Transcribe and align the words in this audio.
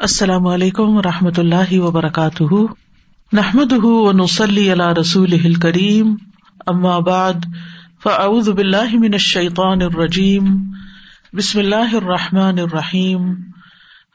السلام 0.00 0.46
علیکم 0.46 0.96
و 0.96 1.02
رحمۃ 1.02 1.38
اللہ 1.38 1.78
وبرکاتہ۔ 1.78 2.54
نحمد 3.32 3.72
نسلی 4.12 4.70
اللہ 4.70 4.92
رسول 5.00 5.54
کریم 5.54 6.14
بعد، 7.00 7.32
فاعوذ 8.02 8.48
باللہ 8.48 8.94
من 8.94 9.08
الشیطان 9.12 9.82
الرجیم۔ 9.82 10.44
بسم 11.32 11.58
اللہ 11.58 11.94
الرحمٰن 11.94 12.58
الرحیم۔ 12.58 13.34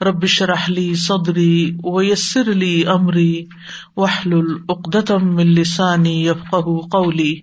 ربش 0.02 0.42
رحلی 0.42 0.96
صدری 0.96 1.78
ویسر 1.84 2.52
علی 2.52 2.84
عمری 2.84 3.46
وحل 3.98 4.34
العقدم 4.34 5.38
السانی 5.38 6.28
یفق 6.28 6.68
قولی۔ 6.92 7.40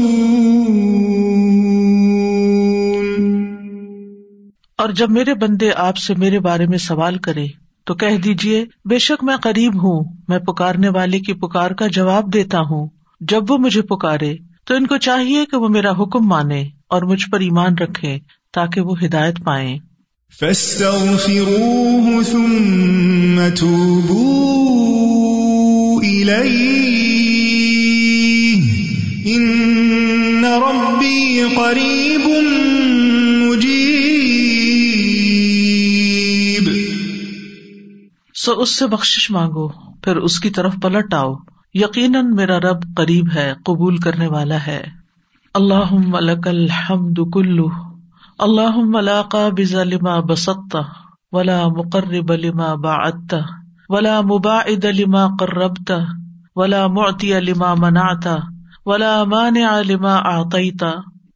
اور 4.78 4.90
جب 4.90 5.12
میرے 5.12 5.34
بندے 5.34 5.72
آپ 5.76 5.98
سے 5.98 6.14
میرے 6.18 6.40
بارے 6.40 6.66
میں 6.66 6.78
سوال 6.78 7.18
کرے 7.18 7.63
تو 7.86 7.94
کہہ 7.94 8.18
دیجیے 8.18 8.66
بے 8.86 8.98
شک 8.98 9.24
میں 9.24 9.36
قریب 9.36 9.84
ہوں، 9.84 10.04
میں 10.28 10.40
پکارنے 10.40 10.90
والے 10.90 11.20
کی 11.20 11.34
پکار 11.34 11.72
کا 11.72 11.88
جواب 11.88 12.34
دیتا 12.34 12.60
ہوں۔ 12.60 12.88
جب 13.22 13.52
وہ 13.52 13.58
مجھے 13.58 13.82
پکارے، 13.82 14.36
تو 14.66 14.76
ان 14.76 14.88
کو 14.88 14.98
چاہیے 14.98 15.46
کہ 15.52 15.58
وہ 15.58 15.68
میرا 15.68 15.92
حکم 15.92 16.28
مانے 16.28 16.62
اور 16.90 17.02
مجھ 17.02 17.30
پر 17.30 17.40
ایمان 17.40 17.78
رکھے 17.78 18.18
تاکہ 18.54 18.82
وہ 18.82 18.96
ہدایت 19.04 19.44
پائے 19.44 19.78
قریب 31.56 32.30
سو 38.46 38.52
اس 38.52 38.80
سے 38.80 38.88
بخش 38.88 39.32
مانگو، 39.32 39.68
پھر 40.02 40.16
اس 40.16 40.40
کی 40.40 40.50
طرف 40.50 40.74
پلٹ 40.82 41.14
آؤ۔ 41.14 41.36
یقیناً 41.74 42.36
میرا 42.36 42.60
رب 42.60 42.96
قریب 42.98 43.28
ہے، 43.36 43.54
قبول 43.66 43.98
کرنے 43.98 44.28
والا 44.28 44.58
ہے۔ 44.68 45.04
اللہ 45.54 45.94
ملک 45.94 46.48
الحمد 46.48 47.20
کلو 47.34 47.68
اللہ 48.40 48.76
ملاقا 48.76 49.50
بزلما 49.58 50.20
بسط 50.20 50.76
ولا 51.32 51.68
مقرب 51.68 52.32
لما 52.34 52.76
باعت 52.76 53.34
ولا 53.90 54.22
مباعد 54.22 54.86
لما 54.86 55.28
قربت 55.40 55.92
ولا 56.56 56.88
معطی 56.88 57.40
لما 57.40 57.74
منعت 57.74 58.28
ولا 58.86 59.24
مانع 59.24 59.82
لما 59.82 60.16
اعطيت 60.16 60.84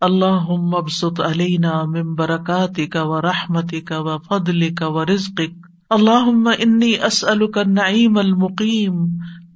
اللهم 0.02 0.76
ابسط 0.76 1.22
علينا 1.22 1.84
من 1.84 2.16
بركاتك 2.16 2.96
ورحمتك 2.96 3.92
وفضلك 3.92 4.82
ورزقك 4.82 5.67
اللہ 5.92 6.30
انی 6.58 6.94
اسل 7.06 7.46
کا 7.52 7.64
نعیم 7.66 8.18
المقیم 8.18 8.96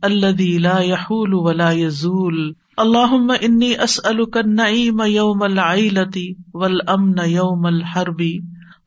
الدی 0.03 0.57
لا 0.59 0.79
يحول 0.81 1.33
ولا 1.45 1.69
يزول 1.71 2.37
اللہ 2.77 3.15
انی 3.39 3.73
اسل 3.79 4.23
کا 4.33 4.41
نعیم 4.47 5.01
یوم 5.07 5.43
العیلتی 5.43 6.27
والامن 6.53 7.19
یوم 7.27 7.65
الحربی 7.65 8.33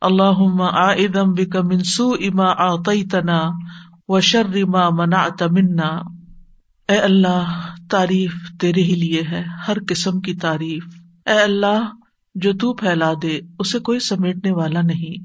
اللہ 0.01 0.41
آئدم 0.77 1.33
بک 1.33 1.55
من 1.65 1.83
سوء 1.89 2.31
ما 2.33 2.49
آتیتنا 2.65 3.39
وشر 4.09 4.63
ما 4.67 4.89
منعت 4.95 5.43
منا 5.51 5.91
اے 6.89 6.97
اللہ 7.01 7.53
تعریف 7.91 8.33
تیرے 8.59 8.81
ہی 8.81 8.95
لیے 8.95 9.21
ہے 9.29 9.43
ہر 9.67 9.77
قسم 9.89 10.19
کی 10.21 10.33
تعریف 10.41 10.83
اے 11.27 11.39
اللہ 11.39 11.87
جو 12.35 12.51
تو 12.61 12.73
پھیلا 12.75 13.11
دے 13.21 13.39
اسے 13.59 13.79
کوئی 13.81 13.99
سمیٹنے 14.07 14.51
والا 14.53 14.81
نہیں 14.83 15.23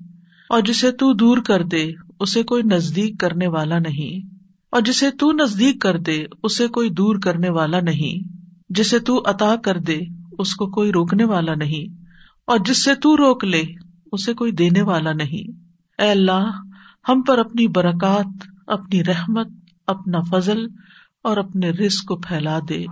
اور 0.50 0.60
جسے 0.60 0.90
تو 0.90 1.12
دور 1.12 1.38
کر 1.38 1.64
دے، 1.64 1.92
اسے 2.20 2.42
کوئی 2.42 2.62
نزدیک 2.62 3.20
کرنے 3.20 3.46
والا 3.46 3.78
نہیں۔ 3.78 4.34
اور 4.72 4.80
جسے 4.80 5.10
تو 5.10 5.32
نزدیک 5.32 5.80
کر 5.80 5.98
دے، 5.98 6.24
اسے 6.42 6.68
کوئی 6.68 6.90
دور 6.90 7.16
کرنے 7.22 7.50
والا 7.50 7.80
نہیں۔ 7.80 8.28
جسے 8.68 8.98
تو 8.98 9.22
عطا 9.26 9.56
کر 9.56 9.78
دے، 9.78 9.98
اس 10.38 10.54
کو 10.54 10.66
کوئی 10.66 10.92
روکنے 10.92 11.24
والا 11.24 11.54
نہیں۔ 11.54 12.02
اور 12.46 12.58
جس 12.66 12.84
سے 12.84 12.94
تو 12.94 13.16
روک 13.16 13.44
لے، 13.44 13.62
اسے 14.12 14.34
کوئی 14.34 14.52
دینے 14.52 14.82
والا 14.82 15.12
نہیں۔ 15.12 15.52
اے 16.02 16.10
اللہ، 16.10 16.62
ہم 17.08 17.22
پر 17.22 17.38
اپنی 17.38 17.68
برکات، 17.68 18.26
اپنی 18.66 19.04
رحمت، 19.04 19.48
اپنا 19.86 20.20
فضل 20.20 20.66
اور 21.22 21.36
اپنے 21.36 21.70
رزق 21.70 22.04
کو 22.04 22.16
پھیلا 22.16 22.58
دے۔ 22.68 22.84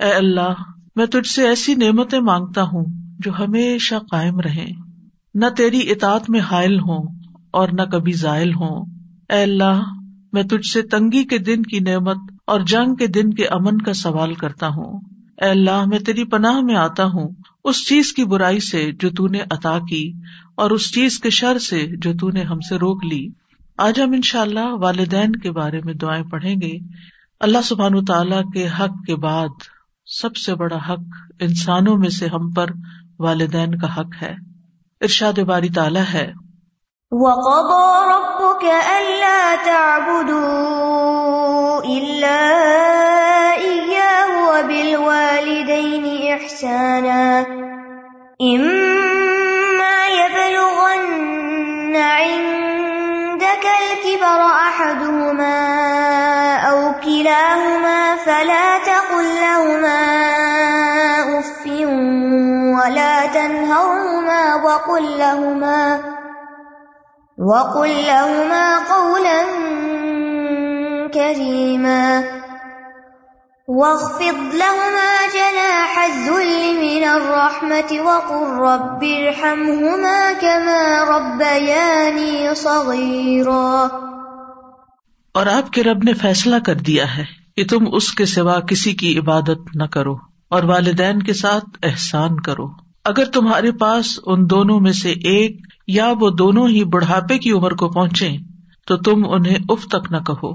اے 0.00 0.12
اللہ، 0.12 0.52
میں 0.96 1.06
تجھ 1.06 1.28
سے 1.28 1.48
ایسی 1.48 1.74
نعمتیں 1.74 2.20
مانگتا 2.20 2.62
ہوں 2.62 2.84
جو 3.18 3.32
ہمیشہ 3.38 3.94
قائم 4.10 4.40
رہیں۔ 4.40 4.83
نہ 5.34 5.46
تیری 5.56 5.90
اطاعت 5.90 6.30
میں 6.30 6.40
حائل 6.40 6.78
ہوں 6.78 7.08
اور 7.50 7.68
نہ 7.72 7.82
کبھی 7.82 8.12
ذائل 8.12 8.54
ہوں۔ 8.54 8.86
اے 9.30 9.42
اللہ، 9.42 9.82
میں 10.32 10.42
تجھ 10.42 10.70
سے 10.70 10.82
تنگی 10.82 11.24
کے 11.24 11.38
دن 11.38 11.62
کی 11.62 11.78
نعمت 11.78 12.16
اور 12.46 12.60
جنگ 12.60 12.94
کے 12.94 13.06
دن 13.06 13.34
کے 13.34 13.46
امن 13.46 13.78
کا 13.78 13.92
سوال 13.92 14.34
کرتا 14.34 14.68
ہوں۔ 14.68 15.00
اے 15.42 15.48
اللہ، 15.48 15.84
میں 15.86 15.98
تیری 15.98 16.24
پناہ 16.24 16.60
میں 16.60 16.74
آتا 16.74 17.04
ہوں۔ 17.04 17.28
اس 17.64 17.88
چیز 17.88 18.12
کی 18.12 18.24
برائی 18.24 18.60
سے 18.60 18.92
جو 19.00 19.10
تو 19.10 19.26
نے 19.26 19.40
عطا 19.50 19.78
کی 19.90 20.12
اور 20.54 20.70
اس 20.70 20.94
چیز 20.94 21.18
کے 21.18 21.30
شر 21.30 21.58
سے 21.58 21.88
جو 22.02 22.12
تو 22.20 22.30
نے 22.30 22.42
ہم 22.42 22.60
سے 22.60 22.76
روک 22.76 23.04
لی۔ 23.04 23.28
آج 23.78 24.00
ہم 24.00 24.12
ان 24.12 24.22
شاء 24.22 24.40
اللہ 24.40 24.68
والدین 24.68 25.32
کے 25.32 25.50
بارے 25.50 25.80
میں 25.84 25.94
دعائیں 25.94 26.24
پڑھیں 26.24 26.56
گے۔ 26.62 26.78
اللہ 27.40 27.58
سبحان 27.64 28.04
تعالی 28.04 28.36
کے 28.54 28.66
حق 28.66 29.06
کے 29.06 29.16
بعد 29.16 29.48
سب 30.06 30.36
سے 30.36 30.54
بڑا 30.54 30.76
حق 30.76 31.00
انسانوں 31.40 31.96
میں 31.96 32.08
سے 32.08 32.26
ہم 32.26 32.50
پر 32.50 32.66
والدین 33.18 33.74
کا 33.74 34.00
حق 34.00 34.22
ہے۔ 34.22 34.53
ارشاد 35.00 35.40
باری 35.40 35.68
تعالیٰ 35.68 36.04
ہے۔ 36.14 36.32
وَقَضَى 37.12 37.86
رَبُّكَ 38.12 38.64
أَلَّا 38.66 39.54
تَعْبُدُوا 39.64 40.74
إِلَّا 41.84 42.50
إِيَّاهُ 43.56 44.28
وَبِالْوَالِدَيْنِ 44.48 46.04
إِحْسَانًا 46.34 47.40
إِمَّا 48.42 49.96
يَبْلُغَنَّ 50.06 51.96
عِندَكَ 51.96 53.66
الْكِبَرَ 53.66 54.40
أَحَدُهُمَا 54.66 55.58
أَوْ 56.70 56.92
كِلَاهُمَا 57.00 58.16
فَلَا 58.16 58.78
تَقُل 58.78 59.24
لَّهُمَا 59.24 60.02
أُفٍّ 61.38 61.64
وَلَا 62.74 63.26
تَنْهَرْهُمَا 63.34 64.42
وَقُل 64.66 65.04
لَّهُمَا 65.18 65.84
وَقُل 67.38 67.90
لَّهُمَا 68.06 68.66
قَوْلًا 68.88 69.40
كَرِيمًا 71.14 72.06
وَاخْفِضْ 73.68 74.40
لَهُمَا 74.54 75.12
جَنَاحَ 75.34 76.02
الذُّلِّ 76.04 76.72
مِنَ 76.80 77.04
الرَّحْمَةِ 77.12 78.00
وَقُل 78.00 78.42
رَّبِّ 78.64 79.14
ارْحَمْهُمَا 79.20 80.18
كَمَا 80.40 80.82
رَبَّيَانِي 81.12 82.54
صَغِيرًا 82.56 83.86
اور 85.34 85.46
آپ 85.46 85.72
کے 85.72 85.82
رب 85.82 86.02
نے 86.04 86.14
فیصلہ 86.14 86.62
کر 86.66 86.74
دیا 86.74 87.16
ہے 87.16 87.24
کہ 87.56 87.64
تم 87.70 87.90
اس 87.92 88.12
کے 88.12 88.26
سوا 88.26 88.60
کسی 88.60 88.92
کی 88.92 89.18
عبادت 89.18 89.74
نہ 89.74 89.92
کرو۔ 89.98 90.33
اور 90.54 90.62
والدین 90.62 91.22
کے 91.22 91.32
ساتھ 91.32 91.64
احسان 91.82 92.40
کرو۔ 92.40 92.66
اگر 93.04 93.24
تمہارے 93.24 93.72
پاس 93.72 94.18
ان 94.26 94.50
دونوں 94.50 94.80
میں 94.80 94.92
سے 94.92 95.10
ایک 95.10 95.56
یا 95.88 96.12
وہ 96.20 96.30
دونوں 96.30 96.68
ہی 96.68 96.84
بڑھاپے 96.84 97.38
کی 97.38 97.52
عمر 97.52 97.72
کو 97.72 97.88
پہنچے، 97.88 98.30
تو 98.86 98.96
تم 98.96 99.22
انہیں 99.28 99.58
اف 99.68 99.86
تک 99.86 100.12
نہ 100.12 100.16
کہو 100.16 100.52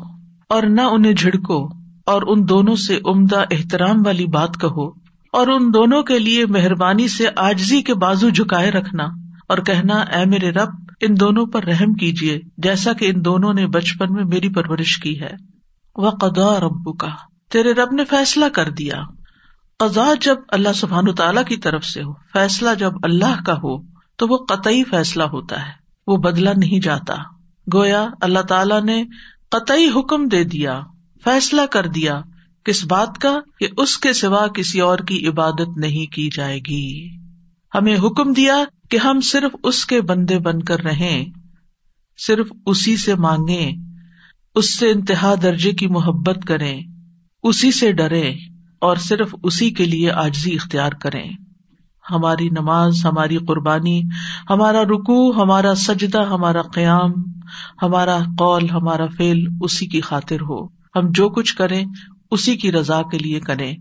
اور 0.50 0.63
نہ 0.63 0.81
انہیں 0.81 1.13
جھڑکو 1.13 1.68
اور 2.06 2.22
ان 2.28 2.50
دونوں 2.50 2.75
سے 2.75 3.00
عمدہ 3.06 3.44
احترام 3.51 3.96
والی 4.06 4.25
بات 4.25 4.60
کہو 4.62 4.88
اور 5.34 5.48
ان 5.48 5.74
دونوں 5.74 6.04
کے 6.04 6.19
لیے 6.19 6.45
مہربانی 6.45 7.07
سے 7.07 7.25
آجزی 7.36 7.81
کے 7.81 7.94
بازو 7.94 8.30
جھکائے 8.30 8.72
رکھنا 8.72 9.04
اور 9.50 9.57
کہنا، 9.57 9.95
اے 9.95 10.25
میرے 10.25 10.50
رب، 10.50 10.69
ان 11.02 11.19
دونوں 11.19 11.45
پر 11.45 11.63
رحم 11.63 11.94
کیجیے، 11.94 12.40
جیسا 12.57 12.94
کہ 12.94 13.06
ان 13.06 13.25
دونوں 13.25 13.54
نے 13.54 13.68
بچپن 13.68 14.13
میں 14.13 14.24
میری 14.24 14.50
پرورش 14.50 14.98
کی 14.98 15.22
ہے۔ 15.22 15.34
وہ 15.95 16.10
قدا 16.10 16.60
ربو 16.60 16.94
کا 16.94 17.10
تیرے 17.52 17.72
رب 17.74 17.94
نے 17.94 18.04
فیصلہ 18.06 18.45
کر 18.54 18.69
دیا۔ 18.69 18.95
قزا 19.80 20.14
جب 20.22 20.36
اللہ 20.48 20.74
سبحان 20.76 21.16
تعالیٰ 21.16 21.46
کی 21.46 21.58
طرف 21.58 21.86
سے 21.86 22.04
ہو، 22.04 22.14
فیصلہ 22.34 22.70
جب 22.80 22.92
اللہ 23.04 23.44
کا 23.46 23.54
ہو، 23.54 23.81
تو 24.16 24.28
وہ 24.28 24.38
قطعی 24.46 24.84
فیصلہ 24.84 25.24
ہوتا 25.24 25.68
ہے، 25.68 25.72
وہ 26.08 26.18
بدلا 26.18 26.52
نہیں 26.58 26.84
جاتا۔ 26.84 27.16
گویا 27.74 28.08
اللہ 28.22 28.40
تعالی 28.40 28.80
نے 28.84 29.04
قطعی 29.50 29.90
حکم 29.96 30.28
دے 30.28 30.44
دیا، 30.44 30.81
فیصلہ 31.24 31.62
کر 31.66 31.88
دیا، 31.88 32.22
کس 32.64 32.86
بات 32.86 33.18
کا؟ 33.18 33.40
کہ 33.60 33.68
اس 33.78 33.98
کے 33.98 34.14
سوا 34.14 34.48
کسی 34.48 34.80
اور 34.80 35.00
کی 35.00 35.28
عبادت 35.28 35.78
نہیں 35.78 36.14
کی 36.14 36.30
جائے 36.36 36.60
گی۔ 36.60 37.10
ہمیں 37.76 37.98
حکم 37.98 38.34
دیا 38.34 38.64
کہ 38.90 38.98
ہم 38.98 39.20
صرف 39.22 39.56
اس 39.64 39.86
کے 39.86 40.02
بندے 40.02 40.40
بن 40.40 40.64
کر 40.64 40.80
رہیں، 40.80 41.26
صرف 42.18 42.52
اسی 42.66 42.98
سے 42.98 43.16
مانگے 43.16 43.72
اس 44.56 44.80
سے 44.80 44.92
انتہا 44.92 45.34
درجے 45.42 45.72
کی 45.72 45.88
محبت 45.88 46.38
کریں، 46.48 46.81
اسی 47.44 47.72
سے 47.72 47.92
ڈرے 47.92 48.34
اور 48.81 48.98
صرف 48.98 49.36
اسی 49.44 49.70
کے 49.70 49.86
لیے 49.86 50.12
آجزی 50.12 50.54
اختیار 50.54 50.92
کریں۔ 50.92 51.31
ہماری 52.12 52.50
نماز، 52.50 53.06
ہماری 53.06 53.38
قربانی، 53.38 54.02
ہمارا 54.50 54.84
رکو 54.84 55.44
ہمارا 55.44 55.76
سجدہ، 55.76 56.24
ہمارا 56.26 56.62
قیام، 56.62 57.12
ہمارا 57.81 58.18
قول، 58.38 58.70
ہمارا 58.70 59.06
فیل 59.18 59.48
اسی 59.62 59.88
کی 59.88 60.02
خاطر 60.02 60.42
ہو۔ 60.42 60.68
ہم 60.68 61.02
جو 61.10 61.30
کچھ 61.30 61.56
کریں، 61.56 61.86
اسی 62.31 62.56
کی 62.56 62.72
رضا 62.72 63.02
کے 63.02 63.18
لیے 63.18 63.40
کریں۔ 63.40 63.76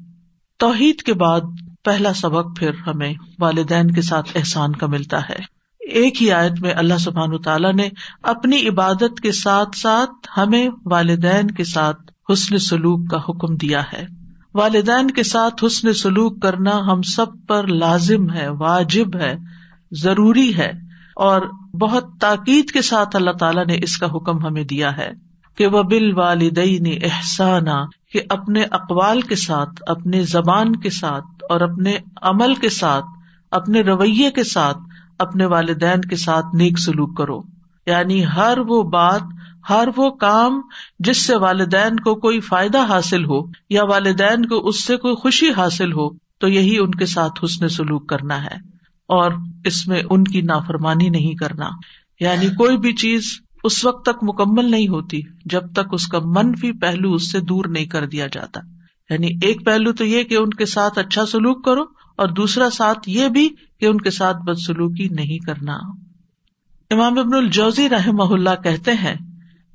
توحید 0.58 1.02
کے 1.02 1.14
بعد 1.14 1.40
پہلا 1.84 2.14
سبق 2.14 2.58
پھر 2.58 2.70
ہمیں 2.86 3.14
والدین 3.40 3.90
کے 3.90 4.02
ساتھ 4.02 4.30
احسان 4.34 4.72
کا 4.72 4.86
ملتا 4.86 5.28
ہے۔ 5.28 5.58
ایک 5.80 6.22
ہی 6.22 6.32
آیت 6.32 6.60
میں 6.60 6.72
اللہ 6.76 6.98
سبحان 7.00 7.38
تعالیٰ 7.38 7.74
نے 7.74 7.88
اپنی 8.22 8.68
عبادت 8.68 9.20
کے 9.22 9.32
ساتھ 9.32 9.76
ساتھ 9.76 10.28
ہمیں 10.36 10.68
والدین 10.84 11.50
کے 11.50 11.64
ساتھ 11.64 12.02
حسن 12.32 12.58
سلوک 12.58 13.10
کا 13.10 13.16
حکم 13.16 13.56
دیا 13.56 13.82
ہے۔ 13.92 14.17
والدین 14.58 15.10
کے 15.10 15.22
ساتھ 15.22 15.64
حسن 15.64 15.92
سلوک 15.92 16.42
کرنا 16.42 16.70
ہم 16.70 17.02
سب 17.02 17.26
پر 17.46 17.66
لازم 17.66 18.30
ہے، 18.30 18.48
واجب 18.48 19.16
ہے، 19.16 19.36
ضروری 19.90 20.56
ہے 20.56 20.70
اور 21.16 21.42
بہت 21.80 22.04
تاکید 22.20 22.70
کے 22.70 22.82
ساتھ 22.82 23.16
اللہ 23.16 23.30
تعالیٰ 23.30 23.66
نے 23.66 23.78
اس 23.82 23.96
کا 23.96 24.06
حکم 24.06 24.46
ہمیں 24.46 24.64
دیا 24.64 24.96
ہے 24.96 25.10
کہ 25.56 25.66
وہ 25.66 25.82
بال 25.82 26.18
والدین 26.18 26.98
احسانہ 27.02 27.84
کہ 28.12 28.20
اپنے 28.28 28.62
اقوال 28.62 29.20
کے 29.20 29.36
ساتھ، 29.36 29.82
اپنے 29.86 30.22
زبان 30.22 30.76
کے 30.76 30.90
ساتھ 30.90 31.44
اور 31.50 31.60
اپنے 31.60 31.98
عمل 32.22 32.54
کے 32.54 32.68
ساتھ، 32.68 33.04
اپنے 33.50 33.80
رویے 33.80 34.30
کے 34.30 34.44
ساتھ 34.44 34.78
اپنے 35.18 35.46
والدین 35.46 36.00
کے 36.00 36.16
ساتھ 36.16 36.46
نیک 36.54 36.78
سلوک 36.78 37.16
کرو۔ 37.16 37.40
یعنی 37.86 38.26
ہر 38.26 38.58
وہ 38.68 38.82
بات 38.82 39.22
ہر 39.68 39.88
وہ 39.96 40.10
کام 40.10 40.60
جس 40.98 41.26
سے 41.26 41.36
والدین 41.36 41.96
کو 41.96 42.14
کوئی 42.14 42.40
فائدہ 42.40 42.86
حاصل 42.86 43.24
ہو 43.24 43.40
یا 43.70 43.84
والدین 43.84 44.46
کو 44.46 44.68
اس 44.68 44.84
سے 44.84 44.96
کوئی 44.96 45.14
خوشی 45.14 45.50
حاصل 45.50 45.92
ہو، 45.92 46.10
تو 46.14 46.48
یہی 46.48 46.78
ان 46.78 46.90
کے 46.90 47.06
ساتھ 47.06 47.44
حسن 47.44 47.68
سلوک 47.68 48.08
کرنا 48.08 48.44
ہے۔ 48.44 48.78
اور 49.08 49.32
اس 49.64 49.88
میں 49.88 50.02
ان 50.10 50.24
کی 50.24 50.40
نافرمانی 50.40 51.08
نہیں 51.08 51.34
کرنا۔ 51.34 51.68
یعنی 52.20 52.48
کوئی 52.48 52.76
بھی 52.76 52.92
چیز 52.92 53.22
اس 53.64 53.84
وقت 53.84 54.04
تک 54.04 54.18
مکمل 54.22 54.70
نہیں 54.70 54.88
ہوتی 54.88 55.20
جب 55.44 55.72
تک 55.72 55.88
اس 55.92 56.06
کا 56.06 56.18
منفی 56.24 56.72
پہلو 56.72 57.12
اس 57.12 57.32
سے 57.32 57.40
دور 57.40 57.64
نہیں 57.64 57.86
کر 57.86 58.06
دیا 58.06 58.26
جاتا۔ 58.26 58.60
یعنی 59.10 59.28
ایک 59.42 59.66
پہلو 59.66 59.92
تو 59.92 60.04
یہ 60.04 60.22
کہ 60.22 60.34
ان 60.34 60.50
کے 60.50 60.66
ساتھ 60.66 60.98
اچھا 60.98 61.26
سلوک 61.26 61.64
کرو 61.64 61.82
اور 62.16 62.28
دوسرا 62.28 62.70
ساتھ 62.70 63.08
یہ 63.08 63.28
بھی 63.28 63.48
کہ 63.80 63.86
ان 63.86 64.00
کے 64.00 64.10
ساتھ 64.10 64.36
بد 64.36 64.58
سلوکی 64.66 65.08
نہیں 65.08 65.38
کرنا۔ 65.38 65.74
امام 66.90 67.18
ابن 67.18 67.34
الجوزی 67.34 67.88
رحم 67.88 68.20
اللہ 68.20 68.62
کہتے 68.64 68.92
ہیں 68.92 69.14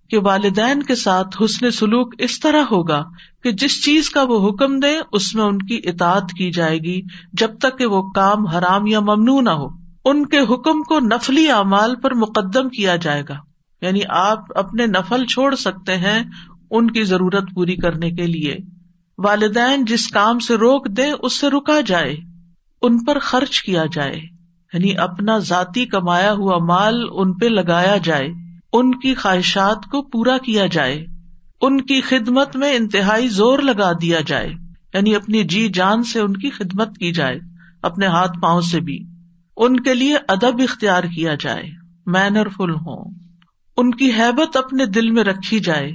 کہ 0.10 0.18
والدین 0.20 0.84
کے 0.84 0.96
ساتھ 0.96 1.42
حسن 1.46 1.72
سلوک 1.72 2.16
اس 2.18 2.40
طرح 2.40 2.62
ہوگا 2.72 3.04
کہ 3.44 3.52
جس 3.52 3.86
چیز 3.86 4.10
کا 4.10 4.24
وہ 4.24 4.50
حکم 4.50 4.80
دے، 4.80 4.98
اس 5.12 5.36
میں 5.36 5.44
ان 5.44 5.58
کی 5.58 5.82
اطاعت 5.84 6.32
کی 6.38 6.52
جائے 6.52 6.78
گی، 6.78 7.02
جب 7.34 7.58
تک 7.58 7.78
کہ 7.78 7.86
وہ 7.86 8.10
کام 8.10 8.48
حرام 8.48 8.88
یا 8.88 9.00
ممنوع 9.00 9.42
نہ 9.42 9.50
ہو۔ 9.50 9.68
ان 10.06 10.26
کے 10.26 10.40
حکم 10.40 10.84
کو 10.84 11.00
نفلی 11.00 11.52
اعمال 11.52 11.96
پر 11.96 12.14
مقدم 12.14 12.70
کیا 12.70 12.96
جائے 12.96 13.24
گا۔ 13.30 13.36
یعنی 13.82 14.00
آپ 14.10 14.40
اپنے 14.56 14.86
نفل 14.86 15.26
چھوڑ 15.26 15.56
سکتے 15.56 15.98
ہیں 15.98 16.24
ان 16.72 16.92
کی 16.92 17.04
ضرورت 17.04 17.44
پوری 17.56 17.76
کرنے 17.76 18.12
کے 18.12 18.28
لیے۔ 18.28 18.56
والدین 19.18 19.86
جس 19.86 20.08
کام 20.08 20.40
سے 20.40 20.56
روک 20.56 20.88
دے 20.88 21.12
اس 21.22 21.40
سے 21.40 21.50
رکا 21.50 21.82
جائے۔ 21.86 22.16
ان 22.82 23.04
پر 23.04 23.20
خرچ 23.20 23.62
کیا 23.62 23.84
جائے۔ 23.94 24.16
یعنی 24.74 24.98
اپنا 24.98 25.38
ذاتی 25.38 25.86
کمایا 25.86 26.34
ہوا 26.34 26.58
مال 26.58 27.06
ان 27.12 27.34
پہ 27.34 27.46
لگایا 27.46 27.98
جائے۔ 27.98 28.43
ان 28.74 29.00
کی 29.00 29.16
خواہشات 29.16 29.86
کو 29.92 30.02
پورا 30.02 30.38
کیا 30.38 30.66
جائے، 30.66 31.06
ان 31.62 31.82
کی 31.82 32.02
خدمت 32.02 32.56
میں 32.56 32.76
انتہائی 32.76 33.28
زور 33.28 33.60
لگا 33.60 33.92
دیا 34.02 34.20
جائے 34.28 34.50
یعنی 34.94 35.16
اپنی 35.16 35.44
جی 35.44 35.70
جان 35.70 36.04
سے 36.04 36.20
ان 36.20 36.34
کی 36.34 36.50
خدمت 36.50 36.98
کی 36.98 37.12
جائے، 37.12 37.40
اپنے 37.82 38.06
ہاتھ 38.06 38.40
پاؤں 38.42 38.62
سے 38.62 38.80
بھی۔ 38.80 39.00
ان 39.58 39.80
کے 39.80 39.94
لیے 39.94 40.16
ادب 40.28 40.62
اختیار 40.62 41.04
کیا 41.04 41.36
جائے 41.40 41.64
مینر 42.06 42.48
فل 42.50 42.70
ہوں۔ 42.70 43.12
ان 43.78 43.92
کی 43.92 44.12
حیبت 44.12 44.58
اپنے 44.58 44.86
دل 44.86 45.12
میں 45.12 45.24
رکھی 45.24 45.60
جائے، 45.60 45.92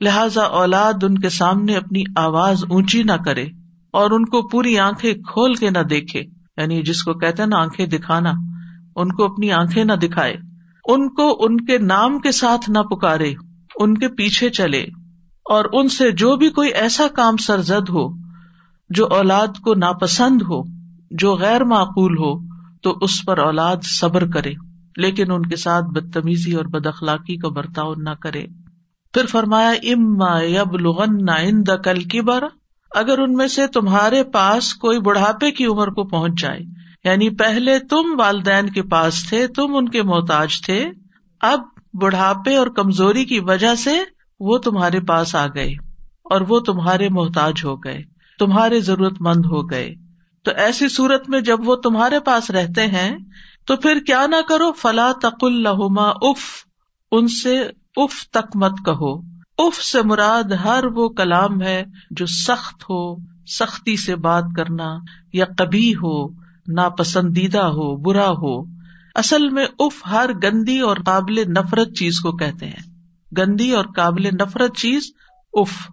لہذا 0.00 0.42
اولاد 0.42 1.04
ان 1.04 1.18
کے 1.18 1.28
سامنے 1.28 1.76
اپنی 1.76 2.02
آواز 2.16 2.64
اونچی 2.70 3.02
نہ 3.02 3.16
کرے 3.24 3.46
اور 3.92 4.10
ان 4.10 4.24
کو 4.24 4.48
پوری 4.48 4.78
آنکھیں 4.78 5.14
کھول 5.14 5.54
کے 5.54 5.70
نہ 5.70 5.82
دیکھے 5.82 6.20
یعنی 6.56 6.82
جس 6.82 7.02
کو 7.02 7.14
کہتے 7.14 7.46
نا 7.46 7.56
آنکھیں 7.56 7.86
دکھانا، 7.86 8.32
ان 8.96 9.12
کو 9.12 9.24
اپنی 9.24 9.52
آنکھیں 9.52 9.84
نہ 9.84 9.92
دکھائے۔ 9.92 10.36
ان 10.88 11.08
کو 11.08 11.36
ان 11.40 11.56
کے 11.60 11.78
نام 11.78 12.18
کے 12.18 12.32
ساتھ 12.32 12.70
نہ 12.70 12.78
پکارے، 12.78 13.32
ان 13.80 13.98
کے 13.98 14.08
پیچھے 14.08 14.48
چلے، 14.50 14.82
اور 15.46 15.64
ان 15.72 15.88
سے 15.88 16.10
جو 16.12 16.36
بھی 16.36 16.48
کوئی 16.50 16.72
ایسا 16.74 17.06
کام 17.14 17.36
سرزد 17.36 17.88
ہو، 17.88 18.08
جو 18.90 19.06
اولاد 19.06 19.60
کو 19.64 19.74
ناپسند 19.74 20.42
ہو، 20.42 20.62
جو 21.10 21.34
غیر 21.34 21.64
معقول 21.64 22.16
ہو، 22.18 22.32
تو 22.82 22.96
اس 23.00 23.24
پر 23.26 23.38
اولاد 23.38 23.76
صبر 23.82 24.26
کرے، 24.26 24.52
لیکن 24.96 25.32
ان 25.32 25.42
کے 25.42 25.56
ساتھ 25.56 25.84
بدتمیزی 25.84 26.52
اور 26.52 26.64
بد 26.64 26.86
اخلاقی 26.86 27.36
کا 27.36 27.48
برتاؤ 27.48 27.94
نہ 27.94 28.14
کرے۔ 28.22 28.44
پھر 29.14 29.26
فرمایا، 29.26 29.70
اما 29.70 30.40
یب 30.42 30.78
لغن 30.80 31.64
کل 31.84 32.02
کی 32.04 32.20
بار 32.20 32.42
اگر 32.92 33.18
ان 33.18 33.32
میں 33.32 33.46
سے 33.46 33.66
تمہارے 33.66 34.22
پاس 34.24 34.74
کوئی 34.74 35.00
بڑھاپے 35.00 35.50
کی 35.50 35.66
عمر 35.66 35.88
کو 35.88 36.04
پہنچ 36.04 36.40
جائے 36.40 36.60
یعنی 37.04 37.30
پہلے 37.30 37.78
تم 37.78 38.14
والدین 38.18 38.70
کے 38.70 38.82
پاس 38.82 39.28
تھے، 39.28 39.46
تم 39.46 39.76
ان 39.76 39.88
کے 39.88 40.02
محتاج 40.02 40.62
تھے، 40.62 40.90
اب 41.40 41.60
بڑھاپے 41.94 42.56
اور 42.56 42.66
کمزوری 42.66 43.24
کی 43.24 43.40
وجہ 43.40 43.74
سے 43.74 44.02
وہ 44.40 44.58
تمہارے 44.58 45.00
پاس 45.00 45.34
آ 45.34 45.46
گئے 45.46 45.70
اور 46.24 46.40
وہ 46.40 46.60
تمہارے 46.60 47.08
محتاج 47.08 47.54
ہو 47.64 47.76
گئے، 47.76 48.02
تمہارے 48.38 48.80
ضرورت 48.80 49.16
مند 49.20 49.46
ہو 49.46 49.70
گئے۔ 49.70 49.94
تو 50.44 50.50
ایسی 50.56 50.88
صورت 50.88 51.28
میں 51.28 51.40
جب 51.40 51.68
وہ 51.68 51.76
تمہارے 51.76 52.20
پاس 52.20 52.50
رہتے 52.50 52.86
ہیں، 52.86 53.18
تو 53.66 53.76
پھر 53.76 53.98
کیا 54.06 54.26
نہ 54.26 54.36
کرو، 54.48 54.72
فلا 54.72 55.12
تق 55.12 55.44
الحما 55.44 56.08
اف، 56.08 56.64
ان 57.12 57.28
سے 57.28 57.60
اف 57.96 58.30
تک 58.30 58.56
مت 58.56 58.72
کہو۔ 58.84 59.20
اف 59.58 59.82
سے 59.82 60.02
مراد 60.02 60.52
ہر 60.52 60.84
وہ 60.84 61.08
کلام 61.08 61.62
ہے 61.62 61.84
جو 62.10 62.26
سخت 62.26 62.82
ہو، 62.82 63.16
سختی 63.46 63.96
سے 63.96 64.16
بات 64.16 64.44
کرنا 64.56 64.96
یا 65.32 65.44
کبھی 65.58 65.94
ہو۔ 65.94 66.47
ناپسندیدہ 66.68 67.62
ہو، 67.62 67.96
برا 67.96 68.28
ہو، 68.28 68.62
اصل 69.14 69.48
میں 69.48 69.66
اف 69.78 70.06
ہر 70.06 70.30
گندی 70.42 70.78
اور 70.78 70.96
قابل 71.06 71.52
نفرت 71.52 71.94
چیز 71.96 72.20
کو 72.20 72.32
کہتے 72.32 72.66
ہیں۔ 72.66 72.98
گندی 73.38 73.70
اور 73.70 73.84
قابل 73.96 74.22
نفرت 74.22 74.76
چیز 74.76 75.12
اف۔ 75.52 75.90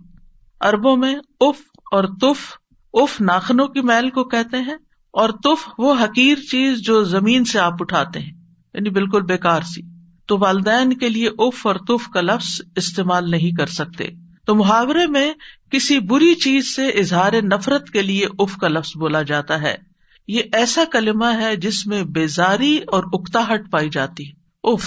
اربوں 0.62 0.98
میں 0.98 1.16
اف 1.40 1.62
اور 1.92 2.04
تف، 2.04 2.58
اف 2.94 3.22
ناخنوں 3.22 3.68
کی 3.68 3.82
میل 3.82 4.10
کو 4.10 4.24
کہتے 4.24 4.58
ہیں 4.58 4.76
اور 5.14 5.30
تف 5.30 5.70
وہ 5.78 5.94
حقیر 5.94 6.38
چیز 6.38 6.78
جو 6.78 7.04
زمین 7.04 7.46
سے 7.46 7.60
آپ 7.60 7.74
اٹھاتے 7.80 8.20
ہیں۔ 8.20 8.32
یعنی 8.74 8.90
بالکل 8.90 9.22
بےکار 9.22 9.62
سی۔ 9.62 9.82
تو 10.28 10.38
والدین 10.38 10.98
کے 10.98 11.10
لیے 11.10 11.30
اف 11.38 11.68
اور 11.68 11.76
تف 11.76 12.08
کا 12.08 12.22
لفظ 12.22 12.62
استعمال 12.76 13.32
نہیں 13.32 13.52
کر 13.52 13.66
سکتے۔ 13.66 14.08
تو 14.46 14.56
محاورے 14.56 15.08
میں 15.08 15.34
کسی 15.72 16.00
بری 16.00 16.36
چیز 16.36 16.76
سے 16.76 16.88
اظہار 16.88 17.34
نفرت 17.34 17.90
کے 17.90 18.02
لیے 18.02 18.28
اف 18.40 18.58
کا 18.58 18.68
لفظ 18.68 18.92
بولا 18.98 19.22
جاتا 19.22 19.62
ہے۔ 19.62 19.95
یہ 20.28 20.42
ایسا 20.54 20.84
کلمہ 20.92 21.26
ہے 21.26 21.56
جس 21.56 21.88
میں 21.88 22.04
بیزاری 22.04 22.78
اور 22.88 23.04
اکتاہٹ 23.14 23.72
پائی 23.72 23.90
جاتی 23.90 24.24
اف 24.64 24.86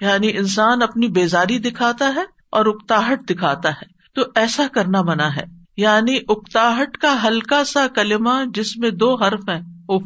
یعنی 0.00 0.36
انسان 0.36 0.82
اپنی 0.82 1.08
بیزاری 1.08 1.58
دکھاتا 1.58 2.12
ہے 2.14 2.22
اور 2.50 2.66
اکتاہٹ 2.66 3.30
دکھاتا 3.30 3.68
ہے۔ 3.68 3.86
تو 4.14 4.22
ایسا 4.34 4.66
کرنا 4.72 5.02
منع 5.02 5.28
ہے۔ 5.28 5.44
یعنی 5.76 6.18
اکتاہٹ 6.28 6.96
کا 6.96 7.16
ہلکا 7.24 7.64
سا 7.64 7.86
کلمہ 7.94 8.30
جس 8.54 8.76
میں 8.76 8.90
دو 8.90 9.14
حرف 9.14 9.48
ہیں۔ 9.48 9.60
اف 9.88 10.02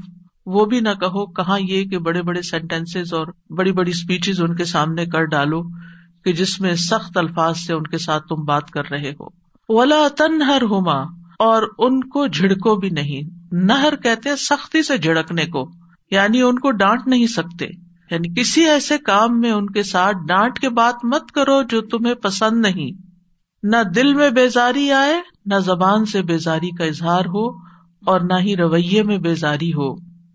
وہ 0.46 0.64
بھی 0.64 0.80
نہ 0.80 0.88
کہو 0.88 1.26
کہاں 1.26 1.58
یہ 1.60 1.84
کہ 1.84 1.98
بڑے 1.98 2.22
بڑے 2.22 2.42
سینٹینس 2.42 2.96
اور 2.96 3.26
بڑی 3.50 3.72
بڑی 3.72 3.90
اسپیچز 3.90 4.42
ان 4.42 4.56
کے 4.56 4.64
سامنے 4.64 5.06
کر 5.06 5.24
ڈالو 5.24 5.62
کہ 6.24 6.32
جس 6.32 6.60
میں 6.60 6.74
سخت 6.74 7.16
الفاظ 7.16 7.58
سے 7.58 7.74
ان 7.74 7.82
کے 7.82 7.98
ساتھ 7.98 8.24
تم 8.28 8.44
بات 8.44 8.70
کر 8.70 8.90
رہے 8.90 9.12
ہو۔ 9.20 9.26
ولا 9.68 10.08
تن 10.16 10.42
ہر 10.42 10.62
ہوما 10.62 11.00
اور 11.38 11.62
ان 11.78 12.00
کو 12.00 12.26
جھڑکو 12.26 12.76
بھی 12.76 12.90
نہیں۔ 12.90 13.41
نہر 13.52 13.96
کہتے 13.96 14.36
سختی 14.36 14.82
سے 14.82 14.98
جھڑکنے 14.98 15.46
کو 15.46 15.70
یعنی 16.10 16.42
ان 16.42 16.58
کو 16.58 16.70
ڈانٹ 16.70 17.06
نہیں 17.06 17.26
سکتے۔ 17.26 17.66
یعنی 18.10 18.40
کسی 18.40 18.64
ایسے 18.64 18.98
کام 18.98 19.40
میں 19.40 19.50
ان 19.50 19.70
کے 19.70 19.82
ساتھ 19.82 20.16
ڈانٹ 20.28 20.58
کے 20.58 20.68
بات 20.68 21.04
مت 21.04 21.32
کرو 21.32 21.62
جو 21.62 21.80
تمہیں 21.80 22.14
پسند 22.14 22.60
نہیں۔ 22.60 22.90
نہ 23.62 23.76
دل 23.96 24.14
میں 24.14 24.30
بیزاری 24.30 24.92
آئے، 24.92 25.20
نہ 25.46 25.54
زبان 25.58 26.04
سے 26.04 26.22
بیزاری 26.22 26.76
کا 26.76 26.84
اظہار 26.84 27.20
ہو، 27.20 27.48
اور 28.06 28.20
نہ 28.20 28.34
ہی 28.40 28.56
رویے 28.56 29.02
میں 29.02 29.18
بیزاری 29.18 29.70
ہو۔ 29.70 29.92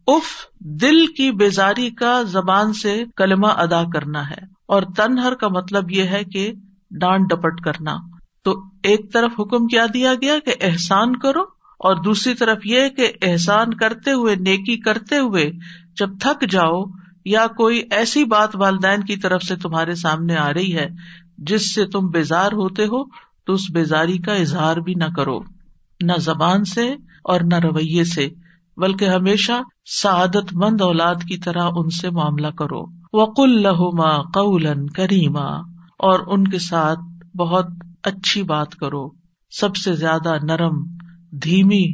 اف 0.08 0.48
دل 0.60 1.06
کی 1.08 1.32
بیزاری 1.32 1.90
کا 1.90 2.22
زبان 2.22 2.74
سے 2.74 3.04
کلمہ 3.16 3.48
ادا 3.48 3.84
کرنا 3.94 4.30
ہے۔ 4.30 4.46
اور 4.68 4.84
تنہر 4.96 5.34
کا 5.36 5.48
مطلب 5.48 5.92
یہ 5.92 6.04
ہے 6.04 6.24
کہ 6.24 6.54
ڈانٹ 6.92 7.30
ڈپٹ 7.30 7.62
کرنا۔ 7.62 7.96
تو 8.44 8.52
ایک 8.84 9.14
طرف 9.14 9.32
حکم 9.40 9.68
کیا 9.68 9.86
دیا 9.94 10.14
گیا 10.14 10.40
کہ 10.46 10.54
احسان 10.62 11.16
کرو 11.16 11.57
اور 11.80 11.96
دوسری 11.96 12.34
طرف 12.34 12.58
یہ 12.66 12.90
کہ 12.90 13.12
احسان 13.22 13.74
کرتے 13.74 14.12
ہوئے، 14.12 14.36
نیکی 14.36 14.78
کرتے 14.78 15.18
ہوئے 15.18 15.52
جب 16.00 16.10
تھک 16.20 16.50
جاؤ 16.50 16.84
یا 17.26 17.48
کوئی 17.48 17.84
ایسی 17.92 18.26
بات 18.26 18.56
والدین 18.56 19.04
کی 19.04 19.18
طرف 19.18 19.44
سے 19.44 19.56
تمہارے 19.56 19.96
سامنے 19.96 20.36
آ 20.36 20.54
رہی 20.54 20.78
ہے 20.78 20.88
جس 21.38 21.76
سے 21.76 21.86
تم 21.86 22.08
بیزار 22.08 22.52
ہوتے 22.52 22.84
ہو، 22.84 23.06
تو 23.46 23.54
اس 23.54 23.72
بیزاری 23.74 24.18
کا 24.18 24.34
اظہار 24.34 24.78
بھی 24.78 24.94
نہ 24.94 25.04
کرو۔ 25.16 25.40
نہ 26.04 26.14
زبان 26.18 26.64
سے 26.64 26.92
اور 27.24 27.42
نہ 27.42 27.56
رویے 27.56 28.04
سے، 28.04 28.30
بلکہ 28.78 29.06
ہمیشہ 29.06 29.52
سعادت 29.86 30.54
مند 30.54 30.82
اولاد 30.82 31.16
کی 31.16 31.38
طرح 31.38 31.64
ان 31.76 31.90
سے 31.90 32.10
معاملہ 32.10 32.48
کرو۔ 32.48 32.86
وقل 33.14 33.62
لہما 33.62 34.22
قول 34.22 34.88
کریما 34.88 35.48
اور 36.00 36.20
ان 36.28 36.48
کے 36.48 36.60
ساتھ 36.60 37.00
بہت 37.38 37.66
اچھی 38.04 38.44
بات 38.44 38.76
کرو۔ 38.76 39.10
سب 39.52 39.76
سے 39.76 39.94
زیادہ 39.94 40.36
نرم 40.44 40.97
دھیمی، 41.32 41.86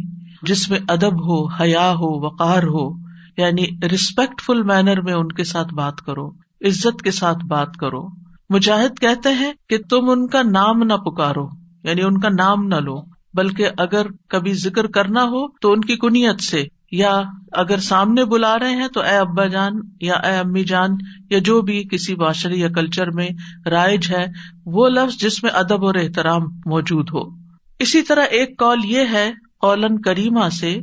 جس 0.42 0.70
میں 0.70 0.80
ادب 0.88 1.14
ہو، 1.14 1.46
حیا 1.46 1.92
ہو، 1.92 2.26
وقار 2.26 2.64
ہو 2.64 3.04
یعنی 3.38 3.66
ریسپیکٹ 3.92 4.42
فل 4.42 4.64
مینر 4.64 5.02
میں 5.02 5.14
ان 5.14 5.32
کے 5.32 5.44
ساتھ 5.44 5.74
بات 5.74 6.02
کرو، 6.02 6.30
عزت 6.62 7.02
کے 7.02 7.12
ساتھ 7.12 7.46
بات 7.46 7.76
کرو۔ 7.76 8.08
مجاہد 8.50 9.00
کہتے 9.00 9.30
ہیں 9.34 9.54
کہ 9.70 9.78
تم 9.90 10.10
ان 10.10 10.28
کا 10.28 10.42
نام 10.42 10.84
نہ 10.84 10.94
پکارو 10.94 11.48
یعنی 11.84 12.02
ان 12.02 12.20
کا 12.20 12.30
نام 12.30 12.68
نہ 12.68 12.76
لو، 12.76 12.96
بلکہ 13.34 13.68
اگر 13.78 14.06
کبھی 14.30 14.54
ذکر 14.54 14.88
کرنا 14.88 15.24
ہو 15.24 15.48
تو 15.48 15.72
ان 15.72 15.82
کی 15.82 15.96
کنیت 15.96 16.42
سے، 16.42 16.64
یا 16.92 17.22
اگر 17.52 17.78
سامنے 17.78 18.26
بلا 18.26 18.60
رہے 18.60 18.76
ہیں 18.76 18.88
تو 18.88 19.02
اے 19.02 19.18
ابا 19.18 19.46
جان، 19.46 19.72
یا 20.02 20.14
اے 20.14 20.38
امی 20.38 20.64
جان، 20.64 20.90
یا 21.30 21.40
جو 21.40 21.62
بھی 21.62 21.84
کسی 21.92 22.16
معاشرے 22.16 22.56
یا 22.56 22.68
کلچر 22.70 23.12
میں 23.12 23.30
رائج 23.66 24.12
ہے، 24.12 24.26
وہ 24.66 24.90
لفظ 24.90 25.18
جس 25.18 25.44
میں 25.44 25.52
ادب 25.54 25.86
اور 25.86 25.96
احترام 25.96 26.42
موجود 26.66 27.10
ہو۔ 27.14 27.43
اسی 27.84 28.02
طرح 28.02 28.26
ایک 28.32 28.58
کال 28.58 28.86
یہ 28.86 29.12
ہے 29.12 29.32
اولن 29.62 30.02
کریما 30.02 30.50
سے 30.50 30.78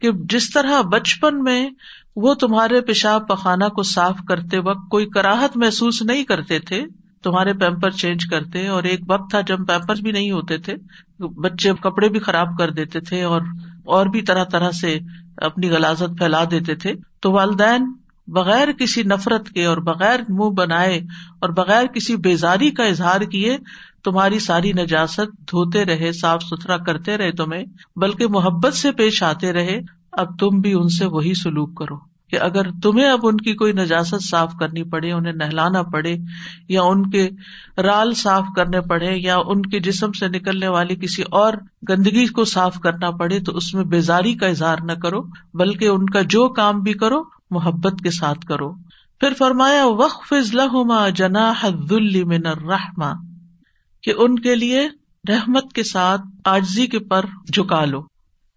کہ 0.00 0.10
جس 0.30 0.50
طرح 0.50 0.80
بچپن 0.82 1.42
میں 1.42 1.70
وہ 2.16 2.34
تمہارے 2.34 2.80
پیشاب 2.80 3.28
پخانہ 3.28 3.64
کو 3.64 3.82
صاف 3.82 4.18
کرتے 4.28 4.58
وقت 4.58 4.88
کوئی 4.90 5.06
کراہت 5.06 5.56
محسوس 5.56 6.02
نہیں 6.02 6.24
کرتے 6.24 6.58
تھے، 6.58 6.82
تمہارے 7.22 7.52
پیمپر 7.52 7.90
چینج 7.90 8.26
کرتے 8.30 8.66
اور 8.66 8.82
ایک 8.82 9.00
وقت 9.08 9.30
تھا 9.30 9.40
جب 9.40 9.58
پیمپر 9.68 10.02
بھی 10.02 10.12
نہیں 10.12 10.30
ہوتے 10.30 10.58
تھے، 10.58 10.74
بچے 11.20 11.72
کپڑے 11.82 12.08
بھی 12.08 12.20
خراب 12.20 12.58
کر 12.58 12.70
دیتے 12.70 13.00
تھے 13.00 13.22
اور 13.22 13.42
اور 13.84 14.06
بھی 14.06 14.22
طرح 14.22 14.44
طرح 14.44 14.70
سے 14.70 14.98
اپنی 15.36 15.70
غلازت 15.70 16.18
پھیلا 16.18 16.44
دیتے 16.50 16.74
تھے۔ 16.74 16.92
تو 17.20 17.32
والدین 17.32 17.92
بغیر 18.26 18.72
کسی 18.72 19.02
نفرت 19.02 19.48
کے 19.48 19.64
اور 19.64 19.76
بغیر 19.76 20.20
منہ 20.28 20.50
بنائے 20.50 20.98
اور 21.40 21.50
بغیر 21.50 21.86
کسی 21.86 22.16
بیزاری 22.16 22.70
کا 22.70 22.84
اظہار 22.84 23.20
کیے 23.20 23.56
تمہاری 24.04 24.38
ساری 24.38 24.72
نجاست 24.72 25.50
دھوتے 25.50 25.84
رہے، 25.84 26.12
صاف 26.12 26.42
ستھرا 26.42 26.76
کرتے 26.76 27.18
رہے 27.18 27.32
تمہیں، 27.32 27.64
بلکہ 27.96 28.26
محبت 28.26 28.74
سے 28.74 28.92
پیش 28.92 29.22
آتے 29.22 29.52
رہے، 29.52 29.80
اب 30.12 30.38
تم 30.38 30.60
بھی 30.60 30.72
ان 30.72 30.88
سے 30.88 31.06
وہی 31.06 31.34
سلوک 31.34 31.76
کرو 31.76 32.12
کہ 32.30 32.36
اگر 32.40 32.62
تمہیں 32.82 33.08
اب 33.08 33.18
ان 33.22 33.36
کی 33.36 33.54
کوئی 33.54 33.72
نجاست 33.72 34.24
صاف 34.30 34.52
کرنی 34.60 34.82
پڑے، 34.82 35.12
انہیں 35.12 35.32
نہلانا 35.32 35.82
پڑے، 35.82 36.16
یا 36.68 36.82
ان 36.82 37.10
کے 37.10 37.28
رال 37.78 38.14
صاف 38.14 38.44
کرنے 38.56 38.80
پڑے، 38.80 39.16
یا 39.16 39.36
ان 39.46 39.62
کے 39.62 39.80
جسم 39.80 40.12
سے 40.12 40.28
نکلنے 40.28 40.68
والی 40.68 40.96
کسی 40.96 41.22
اور 41.30 41.52
گندگی 41.88 42.26
کو 42.26 42.44
صاف 42.44 42.80
کرنا 42.80 43.10
پڑے، 43.10 43.40
تو 43.40 43.56
اس 43.56 43.74
میں 43.74 43.84
بیزاری 43.84 44.34
کا 44.34 44.46
اظہار 44.46 44.76
نہ 44.84 44.92
کرو، 44.92 45.22
بلکہ 45.54 45.88
ان 45.88 46.06
کا 46.06 46.22
جو 46.22 46.48
کام 46.48 46.80
بھی 46.80 46.92
کرو، 46.92 47.22
محبت 47.50 48.00
کے 48.02 48.10
ساتھ 48.10 48.46
کرو۔ 48.46 48.72
پھر 49.20 49.32
فرمایا 49.38 49.86
وقف 49.86 50.32
ازلحما 50.32 51.08
جنا 51.08 51.52
حد 51.60 51.92
من 52.14 52.46
الرحما 52.46 53.31
کہ 54.02 54.12
ان 54.16 54.38
کے 54.38 54.54
لیے 54.54 54.88
رحمت 55.28 55.72
کے 55.72 55.82
ساتھ 55.82 56.20
آجزی 56.44 56.86
کے 56.86 56.98
پر 56.98 57.24
جھکا 57.52 57.84
لو۔ 57.84 58.02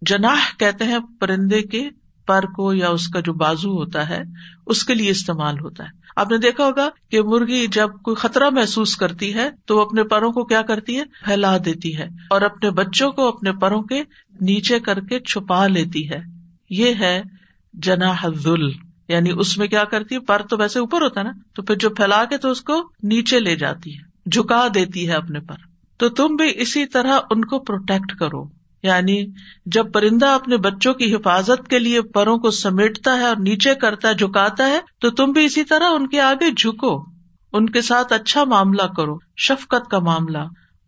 جناح 0.01 0.57
کہتے 0.59 0.83
ہیں 0.83 0.97
پرندے 1.19 1.61
کے 1.61 1.89
پر 2.27 2.43
کو 2.43 2.73
یا 2.73 2.89
اس 2.89 3.07
کا 3.07 3.19
جو 3.19 3.33
بازو 3.33 3.71
ہوتا 3.71 4.09
ہے، 4.09 4.21
اس 4.65 4.83
کے 4.83 4.93
لیے 4.93 5.11
استعمال 5.11 5.59
ہوتا 5.59 5.83
ہے۔ 5.83 5.89
آپ 6.15 6.31
نے 6.31 6.37
دیکھا 6.37 6.65
ہوگا 6.65 6.89
کہ 7.11 7.21
مرغی 7.21 7.67
جب 7.67 7.89
کوئی 8.03 8.15
خطرہ 8.15 8.49
محسوس 8.49 8.95
کرتی 8.95 9.33
ہے 9.33 9.49
تو 9.65 9.77
وہ 9.77 9.81
اپنے 9.81 10.03
پروں 10.03 10.31
کو 10.31 10.45
کیا 10.45 10.61
کرتی 10.61 10.99
ہے؟ 10.99 11.03
پھیلا 11.25 11.57
دیتی 11.65 11.97
ہے 11.97 12.07
اور 12.29 12.41
اپنے 12.41 12.69
بچوں 12.69 13.11
کو 13.11 13.27
اپنے 13.27 13.51
پروں 13.51 13.81
کے 13.81 14.03
نیچے 14.41 14.79
کر 14.79 14.99
کے 14.99 15.19
چھپا 15.19 15.67
لیتی 15.67 16.09
ہے۔ 16.09 16.21
یہ 16.69 16.93
ہے 16.99 17.21
جنا 17.73 18.13
حل 18.23 18.69
یعنی 19.07 19.31
اس 19.37 19.57
میں 19.57 19.67
کیا 19.67 19.83
کرتی 19.83 20.15
ہے؟ 20.15 20.19
پر 20.19 20.41
تو 20.49 20.57
ویسے 20.57 20.79
اوپر 20.79 21.01
ہوتا 21.01 21.19
ہے 21.19 21.25
نا، 21.25 21.31
تو 21.55 21.61
پھر 21.61 21.75
جو 21.75 21.89
پھیلا 21.89 22.25
کے 22.25 22.37
تو 22.37 22.51
اس 22.51 22.61
کو 22.61 22.91
نیچے 23.03 23.39
لے 23.39 23.55
جاتی 23.55 23.97
ہے۔ 23.97 24.04
جھکا 24.31 24.67
دیتی 24.73 25.07
ہے 25.07 25.13
اپنے 25.13 25.39
پر۔ 25.39 25.55
تو 25.97 26.09
تم 26.09 26.35
بھی 26.35 26.51
اسی 26.55 26.85
طرح 26.85 27.19
ان 27.31 27.45
کو 27.45 27.59
پروٹیکٹ 27.59 28.19
کرو۔ 28.19 28.43
یعنی 28.83 29.25
جب 29.65 29.91
پرندہ 29.91 30.27
اپنے 30.27 30.57
بچوں 30.57 30.93
کی 30.93 31.15
حفاظت 31.15 31.67
کے 31.67 31.79
لیے 31.79 32.01
پروں 32.01 32.37
کو 32.37 32.51
سمیٹتا 32.51 33.17
ہے 33.17 33.23
اور 33.23 33.35
نیچے 33.35 33.75
کرتا 33.75 34.09
ہے، 34.09 34.13
جھکاتا 34.13 34.67
ہے، 34.67 34.79
تو 35.01 35.09
تم 35.11 35.31
بھی 35.31 35.45
اسی 35.45 35.63
طرح 35.63 35.89
ان 35.91 36.07
کے 36.07 36.21
آگے 36.21 36.51
جھکو۔ 36.51 37.03
ان 37.53 37.69
کے 37.69 37.81
ساتھ 37.81 38.13
اچھا 38.13 38.43
معاملہ 38.43 38.87
کرو، 38.97 39.17
شفقت 39.37 39.89
کا 39.91 39.99
معاملہ۔ 39.99 40.37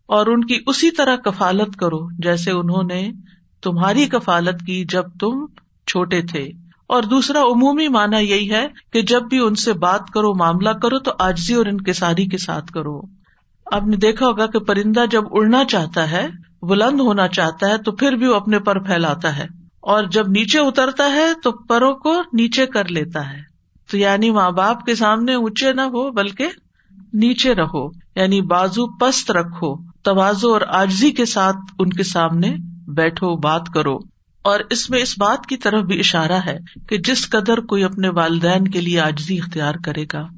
اور 0.06 0.26
ان 0.26 0.44
کی 0.44 0.60
اسی 0.66 0.90
طرح 0.90 1.16
کفالت 1.16 1.76
کرو 1.76 2.10
جیسے 2.18 2.50
انہوں 2.50 2.82
نے 2.82 3.12
تمہاری 3.62 4.06
کفالت 4.06 4.66
کی 4.66 4.84
جب 4.84 5.04
تم 5.20 5.46
چھوٹے 5.86 6.22
تھے۔ 6.22 6.48
اور 6.86 7.02
دوسرا 7.02 7.40
عمومی 7.40 7.88
مانا 7.88 8.18
یہی 8.18 8.50
ہے 8.50 8.66
کہ 8.92 9.02
جب 9.02 9.22
بھی 9.22 9.38
ان 9.38 9.54
سے 9.54 9.72
بات 9.72 10.10
کرو، 10.14 10.34
معاملہ 10.34 10.70
کرو، 10.70 10.98
تو 10.98 11.12
آجزی 11.18 11.54
اور 11.54 11.66
ان 11.66 11.80
کے 11.80 11.92
ساری 11.92 12.26
کے 12.26 12.38
ساتھ 12.38 12.72
کرو۔ 12.72 13.17
آپ 13.72 13.86
نے 13.86 13.96
دیکھا 13.96 14.26
ہوگا 14.26 14.46
کہ 14.46 14.58
پرندہ 14.58 15.04
جب 15.10 15.22
اڑنا 15.30 15.64
چاہتا 15.64 16.10
ہے، 16.10 16.28
بلند 16.62 17.00
ہونا 17.00 17.28
چاہتا 17.28 17.68
ہے، 17.68 17.78
تو 17.78 17.92
پھر 17.92 18.12
بھی 18.12 18.26
وہ 18.26 18.34
اپنے 18.34 18.58
پر 18.58 18.78
پھیلاتا 18.78 19.36
ہے۔ 19.36 19.46
اور 19.80 20.04
جب 20.04 20.28
نیچے 20.28 20.58
اترتا 20.58 21.12
ہے، 21.12 21.26
تو 21.42 21.52
پروں 21.52 21.94
کو 21.94 22.22
نیچے 22.32 22.66
کر 22.66 22.88
لیتا 22.88 23.30
ہے۔ 23.30 23.40
تو 23.90 23.98
یعنی 23.98 24.30
ماں 24.30 24.50
باپ 24.50 24.84
کے 24.84 24.94
سامنے 24.94 25.34
اونچے 25.34 25.72
نہ 25.72 25.80
ہو، 25.80 26.10
بلکہ 26.10 26.48
نیچے 27.12 27.54
رہو۔ 27.54 27.88
یعنی 28.16 28.40
بازو 28.40 28.96
پست 28.96 29.30
رکھو 29.30 29.76
توازو 30.02 30.52
اور 30.52 30.60
آجزی 30.68 31.10
کے 31.10 31.24
ساتھ 31.24 31.56
ان 31.78 31.90
کے 31.90 32.02
سامنے 32.02 32.56
بیٹھو، 32.86 33.36
بات 33.36 33.66
کرو۔ 33.74 33.98
اور 34.42 34.60
اس 34.70 34.90
میں 34.90 34.98
اس 34.98 35.18
بات 35.18 35.46
کی 35.46 35.56
طرف 35.56 35.82
بھی 35.82 35.98
اشارہ 35.98 36.40
ہے 36.46 36.58
کہ 36.88 36.96
جس 36.96 37.30
قدر 37.30 37.58
کوئی 37.58 37.84
اپنے 37.84 38.08
والدین 38.08 38.68
کے 38.68 38.80
لیے 38.80 39.00
آجزی 39.00 39.38
اختیار 39.38 39.74
کرے 39.84 40.04
گا۔ 40.12 40.37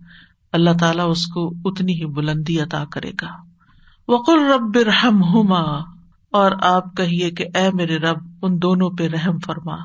اللہ 0.53 0.71
تعالیٰ 0.81 1.11
اس 1.11 1.27
کو 1.27 1.53
اتنی 1.65 1.93
ہی 1.93 2.05
بلندی 2.05 2.61
عطا 2.61 2.85
کرے 2.93 3.11
گا۔ 3.23 3.29
وقل 4.09 4.39
رب 4.53 4.79
رحم 4.79 5.23
ہوما 5.23 5.61
اور 6.33 6.53
آپ 6.63 6.97
کہیے 6.97 7.31
کہ 7.31 7.47
اے 7.55 7.71
میرے 7.73 7.97
رب، 7.97 8.19
ان 8.43 8.63
دونوں 8.63 8.91
پہ 8.91 9.09
رحم 9.09 9.39
فرما۔ 9.39 9.77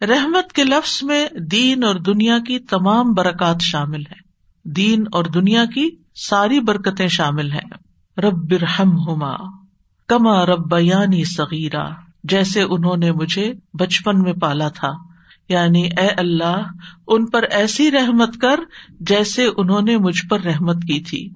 رحمت 0.00 0.52
کے 0.52 0.64
لفظ 0.64 1.02
میں 1.02 1.28
دین 1.50 1.84
اور 1.84 1.94
دنیا 1.94 2.38
کی 2.38 2.58
تمام 2.58 3.12
برکات 3.12 3.60
شامل 3.60 4.00
ہے 4.00 4.32
دین 4.64 5.04
اور 5.12 5.24
دنیا 5.24 5.64
کی 5.64 5.90
ساری 6.14 6.60
برکتیں 6.60 7.08
شامل 7.08 7.52
ہیں۔ 7.52 7.70
رب 8.20 8.52
رحم 8.52 8.98
ہوما 8.98 9.36
کما 10.08 10.46
رب 10.46 10.70
بیانی 10.70 11.24
سغیرہ 11.24 11.84
جیسے 12.24 12.62
انہوں 12.62 12.96
نے 12.96 13.12
مجھے 13.12 13.52
بچپن 13.74 14.22
میں 14.22 14.32
پالا 14.32 14.68
تھا۔ 14.68 15.11
یعنی 15.48 15.82
اے 15.82 16.06
اللہ، 16.16 16.62
ان 17.08 17.26
پر 17.26 17.42
ایسی 17.42 17.90
رحمت 17.90 18.36
کر 18.36 18.60
جیسے 19.00 19.48
انہوں 19.56 19.82
نے 19.82 19.96
مجھ 19.96 20.26
پر 20.26 20.40
رحمت 20.40 20.76
کی 20.76 21.00
تھی۔ 21.00 21.30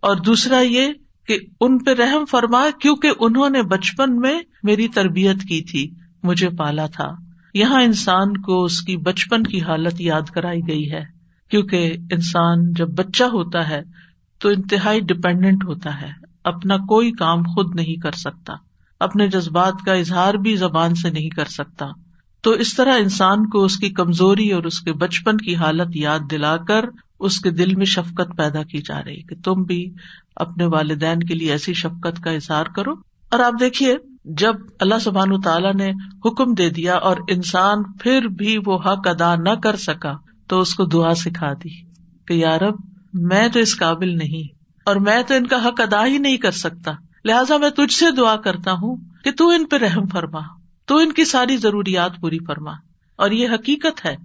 اور 0.00 0.16
دوسرا 0.16 0.60
یہ 0.60 0.92
کہ 1.26 1.38
ان 1.60 1.78
پہ 1.78 1.90
رحم 1.90 2.24
فرما، 2.24 2.62
کیونکہ 2.80 3.10
انہوں 3.20 3.48
نے 3.48 3.62
بچپن 3.62 4.20
میں 4.20 4.40
میری 4.62 4.88
تربیت 4.88 5.42
کی 5.42 5.62
تھی، 5.62 5.90
مجھے 6.22 6.48
پالا 6.48 6.86
تھا۔ 6.86 7.14
یہاں 7.54 7.82
انسان 7.82 8.36
کو 8.36 8.64
اس 8.64 8.80
کی 8.80 8.96
بچپن 8.96 9.42
کی 9.42 9.62
حالت 9.62 10.00
یاد 10.00 10.22
کرائی 10.22 10.60
گئی 10.68 10.92
ہے، 10.92 11.04
کیونکہ 11.50 11.92
انسان 12.12 12.72
جب 12.72 12.88
بچہ 12.88 13.24
ہوتا 13.24 13.68
ہے 13.68 13.82
تو 14.38 14.48
انتہائی 14.48 15.00
ڈپینڈنٹ 15.00 15.64
ہوتا 15.64 16.00
ہے، 16.00 16.10
اپنا 16.44 16.76
کوئی 16.76 17.12
کام 17.12 17.42
خود 17.42 17.74
نہیں 17.74 18.00
کر 18.00 18.12
سکتا۔ 18.12 18.52
اپنے 19.00 19.28
جذبات 19.28 19.74
کا 19.86 19.92
اظہار 19.92 20.34
بھی 20.34 20.56
زبان 20.56 20.94
سے 20.94 21.10
نہیں 21.10 21.30
کر 21.30 21.44
سکتا۔ 21.44 21.86
تو 22.46 22.52
اس 22.52 22.74
طرح 22.74 22.98
انسان 22.98 23.48
کو 23.48 23.64
اس 23.64 23.76
کی 23.76 23.90
کمزوری 23.90 24.52
اور 24.52 24.64
اس 24.64 24.80
کے 24.80 24.92
بچپن 24.92 25.36
کی 25.36 25.56
حالت 25.56 25.96
یاد 25.96 26.18
دلا 26.30 26.56
کر 26.56 26.84
اس 27.20 27.40
کے 27.40 27.50
دل 27.50 27.74
میں 27.74 27.86
شفقت 27.86 28.36
پیدا 28.36 28.62
کی 28.62 28.78
جا 28.78 29.00
رہی 29.04 29.22
کہ 29.22 29.36
تم 29.44 29.62
بھی 29.62 29.90
اپنے 30.36 30.64
والدین 30.64 31.18
کے 31.18 31.34
لیے 31.34 31.52
ایسی 31.52 31.74
شفقت 31.74 32.22
کا 32.24 32.30
اظہار 32.30 32.66
کرو۔ 32.66 32.92
اور 33.30 33.40
آپ 33.40 33.52
دیکھیے، 33.60 33.96
جب 34.24 34.54
اللہ 34.80 34.98
سبحان 35.00 35.40
تعالیٰ 35.40 35.74
نے 35.74 35.90
حکم 36.24 36.54
دے 36.54 36.70
دیا 36.70 36.94
اور 36.94 37.16
انسان 37.28 37.82
پھر 37.92 38.28
بھی 38.28 38.56
وہ 38.66 38.76
حق 38.76 39.08
ادا 39.08 39.34
نہ 39.34 39.54
کر 39.54 39.76
سکا، 39.76 40.16
تو 40.48 40.60
اس 40.60 40.74
کو 40.74 40.84
دعا 40.84 41.14
سکھا 41.14 41.52
دی 41.52 41.84
کہ 42.26 42.32
یارب 42.32 42.74
میں 43.14 43.48
تو 43.48 43.60
اس 43.60 43.78
قابل 43.78 44.18
نہیں 44.18 44.54
اور 44.84 44.96
میں 44.96 45.22
تو 45.22 45.34
ان 45.34 45.46
کا 45.46 45.68
حق 45.68 45.80
ادا 45.80 46.06
ہی 46.06 46.18
نہیں 46.18 46.36
کر 46.36 46.50
سکتا۔ 46.50 46.92
لہٰذا 47.24 47.56
میں 47.56 47.70
تجھ 47.70 47.94
سے 47.94 48.10
دعا 48.10 48.36
کرتا 48.36 48.72
ہوں 48.72 48.96
کہ 49.24 49.30
تو 49.32 49.48
ان 49.48 49.66
پہ 49.66 49.76
رحم 49.76 50.06
فرما۔ 50.06 50.55
تو 50.86 50.96
ان 50.96 51.12
کی 51.12 51.24
ساری 51.24 51.56
ضروریات 51.56 52.10
پوری 52.20 52.38
فرما۔ 52.46 52.72
اور 53.16 53.30
یہ 53.30 53.48
حقیقت 53.48 54.06
ہے 54.06 54.16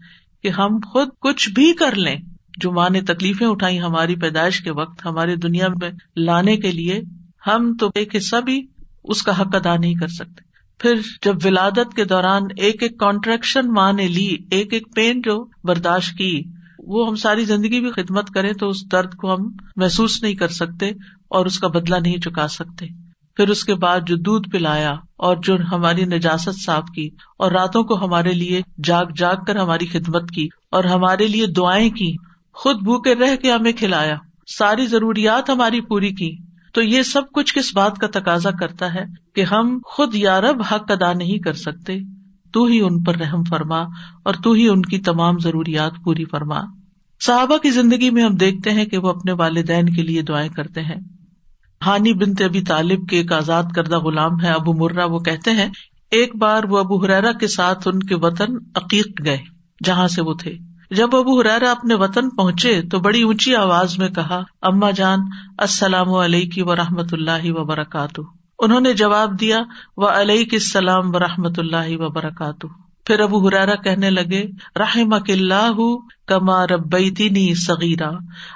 کہ 0.44 0.48
ہم 0.48 0.80
خود 0.92 1.08
کچھ 1.22 1.50
بھی 1.50 1.74
کر 1.74 1.96
لیں، 1.96 2.16
جو 2.58 2.72
ماں 2.72 2.90
نے 2.90 3.02
تکلیفیں 3.02 3.48
اٹھائی 3.48 3.82
ہماری 3.82 4.16
پیدائش 4.16 4.62
کے 4.62 4.72
وقت 4.72 5.06
ہماری 5.06 5.36
دنیا 5.36 5.68
میں 5.68 5.92
لانے 6.16 6.58
کے 6.58 6.72
لیے، 6.72 7.02
ہم 7.48 7.78
تو 7.80 7.90
ایک 7.96 8.16
حصہ 8.16 8.36
بھی 8.36 8.68
اس 9.04 9.24
کا 9.24 9.42
حق 9.42 9.56
ادا 9.56 9.78
نہیں 9.78 9.94
کر 9.94 10.08
سکتے۔ 10.08 10.52
پھر 10.80 10.94
جب 11.22 11.36
ولادت 11.46 11.96
کے 11.96 12.06
دوران 12.06 12.42
ایک 12.58 12.84
ایک 12.84 13.00
کانٹریکشن 13.00 13.74
ماں 13.74 13.94
نے 13.94 14.08
لی، 14.08 14.38
ایک 14.52 14.74
ایک 14.74 14.96
پین 14.96 15.22
جو 15.22 15.46
برداشت 15.64 16.18
کی، 16.18 16.44
وہ 16.80 17.08
ہم 17.08 17.16
ساری 17.16 17.46
زندگی 17.46 17.80
بھی 17.80 17.92
خدمت 17.92 18.30
کریں 18.30 18.54
تو 18.54 18.70
اس 18.70 18.92
درد 18.92 19.16
کو 19.16 19.34
ہم 19.34 19.52
محسوس 19.76 20.24
نہیں 20.24 20.34
کر 20.34 20.48
سکتے 20.48 20.88
اور 21.28 21.46
اس 21.46 21.60
کا 21.60 21.68
بدلا 21.68 22.00
نہیں 22.00 22.18
چکا 22.18 22.48
سکتے۔ 22.48 22.86
پھر 23.36 23.50
اس 23.50 23.64
کے 23.64 23.76
بعد 23.76 24.00
جو 24.08 24.16
دودھ 24.16 24.50
پلایا 24.50 24.96
اور 25.18 25.38
جو 25.44 25.56
ہماری 25.72 26.06
نجاست 26.06 26.64
صاف 26.66 26.84
کی 26.96 27.10
اور 27.38 27.52
راتوں 27.52 27.84
کو 27.84 28.06
ہمارے 28.06 28.34
لیے 28.34 28.62
جاگ 28.84 29.06
جاگ 29.18 29.36
کر 29.48 29.56
ہماری 29.56 29.86
خدمت 29.86 30.32
کی 30.32 30.48
اور 30.72 30.84
ہمارے 30.84 31.28
لیے 31.28 31.46
دعائیں 31.46 31.90
کی، 31.90 32.16
خود 32.54 32.76
بھوکے 32.84 33.16
رہ 33.16 33.36
کے 33.36 33.52
ہمیں 33.52 33.72
کھلایا، 33.72 34.16
ساری 34.58 34.86
ضروریات 34.86 35.50
ہماری 35.50 35.82
پوری 35.82 36.12
کی۔ 36.12 36.38
تو 36.74 36.82
یہ 36.82 37.02
سب 37.02 37.22
کچھ 37.34 37.54
کس 37.54 37.76
بات 37.76 37.98
کا 37.98 38.08
تقاضا 38.20 38.52
کرتا 38.52 38.94
ہے 38.94 39.04
کہ 39.36 39.42
ہم 39.42 39.80
خود 39.86 40.16
یارب 40.16 40.62
حق 40.72 40.92
ادا 40.92 41.14
نہیں 41.14 41.40
کر 41.40 41.54
سکتے؟ 41.54 42.00
تو 42.54 42.66
ہی 42.66 42.82
ان 42.82 43.04
پر 43.04 43.16
رحم 43.16 43.44
فرما 43.44 43.80
اور 44.24 44.34
تو 44.44 44.52
ہی 44.52 44.68
ان 44.68 44.82
کی 44.82 45.00
تمام 45.00 45.40
ضروریات 45.40 45.92
پوری 46.04 46.26
فرما۔ 46.26 46.62
صحابہ 47.22 47.58
کی 47.58 47.70
زندگی 47.70 48.10
میں 48.10 48.24
ہم 48.24 48.36
دیکھتے 48.36 48.72
ہیں 48.72 48.86
کہ 48.86 48.98
وہ 48.98 49.10
اپنے 49.10 49.32
والدین 49.32 49.86
کے 49.86 50.04
لیے 50.04 50.22
دعائیں 50.22 50.50
کرتے 50.50 50.82
ہیں۔ 50.82 51.21
ہانی 51.86 52.14
بنت 52.14 52.42
ابھی 52.42 52.62
طالب 52.62 53.08
کے 53.10 53.18
ایک 53.18 53.32
آزاد 53.34 53.64
کردہ 53.76 54.00
غلام 54.00 54.40
ہے 54.42 54.50
ابو 54.50 54.74
مرہ، 54.74 55.06
وہ 55.06 55.20
کہتے 55.20 55.52
ہیں، 55.52 55.70
ایک 56.12 56.36
بار 56.36 56.64
وہ 56.64 56.80
ابو 56.80 57.06
حرارا 57.06 57.32
کے 57.32 57.48
ساتھ 57.48 57.88
ان 57.88 58.00
کے 58.00 58.16
وطن 58.16 58.58
عقیق 58.76 59.26
گئے، 59.26 59.38
جہاں 59.84 60.08
سے 60.08 60.22
وہ 60.22 60.34
تھے۔ 60.34 60.56
جب 60.92 61.16
ابو 61.16 61.40
حرارا 61.40 61.72
اپنے 61.72 61.96
وطن 61.96 62.30
پہنچے 62.30 62.82
تو 62.92 63.00
بڑی 63.00 63.22
اونچی 63.22 63.56
آواز 63.56 63.98
میں 64.00 64.10
کہا 64.10 64.42
اما 64.62 64.92
جان، 64.92 65.20
السلام 65.58 66.14
علیہ 66.14 66.64
و 66.64 66.76
رحمۃ 66.76 67.12
اللہ 67.12 67.52
وبرکاتہ 67.52 68.22
انہوں 68.60 68.82
نے 68.82 68.94
جواب 68.94 69.40
دیا 69.40 69.60
و 69.98 70.08
علیہ 70.08 70.50
السلام 70.52 71.16
و 71.16 71.20
رحمۃ 71.20 71.58
اللہ 71.58 71.98
وبرکاتہ 71.98 72.68
پھر 73.06 73.20
ابو 73.20 73.48
ہرارا 73.48 73.76
کہنے 73.76 74.10
لگے 74.10 74.44
رحم 74.76 75.14
اللہ 75.14 75.82
کما 76.28 76.68
ربیتی 76.68 77.56
صغیرہ۔ 77.56 78.12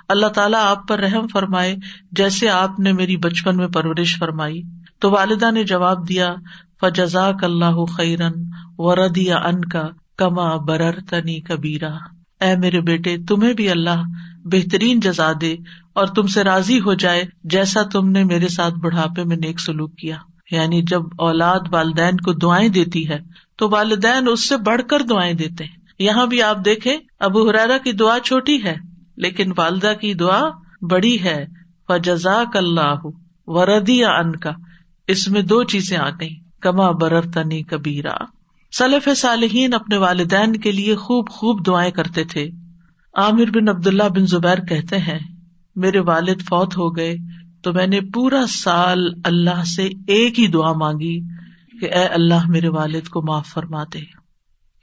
اللہ 0.09 0.27
تعالیٰ 0.27 0.59
آپ 0.63 0.87
پر 0.87 0.99
رحم 0.99 1.27
فرمائے، 1.27 1.75
جیسے 2.11 2.49
آپ 2.49 2.79
نے 2.79 2.91
میری 2.91 3.17
بچپن 3.17 3.57
میں 3.57 3.67
پرورش 3.67 4.17
فرمائی۔ 4.19 4.61
تو 4.99 5.11
والدہ 5.11 5.51
نے 5.51 5.63
جواب 5.63 6.09
دیا، 6.09 6.35
فجزاک 6.81 7.43
اللہ 7.43 7.85
خیرن 7.85 8.31
وردیا 8.77 9.37
ان 9.37 9.65
کا 9.65 9.87
کما 10.17 10.55
برر 10.55 10.99
تنی 11.09 11.41
کبیرا 11.41 11.95
اے 12.41 12.55
میرے 12.55 12.81
بیٹے، 12.81 13.17
تمہیں 13.27 13.53
بھی 13.53 13.69
اللہ 13.69 14.03
بہترین 14.43 14.99
جزا 14.99 15.31
دے 15.41 15.55
اور 15.93 16.07
تم 16.07 16.27
سے 16.27 16.43
راضی 16.43 16.79
ہو 16.79 16.93
جائے 16.93 17.23
جیسا 17.43 17.81
تم 17.83 18.09
نے 18.09 18.23
میرے 18.23 18.47
ساتھ 18.47 18.73
بڑھاپے 18.73 19.23
میں 19.23 19.37
نیک 19.37 19.59
سلوک 19.59 19.95
کیا۔ 19.95 20.17
یعنی 20.51 20.81
جب 20.81 21.01
اولاد 21.17 21.59
والدین 21.71 22.17
کو 22.17 22.33
دعائیں 22.33 22.69
دیتی 22.69 23.09
ہے 23.09 23.19
تو 23.57 23.69
والدین 23.69 24.27
اس 24.31 24.49
سے 24.49 24.57
بڑھ 24.57 24.81
کر 24.89 24.99
دعائیں 24.99 25.33
دیتے 25.33 25.63
ہیں۔ 25.63 25.75
یہاں 25.99 26.25
بھی 26.25 26.41
آپ 26.41 26.57
دیکھیں، 26.65 26.97
ابو 27.19 27.49
حرارا 27.49 27.77
کی 27.77 27.91
دعا 27.91 28.17
چھوٹی 28.19 28.63
ہے، 28.63 28.75
لیکن 29.17 29.51
والدہ 29.57 29.93
کی 30.01 30.13
دعا 30.13 30.41
بڑی 30.81 31.23
ہے۔ 31.23 31.65
جزاک 32.03 32.57
اللہ 32.57 32.95
وردی 33.47 34.05
ان 34.05 34.35
کا 34.35 34.51
اس 35.07 35.27
میں 35.27 35.41
دو 35.41 35.63
چیزیں 35.63 35.97
آ 35.97 36.09
گئی 36.09 36.35
کما 36.61 36.91
برر 36.91 37.21
تنی 37.21 37.61
کبیرا۔ 37.61 38.17
سلف 38.77 39.09
صالحین 39.17 39.73
اپنے 39.73 39.97
والدین 39.97 40.55
کے 40.55 40.71
لیے 40.71 40.95
خوب 40.95 41.29
خوب 41.29 41.67
دعائیں 41.67 41.91
کرتے 41.91 42.23
تھے۔ 42.23 42.49
عامر 43.13 43.45
بن 43.45 43.69
عبد 43.69 43.87
اللہ 43.87 44.03
بن 44.03 44.25
زبیر 44.25 44.59
کہتے 44.65 44.97
ہیں، 44.97 45.19
میرے 45.75 45.99
والد 45.99 46.41
فوت 46.41 46.77
ہو 46.77 46.97
گئے 46.97 47.15
تو 47.63 47.73
میں 47.73 47.87
نے 47.87 47.99
پورا 48.13 48.45
سال 48.49 49.07
اللہ 49.23 49.63
سے 49.63 49.83
ایک 50.07 50.39
ہی 50.39 50.47
دعا 50.47 50.73
مانگی۔ 50.73 51.19
کہ 51.79 51.93
اے 51.93 52.05
اللہ 52.05 52.47
میرے 52.47 52.67
والد 52.67 53.07
کو 53.07 53.21
معاف 53.21 53.47
فرما 53.47 53.83
دے۔ 53.83 53.99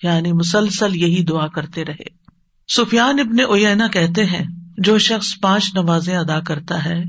یعنی 0.02 0.32
مسلسل 0.32 0.96
یہی 0.96 1.24
دعا 1.24 1.46
کرتے 1.46 1.84
رہے۔ 1.84 2.22
سفیان 2.68 3.20
ابن 3.20 3.40
اوینا 3.48 3.88
کہتے 3.88 4.24
ہیں، 4.24 4.46
جو 4.78 4.98
شخص 4.98 5.28
پانچ 5.40 5.74
نمازیں 5.74 6.16
ادا 6.16 6.40
کرتا 6.40 6.84
ہے، 6.84 7.04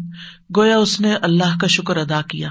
گویا 0.57 0.77
اس 0.77 1.01
نے 1.01 1.13
اللہ 1.13 1.57
کا 1.61 1.67
شکر 1.67 1.97
ادا 1.97 2.21
کیا۔ 2.21 2.49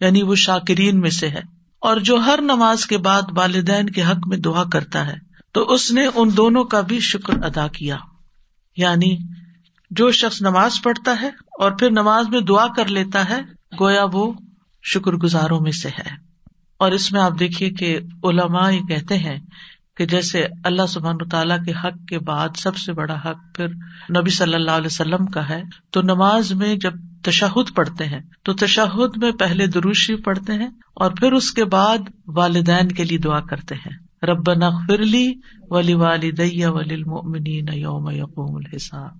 یعنی 0.00 0.22
وہ 0.22 0.34
شاکرین 0.34 1.00
میں 1.00 1.10
سے 1.10 1.28
ہے۔ 1.28 1.40
اور 1.80 1.96
جو 1.96 2.16
ہر 2.16 2.38
نماز 2.42 2.86
کے 2.86 2.98
بعد 2.98 3.22
والدین 3.36 3.90
کے 3.90 4.02
حق 4.02 4.28
میں 4.28 4.36
دعا 4.36 4.64
کرتا 4.72 5.06
ہے، 5.06 5.16
تو 5.52 5.72
اس 5.72 5.92
نے 5.92 6.06
ان 6.14 6.28
دونوں 6.36 6.64
کا 6.64 6.80
بھی 6.80 7.00
شکر 7.00 7.42
ادا 7.42 7.66
کیا۔ 7.68 7.96
یعنی 8.76 9.16
جو 9.90 10.10
شخص 10.10 10.42
نماز 10.42 10.82
پڑھتا 10.82 11.16
ہے 11.20 11.28
اور 11.58 11.70
پھر 11.70 11.90
نماز 11.90 12.28
میں 12.28 12.40
دعا 12.40 12.66
کر 12.76 12.86
لیتا 12.86 13.28
ہے، 13.28 13.40
گویا 13.80 14.04
وہ 14.12 14.32
شکر 14.82 15.12
گزاروں 15.12 15.60
میں 15.60 15.72
سے 15.72 15.88
ہے۔ 15.88 16.29
اور 16.80 16.92
اس 16.92 17.12
میں 17.12 17.20
آپ 17.20 17.32
دیکھیے 17.38 17.70
کہ 17.70 17.98
علماء 18.24 18.70
یہ 18.70 18.80
کہتے 18.80 19.18
ہیں 19.18 19.38
کہ 19.96 20.06
جیسے 20.06 20.46
اللہ 20.64 20.86
سبحان 20.88 21.16
تعالیٰ 21.30 21.64
کے 21.64 21.70
حق 21.70 22.08
کے 22.08 22.18
بعد 22.18 22.48
سب 22.56 22.76
سے 22.76 22.92
بڑا 22.92 23.14
حق 23.14 23.56
پھر 23.56 23.68
نبی 24.16 24.30
صلی 24.30 24.54
اللہ 24.54 24.70
علیہ 24.70 24.86
وسلم 24.86 25.26
کا 25.26 25.48
ہے، 25.48 25.62
تو 25.90 26.02
نماز 26.02 26.52
میں 26.52 26.76
جب 26.76 26.92
تشہد 27.24 27.76
پڑھتے 27.76 28.04
ہیں، 28.04 28.20
تو 28.42 28.52
تشہد 28.52 29.16
میں 29.16 29.32
پہلے 29.32 29.66
دروشی 29.66 30.16
پڑھتے 30.16 30.52
ہیں 30.52 30.68
اور 30.94 31.10
پھر 31.10 31.32
اس 31.32 31.52
کے 31.52 31.64
بعد 31.64 31.98
والدین 32.26 32.88
کے 32.88 33.04
لیے 33.04 33.18
دعا 33.18 33.40
کرتے 33.40 33.74
ہیں۔ 33.74 34.26
رب 34.26 34.52
نغفرلی 34.52 35.32
ولی 35.70 35.94
والدیہ 35.94 36.66
ولی 36.66 37.00
یوم 37.80 38.10
یقوم 38.10 38.56
الحساب۔ 38.56 39.10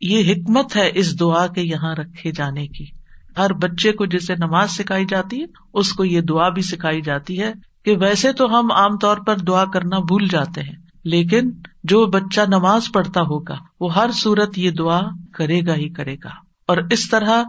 یہ 0.00 0.32
حکمت 0.32 0.76
ہے 0.76 0.90
اس 0.94 1.20
دعا 1.20 1.46
کے 1.46 1.60
یہاں 1.60 1.94
رکھے 1.94 2.32
جانے 2.32 2.66
کی۔ 2.66 3.01
ہر 3.38 3.52
بچے 3.52 3.92
کو 3.92 4.06
جسے 4.06 4.34
نماز 4.34 4.70
سکھائی 4.70 5.04
جاتی 5.04 5.40
ہے، 5.40 5.46
اس 5.74 5.92
کو 5.92 6.04
یہ 6.04 6.20
دعا 6.20 6.48
بھی 6.48 6.62
سکھائی 6.62 7.00
جاتی 7.00 7.42
ہے 7.42 7.52
کہ 7.84 7.96
ویسے 7.96 8.32
تو 8.32 8.58
ہم 8.58 8.72
عام 8.72 8.98
طور 8.98 9.16
پر 9.16 9.36
دعا 9.36 9.64
کرنا 9.64 9.98
بھول 9.98 10.28
جاتے 10.28 10.62
ہیں، 10.62 10.76
لیکن 11.04 11.50
جو 11.84 12.06
بچہ 12.06 12.40
نماز 12.48 12.82
پڑھتا 12.92 13.20
ہوگا، 13.20 13.56
وہ 13.80 13.94
ہر 13.94 14.10
صورت 14.14 14.58
یہ 14.58 14.70
دعا 14.70 15.00
کرے 15.34 15.60
گا 15.66 15.74
ہی 15.74 15.88
کرے 15.88 16.16
گا۔ 16.24 16.30
اور 16.68 16.76
اس 16.90 17.10
طرح 17.10 17.42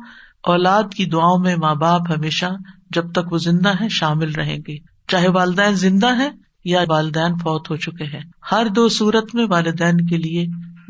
اولاد 0.43 0.83
کی 0.97 1.05
دعاؤں 1.05 1.39
میں 1.39 1.55
ماں 1.55 1.75
باپ 1.75 2.01
ہمیشہ 2.17 2.45
جب 2.91 3.11
تک 3.11 3.33
وہ 3.33 3.37
زندہ 3.37 3.81
ہے 3.81 3.89
شامل 3.89 4.31
رہیں 4.31 4.59
گے۔ 4.67 4.77
چاہے 5.07 5.27
والدین 5.27 5.75
زندہ 5.75 6.17
ہے 6.17 6.29
یا 6.65 6.83
والدین 6.89 7.35
فوت 7.35 7.71
ہو 7.71 7.75
چکے 7.75 8.03
ہیں، 8.03 8.21
ہر 8.51 8.67
دو 8.67 8.89
صورت 8.89 9.35
میں 9.35 9.45
والدین 9.49 10.05
کے 10.05 10.17
لیے 10.17 10.45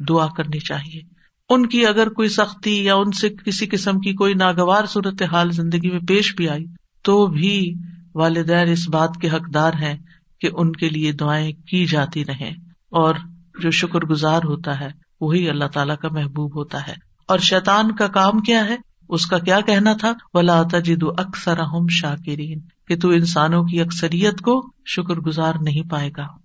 دعا 0.10 0.28
کرنی 0.28 0.60
چاہیے۔ 0.60 1.13
ان 1.50 1.66
کی 1.66 1.86
اگر 1.86 2.10
کوئی 2.10 2.30
سختی 2.30 2.84
یا 2.84 2.96
ان 2.96 3.12
سے 3.12 3.30
کسی 3.30 3.66
قسم 3.66 4.00
کی 4.00 4.14
کوئی 4.14 4.34
ناگوار 4.34 4.86
صورت 4.86 5.22
حال 5.22 5.52
زندگی 5.52 5.90
میں 5.90 6.00
پیش 6.00 6.36
بھی 6.36 6.50
آئی، 6.50 6.66
تو 7.04 7.28
بھی 7.28 7.74
والدین 8.16 8.70
اس 8.70 8.90
بات 8.90 9.10
کے 9.22 9.30
حقدار 9.30 9.74
ہیں 9.74 9.98
کہ 10.42 10.50
ان 10.54 10.72
کے 10.72 10.90
لیے 10.90 11.12
دعائیں 11.12 11.52
کی 11.68 11.86
جاتی 11.86 12.26
رہیں۔ 12.26 12.52
اور 12.90 13.16
جو 13.62 13.72
شکر 13.72 14.00
گزار 14.00 14.42
ہوتا 14.44 14.80
ہے، 14.80 14.88
وہی 15.22 15.50
اللہ 15.50 15.66
تعالیٰ 15.66 15.98
کا 15.98 16.08
محبوب 16.12 16.56
ہوتا 16.56 16.88
ہے۔ 16.88 16.94
اور 17.28 17.40
شیطان 17.40 17.96
کا 17.96 18.08
کام 18.08 18.40
کیا 18.40 18.66
ہے؟ 18.66 18.76
اس 19.10 19.26
کا 19.26 19.40
کیا 19.40 19.60
کہنا 19.62 19.94
تھا؟ 19.94 20.14
ولا 20.34 20.64
تجد 20.72 21.04
اکثر 21.18 21.58
ہم 21.58 21.88
شاکرین 21.90 22.60
کہ 22.88 23.00
تو 23.00 23.10
انسانوں 23.10 23.64
کی 23.64 23.82
اکثریت 23.82 24.42
کو 24.42 24.72
شکر 24.86 25.16
گزار 25.16 25.54
نہیں 25.62 25.90
پائے 25.90 26.10
گا۔ 26.18 26.43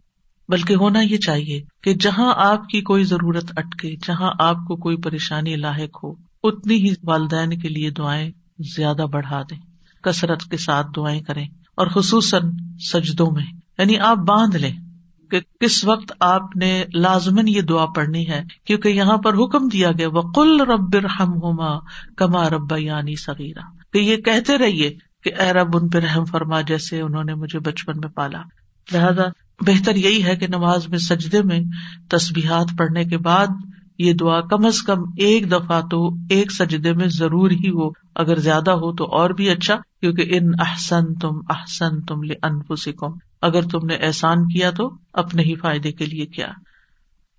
بلکہ 0.49 0.75
ہونا 0.75 1.01
یہ 1.01 1.17
چاہیے 1.17 1.63
کہ 1.83 1.95
جہاں 1.95 2.35
آپ 2.37 2.69
کی 2.69 2.81
کوئی 2.81 3.05
ضرورت 3.05 3.53
اٹکے، 3.57 3.97
جہاں 4.07 4.33
آپ 4.39 4.57
کو 4.57 4.77
کوئی 4.77 4.97
پریشانی 4.97 5.57
لاحق 5.57 6.05
ہو، 6.05 6.15
اتنی 6.43 6.75
ہی 6.75 6.95
والدین 7.05 7.59
کے 7.59 7.69
لیے 7.69 7.91
دعائیں 7.91 8.31
زیادہ 8.77 9.07
بڑھا 9.13 9.43
دیں۔ 9.43 9.59
کثرت 10.03 10.43
کے 10.43 10.57
ساتھ 10.57 10.87
دعائیں 10.97 11.23
کریں 11.23 11.49
اور 11.77 11.87
خصوصاً 11.87 12.43
سجدوں 12.79 13.31
میں۔ 13.31 13.45
یعنی 13.79 13.99
آپ 13.99 14.17
باندھ 14.17 14.57
لیں 14.57 14.77
کہ 15.31 15.41
کس 15.61 15.85
وقت 15.85 16.13
آپ 16.21 16.57
نے 16.57 16.85
لازمن 16.95 17.49
یہ 17.49 17.61
دعا 17.61 17.87
پڑھنی 17.87 18.29
ہے، 18.29 18.45
کیونکہ 18.65 18.89
یہاں 18.89 19.17
پر 19.17 19.35
حکم 19.35 19.69
دیا 19.69 19.91
گیا 19.99 20.09
وہ 20.09 20.23
کل 20.23 20.61
رب 20.61 20.97
رحم 20.97 21.33
ہوما 21.43 21.79
کما 22.17 22.49
رب 22.49 22.79
یعنی 22.79 23.17
سغیرہ 23.17 23.63
کہ 23.93 23.99
یہ 23.99 24.17
کہتے 24.17 24.59
رہیے 24.59 24.97
کہ 25.25 25.33
اے 25.39 25.53
رب 25.53 25.77
ان 25.77 25.89
پہ 25.89 25.99
رحم 25.99 26.25
فرما 26.25 26.61
جیسے 26.61 27.01
انہوں 27.01 27.25
نے 27.25 27.35
مجھے 27.35 27.59
بچپن 27.59 27.93
میں 27.97 28.09
پالا۔ 28.09 28.43
لہذا 28.93 29.23
بہتر 29.67 29.97
یہی 29.97 30.25
ہے 30.25 30.37
کہ 30.37 30.47
نماز 30.47 30.89
میں 30.89 30.99
سجدے 30.99 31.43
میں 31.43 31.61
تصبیحات 32.11 32.67
پڑھنے 32.79 33.05
کے 33.05 33.19
بعد 33.19 33.47
یہ 33.99 34.13
دعا 34.13 34.41
کم 34.41 34.67
از 34.67 34.83
کم 34.83 34.99
ایک 35.17 35.53
دفعہ 35.53 35.81
تو 35.81 36.09
ایک 36.31 36.53
سجدے 36.53 36.93
میں 36.93 37.07
ضرور 37.09 37.51
ہی 37.51 37.69
ہو۔ 37.69 37.91
اگر 38.15 38.39
زیادہ 38.39 38.71
ہو 38.71 38.95
تو 38.95 39.05
اور 39.05 39.31
بھی 39.31 39.51
اچھا 39.51 39.75
کیونکہ 40.01 40.25
ان 40.31 40.51
احسن 40.59 41.15
تم 41.15 41.33
احسن 41.49 42.01
تم 42.01 42.23
لے 42.23 42.35
انفسکم 42.43 43.13
اگر 43.43 43.63
تم 43.63 43.87
نے 43.87 43.95
احسان 43.95 44.49
کیا 44.49 44.71
تو 44.71 44.91
اپنے 45.13 45.43
ہی 45.43 45.55
فائدے 45.55 45.93
کے 45.93 46.07
لیے 46.07 46.27
کیا۔ 46.27 46.49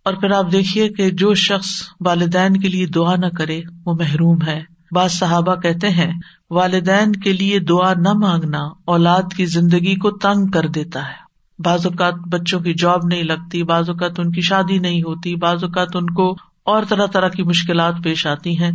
اور 0.05 0.13
پھر 0.13 0.31
آپ 0.31 0.51
دیکھیے 0.51 0.89
کہ 0.89 1.09
جو 1.09 1.33
شخص 1.33 1.67
والدین 2.05 2.57
کے 2.57 2.69
لیے 2.69 2.85
دعا 2.85 3.15
نہ 3.15 3.25
کرے، 3.25 3.61
وہ 3.85 3.93
محروم 3.93 4.37
ہے۔ 4.47 4.61
بعض 4.95 5.11
صحابہ 5.11 5.55
کہتے 5.55 5.89
ہیں، 5.89 6.11
والدین 6.49 7.11
کے 7.11 7.33
لیے 7.33 7.59
دعا 7.59 7.93
نہ 7.93 8.13
مانگنا 8.13 8.59
اولاد 8.85 9.23
کی 9.37 9.45
زندگی 9.45 9.95
کو 9.95 10.11
تنگ 10.11 10.47
کر 10.47 10.67
دیتا 10.67 11.05
ہے۔ 11.05 11.28
بعض 11.59 11.85
اوقات 11.85 12.13
بچوں 12.13 12.59
کی 12.59 12.73
جاب 12.73 12.99
نہیں 13.05 13.23
لگتی، 13.23 13.63
بعض 13.63 13.89
اوقات 13.89 14.19
ان 14.19 14.31
کی 14.31 14.41
شادی 14.41 14.79
نہیں 14.79 15.01
ہوتی، 15.01 15.35
بعض 15.35 15.63
اوقات 15.63 15.95
ان 15.95 16.09
کو 16.09 16.35
اور 16.65 16.83
طرح 16.89 17.05
طرح 17.05 17.27
کی 17.27 17.43
مشکلات 17.43 17.93
پیش 18.03 18.27
آتی 18.27 18.59
ہیں۔ 18.59 18.71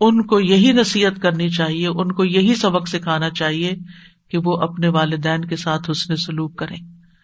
ان 0.00 0.22
کو 0.22 0.40
یہی 0.40 0.72
نصیحت 0.72 1.22
کرنی 1.22 1.48
چاہیے، 1.48 1.86
ان 1.86 2.12
کو 2.12 2.24
یہی 2.24 2.54
سبق 2.54 2.88
سکھانا 2.88 3.30
چاہیے 3.30 3.72
کہ 4.30 4.38
وہ 4.44 4.56
اپنے 4.56 4.88
والدین 4.88 5.44
کے 5.44 5.56
ساتھ 5.56 5.90
حسن 5.90 6.16
سلوک 6.16 6.56
کریں۔ 6.56 6.76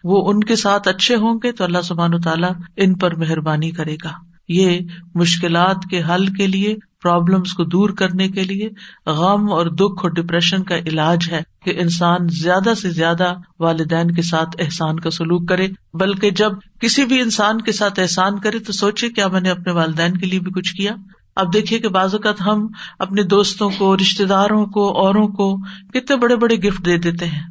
وہ 0.03 0.31
ان 0.31 0.39
کے 0.39 0.55
ساتھ 0.55 0.87
اچھے 0.87 1.15
ہوں 1.15 1.39
گے 1.43 1.51
تو 1.51 1.63
اللہ 1.63 1.81
سبحان 1.83 2.21
تعالیٰ 2.21 2.51
ان 2.77 2.97
پر 2.97 3.15
مہربانی 3.15 3.71
کرے 3.71 3.95
گا۔ 4.03 4.11
یہ 4.47 4.79
مشکلات 5.15 5.75
کے 5.89 6.01
حل 6.03 6.27
کے 6.27 6.47
لیے 6.47 6.75
پرابلمس 7.03 7.53
کو 7.53 7.63
دور 7.63 7.89
کرنے 7.89 8.27
کے 8.27 8.43
لیے 8.43 8.69
غم 9.05 9.51
اور 9.51 9.65
دکھ 9.65 10.03
اور 10.03 10.09
ڈپریشن 10.09 10.63
کا 10.63 10.77
علاج 10.77 11.29
ہے 11.31 11.41
کہ 11.65 11.73
انسان 11.77 12.27
زیادہ 12.27 12.73
سے 12.81 12.89
زیادہ 12.89 13.33
والدین 13.59 14.11
کے 14.11 14.21
ساتھ 14.21 14.55
احسان 14.59 14.99
کا 14.99 15.11
سلوک 15.11 15.47
کرے۔ 15.49 15.67
بلکہ 15.93 16.29
جب 16.31 16.51
کسی 16.81 17.05
بھی 17.05 17.21
انسان 17.21 17.61
کے 17.61 17.71
ساتھ 17.71 17.99
احسان 17.99 18.39
کرے 18.39 18.59
تو 18.59 18.73
سوچے 18.73 19.09
کیا 19.09 19.27
میں 19.27 19.41
نے 19.41 19.49
اپنے 19.49 19.71
والدین 19.71 20.17
کے 20.17 20.25
لیے 20.25 20.39
بھی 20.39 20.51
کچھ 20.51 20.73
کیا۔ 20.73 20.91
اب 21.35 21.53
دیکھیے 21.53 21.79
کہ 21.79 21.87
بعض 21.87 22.15
اوقات 22.15 22.41
ہم 22.41 22.67
اپنے 22.99 23.23
دوستوں 23.23 23.69
کو 23.77 23.95
رشتے 23.97 24.25
داروں 24.25 24.65
کو، 24.65 25.05
اوروں 25.05 25.27
کو 25.27 25.57
کتنے 25.93 26.15
بڑے 26.15 26.35
بڑے 26.35 26.55
گفٹ 26.55 26.85
دے 26.85 26.97
دیتے 26.97 27.25
ہیں، 27.25 27.41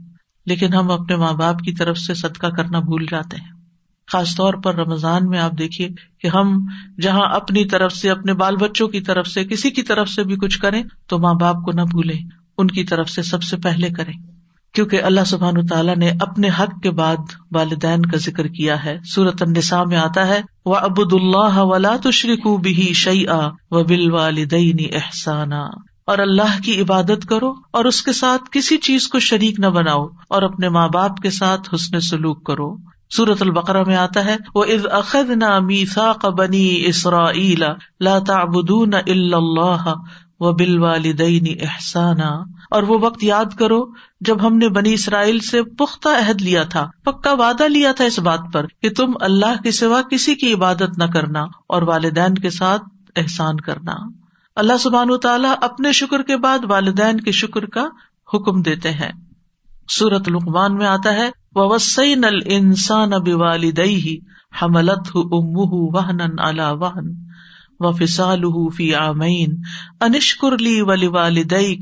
لیکن 0.47 0.75
ہم 0.75 0.91
اپنے 0.91 1.17
ماں 1.17 1.33
باپ 1.33 1.59
کی 1.59 1.73
طرف 1.73 1.99
سے 1.99 2.15
صدقہ 2.15 2.47
کرنا 2.47 2.79
بھول 2.79 3.07
جاتے 3.11 3.37
ہیں۔ 3.37 3.62
خاص 4.07 4.37
طور 4.37 4.55
پر 4.55 4.75
رمضان 4.75 5.27
میں 5.27 5.39
آپ 5.39 5.53
دیکھیے 5.59 5.89
کہ 6.21 6.27
ہم 6.27 6.67
جہاں 7.01 7.23
اپنی 7.23 7.65
طرف 7.65 7.93
سے، 7.93 8.11
اپنے 8.11 8.35
بال 8.35 8.57
بچوں 8.57 8.89
کی 8.89 9.01
طرف 9.01 9.27
سے، 9.27 9.45
کسی 9.45 9.71
کی 9.71 9.83
طرف 9.83 10.09
سے 10.09 10.25
بھی 10.25 10.37
کچھ 10.37 10.59
کریں 10.59 10.83
تو 11.07 11.19
ماں 11.19 11.35
باپ 11.35 11.55
کو 11.55 11.73
نہ 11.73 11.83
بھولیں، 11.83 12.19
ان 12.59 12.67
کی 12.67 12.85
طرف 12.85 13.11
سے 13.11 13.23
سب 13.23 13.43
سے 13.43 13.57
پہلے 13.57 13.91
کریں۔ 13.91 14.33
کیونکہ 14.75 15.03
اللہ 15.03 15.25
سبحان 15.27 15.67
تعالیٰ 15.67 15.97
نے 15.97 16.11
اپنے 16.21 16.49
حق 16.49 16.83
کے 16.83 16.91
بعد 16.91 17.17
والدین 17.53 18.03
کا 18.03 18.17
ذکر 18.17 18.47
کیا 18.47 18.85
ہے۔ 18.85 18.99
سورت 19.05 19.43
النساء 19.43 19.83
میں 19.85 19.97
آتا 19.97 20.27
ہے 20.27 20.41
وہ 20.65 20.77
ابود 20.77 21.13
اللہ 21.13 21.59
ولا 21.59 21.97
تشریق 22.03 22.47
بھی 22.61 22.93
شعی 22.95 23.27
آ 23.27 23.49
و 23.71 23.85
بال 23.85 24.11
والدین 24.11 24.77
احسانہ 24.93 25.65
اور 26.07 26.19
اللہ 26.19 26.63
کی 26.65 26.81
عبادت 26.81 27.27
کرو 27.29 27.55
اور 27.73 27.85
اس 27.85 28.03
کے 28.03 28.13
ساتھ 28.13 28.43
کسی 28.53 28.77
چیز 28.77 29.09
کو 29.09 29.19
شریک 29.19 29.61
نہ 29.61 29.67
بناؤ 29.67 30.07
اور 30.07 30.43
اپنے 30.43 30.69
ماں 30.69 30.89
باپ 30.89 31.17
کے 31.17 31.31
ساتھ 31.31 31.75
حسن 31.75 32.01
سلوک 32.01 32.47
کرو۔ 32.47 32.92
سورت 33.17 33.43
البقرا 33.43 33.83
میں 33.83 33.97
آتا 33.97 34.25
ہے 34.25 34.37
وہ 34.55 34.65
از 34.65 34.87
اخد 34.91 35.31
نہ 35.31 35.59
میسا 35.59 36.13
بنی 36.29 36.85
اسرا 36.87 37.31
لاتا 38.01 38.45
بدون 38.45 38.95
اللہ 38.95 39.95
و 40.41 40.53
بال 40.53 40.79
والدین 40.79 41.57
احسانہ 41.61 42.43
اور 42.71 42.83
وہ 42.83 42.99
وقت 43.03 43.25
یاد 43.25 43.45
کرو 43.59 43.81
جب 44.21 44.47
ہم 44.47 44.57
نے 44.57 44.69
بنی 44.69 44.93
اسرائیل 44.93 45.39
سے 45.41 45.63
پختہ 45.63 46.09
عہد 46.09 46.43
لیا 46.43 46.63
تھا، 46.63 46.91
پکا 47.05 47.33
وعدہ 47.33 47.63
لیا 47.63 47.93
تھا 47.93 48.05
اس 48.05 48.19
بات 48.19 48.41
پر 48.53 48.67
کہ 48.83 48.91
تم 48.91 49.13
اللہ 49.21 49.63
کے 49.63 49.71
سوا 49.71 50.03
کسی 50.03 50.35
کی 50.35 50.55
عبادت 50.55 50.99
نہ 50.99 51.05
کرنا 51.05 51.43
اور 51.67 51.83
والدین 51.83 52.35
کے 52.35 52.51
ساتھ 52.51 52.83
احسان 53.17 53.57
کرنا۔ 53.57 53.93
اللہ 54.57 54.79
سبحان 54.81 55.09
تعالیٰ 55.23 55.55
اپنے 55.61 55.93
شکر 55.93 56.23
کے 56.23 56.37
بعد 56.37 56.59
والدین 56.69 57.21
کے 57.21 57.33
شکر 57.33 57.65
کا 57.65 57.87
حکم 58.35 58.63
دیتے 58.63 58.91
ہیں۔ 58.91 59.13
سورت 59.89 60.29
لقمان 60.29 60.75
میں 60.75 60.87
آتا 60.87 61.13
ہے 61.15 61.42
وسعی 61.55 62.15
نل 62.15 62.39
انسان 62.45 63.13
اب 63.13 63.29
والدئی 63.29 64.19
حملت 64.63 65.09
ام 65.15 65.57
وحن 65.95 66.21
الا 66.39 66.71
وحن 66.71 67.09
و 67.81 67.93
فسال 67.93 68.43
فی 68.77 68.95
آمین. 68.95 69.49
انشکر 70.01 70.59
لی 70.59 70.81
ولی 70.81 71.07
والدئی 71.07 71.77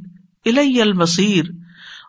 الی 0.44 0.83
المسیر 0.83 1.44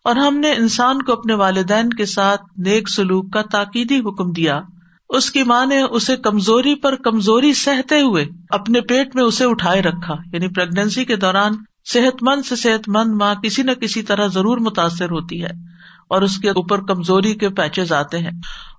اور 0.04 0.16
ہم 0.16 0.38
نے 0.38 0.52
انسان 0.52 1.02
کو 1.02 1.12
اپنے 1.12 1.34
والدین 1.34 1.90
کے 1.90 2.06
ساتھ 2.06 2.42
نیک 2.58 2.90
سلوک 2.90 3.34
کا 3.34 3.42
تاکیدی 3.42 4.00
حکم 4.00 4.32
دیا۔ 4.32 4.62
اس 5.10 5.32
کی 5.32 5.44
ماں 5.44 5.66
نے 5.66 5.82
اسے 5.82 6.18
کمزوری 6.18 6.76
پر 6.76 6.96
کمزوری 6.96 7.54
سہتے 7.54 8.02
ہوئے 8.02 8.26
اپنے 8.50 8.82
پیٹ 8.82 9.16
میں 9.16 9.24
اسے 9.24 9.46
اٹھائے 9.46 9.82
رکھا۔ 9.82 10.16
یعنی 10.34 10.48
پرگنسی 10.48 11.06
کے 11.06 11.16
دوران 11.16 11.54
صحت 11.94 12.24
مند 12.24 12.46
سے 12.46 12.56
صحت 12.56 12.90
مند 12.90 13.14
ماں 13.14 13.36
کسی 13.36 13.64
نہ 13.64 13.72
کسی 13.72 14.02
طرح 14.02 14.28
ضرور 14.28 14.58
متاثر 14.58 15.12
ہوتی 15.12 15.44
ہے۔ 15.44 15.71
اور 16.12 16.22
اس 16.22 16.38
کے 16.38 16.50
اوپر 16.50 16.84
کمزوری 16.84 17.36
کے 17.36 17.50
پیچز 17.50 17.92
آتے 17.92 18.18
ہیں 18.18 18.32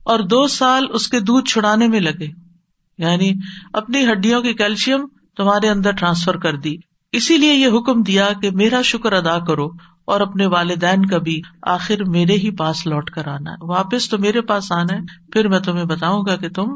اور 0.05 0.21
دو 0.21 0.47
سال 0.47 0.87
اس 0.91 1.09
کے 1.09 1.21
دودھ 1.21 1.49
چھڑانے 1.49 1.89
میں 1.89 2.01
لگے۔ 2.01 2.29
یعنی 2.99 3.33
اپنی 3.73 4.13
ہڈیوں 4.13 4.43
کی 4.43 4.55
کیلشیم 4.55 5.07
تمہارے 5.37 5.69
اندر 5.69 5.91
ٹرانسفر 5.93 6.37
کر 6.37 6.57
دی۔ 6.57 6.77
اسی 7.13 7.37
لیے 7.37 7.55
یہ 7.55 7.67
حکم 7.67 8.03
دیا 8.03 8.29
کہ 8.43 8.51
میرا 8.51 8.83
شکر 8.83 9.13
ادا 9.13 9.39
کرو 9.39 9.67
اور 10.05 10.21
اپنے 10.21 10.47
والدین 10.47 11.07
کا 11.07 11.19
بھی 11.19 11.43
آخر 11.63 12.05
میرے 12.05 12.33
ہی 12.33 12.51
پاس 12.51 12.87
لوٹ 12.87 13.11
کر 13.11 13.29
آنا۔ 13.29 13.51
ہے 13.51 13.57
واپس 13.61 14.11
تو 14.11 14.19
میرے 14.19 14.41
پاس 14.41 14.73
آنا 14.73 14.95
ہے، 14.95 15.31
پھر 15.33 15.49
میں 15.49 15.61
تمہیں 15.61 15.85
بتاؤں 15.85 16.23
گا 16.29 16.37
کہ 16.37 16.49
تم 16.49 16.67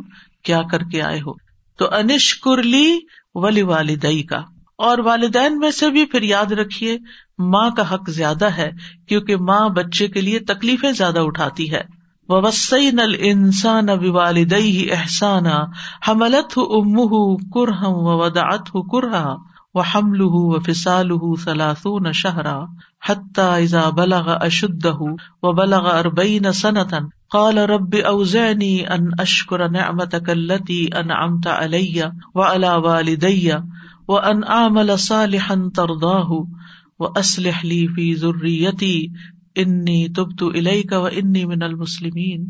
کیا 0.45 0.63
کر 0.63 0.83
کے 0.83 1.03
آئے 1.03 1.19
ہو۔ 1.19 1.33
تو 1.79 1.95
انشکرلی 1.95 2.99
ولی 3.35 3.63
والدئی 3.63 4.23
کا 4.23 4.43
اور 4.79 4.99
والدین 4.99 5.59
میں 5.59 5.71
سے 5.71 5.91
بھی 5.91 6.05
پھر 6.05 6.23
یاد 6.23 6.53
رکھیے، 6.53 6.99
ماں 7.39 7.71
کا 7.71 7.95
حق 7.95 8.11
زیادہ 8.11 8.45
ہے، 8.45 8.71
کیونکہ 9.09 9.37
ماں 9.37 9.69
بچے 9.69 10.09
کے 10.09 10.21
لیے 10.21 10.39
تکلیفیں 10.39 10.93
زیادہ 10.93 11.19
اٹھاتی 11.19 11.73
ہے۔ 11.73 11.97
وسعی 12.29 12.91
نل 12.91 13.15
انسان 13.19 13.89
اب 13.89 14.05
والدئی 14.05 14.93
احسانہ 14.93 15.65
حملت 16.09 16.59
ام 16.59 17.37
کرہم 17.37 17.93
و 17.93 18.19
وداط 18.19 18.71
کرہا 18.93 19.35
و 19.75 19.81
حمل 19.81 20.21
و 20.21 20.59
فسال 20.61 21.11
سلاسون 21.45 22.13
شہرا 22.13 22.65
حتى 23.09 23.63
اذا 23.63 23.91
بلغ 23.91 24.31
اشده 24.41 25.17
وبلغ 25.43 25.89
اربعين 25.95 26.53
سنة، 26.53 26.99
قال 27.31 27.59
رب 27.59 27.95
اوزعني 27.95 28.85
ان 28.87 29.09
اشكر 29.19 29.69
نعمتك 29.69 30.31
التي 30.31 30.87
انعمت 31.01 31.47
علي 31.47 32.03
وعلى 32.35 32.69
والدي 32.69 33.53
وان 34.09 34.41
اعمل 34.49 34.97
صالحا 34.97 35.55
ترضاه 35.55 36.37
واصلح 36.99 37.67
لي 37.67 37.87
في 37.87 38.15
ذريتي 38.15 39.07
انی 39.57 40.09
تبت 40.09 40.43
الیک 40.43 40.93
و 40.93 41.07
انی 41.07 41.45
من 41.45 41.63
المسلمین 41.63 42.47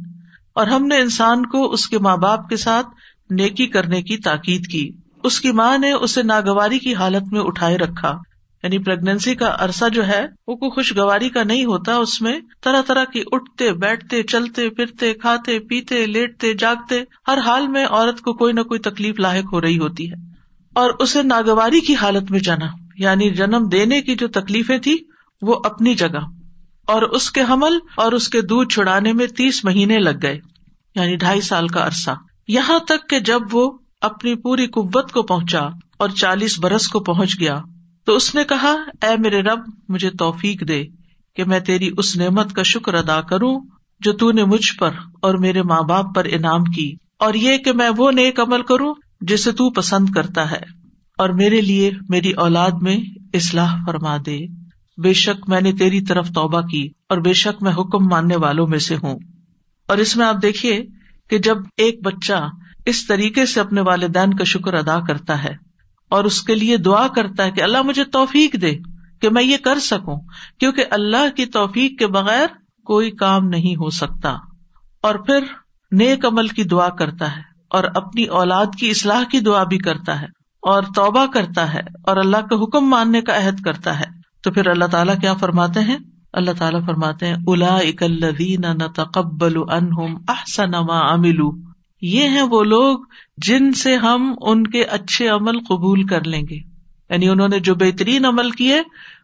اور 0.55 0.67
ہم 0.67 0.87
نے 0.87 0.97
انسان 0.97 1.47
کو 1.47 1.73
اس 1.73 1.89
کے 1.89 1.99
ماں 1.99 2.17
باپ 2.17 2.49
کے 2.49 2.57
ساتھ 2.57 2.87
نیکی 3.31 3.67
کرنے 3.67 4.03
کی 4.03 4.17
تاکید 4.17 4.67
کی۔ 4.67 4.91
اس 5.25 5.41
کی 5.41 5.53
ماں 5.53 5.79
نے 5.79 5.93
اسے 5.93 6.23
ناگواری 6.23 6.79
کی 6.79 6.95
حالت 6.95 7.33
میں 7.33 7.41
اٹھائے 7.41 7.79
رکھا۔ 7.79 8.19
یعنی 8.63 8.79
پرگنسی 8.79 9.35
کا 9.35 9.57
عرصہ 9.59 9.85
جو 9.89 10.07
ہے، 10.07 10.27
وہ 10.47 10.57
کوئی 10.57 10.71
خوشگواری 10.71 11.29
کا 11.29 11.43
نہیں 11.43 11.65
ہوتا۔ 11.65 11.97
اس 11.97 12.23
میں 12.23 12.41
طرح 12.63 12.83
طرح 12.87 13.05
کی 13.05 13.23
اٹھتے، 13.33 13.73
بیٹھتے، 13.73 14.23
چلتے، 14.23 14.71
پھرتے، 14.71 15.15
کھاتے، 15.15 15.59
پیتے، 15.59 16.07
لیٹتے، 16.07 16.55
جاگتے، 16.55 17.03
ہر 17.29 17.39
حال 17.39 17.69
میں 17.69 17.87
عورت 17.87 18.21
کو 18.21 18.33
کوئی 18.33 18.53
نہ 18.53 18.61
کوئی 18.61 18.81
تکلیف 18.81 19.21
لاحق 19.21 19.53
ہو 19.53 19.61
رہی 19.61 19.79
ہوتی 19.79 20.13
ہے۔ 20.13 20.36
اور 20.77 20.91
اسے 20.99 21.23
ناگواری 21.23 21.81
کی 21.81 21.95
حالت 21.95 22.31
میں 22.31 22.41
جانا 22.41 22.67
یعنی 22.97 23.31
جنم 23.31 23.69
دینے 23.73 24.03
کی 24.03 24.15
جو 24.15 24.29
تکلیفیں 24.29 24.79
تھی 24.79 24.97
وہ 25.43 25.61
اپنی 25.65 25.95
جگہ۔ 25.95 26.19
اور 26.87 27.03
اس 27.03 27.31
کے 27.31 27.41
حمل 27.49 27.79
اور 27.97 28.13
اس 28.13 28.29
کے 28.29 28.43
دودھ 28.43 28.75
چھڑانے 28.75 29.13
میں 29.13 29.27
تیس 29.27 29.65
مہینے 29.65 29.99
لگ 29.99 30.19
گئے 30.23 30.41
یعنی 30.95 31.17
ڈھائی 31.17 31.41
سال 31.41 31.69
کا 31.69 31.87
عرصہ۔ 31.87 32.11
یہاں 32.49 32.79
تک 32.79 33.09
کہ 33.09 33.19
جب 33.19 33.41
وہ 33.53 33.79
اپنی 34.01 34.35
پوری 34.35 34.67
قوت 34.67 35.13
کو 35.13 35.23
پہنچا 35.23 35.63
اور 35.99 36.09
چالیس 36.09 36.59
برس 36.59 36.89
کو 36.89 37.01
پہنچ 37.01 37.41
گیا، 37.41 37.57
تو 38.07 38.17
اس 38.17 38.35
نے 38.35 38.45
کہا، 38.45 38.73
اے 39.03 39.17
میرے 39.19 39.43
رب، 39.43 39.61
مجھے 39.89 40.11
توفیق 40.11 40.69
دے 40.69 40.85
کہ 41.37 41.45
میں 41.45 41.61
تیری 41.61 41.91
اس 41.99 42.17
نعمت 42.17 42.53
کا 42.53 42.63
شکر 42.63 42.95
ادا 42.95 43.21
کروں 43.21 43.61
جو 44.01 44.13
تو 44.13 44.33
نے 44.33 44.45
مجھ 44.45 44.79
پر 44.79 44.91
اور 45.23 45.35
میرے 45.35 45.63
ماں 45.63 45.83
باپ 45.83 46.05
پر 46.15 46.27
انعام 46.31 46.65
کی۔ 46.65 46.95
اور 47.19 47.35
یہ 47.35 47.59
کہ 47.59 47.73
میں 47.73 47.91
وہ 47.97 48.11
نیک 48.11 48.41
عمل 48.41 48.63
کروں 48.63 48.95
جسے 49.21 49.53
تو 49.53 49.71
پسند 49.71 50.11
کرتا 50.11 50.51
ہے 50.51 50.61
اور 51.19 51.29
میرے 51.29 51.61
لیے 51.61 51.91
میری 52.09 52.31
اولاد 52.31 52.71
میں 52.83 52.97
اصلاح 53.35 53.77
فرما 53.87 54.17
دے۔ 54.27 54.39
بے 55.03 55.13
شک 55.13 55.49
میں 55.49 55.61
نے 55.61 55.73
تیری 55.73 56.01
طرف 56.01 56.29
توبہ 56.29 56.61
کی 56.61 56.89
اور 57.09 57.19
بے 57.19 57.33
شک 57.33 57.63
میں 57.63 57.73
حکم 57.73 58.07
ماننے 58.07 58.37
والوں 58.37 58.67
میں 58.67 58.79
سے 58.79 58.97
ہوں۔ 58.97 59.19
اور 59.89 59.97
اس 59.97 60.17
میں 60.17 60.27
آپ 60.27 60.37
دیکھیے 60.43 60.87
کہ 61.31 61.39
جب 61.39 61.57
ایک 61.77 62.03
بچہ 62.05 62.49
اس 62.87 63.07
طریقے 63.07 63.47
سے 63.47 63.61
اپنے 63.61 63.81
والدین 63.81 64.35
کا 64.35 64.45
شکر 64.45 64.75
ادا 64.75 65.01
کرتا 65.01 65.45
ہے 65.45 65.57
اور 66.11 66.25
اس 66.25 66.43
کے 66.43 66.55
لیے 66.55 66.77
دعا 66.77 67.09
کرتا 67.09 67.45
ہے 67.45 67.51
کہ 67.51 67.63
اللہ 67.63 67.83
مجھے 67.83 68.05
توفیق 68.05 68.57
دے 68.63 68.79
کہ 69.21 69.31
میں 69.31 69.43
یہ 69.43 69.57
کر 69.57 69.79
سکوں، 69.79 70.21
کیونکہ 70.59 70.85
اللہ 70.91 71.37
کی 71.37 71.47
توفیق 71.47 71.99
کے 71.99 72.07
بغیر 72.07 72.47
کوئی 72.85 73.11
کام 73.11 73.49
نہیں 73.49 73.77
ہو 73.77 73.91
سکتا۔ 73.91 74.37
اور 75.03 75.15
پھر 75.15 75.39
نیک 75.93 76.27
عمل 76.27 76.49
کی 76.49 76.65
دعا 76.65 76.89
کرتا 76.89 77.37
ہے۔ 77.37 77.46
اور 77.71 77.85
اپنی 77.95 78.25
اولاد 78.25 78.67
کی 78.81 78.91
اصلاح 78.91 79.23
کی 79.31 79.41
دعا 79.41 79.65
بھی 79.65 79.79
کرتا 79.79 80.21
ہے 80.21 80.27
اور 80.63 80.83
توبہ 80.83 81.27
کرتا 81.27 81.75
ہے 81.75 81.81
اور 82.05 82.17
اللہ 82.17 82.37
کا 82.37 82.57
حکم 82.63 82.91
ماننے 82.91 83.21
کا 83.21 83.47
عہد 83.47 83.61
کرتا 83.61 84.01
ہے۔ 84.01 84.05
تو 84.43 84.53
پھر 84.53 84.69
اللہ 84.69 84.85
تعالیٰ 84.85 85.19
کیا 85.21 85.35
فرماتے 85.35 85.81
ہیں؟ 85.81 85.97
اللہ 86.33 86.51
تعالیٰ 86.59 86.87
فرماتے 86.87 87.27
ہیں 87.27 87.35
الا 87.47 87.77
اکلین 87.77 88.61
نہ 88.61 88.87
تقبل 88.97 89.57
انہم 89.57 90.17
احسن 90.29 90.71
ما 90.71 91.15
عملو 91.15 91.51
یہ 92.03 92.29
ہیں 92.29 92.43
وہ 92.43 92.65
لوگ 92.65 92.99
جن 93.39 93.73
سے 93.73 93.97
ہم 93.97 94.35
ان 94.41 94.67
کے 94.67 94.83
اچھے 94.83 95.29
عمل 95.29 95.59
قبول 95.59 96.07
کر 96.07 96.25
لیں 96.25 96.43
گے۔ 96.51 96.57
یعنی 97.11 97.29
انہوں 97.29 97.49
نے 97.49 97.59
جو 97.59 97.75
بہترین 97.75 98.25
عمل 98.25 98.51
کیے، 98.51 98.83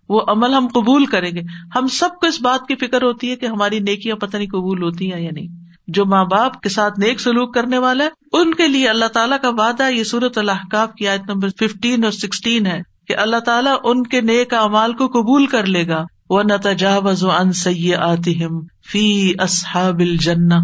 وہ 0.08 0.20
عمل 0.28 0.54
ہم 0.54 0.66
قبول 0.74 1.06
کریں 1.06 1.30
گے۔ 1.30 1.40
ہم 1.76 1.86
سب 1.86 2.08
کو 2.20 2.26
اس 2.26 2.42
بات 2.42 2.68
کی 2.68 2.74
فکر 2.74 3.02
ہوتی 3.02 3.30
ہے 3.30 3.36
کہ 3.36 3.46
ہماری 3.46 3.78
نیکیاں 3.78 4.16
پتہ 4.16 4.36
نہیں 4.36 4.48
قبول 4.48 4.82
ہوتی 4.82 5.12
ہیں 5.12 5.20
یا 5.20 5.30
نہیں۔ 5.32 5.61
جو 5.94 6.06
ماں 6.06 6.24
باپ 6.24 6.60
کے 6.60 6.68
ساتھ 6.68 7.00
نیک 7.00 7.20
سلوک 7.20 7.54
کرنے 7.54 7.78
والا 7.78 8.04
ہے، 8.04 8.08
ان 8.32 8.54
کے 8.54 8.68
لیے 8.68 8.88
اللہ 8.88 9.04
تعالیٰ 9.04 9.38
کا 9.42 9.48
وعدہ 9.48 9.88
یہ 9.90 10.04
صورت 10.04 10.38
الحکاب 10.38 10.94
کی 10.94 11.08
آیت 11.08 11.30
نمبر 11.30 11.48
ففٹین 11.48 12.04
اور 12.04 12.12
سکسٹین 12.12 12.66
ہے 12.66 12.82
کہ 13.08 13.16
اللہ 13.16 13.36
تعالیٰ 13.36 13.76
ان 13.84 14.02
کے 14.02 14.20
نیک 14.20 14.54
امال 14.54 14.92
کو 14.92 15.06
قبول 15.06 15.46
کر 15.46 15.66
لے 15.66 15.88
گا۔ 15.88 16.04
وہ 16.30 16.42
نتجاوز 16.42 17.24
ان 17.24 17.52
سی 17.52 17.94
آتیم 17.94 18.60
فی 18.92 19.32
اصحاب 19.38 19.98
الجنہ 19.98 20.54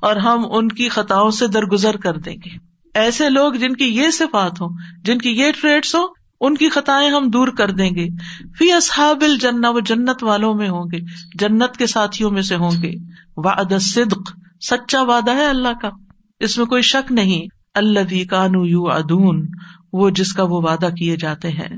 اور 0.00 0.16
ہم 0.16 0.44
ان 0.50 0.68
کی 0.68 0.88
خطاؤں 0.88 1.30
سے 1.30 1.46
درگزر 1.46 1.96
کر 1.96 2.16
دیں 2.16 2.36
گے۔ 2.44 2.50
ایسے 2.94 3.30
لوگ 3.30 3.52
جن 3.52 3.72
کی 3.72 3.84
یہ 3.84 4.10
صفات 4.10 4.60
ہوں، 4.60 4.68
جن 5.04 5.18
کی 5.18 5.30
یہ 5.30 5.52
ٹریڈس 5.60 5.94
ہوں، 5.94 6.08
ان 6.40 6.56
کی 6.56 6.68
خطائیں 6.68 7.10
ہم 7.10 7.30
دور 7.30 7.48
کر 7.48 7.70
دیں 7.70 7.90
گے۔ 7.90 8.08
فی 8.58 8.72
اصحاب 8.72 9.22
الجنہ، 9.22 9.66
وہ 9.66 9.80
جنت 9.80 10.24
والوں 10.24 10.54
میں 10.54 10.68
ہوں 10.68 10.84
گے، 10.92 10.98
جنت 11.38 11.76
کے 11.76 11.86
ساتھیوں 11.86 12.30
میں 12.30 12.42
سے 12.42 12.56
ہوں 12.56 12.82
گے۔ 12.82 12.92
وعد 13.36 13.72
صدق 13.80 14.30
سچا 14.60 15.02
وعدہ 15.02 15.30
ہے 15.30 15.46
اللہ 15.46 15.78
کا۔ 15.82 15.90
اس 16.40 16.58
میں 16.58 16.66
کوئی 16.66 16.82
شک 16.82 17.12
نہیں۔ 17.12 17.46
اللہ 17.74 18.30
کانو 18.30 18.66
یو 18.66 18.88
ادون 18.88 19.46
وہ 19.92 20.10
جس 20.10 20.32
کا 20.32 20.42
وہ 20.42 20.60
وعدہ 20.62 20.88
کیے 20.98 21.16
جاتے 21.16 21.48
ہیں۔ 21.48 21.76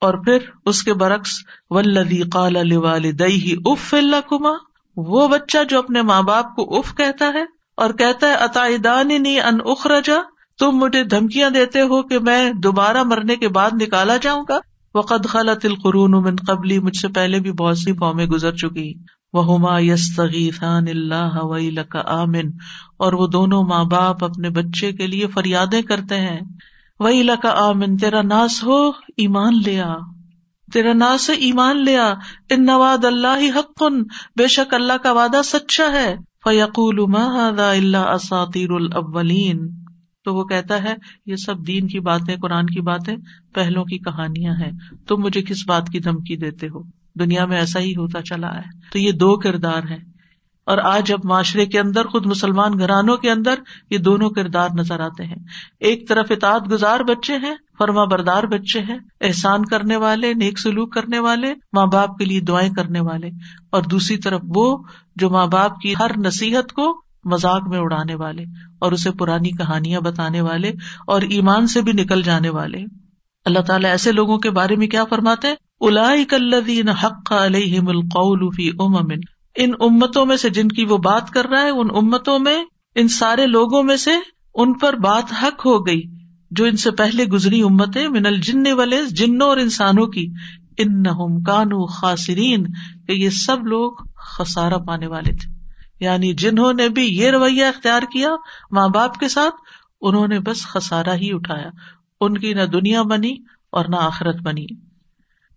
اور 0.00 0.14
پھر 0.14 0.38
اس 0.66 0.82
کے 0.82 0.94
برعکس 0.94 1.30
ولدی 1.70 2.22
قال 2.22 2.72
والدئی 2.72 3.56
اف 3.64 3.94
اللہ 3.94 4.28
کما 4.30 4.50
وہ 4.96 5.28
بچہ 5.28 5.58
جو 5.68 5.78
اپنے 5.78 6.02
ماں 6.02 6.22
باپ 6.22 6.56
کو 6.56 6.78
اف 6.78 6.94
کہتا 6.94 7.24
ہے 7.24 7.44
اور 7.76 7.90
کہتا 7.90 8.26
ہے 8.26 8.34
عطائدانی 8.34 9.40
ان 9.40 9.58
اخرجا 9.64 10.14
تم 10.58 10.70
مجھے 10.70 11.04
دھمکیاں 11.04 11.50
دیتے 11.50 11.80
ہو 11.80 12.02
کہ 12.02 12.18
میں 12.18 12.52
دوبارہ 12.52 13.02
مرنے 13.02 13.36
کے 13.36 13.48
بعد 13.48 13.70
نکالا 13.82 14.16
جاؤں 14.16 14.44
گا۔ 14.48 14.58
وقد 14.94 15.26
خلط 15.26 15.64
القرون 15.64 16.10
من 16.10 16.36
قبلی، 16.36 16.78
مجھ 16.78 16.96
سے 16.96 17.08
پہلے 17.08 17.40
بھی 17.40 17.52
بہت 17.52 17.78
سی 17.78 17.92
قومیں 17.92 18.26
گزر 18.26 18.56
چکی۔ 18.56 18.94
وہ 19.32 19.82
یستغیثان 19.82 20.84
اللہ 20.88 21.44
ویلک 21.44 21.96
آمن 22.04 22.50
اور 22.96 23.12
وہ 23.12 23.26
دونوں 23.26 23.62
ماں 23.62 23.84
باپ 23.84 24.24
اپنے 24.24 24.50
بچے 24.50 24.92
کے 24.92 25.06
لیے 25.06 25.26
فریادیں 25.26 25.82
کرتے 25.82 26.20
ہیں۔ 26.20 26.40
وہی 27.00 27.22
لکا 27.22 27.54
آمن، 27.56 27.96
تیرا 27.96 28.22
ناس 28.22 28.64
ہو، 28.64 28.88
ایمان 29.16 29.52
لیا 29.66 29.96
تیرا 30.72 30.92
ناس 30.92 31.30
ایمان 31.38 31.84
لیا 31.84 32.14
ان 32.50 32.64
نواد 32.66 33.04
اللہ 33.04 33.58
حق۔ 33.58 33.82
بے 34.36 34.46
شک 34.46 34.74
اللہ 34.74 34.92
کا 35.02 35.12
وعدہ 35.12 35.40
سچا 35.44 35.92
ہے۔ 35.92 36.16
فیقول 36.44 37.16
اللہ 37.58 37.96
اساطیر 37.96 38.70
الاولین 38.70 39.68
تو 40.24 40.34
وہ 40.34 40.44
کہتا 40.44 40.82
ہے، 40.82 40.94
یہ 41.26 41.36
سب 41.36 41.66
دین 41.66 41.86
کی 41.86 42.00
باتیں، 42.00 42.36
قرآن 42.36 42.66
کی 42.66 42.80
باتیں، 42.80 43.16
پہلوں 43.54 43.84
کی 43.84 43.98
کہانیاں 43.98 44.52
ہیں۔ 44.52 44.70
تم 45.08 45.16
مجھے 45.16 45.42
کس 45.42 45.66
بات 45.66 45.88
کی 45.92 45.98
دھمکی 45.98 46.36
دیتے 46.36 46.68
ہو؟ 46.68 47.01
دنیا 47.14 47.46
میں 47.46 47.56
ایسا 47.56 47.80
ہی 47.80 47.92
ہوتا 47.92 48.22
چلا 48.22 48.54
ہے۔ 48.54 48.62
تو 48.92 48.98
یہ 48.98 49.12
دو 49.12 49.36
کردار 49.36 49.82
ہیں۔ 49.90 50.12
اور 50.66 50.78
آج 50.78 51.12
اب 51.12 51.20
معاشرے 51.24 51.66
کے 51.66 51.80
اندر، 51.80 52.06
خود 52.06 52.26
مسلمان 52.26 52.78
گھرانوں 52.78 53.16
کے 53.16 53.30
اندر 53.30 53.54
یہ 53.90 53.98
دونوں 53.98 54.30
کردار 54.30 54.68
نظر 54.78 55.00
آتے 55.00 55.24
ہیں۔ 55.24 55.36
ایک 55.80 56.08
طرف 56.08 56.26
اطاعت 56.30 56.70
گزار 56.70 57.00
بچے 57.00 57.36
ہیں، 57.36 57.54
فرما 57.78 58.04
بردار 58.04 58.42
بچے 58.42 58.80
ہیں، 58.80 58.98
احسان 59.20 59.64
کرنے 59.64 59.96
والے، 59.96 60.34
نیک 60.34 60.58
سلوک 60.58 60.92
کرنے 60.92 61.18
والے، 61.18 61.54
ماں 61.72 61.86
باپ 61.86 62.18
کے 62.18 62.24
لیے 62.24 62.40
دعائیں 62.40 62.72
کرنے 62.72 63.00
والے۔ 63.00 63.30
اور 63.70 63.82
دوسری 63.82 64.16
طرف 64.16 64.40
وہ 64.48 64.78
جو 65.16 65.30
ماں 65.30 65.46
باپ 65.46 65.80
کی 65.80 65.94
ہر 66.00 66.10
نصیحت 66.18 66.72
کو 66.72 67.02
مذاق 67.24 67.68
میں 67.68 67.78
اڑانے 67.78 68.14
والے 68.14 68.42
اور 68.78 68.92
اسے 68.92 69.10
پرانی 69.10 69.50
کہانیاں 69.50 70.00
بتانے 70.00 70.40
والے 70.40 70.72
اور 71.06 71.22
ایمان 71.22 71.66
سے 71.66 71.82
بھی 71.82 71.92
نکل 71.92 72.22
جانے 72.22 72.48
والے۔ 72.48 72.78
اللہ 73.44 73.58
تعالیٰ 73.58 73.90
ایسے 73.90 74.12
لوگوں 74.12 74.38
کے 74.38 74.50
بارے 74.50 74.76
میں 74.76 74.86
کیا 74.86 75.04
فرماتے 75.04 75.48
الا 75.82 76.10
کلین 76.30 76.88
حق 76.88 77.32
علیہ 77.32 77.80
فی 78.56 78.68
امن 78.68 79.18
ان 79.56 79.70
امتوں 79.80 80.26
میں 80.26 80.36
سے 80.36 80.50
جن 80.50 80.68
کی 80.68 80.84
وہ 80.84 80.96
بات 80.96 81.30
کر 81.30 81.46
رہا 81.46 81.62
ہے، 81.62 81.68
ان 81.68 81.86
امتوں 81.94 82.38
میں، 82.38 82.64
ان 82.94 83.08
سارے 83.08 83.46
لوگوں 83.46 83.82
میں 83.82 83.96
سے 83.96 84.10
ان 84.54 84.72
پر 84.72 84.92
بات 84.92 85.24
حق 85.42 85.66
ہو 85.66 85.86
گئی، 85.86 86.02
جو 86.50 86.64
ان 86.64 86.76
سے 86.76 86.90
پہلے 86.90 87.24
گزری 87.24 87.62
امتیں، 87.62 88.08
من 88.08 88.26
الجن 88.26 88.72
والے 88.72 89.00
جنوں 89.10 89.48
اور 89.48 89.56
انسانوں 89.56 90.06
کی۔ 90.06 90.32
ان 90.78 91.02
کانو 91.42 91.86
خاصرین 91.86 92.66
کہ 93.06 93.12
یہ 93.12 93.30
سب 93.30 93.66
لوگ 93.66 93.92
خسارا 94.16 94.78
پانے 94.78 95.06
والے 95.06 95.32
تھے۔ 95.32 95.54
یعنی 96.00 96.34
جنہوں 96.34 96.72
نے 96.72 96.88
بھی 96.88 97.02
یہ 97.02 97.30
رویہ 97.30 97.64
اختیار 97.64 98.02
کیا 98.12 98.28
ماں 98.70 98.88
باپ 98.88 99.18
کے 99.18 99.28
ساتھ، 99.28 99.54
انہوں 100.00 100.28
نے 100.28 100.40
بس 100.40 100.62
خسارا 100.62 101.14
ہی 101.14 101.32
اٹھایا۔ 101.32 101.70
ان 102.20 102.38
کی 102.38 102.54
نہ 102.54 102.62
دنیا 102.62 103.02
بنی 103.02 103.34
اور 103.72 103.84
نہ 103.88 103.96
آخرت 103.96 104.36
بنی۔ 104.36 104.91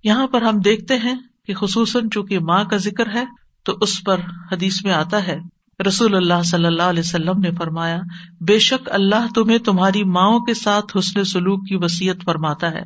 یہاں 0.05 0.27
پر 0.27 0.41
ہم 0.41 0.59
دیکھتے 0.59 0.97
ہیں 0.97 1.15
کہ 1.47 1.53
خصوصاً 1.53 2.09
چونکہ 2.09 2.39
ماں 2.39 2.63
کا 2.63 2.77
ذکر 2.77 3.13
ہے، 3.13 3.25
تو 3.63 3.77
اس 3.81 4.03
پر 4.03 4.19
حدیث 4.51 4.85
میں 4.85 4.93
آتا 4.93 5.27
ہے، 5.27 5.37
رسول 5.87 6.15
اللہ 6.15 6.43
صلی 6.45 6.65
اللہ 6.65 6.83
علیہ 6.83 7.03
وسلم 7.05 7.39
نے 7.39 7.51
فرمایا، 7.51 7.99
بے 8.41 8.59
شک 8.59 8.89
اللہ 8.91 9.33
تمہیں 9.35 9.57
تمہاری 9.57 10.03
ماؤں 10.03 10.39
کے 10.39 10.53
ساتھ 10.53 10.97
حسن 10.97 11.23
سلوک 11.23 11.67
کی 11.67 11.75
وسیعت 11.75 12.15
فرماتا 12.25 12.71
ہے۔ 12.71 12.83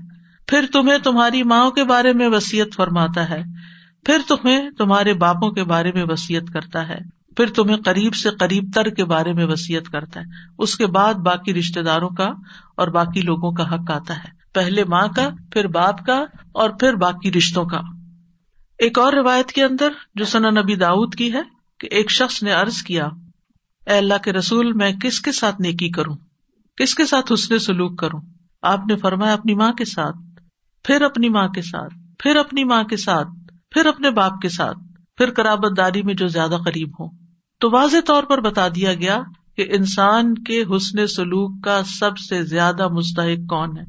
پھر 0.48 0.66
تمہیں 0.74 0.98
تمہاری 0.98 1.44
ماؤں 1.44 1.72
کے 1.72 1.84
بارے 1.84 2.14
میں 2.14 2.28
وسیعت 2.28 2.76
فرماتا 2.76 3.30
ہے۔ 3.30 3.44
پھر 4.06 4.18
تمہیں 4.28 4.70
تمہارے 4.70 5.14
باپوں 5.14 5.52
کے 5.52 5.64
بارے 5.64 5.92
میں 5.92 6.04
وسیعت 6.08 6.54
کرتا 6.54 6.88
ہے۔ 6.88 6.98
پھر 7.38 7.46
تمہیں 7.48 7.78
قریب 7.78 8.16
سے 8.16 8.30
قریب 8.30 8.72
تر 8.76 8.90
کے 8.90 9.06
بارے 9.06 9.34
میں 9.34 9.46
وسیعت 9.46 9.92
کرتا 9.92 10.20
ہے۔ 10.20 10.26
اس 10.58 10.78
کے 10.78 10.86
بعد 10.86 11.14
باقی 11.14 11.54
رشتے 11.54 11.82
داروں 11.82 12.10
کا 12.10 12.28
اور 12.78 12.88
باقی 12.88 13.22
لوگوں 13.22 13.52
کا 13.52 13.74
حق 13.74 13.92
آتا 13.92 14.18
ہے۔ 14.18 14.39
پہلے 14.60 14.84
ماں 14.84 15.08
کا، 15.16 15.30
پھر 15.54 15.68
باپ 15.68 16.06
کا 16.06 16.26
اور 16.52 16.70
پھر 16.70 16.94
باقی 16.94 17.32
رشتوں 17.32 17.66
کا۔ 17.66 17.80
ایک 18.80 19.00
اور 19.00 19.14
روایت 19.14 19.48
کے 19.48 19.64
اندر 19.64 19.92
جو 20.16 20.26
سنا 20.26 20.50
نبی 20.50 20.76
داؤد 20.76 21.16
کی 21.16 21.34
ہے 21.34 21.42
کہ 21.80 21.88
ایک 21.92 22.12
شخص 22.12 22.44
نے 22.44 22.54
ارض 22.54 22.82
کیا، 22.82 23.06
اے 23.88 23.98
اللہ 23.98 24.18
کے 24.24 24.34
رسول، 24.34 24.74
میں 24.74 24.92
کس 24.92 25.22
کے 25.22 25.32
ساتھ 25.32 25.62
نیکی 25.62 25.90
کروں؟ 25.90 26.16
کس 26.78 26.96
کے 26.96 27.06
ساتھ 27.06 27.34
حسن 27.34 27.60
سلوک 27.60 28.00
کروں؟ 28.00 28.22
آپ 28.62 28.80
نے 28.90 28.96
فرمایا 28.96 29.34
اپنی 29.34 29.56
ماں 29.56 29.72
کے 29.74 29.86
ساتھ، 29.86 30.18
پھر 30.84 31.02
اپنی 31.02 31.30
ماں 31.30 31.48
کے 31.48 31.62
ساتھ، 31.62 31.94
پھر 32.20 32.36
اپنی 32.36 32.64
ماں 32.64 32.84
کے 32.84 32.98
ساتھ، 32.98 33.28
پھر 33.72 33.86
اپنے 33.86 34.12
باپ 34.12 34.42
کے 34.42 34.50
ساتھ، 34.50 34.78
پھر 35.18 35.30
کرابت 35.30 35.78
داری 35.78 36.02
میں 36.02 36.14
جو 36.14 36.28
زیادہ 36.28 36.58
قریب 36.66 36.92
ہو 37.00 37.08
تو 37.60 37.72
واضح 37.72 37.98
طور 38.06 38.24
پر 38.24 38.42
بتا 38.42 38.68
دیا 38.68 38.94
گیا 38.94 39.20
کہ 39.58 39.66
انسان 39.72 40.34
کے 40.44 40.64
حسن 40.76 41.08
سلوک 41.08 41.64
کا 41.64 41.82
سب 41.84 42.18
سے 42.18 42.44
زیادہ 42.44 42.88
مستحق 42.88 43.50
کون 43.50 43.78
ہے۔ 43.78 43.84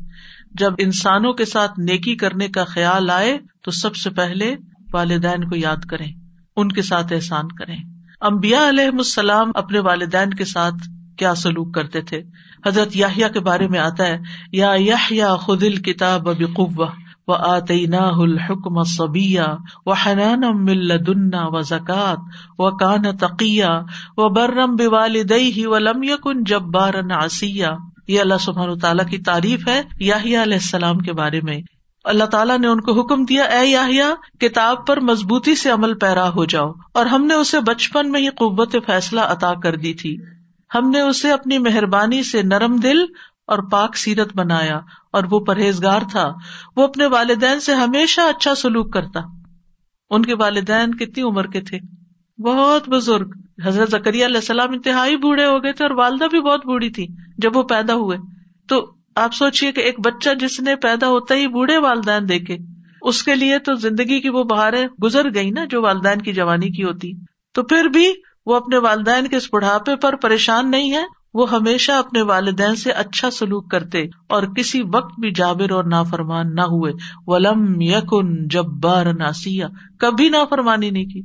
جب 0.51 0.73
انسانوں 0.79 1.33
کے 1.33 1.45
ساتھ 1.45 1.81
نیکی 1.81 2.17
کرنے 2.17 2.49
کا 2.49 2.65
خیال 2.65 3.11
آئے 3.11 3.39
تو 3.65 3.71
سب 3.71 3.97
سے 3.97 4.11
پہلے 4.11 4.57
والدین 4.93 5.49
کو 5.49 5.57
یاد 5.57 5.85
کریں، 5.91 6.13
ان 6.57 6.69
کے 6.69 6.83
ساتھ 6.83 7.13
احسان 7.13 7.49
کریں۔ 7.49 7.77
امبیا 8.21 8.69
علیہ 8.69 8.89
السلام 8.89 9.51
اپنے 9.55 9.79
والدین 9.79 10.31
کے 10.31 10.45
ساتھ 10.45 10.89
کیا 11.19 11.35
سلوک 11.35 11.75
کرتے 11.75 12.01
تھے؟ 12.01 12.23
حضرت 12.67 12.97
یاہیا 12.97 13.29
کے 13.29 13.41
بارے 13.41 13.69
میں 13.69 13.79
آتا 13.79 14.07
ہے، 14.07 14.19
یا 14.53 14.75
یا 15.11 15.37
خد 15.37 15.63
الکتاب 15.63 16.29
بقوہ 16.39 16.87
و 17.29 17.33
آتینا 17.33 17.99
الحکم 17.99 18.83
صبیہ 18.83 19.41
و 19.87 19.93
حنان 19.93 20.65
ملدنا 20.65 21.43
و 21.47 21.61
زکات 21.61 22.19
و 22.59 22.71
کان 22.77 23.17
تقیہ 23.17 23.71
و 24.17 24.29
برم 24.29 24.77
بے 24.77 24.87
والدئی 24.87 25.67
و 25.67 25.79
لم 25.79 26.03
یکن 26.03 26.45
جبارن 26.45 27.13
آسیہ 27.13 27.67
یہ 28.11 28.21
اللہ 28.21 28.39
سبحانہ 28.41 28.75
تعالیٰ 28.83 29.07
کی 29.07 29.19
تعریف 29.19 29.69
ہے 29.69 29.83
یاہیا 30.01 30.43
علیہ 30.43 30.55
السلام 30.55 30.99
کے 30.99 31.13
بارے 31.13 31.41
میں۔ 31.43 31.61
اللہ 32.05 32.25
تعالیٰ 32.25 32.59
نے 32.59 32.67
ان 32.67 32.81
کو 32.81 33.01
حکم 33.01 33.25
دیا، 33.25 33.45
اے 33.45 33.67
یا 33.67 34.15
کتاب 34.41 34.87
پر 34.87 35.01
مضبوطی 35.01 35.55
سے 35.55 35.71
عمل 35.71 35.99
پیرا 35.99 36.29
ہو 36.29 36.45
جاؤ۔ 36.45 36.73
اور 36.95 37.07
ہم 37.07 37.25
نے 37.25 37.35
اسے 37.35 37.61
بچپن 37.61 38.13
میں 38.13 38.21
ہی 38.21 38.29
قوت 38.29 38.77
فیصلہ 38.87 39.21
عطا 39.21 39.53
کر 39.63 39.77
دی 39.77 39.95
تھی۔ 39.95 40.17
ہم 40.75 40.91
نے 40.91 41.01
اسے 41.01 41.33
اپنی 41.33 41.59
مہربانی 41.59 42.23
سے 42.23 42.43
نرم 42.43 42.77
دل 42.77 43.03
اور 43.47 43.59
پاک 43.71 43.97
سیرت 43.97 44.37
بنایا 44.37 44.81
اور 45.13 45.25
وہ 45.31 45.41
پرہیزگار 45.41 46.01
تھا۔ 46.11 46.33
وہ 46.77 46.83
اپنے 46.83 47.07
والدین 47.07 47.61
سے 47.61 47.75
ہمیشہ 47.75 48.21
اچھا 48.21 48.55
سلوک 48.55 48.93
کرتا۔ 48.93 49.21
ان 50.11 50.25
کے 50.25 50.35
والدین 50.35 50.95
کتنی 50.95 51.23
عمر 51.23 51.47
کے 51.47 51.61
تھے؟ 51.61 51.79
بہت 52.41 52.89
بزرگ۔ 52.89 53.31
حضرت 53.67 53.91
زکری 53.91 54.25
علیہ 54.25 54.37
السلام 54.37 54.71
انتہائی 54.73 55.17
بوڑھے 55.17 55.47
ہو 55.47 55.63
گئے 55.63 55.73
تھے 55.73 55.85
اور 55.85 55.91
والدہ 55.91 56.25
بھی 56.31 56.41
بہت 56.41 56.67
بوڑھی 56.67 56.91
تھی 56.91 57.07
جب 57.39 57.57
وہ 57.57 57.63
پیدا 57.63 57.95
ہوئے۔ 57.95 58.19
تو 58.69 58.93
آپ 59.17 59.35
سوچیے 59.35 59.73
کہ 59.73 59.81
ایک 59.81 60.01
بچہ 60.01 60.31
جس 60.41 60.61
نے 60.61 60.77
پیدا 60.77 61.09
ہوتا 61.09 61.35
ہی 61.35 61.47
بوڑھے 61.47 61.79
والدین 61.79 62.29
دیکھے، 62.29 62.57
اس 63.03 63.23
کے 63.23 63.35
لیے 63.35 63.59
تو 63.59 63.75
زندگی 63.75 64.21
کی 64.21 64.29
وہ 64.29 64.45
بہاریں 64.45 64.87
گزر 65.05 65.35
گئی 65.35 65.51
نا 65.51 65.65
جو 65.65 65.83
والدین 65.83 66.23
کی 66.23 66.33
جوانی 66.33 66.71
کی 66.71 66.85
ہوتی۔ 66.85 67.13
تو 67.55 67.63
پھر 67.63 67.85
بھی 67.85 68.13
وہ 68.47 68.57
اپنے 68.57 68.79
والدین 68.79 69.27
کے 69.27 69.37
اس 69.37 69.49
بڑھاپے 69.53 69.97
پر 69.97 70.17
پریشان 70.17 70.71
نہیں 70.71 70.93
ہے 70.93 71.05
وہ 71.35 71.51
ہمیشہ 71.51 71.93
اپنے 71.93 72.23
والدین 72.23 72.77
سے 72.77 72.91
اچھا 72.91 73.31
سلوک 73.31 73.71
کرتے 73.71 74.03
اور 74.29 74.43
کسی 74.43 74.83
وقت 74.95 75.21
بھی 75.21 75.31
جابر 75.31 75.71
اور 75.71 75.85
نافرمان 75.85 76.55
نہ 76.55 76.61
ہوئے۔ 76.61 76.93
ولم 77.27 77.81
یقن 77.81 78.49
جب 78.49 78.65
بار 78.65 79.07
ناسیا 79.07 79.69
کبھی 79.99 80.29
نافرمانی 80.29 80.91
نہیں 80.91 81.07
کی۔ 81.07 81.23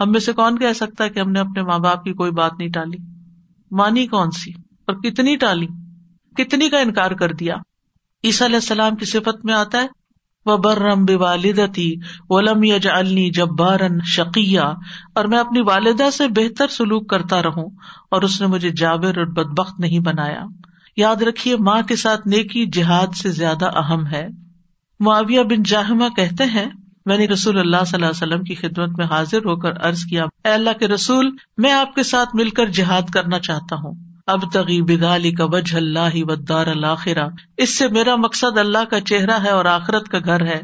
ہم 0.00 0.10
میں 0.10 0.20
سے 0.20 0.32
کون 0.32 0.58
کہہ 0.58 0.72
سکتا 0.72 1.04
ہے 1.04 1.10
کہ 1.10 1.20
ہم 1.20 1.30
نے 1.30 1.40
اپنے 1.40 1.62
ماں 1.62 1.78
باپ 1.78 2.04
کی 2.04 2.12
کوئی 2.12 2.30
بات 2.30 2.52
نہیں 2.58 2.68
ٹالی؟ 2.68 2.98
مانی 3.70 4.06
کون 4.06 4.30
سی؟ 4.30 4.50
اور 4.86 4.94
کتنی 4.94 5.36
ٹالی؟ 5.36 5.66
کتنی 6.36 6.68
کا 6.68 6.78
انکار 6.78 7.10
کر 7.10 7.32
دیا؟ 7.32 7.54
عیسیٰ 8.24 8.46
علیہ 8.46 8.56
السلام 8.56 8.96
کی 8.96 9.04
صفت 9.04 9.44
میں 9.44 9.54
آتا 9.54 9.78
ہے 9.78 9.86
و 10.46 10.56
برم 10.56 11.04
بے 11.04 11.14
والدتی 11.14 11.94
ولم 12.28 12.64
یجعلنی 12.64 13.30
جبارن 13.30 13.98
شقیہ 14.04 14.60
اور 15.14 15.24
میں 15.24 15.38
اپنی 15.38 15.60
والدہ 15.60 16.10
سے 16.12 16.28
بہتر 16.28 16.68
سلوک 16.68 17.10
کرتا 17.10 17.42
رہوں 17.42 17.68
اور 18.10 18.22
اس 18.22 18.40
نے 18.40 18.46
مجھے 18.46 18.70
جابر 18.70 19.18
اور 19.18 19.26
بدبخت 19.26 19.80
نہیں 19.80 19.98
بنایا۔ 19.98 20.44
یاد 20.96 21.22
رکھیے، 21.22 21.56
ماں 21.56 21.82
کے 21.82 21.96
ساتھ 21.96 22.28
نیکی 22.28 22.66
جہاد 22.66 23.16
سے 23.16 23.30
زیادہ 23.30 23.78
اہم 23.78 24.06
ہے۔ 24.06 24.26
معاویہ 25.00 25.42
بن 25.42 25.62
جاہمہ 25.62 26.04
کہتے 26.16 26.44
ہیں 26.44 26.66
میں 27.06 27.18
نے 27.18 27.26
رسول 27.26 27.58
اللہ 27.58 27.84
صلی 27.86 28.04
اللہ 28.04 28.06
علیہ 28.06 28.34
وسلم 28.34 28.44
کی 28.44 28.54
خدمت 28.54 28.98
میں 28.98 29.06
حاضر 29.06 29.38
ہو 29.38 29.56
کر 29.56 29.72
عرض 29.80 30.04
کیا، 30.04 30.24
اے 30.24 30.48
اللہ 30.48 30.70
کے 30.78 30.88
رسول، 30.88 31.30
میں 31.58 31.72
آپ 31.72 31.94
کے 31.94 32.02
ساتھ 32.02 32.36
مل 32.36 32.50
کر 32.50 32.66
جہاد 32.66 33.10
کرنا 33.12 33.38
چاہتا 33.38 33.76
ہوں۔ 33.76 33.94
اب 34.26 34.52
تغی 34.52 34.82
بدالی 34.82 35.32
کا 35.32 35.44
وجہ 35.44 35.76
اللہ 35.76 36.14
ودار 36.14 36.66
الآخرہ 36.66 37.28
اس 37.56 37.78
سے 37.78 37.88
میرا 37.88 38.16
مقصد 38.16 38.58
اللہ 38.58 38.84
کا 38.84 39.00
چہرہ 39.00 39.38
ہے 39.44 39.48
اور 39.48 39.64
آخرت 39.64 40.08
کا 40.08 40.18
گھر 40.18 40.46
ہے۔ 40.46 40.62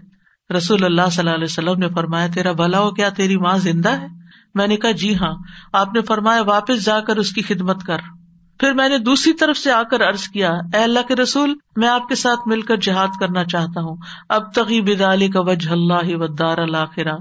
رسول 0.57 0.85
اللہ 0.85 1.03
صلی 1.13 1.21
اللہ 1.21 1.35
علیہ 1.35 1.45
وسلم 1.45 1.79
نے 1.79 1.89
فرمایا، 1.89 2.27
تیرا 2.35 2.53
بھلا 2.53 2.81
ہو 2.81 2.91
کیا، 2.91 3.09
تیری 3.09 3.37
ماں 3.37 3.59
زندہ 3.59 4.01
ہے؟ 4.01 4.07
میں 4.55 4.67
نے 4.67 4.77
کہا 4.77 4.91
جی 4.91 5.15
ہاں۔ 5.15 5.35
آپ 5.73 5.95
نے 5.95 6.01
فرمایا، 6.01 6.43
واپس 6.43 6.85
جا 6.85 7.01
کر 7.01 7.17
اس 7.17 7.33
کی 7.33 7.43
خدمت 7.43 7.83
کر۔ 7.83 7.99
پھر 8.63 8.73
میں 8.73 8.89
نے 8.89 8.99
دوسری 8.99 9.33
طرف 9.33 9.57
سے 9.57 9.71
آ 9.71 9.83
کر 9.83 10.01
ارض 10.01 10.23
کیا، 10.23 10.51
اے 10.51 10.77
اللہ 10.77 10.99
کے 11.09 11.17
رسول، 11.17 11.55
میں 11.77 11.89
آپ 11.89 12.09
کے 12.09 12.15
ساتھ 12.15 12.49
مل 12.49 12.61
کر 12.61 12.77
جہاد 12.77 13.09
کرنا 13.21 13.45
چاہتا 13.45 13.81
ہوں۔ 13.81 13.97
اب 14.29 14.55
تغی 14.55 14.81
بدالی 14.81 15.29
کا 15.29 15.41
وجہ 15.41 15.71
اللہ 15.71 16.17
ودار 16.17 16.59
الآخرہ 16.59 17.13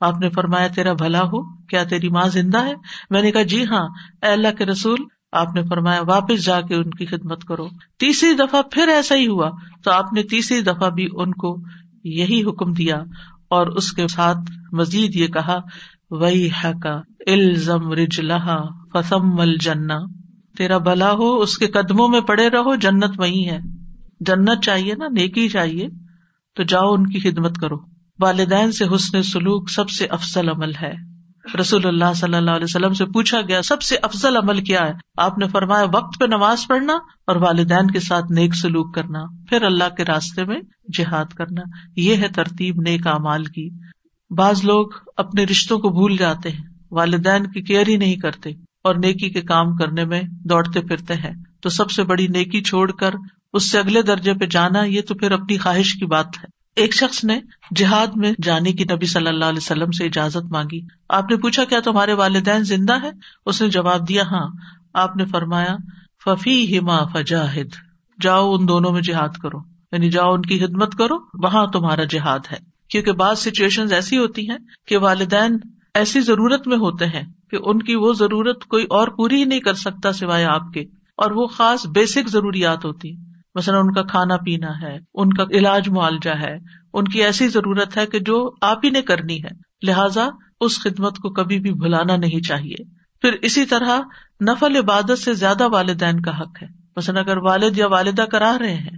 آپ 0.00 0.18
نے 0.20 0.30
فرمایا، 0.30 0.68
تیرا 0.68 0.92
بھلا 0.92 1.20
ہو؟ 1.20 1.66
کیا 1.66 1.84
تیری 1.84 2.08
ماں 2.08 2.26
زندہ 2.26 2.64
ہے؟ 2.64 2.74
میں 3.10 3.22
نے 3.22 3.32
کہا 3.32 3.42
جی 3.42 3.64
ہاں۔ 3.64 3.88
اے 4.22 4.28
اللہ 4.28 4.48
کے 4.58 4.66
رسول، 4.66 4.98
آپ 5.32 5.54
نے 5.54 5.62
فرمایا، 5.62 6.00
واپس 6.08 6.44
جا 6.44 6.60
کے 6.60 6.74
ان 6.74 6.90
کی 6.90 7.06
خدمت 7.06 7.44
کرو۔ 7.44 7.68
تیسری 7.98 8.34
دفعہ 8.34 8.62
پھر 8.70 8.88
ایسا 8.88 9.14
ہی 9.14 9.26
ہوا، 9.26 9.50
تو 9.84 9.90
آپ 9.90 10.12
نے 10.12 10.22
تیسری 10.22 10.60
دفعہ 10.60 10.90
بھی 10.90 11.08
ان 11.12 11.32
کو 11.32 11.56
یہی 12.04 12.42
حکم 12.42 12.72
دیا 12.72 12.96
اور 13.50 13.66
اس 13.66 13.92
کے 13.92 14.08
ساتھ 14.08 14.74
مزید 14.74 15.16
یہ 15.16 15.26
کہا 15.26 15.58
وہی 16.10 16.48
الزم 17.26 17.92
رج 17.92 18.20
لہا 18.20 18.62
فسم 18.92 19.44
جنا 19.44 19.98
تیرا 20.58 20.78
بھلا 20.78 21.12
ہو، 21.12 21.40
اس 21.40 21.58
کے 21.58 21.66
قدموں 21.66 22.08
میں 22.08 22.20
پڑے 22.20 22.48
رہو، 22.48 22.74
جنت 22.74 23.10
وہی 23.18 23.48
ہے۔ 23.48 23.58
جنت 24.20 24.64
چاہیے 24.64 24.94
نا، 24.94 25.06
نیکی 25.08 25.48
چاہیے، 25.48 25.88
تو 26.54 26.62
جاؤ 26.62 26.92
ان 26.92 27.06
کی 27.06 27.18
خدمت 27.18 27.56
کرو۔ 27.56 27.76
والدین 28.20 28.72
سے 28.72 28.84
حسن 28.94 29.22
سلوک 29.22 29.70
سب 29.70 29.90
سے 29.90 30.06
افضل 30.06 30.48
عمل 30.48 30.74
ہے۔ 30.74 30.94
رسول 31.60 31.86
اللہ 31.86 32.12
صلی 32.16 32.36
اللہ 32.36 32.50
علیہ 32.50 32.64
وسلم 32.64 32.92
سے 32.92 33.04
پوچھا 33.04 33.40
گیا، 33.40 33.62
سب 33.62 33.82
سے 33.82 33.96
افضل 34.02 34.36
عمل 34.36 34.64
کیا 34.64 34.86
ہے؟ 34.86 34.92
آپ 35.16 35.38
نے 35.38 35.48
فرمایا، 35.48 35.84
وقت 35.94 36.20
پہ 36.20 36.24
نماز 36.24 36.66
پڑھنا 36.68 36.92
اور 37.26 37.36
والدین 37.36 37.90
کے 37.90 38.00
ساتھ 38.00 38.32
نیک 38.32 38.54
سلوک 38.54 38.94
کرنا۔ 38.94 39.18
پھر 39.48 39.62
اللہ 39.62 39.94
کے 39.96 40.04
راستے 40.04 40.44
میں 40.44 40.60
جہاد 40.98 41.24
کرنا۔ 41.24 41.62
یہ 41.96 42.16
ہے 42.16 42.28
ترتیب 42.28 42.80
نیک 42.80 43.06
امال 43.06 43.44
کی۔ 43.44 43.70
بعض 44.30 44.64
لوگ 44.64 44.86
اپنے 45.16 45.44
رشتوں 45.44 45.78
کو 45.78 45.88
بھول 45.88 46.16
جاتے 46.16 46.50
ہیں، 46.50 46.64
والدین 46.90 47.46
کی 47.46 47.62
کیئر 47.62 47.88
ہی 47.88 47.96
نہیں 47.96 48.16
کرتے۔ 48.16 48.67
اور 48.88 48.96
نیکی 48.96 49.30
کے 49.30 49.40
کام 49.40 49.76
کرنے 49.76 50.04
میں 50.04 50.22
دوڑتے 50.44 50.80
پھرتے 50.80 51.14
ہیں۔ 51.14 51.32
تو 51.60 51.68
سب 51.68 51.90
سے 51.90 52.02
بڑی 52.02 52.26
نیکی 52.26 52.62
چھوڑ 52.62 52.92
کر 52.92 53.14
اس 53.52 53.70
سے 53.70 53.78
اگلے 53.78 54.02
درجے 54.02 54.34
پہ 54.34 54.46
جانا، 54.46 54.84
یہ 54.84 55.00
تو 55.08 55.14
پھر 55.14 55.30
اپنی 55.30 55.58
خواہش 55.58 55.94
کی 55.94 56.06
بات 56.06 56.26
ہے۔ 56.26 56.58
ایک 56.76 56.94
شخص 56.94 57.24
نے 57.24 57.40
جہاد 57.76 58.06
میں 58.16 58.32
جانے 58.42 58.72
کی 58.72 58.84
نبی 58.84 59.06
صلی 59.06 59.26
اللہ 59.26 59.44
علیہ 59.44 59.58
وسلم 59.58 59.90
سے 59.90 60.04
اجازت 60.04 60.52
مانگی۔ 60.52 60.80
آپ 61.08 61.30
نے 61.30 61.36
پوچھا، 61.36 61.64
کیا 61.64 61.80
تمہارے 61.80 62.12
والدین 62.12 62.64
زندہ 62.64 63.02
ہے 63.02 63.10
اس 63.46 63.62
نے 63.62 63.68
جواب 63.68 64.08
دیا 64.08 64.22
ہاں۔ 64.22 64.48
آپ 64.94 65.16
نے 65.16 65.24
فرمایا 65.24 65.76
ففی 66.24 66.78
ہما 66.78 67.04
فجاہد 67.04 67.74
جاؤ، 68.20 68.54
ان 68.54 68.68
دونوں 68.68 68.92
میں 68.92 69.02
جہاد 69.02 69.38
کرو۔ 69.42 69.58
یعنی 69.92 70.10
جاؤ، 70.10 70.34
ان 70.34 70.42
کی 70.42 70.58
خدمت 70.58 70.94
کرو۔ 70.94 71.14
وہاں 71.42 71.66
تمہارا 71.66 72.04
جہاد 72.04 72.38
ہے۔ 72.52 72.56
کیونکہ 72.90 73.12
بعض 73.12 73.38
سچویشن 73.38 73.92
ایسی 73.92 74.18
ہوتی 74.18 74.50
ہیں 74.50 74.58
کہ 74.86 74.96
والدین 74.96 75.58
ایسی 75.98 76.20
ضرورت 76.20 76.66
میں 76.66 76.76
ہوتے 76.76 77.06
ہیں 77.06 77.22
کہ 77.50 77.58
ان 77.62 77.82
کی 77.82 77.94
وہ 77.94 78.12
ضرورت 78.12 78.64
کوئی 78.64 78.84
اور 78.90 79.08
پوری 79.08 79.36
ہی 79.36 79.44
نہیں 79.44 79.60
کر 79.60 79.74
سکتا 79.74 80.12
سوائے 80.12 80.44
آپ 80.44 80.72
کے، 80.74 80.80
اور 81.18 81.30
وہ 81.30 81.46
خاص 81.46 81.86
بیسک 81.86 82.28
ضروریات 82.28 82.84
ہوتی۔ 82.84 83.12
مثلاً 83.54 83.78
ان 83.78 83.92
کا 83.92 84.02
کھانا 84.02 84.36
پینا 84.36 84.70
ہے، 84.82 84.96
ان 85.14 85.32
کا 85.32 85.44
علاج 85.50 85.88
معالجہ 85.88 86.34
ہے، 86.40 86.56
ان 86.94 87.04
کی 87.04 87.22
ایسی 87.24 87.48
ضرورت 87.48 87.96
ہے 87.96 88.06
کہ 88.06 88.18
جو 88.20 88.36
آپ 88.60 88.84
ہی 88.84 88.90
نے 88.90 89.02
کرنی 89.02 89.42
ہے۔ 89.44 89.48
لہذا 89.82 90.28
اس 90.60 90.78
خدمت 90.82 91.18
کو 91.18 91.30
کبھی 91.30 91.58
بھی 91.60 91.72
بھلانا 91.72 92.16
نہیں 92.16 92.40
چاہیے۔ 92.40 92.82
پھر 93.22 93.36
اسی 93.42 93.64
طرح 93.64 93.98
نفل 94.40 94.76
عبادت 94.76 95.18
سے 95.18 95.32
زیادہ 95.34 95.68
والدین 95.68 96.20
کا 96.20 96.38
حق 96.40 96.62
ہے۔ 96.62 96.66
مثلاً 96.96 97.24
اگر 97.24 97.36
والد 97.38 97.78
یا 97.78 97.86
والدہ 97.86 98.22
کرا 98.22 98.56
رہے 98.60 98.74
ہیں 98.74 98.96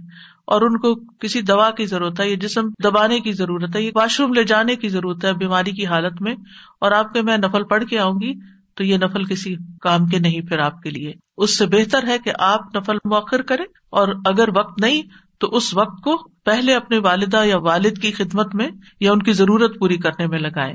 اور 0.51 0.61
ان 0.61 0.77
کو 0.77 0.93
کسی 1.19 1.41
دوا 1.41 1.69
کی 1.71 1.85
ضرورت 1.85 2.19
ہے، 2.19 2.29
یا 2.29 2.35
جسم 2.41 2.69
دبانے 2.83 3.19
کی 3.19 3.31
ضرورت 3.31 3.75
ہے، 3.75 3.81
یا 3.81 3.91
واش 3.95 4.19
روم 4.19 4.33
لے 4.33 4.43
جانے 4.43 4.75
کی 4.75 4.89
ضرورت 4.89 5.25
ہے 5.25 5.33
بیماری 5.33 5.71
کی 5.71 5.85
حالت 5.85 6.21
میں، 6.21 6.35
اور 6.81 6.91
آپ 6.91 7.13
کے 7.13 7.21
میں 7.21 7.37
نفل 7.37 7.63
پڑھ 7.63 7.85
کے 7.85 7.99
آؤں 7.99 8.19
گی 8.21 8.33
تو 8.77 8.83
یہ 8.83 8.97
نفل 8.97 9.25
کسی 9.25 9.55
کام 9.81 10.05
کے 10.05 10.19
نہیں 10.19 10.41
پھر 10.41 10.59
آپ 10.59 10.81
کے 10.81 10.89
لیے۔ 10.89 11.13
اس 11.37 11.57
سے 11.57 11.65
بہتر 11.67 12.07
ہے 12.07 12.17
کہ 12.17 12.31
آپ 12.39 12.75
نفل 12.75 12.97
موخر 13.05 13.41
کریں، 13.41 13.65
اور 13.89 14.07
اگر 14.25 14.49
وقت 14.55 14.81
نہیں 14.81 15.01
تو 15.39 15.47
اس 15.47 15.73
وقت 15.73 16.01
کو 16.03 16.15
پہلے 16.45 16.73
اپنے 16.75 16.97
والدہ 16.97 17.41
یا 17.45 17.57
والد 17.57 18.01
کی 18.01 18.11
خدمت 18.11 18.55
میں 18.55 18.69
یا 18.99 19.11
ان 19.11 19.21
کی 19.21 19.33
ضرورت 19.33 19.79
پوری 19.79 19.97
کرنے 19.97 20.27
میں 20.27 20.39
لگائیں۔ 20.39 20.73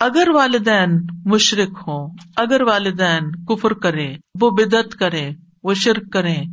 اگر 0.00 0.28
والدین 0.28 0.96
مشرق 1.24 1.78
ہوں، 1.88 2.08
اگر 2.36 2.62
والدین 2.62 3.30
کفر 3.44 3.74
کریں، 3.82 4.16
وہ 4.40 4.50
بدعت 4.50 4.94
کریں 4.94 5.28
وہ 5.66 5.74
شرک 5.74 6.12
کریں۔ 6.12 6.44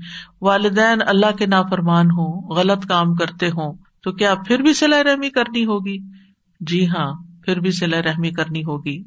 والدین 0.42 0.98
اللہ 1.08 1.36
کے 1.36 1.46
نافرمان 1.46 2.06
ہوں، 2.06 2.50
غلط 2.50 2.86
کام 2.86 3.16
کرتے 3.16 3.48
ہوں، 3.48 3.74
تو 4.04 4.12
کیا 4.12 4.36
پھر 4.36 4.62
بھی 4.62 4.74
سلائی 4.74 5.04
رحمی 5.04 5.30
کرنی 5.30 5.66
ہوگی؟ 5.66 5.98
جی 6.60 6.88
ہاں 6.88 7.14
پھر 7.46 7.60
بھی 7.60 7.72
سلائی 7.72 8.04
رحمی 8.04 8.30
کرنی 8.32 8.64
ہوگی۔ 8.64 9.04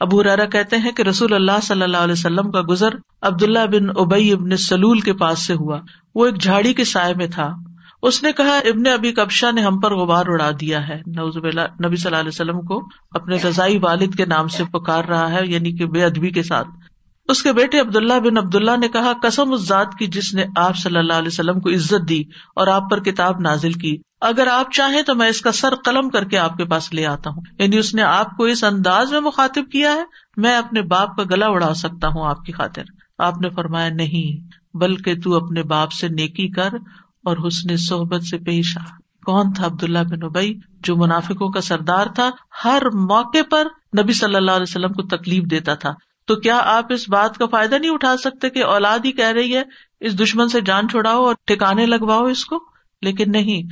ابو 0.00 0.22
رارا 0.22 0.44
کہتے 0.44 0.76
ہیں 0.76 0.92
کہ 0.92 1.02
رسول 1.02 1.34
اللہ 1.34 1.60
صلی 1.62 1.82
اللہ 1.82 1.96
علیہ 1.96 2.12
وسلم 2.12 2.50
کا 2.50 2.60
گزر 2.68 2.88
عبد 3.22 3.42
اللہ 3.42 3.66
بن 3.66 3.88
ابئی 3.96 4.32
ابن 4.32 4.56
سلول 4.56 5.00
کے 5.00 5.12
پاس 5.12 5.46
سے 5.46 5.54
ہوا۔ 5.54 5.80
وہ 6.14 6.26
ایک 6.26 6.40
جھاڑی 6.40 6.74
کے 6.74 6.84
سائے 6.84 7.14
میں 7.14 7.26
تھا۔ 7.26 7.54
اس 8.02 8.22
نے 8.22 8.32
کہا، 8.32 8.56
ابن 8.56 8.86
ابی 8.86 9.12
کبشا 9.12 9.50
نے 9.50 9.60
ہم 9.60 9.80
پر 9.80 9.94
غبار 9.94 10.24
اڑا 10.26 10.50
دیا 10.60 10.88
ہے۔ 10.88 10.94
نبی 10.94 11.96
صلی 11.96 12.06
اللہ 12.06 12.16
علیہ 12.16 12.28
وسلم 12.28 12.60
کو 12.60 12.82
اپنے 13.10 13.36
رضائی 13.36 13.78
والد 13.78 14.14
کے 14.14 14.24
نام 14.24 14.48
سے 14.48 14.64
پکار 14.64 15.04
رہا 15.04 15.32
ہے 15.32 15.40
یعنی 15.46 15.72
کہ 15.72 15.86
بے 15.86 16.04
ادبی 16.04 16.30
کے 16.30 16.42
ساتھ۔ 16.42 16.68
اس 17.30 17.42
کے 17.42 17.52
بیٹے 17.52 17.80
عبد 17.80 17.96
اللہ 17.96 18.20
بن 18.20 18.38
عبد 18.38 18.54
اللہ 18.54 18.76
نے 18.76 18.88
کہا، 18.88 19.12
قسم 19.22 19.52
اس 19.52 19.60
ذات 19.60 19.94
کی 19.98 20.06
جس 20.06 20.34
نے 20.34 20.44
آپ 20.56 20.76
صلی 20.76 20.98
اللہ 20.98 21.12
علیہ 21.12 21.28
وسلم 21.28 21.60
کو 21.60 21.70
عزت 21.70 22.08
دی 22.08 22.20
اور 22.56 22.66
آپ 22.66 22.82
پر 22.90 23.00
کتاب 23.00 23.40
نازل 23.40 23.72
کی۔ 23.72 23.96
اگر 24.20 24.46
آپ 24.46 24.72
چاہیں 24.72 25.02
تو 25.02 25.14
میں 25.14 25.28
اس 25.28 25.40
کا 25.40 25.52
سر 25.52 25.74
قلم 25.84 26.10
کر 26.10 26.24
کے 26.24 26.38
آپ 26.38 26.56
کے 26.56 26.64
پاس 26.64 26.94
لے 26.94 27.06
آتا 27.06 27.30
ہوں۔ 27.30 27.42
یعنی 27.58 27.76
اس 27.76 27.94
نے 27.94 28.02
آپ 28.02 28.36
کو 28.36 28.44
اس 28.44 28.64
انداز 28.64 29.12
میں 29.12 29.20
مخاطب 29.20 29.70
کیا 29.72 29.92
ہے، 29.92 30.02
میں 30.36 30.56
اپنے 30.56 30.82
باپ 30.82 31.16
کا 31.16 31.22
گلا 31.30 31.46
اڑا 31.46 31.74
سکتا 31.74 32.08
ہوں 32.08 32.26
آپ 32.26 32.44
کی 32.44 32.52
خاطر۔ 32.52 32.82
آپ 33.18 33.38
نے 33.38 33.48
فرمایا، 33.48 33.88
نہیں، 33.88 34.48
بلکہ 34.76 35.20
تو 35.20 35.44
اپنے 35.44 35.62
باپ 35.62 35.92
سے 35.92 36.08
نیکی 36.08 36.48
کر 36.48 36.68
اور 37.24 37.36
حسن 37.46 37.76
صحبت 37.76 38.22
سے 38.22 38.38
پیش 38.38 38.78
آ۔ 38.78 38.84
کون 39.26 39.52
تھا 39.52 39.66
عبد 39.66 39.82
اللہ 39.82 39.98
بن 39.98 40.22
ابئی 40.22 40.58
جو 40.80 40.96
منافقوں 40.96 41.50
کا 41.50 41.60
سردار 41.60 42.06
تھا؟ 42.06 42.30
ہر 42.64 42.82
موقع 42.94 43.38
پر 43.50 43.66
نبی 44.02 44.12
صلی 44.12 44.34
اللہ 44.34 44.50
علیہ 44.50 44.66
وسلم 44.68 44.92
کو 44.92 45.02
تکلیف 45.02 45.44
دیتا 45.50 45.74
تھا۔ 45.74 45.92
تو 46.30 46.36
کیا 46.36 46.60
آپ 46.64 46.92
اس 46.92 47.08
بات 47.08 47.38
کا 47.38 47.46
فائدہ 47.46 47.74
نہیں 47.74 47.90
اٹھا 47.90 48.16
سکتے 48.16 48.50
کہ 48.50 48.64
اولاد 48.64 48.98
ہی 49.04 49.12
کہہ 49.12 49.24
رہی 49.24 49.56
ہے، 49.56 49.62
اس 50.00 50.20
دشمن 50.20 50.48
سے 50.48 50.60
جان 50.60 50.88
چھوڑاؤ 50.88 51.24
اور 51.24 51.34
ٹھکانے 51.46 51.86
لگواؤ 51.86 52.24
اس 52.24 52.44
کو؟ 52.44 52.56
لیکن 53.02 53.32
نہیں، 53.32 53.62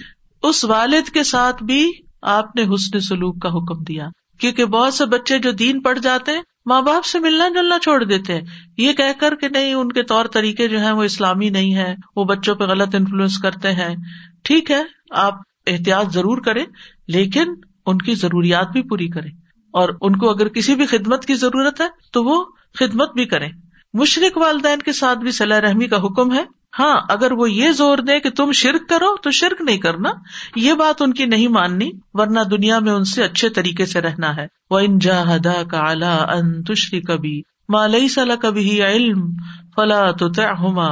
اس 0.42 0.64
والد 0.64 1.10
کے 1.10 1.22
ساتھ 1.22 1.62
بھی 1.62 1.92
آپ 2.22 2.56
نے 2.56 2.62
حسن 2.62 3.00
سلوک 3.00 3.42
کا 3.42 3.48
حکم 3.48 3.84
دیا۔ 3.84 4.08
کیونکہ 4.40 4.64
بہت 4.64 4.94
سے 4.94 5.06
بچے 5.06 5.38
جو 5.38 5.50
دین 5.50 5.80
پڑ 5.80 5.98
جاتے 5.98 6.32
ہیں، 6.32 6.42
ماں 6.66 6.82
باپ 6.82 7.04
سے 7.04 7.18
ملنا 7.18 7.48
جلنا 7.48 7.78
چھوڑ 7.78 8.04
دیتے 8.04 8.34
ہیں۔ 8.34 8.42
یہ 8.78 8.92
کہہ 8.92 9.20
کر 9.20 9.34
کہ 9.34 9.48
نہیں، 9.48 9.74
ان 9.74 9.92
کے 9.92 10.02
طور 10.02 10.24
طریقے 10.24 10.68
جو 10.68 10.80
ہے 10.80 10.92
وہ 10.92 11.02
اسلامی 11.02 11.50
نہیں 11.50 11.74
ہے 11.74 11.94
وہ 12.16 12.24
بچوں 12.24 12.54
پہ 12.54 12.64
غلط 12.64 12.94
انفلوئنس 12.94 13.38
کرتے 13.38 13.72
ہیں۔ 13.72 13.96
ٹھیک 14.44 14.70
ہے، 14.70 14.82
آپ 15.10 15.34
احتیاط 15.66 16.12
ضرور 16.12 16.38
کریں، 16.38 16.64
لیکن 17.08 17.54
ان 17.86 17.98
کی 17.98 18.14
ضروریات 18.14 18.70
بھی 18.72 18.82
پوری 18.82 19.08
کریں۔ 19.08 19.30
اور 19.72 19.88
ان 20.00 20.16
کو 20.16 20.30
اگر 20.30 20.48
کسی 20.48 20.74
بھی 20.74 20.86
خدمت 20.86 21.24
کی 21.26 21.34
ضرورت 21.34 21.80
ہے 21.80 21.86
تو 22.12 22.24
وہ 22.24 22.44
خدمت 22.78 23.12
بھی 23.12 23.24
کریں۔ 23.24 23.48
مشرق 23.94 24.36
والدین 24.36 24.82
کے 24.82 24.92
ساتھ 24.92 25.18
بھی 25.18 25.30
صلاح 25.30 25.60
رحمی 25.60 25.86
کا 25.86 25.96
حکم 25.96 26.32
ہے۔ 26.32 26.44
ہاں 26.78 27.00
اگر 27.08 27.32
وہ 27.32 27.50
یہ 27.50 27.70
زور 27.70 27.98
دے 27.98 28.20
کہ 28.20 28.30
تم 28.30 28.52
شرک 28.52 28.88
کرو 28.88 29.16
تو 29.16 29.30
شرک 29.30 29.60
نہیں 29.60 29.78
کرنا۔ 29.78 30.10
یہ 30.56 30.72
بات 30.74 31.02
ان 31.02 31.12
کی 31.14 31.24
نہیں 31.24 31.48
ماننی، 31.48 31.90
ورنہ 32.12 32.40
دنیا 32.40 32.78
میں 32.78 32.92
ان 32.92 33.04
سے 33.04 33.22
اچھے 33.24 33.48
طریقے 33.48 33.86
سے 33.86 34.00
رہنا 34.00 34.36
ہے۔ 34.36 34.46
وہ 34.70 34.78
ان 34.78 34.98
جا 34.98 35.24
کا 35.70 35.78
اعلیٰ 35.78 36.24
ان 36.28 36.62
تشری 36.64 37.00
کبھی 37.00 37.42
مالئی 37.68 38.08
صلاح 38.08 38.36
کبھی 38.36 38.82
علم 38.82 39.30
فلا 39.76 40.10
تو 40.10 40.26
ہوما 40.58 40.88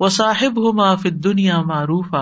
و 0.00 0.08
صاحب 0.08 0.58
ہوما 0.58 0.94
فر 0.94 1.10
دنیا 1.10 1.60
معروف 1.60 2.14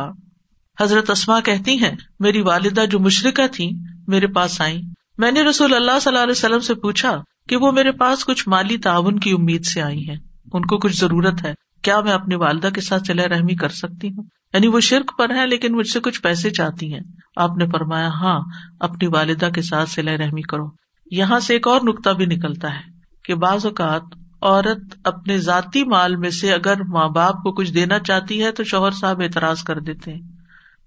حضرت 0.81 1.11
اسما 1.11 1.41
کہتی 1.41 1.79
ہیں، 1.79 1.97
میری 2.21 2.41
والدہ 2.41 2.85
جو 2.91 2.99
مشرقہ 2.99 3.47
تھی 3.53 3.71
میرے 4.07 4.27
پاس 4.27 4.61
آئی 4.61 4.81
میں 5.19 5.31
نے 5.31 5.43
رسول 5.43 5.75
اللہ 5.75 5.99
صلی 6.01 6.11
اللہ 6.11 6.23
علیہ 6.23 6.31
وسلم 6.31 6.61
سے 6.61 6.75
پوچھا 6.75 7.23
کہ 7.49 7.57
وہ 7.57 7.73
میرے 7.73 7.93
پاس 7.93 8.25
کچھ 8.25 8.49
مالی 8.49 8.79
تعاون 8.79 9.19
کی 9.19 9.31
امید 9.31 9.65
سے 9.65 9.83
آئی 9.83 10.09
ہیں۔ 10.09 10.17
ان 10.53 10.63
کو 10.63 10.79
کچھ 10.79 10.97
ضرورت 10.97 11.45
ہے۔ 11.45 11.55
کیا 11.83 12.01
میں 12.01 12.13
اپنی 12.13 12.35
والدہ 12.35 12.69
کے 12.75 12.81
ساتھ 12.81 13.03
چلے 13.03 13.27
رحمی 13.27 13.55
کر 13.55 13.69
سکتی 13.69 14.09
ہوں؟ 14.09 14.25
یعنی 14.55 14.67
وہ 14.67 14.81
شرک 14.81 15.19
پر 15.19 15.31
ہے 15.31 15.47
لیکن 15.47 15.75
مجھ 15.75 15.87
سے 15.87 16.01
کچھ 16.01 16.23
پیسے 16.23 16.51
چاہتی 16.51 16.93
ہیں۔ 16.93 17.01
آپ 17.37 17.57
نے 17.57 17.67
فرمایا 17.67 18.09
ہاں 18.09 18.41
اپنی 18.81 19.07
والدہ 19.07 19.49
کے 19.55 19.63
ساتھ 19.63 19.91
سلا 19.91 20.17
رحمی 20.17 20.43
کرو۔ 20.43 20.67
یہاں 21.11 21.41
سے 21.41 21.53
ایک 21.53 21.69
اور 21.69 21.81
نقطہ 21.85 22.11
بھی 22.11 22.27
نکلتا 22.27 22.75
ہے 22.75 22.83
کہ 23.25 23.35
بعض 23.35 23.67
اوقات 23.67 24.03
عورت 24.43 24.97
اپنے 25.05 25.39
ذاتی 25.39 25.85
مال 25.85 26.17
میں 26.17 26.31
سے 26.31 26.53
اگر 26.53 26.83
ماں 26.83 27.09
باپ 27.09 27.35
کو 27.35 27.53
کچھ 27.53 27.73
دینا 27.73 27.99
چاہتی 27.99 28.45
ہے 28.45 28.51
تو 28.51 28.65
شوہر 28.65 28.91
صاحب 28.91 29.21
اعتراض 29.21 29.63
کر 29.63 29.81
دیتے 29.81 30.13
ہیں۔ 30.13 30.21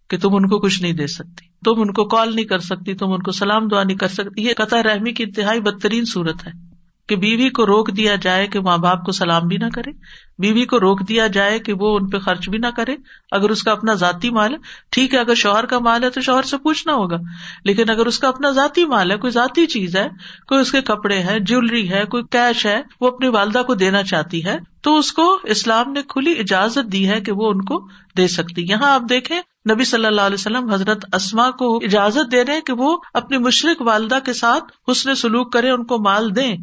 کہ 0.09 0.17
تم 0.17 0.35
ان 0.35 0.47
کو 0.47 0.59
کچھ 0.59 0.81
نہیں 0.81 0.93
دے 0.93 1.07
سکتی۔ 1.07 1.45
تم 1.65 1.81
ان 1.81 1.93
کو 1.93 2.05
کال 2.05 2.35
نہیں 2.35 2.45
کر 2.45 2.59
سکتی، 2.59 2.93
تم 2.93 3.11
ان 3.11 3.21
کو 3.21 3.31
سلام 3.31 3.67
دعا 3.67 3.83
نہیں 3.83 3.97
کر 3.97 4.07
سکتی۔ 4.07 4.43
یہ 4.43 4.53
قطع 4.57 4.83
رحمی 4.83 5.11
کی 5.11 5.23
انتہائی 5.23 5.59
بدترین 5.59 6.05
صورت 6.05 6.47
ہے۔ 6.47 6.66
کہ 7.07 7.15
بیوی 7.15 7.49
کو 7.49 7.65
روک 7.65 7.97
دیا 7.97 8.15
جائے 8.15 8.47
کہ 8.47 8.59
ماں 8.59 8.77
باپ 8.77 9.05
کو 9.05 9.11
سلام 9.11 9.47
بھی 9.47 9.57
نہ 9.57 9.65
کرے، 9.73 9.91
بیوی 10.39 10.65
کو 10.65 10.79
روک 10.79 11.07
دیا 11.07 11.27
جائے 11.27 11.59
کہ 11.59 11.73
وہ 11.73 11.95
ان 11.97 12.09
پہ 12.09 12.17
خرچ 12.17 12.49
بھی 12.49 12.57
نہ 12.57 12.67
کرے۔ 12.77 12.95
اگر 13.31 13.49
اس 13.49 13.63
کا 13.63 13.71
اپنا 13.71 13.93
ذاتی 13.93 14.29
مال 14.29 14.53
ہے، 14.53 14.57
ٹھیک 14.91 15.13
ہے، 15.13 15.19
اگر 15.19 15.35
شوہر 15.35 15.65
کا 15.65 15.79
مال 15.79 16.03
ہے 16.03 16.09
تو 16.09 16.21
شوہر 16.21 16.43
سے 16.43 16.57
پوچھنا 16.57 16.93
ہوگا، 16.93 17.17
لیکن 17.65 17.89
اگر 17.89 18.05
اس 18.05 18.19
کا 18.19 18.27
اپنا 18.27 18.51
ذاتی 18.51 18.85
مال 18.85 19.11
ہے، 19.11 19.17
کوئی 19.17 19.31
ذاتی 19.31 19.65
چیز 19.65 19.95
ہے، 19.95 20.07
کوئی 20.47 20.61
اس 20.61 20.71
کے 20.71 20.81
کپڑے 20.81 21.19
ہے 21.19 21.39
جیولری 21.39 21.89
ہے، 21.89 22.05
کوئی 22.05 22.23
کیش 22.31 22.65
ہے، 22.65 22.81
وہ 23.01 23.07
اپنی 23.07 23.27
والدہ 23.27 23.61
کو 23.67 23.75
دینا 23.75 24.03
چاہتی 24.03 24.45
ہے، 24.45 24.57
تو 24.81 24.97
اس 24.97 25.11
کو 25.11 25.39
اسلام 25.43 25.91
نے 25.91 26.01
کھلی 26.07 26.31
اجازت 26.31 26.91
دی 26.91 27.09
ہے 27.09 27.21
کہ 27.21 27.31
وہ 27.31 27.49
ان 27.49 27.61
کو 27.61 27.87
دے 28.17 28.27
سکتی۔ 28.27 28.65
یہاں 28.69 28.93
آپ 28.93 29.01
دیکھیں، 29.09 29.41
نبی 29.73 29.83
صلی 29.83 30.05
اللہ 30.05 30.21
علیہ 30.21 30.33
وسلم 30.33 30.69
حضرت 30.69 31.05
اسما 31.13 31.51
کو 31.51 31.77
اجازت 31.77 32.31
دے 32.31 32.45
رہے 32.45 32.61
کہ 32.61 32.73
وہ 32.73 32.97
اپنی 33.13 33.37
مشرق 33.37 33.81
والدہ 33.81 34.19
کے 34.25 34.33
ساتھ 34.33 34.91
حسن 34.91 35.15
سلوک 35.15 35.53
کرے، 35.53 35.69
ان 35.69 35.85
کو 35.85 36.03
مال 36.03 36.35
دیں۔ 36.35 36.57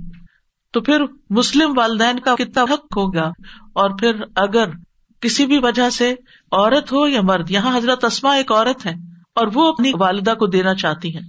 تو 0.74 0.80
پھر 0.80 1.02
مسلم 1.30 1.72
والدین 1.76 2.18
کا 2.18 2.34
کتنا 2.34 2.62
حق 2.62 2.96
ہوگا؟ 2.96 3.26
اور 3.72 3.90
پھر 3.90 4.22
اگر 4.36 4.70
کسی 5.20 5.46
بھی 5.46 5.58
وجہ 5.58 5.90
سے 5.90 6.14
عورت 6.52 6.92
ہو 6.92 7.06
یا 7.08 7.20
مرد، 7.22 7.50
یہاں 7.50 7.76
حضرت 7.76 8.04
اسما 8.04 8.34
ایک 8.34 8.52
عورت 8.52 8.86
ہے 8.86 8.94
اور 9.34 9.46
وہ 9.54 9.68
اپنی 9.68 9.92
والدہ 9.98 10.34
کو 10.34 10.46
دینا 10.46 10.74
چاہتی 10.74 11.16
ہیں، 11.16 11.22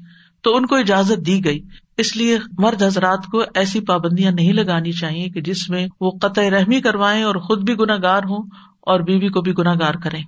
تو 0.43 0.55
ان 0.55 0.65
کو 0.65 0.75
اجازت 0.75 1.25
دی 1.25 1.45
گئی۔ 1.45 1.59
اس 1.97 2.15
لیے 2.17 2.37
مرد 2.57 2.83
حضرات 2.83 3.25
کو 3.31 3.43
ایسی 3.55 3.79
پابندیاں 3.79 4.31
نہیں 4.31 4.53
لگانی 4.53 4.91
چاہیے 4.91 5.29
کہ 5.29 5.41
جس 5.41 5.69
میں 5.69 5.87
وہ 6.01 6.11
قطع 6.21 6.49
رحمی 6.49 6.81
کروائیں 6.81 7.23
اور 7.23 7.35
خود 7.35 7.63
بھی 7.63 7.73
گناگار 7.73 8.23
ہوں 8.23 8.47
اور 8.81 8.99
بیوی 8.99 9.29
کو 9.29 9.41
بھی 9.41 9.53
گناگار 9.59 9.93
کریں، 10.03 10.23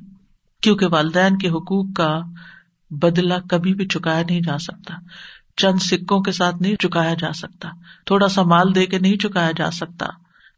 کیونکہ 0.62 0.88
والدین 0.92 1.38
کے 1.38 1.50
حقوق 1.50 1.96
کا 1.96 2.20
بدلا 2.92 3.38
کبھی 3.50 3.74
بھی 3.74 3.88
چکایا 3.88 4.24
نہیں 4.30 4.42
جا 4.42 4.58
سکتا۔ 4.58 4.94
چند 5.58 5.78
سکوں 5.82 6.22
کے 6.22 6.32
ساتھ 6.32 6.56
نہیں 6.62 6.76
چکایا 6.76 7.14
جا 7.14 7.34
سکتا، 7.34 7.70
تھوڑا 8.06 8.28
سا 8.28 8.44
مال 8.44 8.76
دے 8.76 8.86
کے 8.86 9.00
نہیں 9.00 9.18
چکایا 9.18 9.52
جا 9.58 9.72
سکتا۔ 9.72 10.06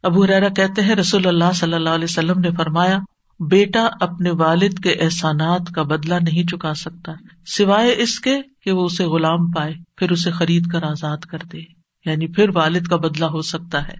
ابو 0.02 0.26
ریرا 0.26 0.48
کہتے 0.48 0.82
ہیں، 0.82 0.94
رسول 0.94 1.26
اللہ 1.26 1.52
صلی 1.54 1.74
اللہ 1.74 1.88
علیہ 1.88 2.06
وسلم 2.10 2.40
نے 2.40 2.50
فرمایا، 2.50 2.98
بیٹا 3.40 3.88
اپنے 4.00 4.30
والد 4.30 4.82
کے 4.82 4.92
احسانات 4.92 5.74
کا 5.74 5.82
بدلا 5.82 6.18
نہیں 6.18 6.44
چکا 6.44 6.74
سکتا، 6.74 7.12
سوائے 7.46 7.94
اس 7.98 8.20
کے 8.20 8.38
کہ 8.64 8.72
وہ 8.72 8.84
اسے 8.84 9.04
غلام 9.04 9.50
پائے، 9.50 9.74
پھر 9.96 10.10
اسے 10.10 10.30
خرید 10.30 10.66
کر 10.66 10.82
آزاد 10.82 11.18
کر 11.18 11.38
دے۔ 11.52 11.80
یعنی 12.04 12.26
پھر 12.26 12.56
والد 12.56 12.86
کا 12.86 12.96
بدلا 12.96 13.26
ہو 13.26 13.42
سکتا 13.42 13.88
ہے۔ 13.88 13.94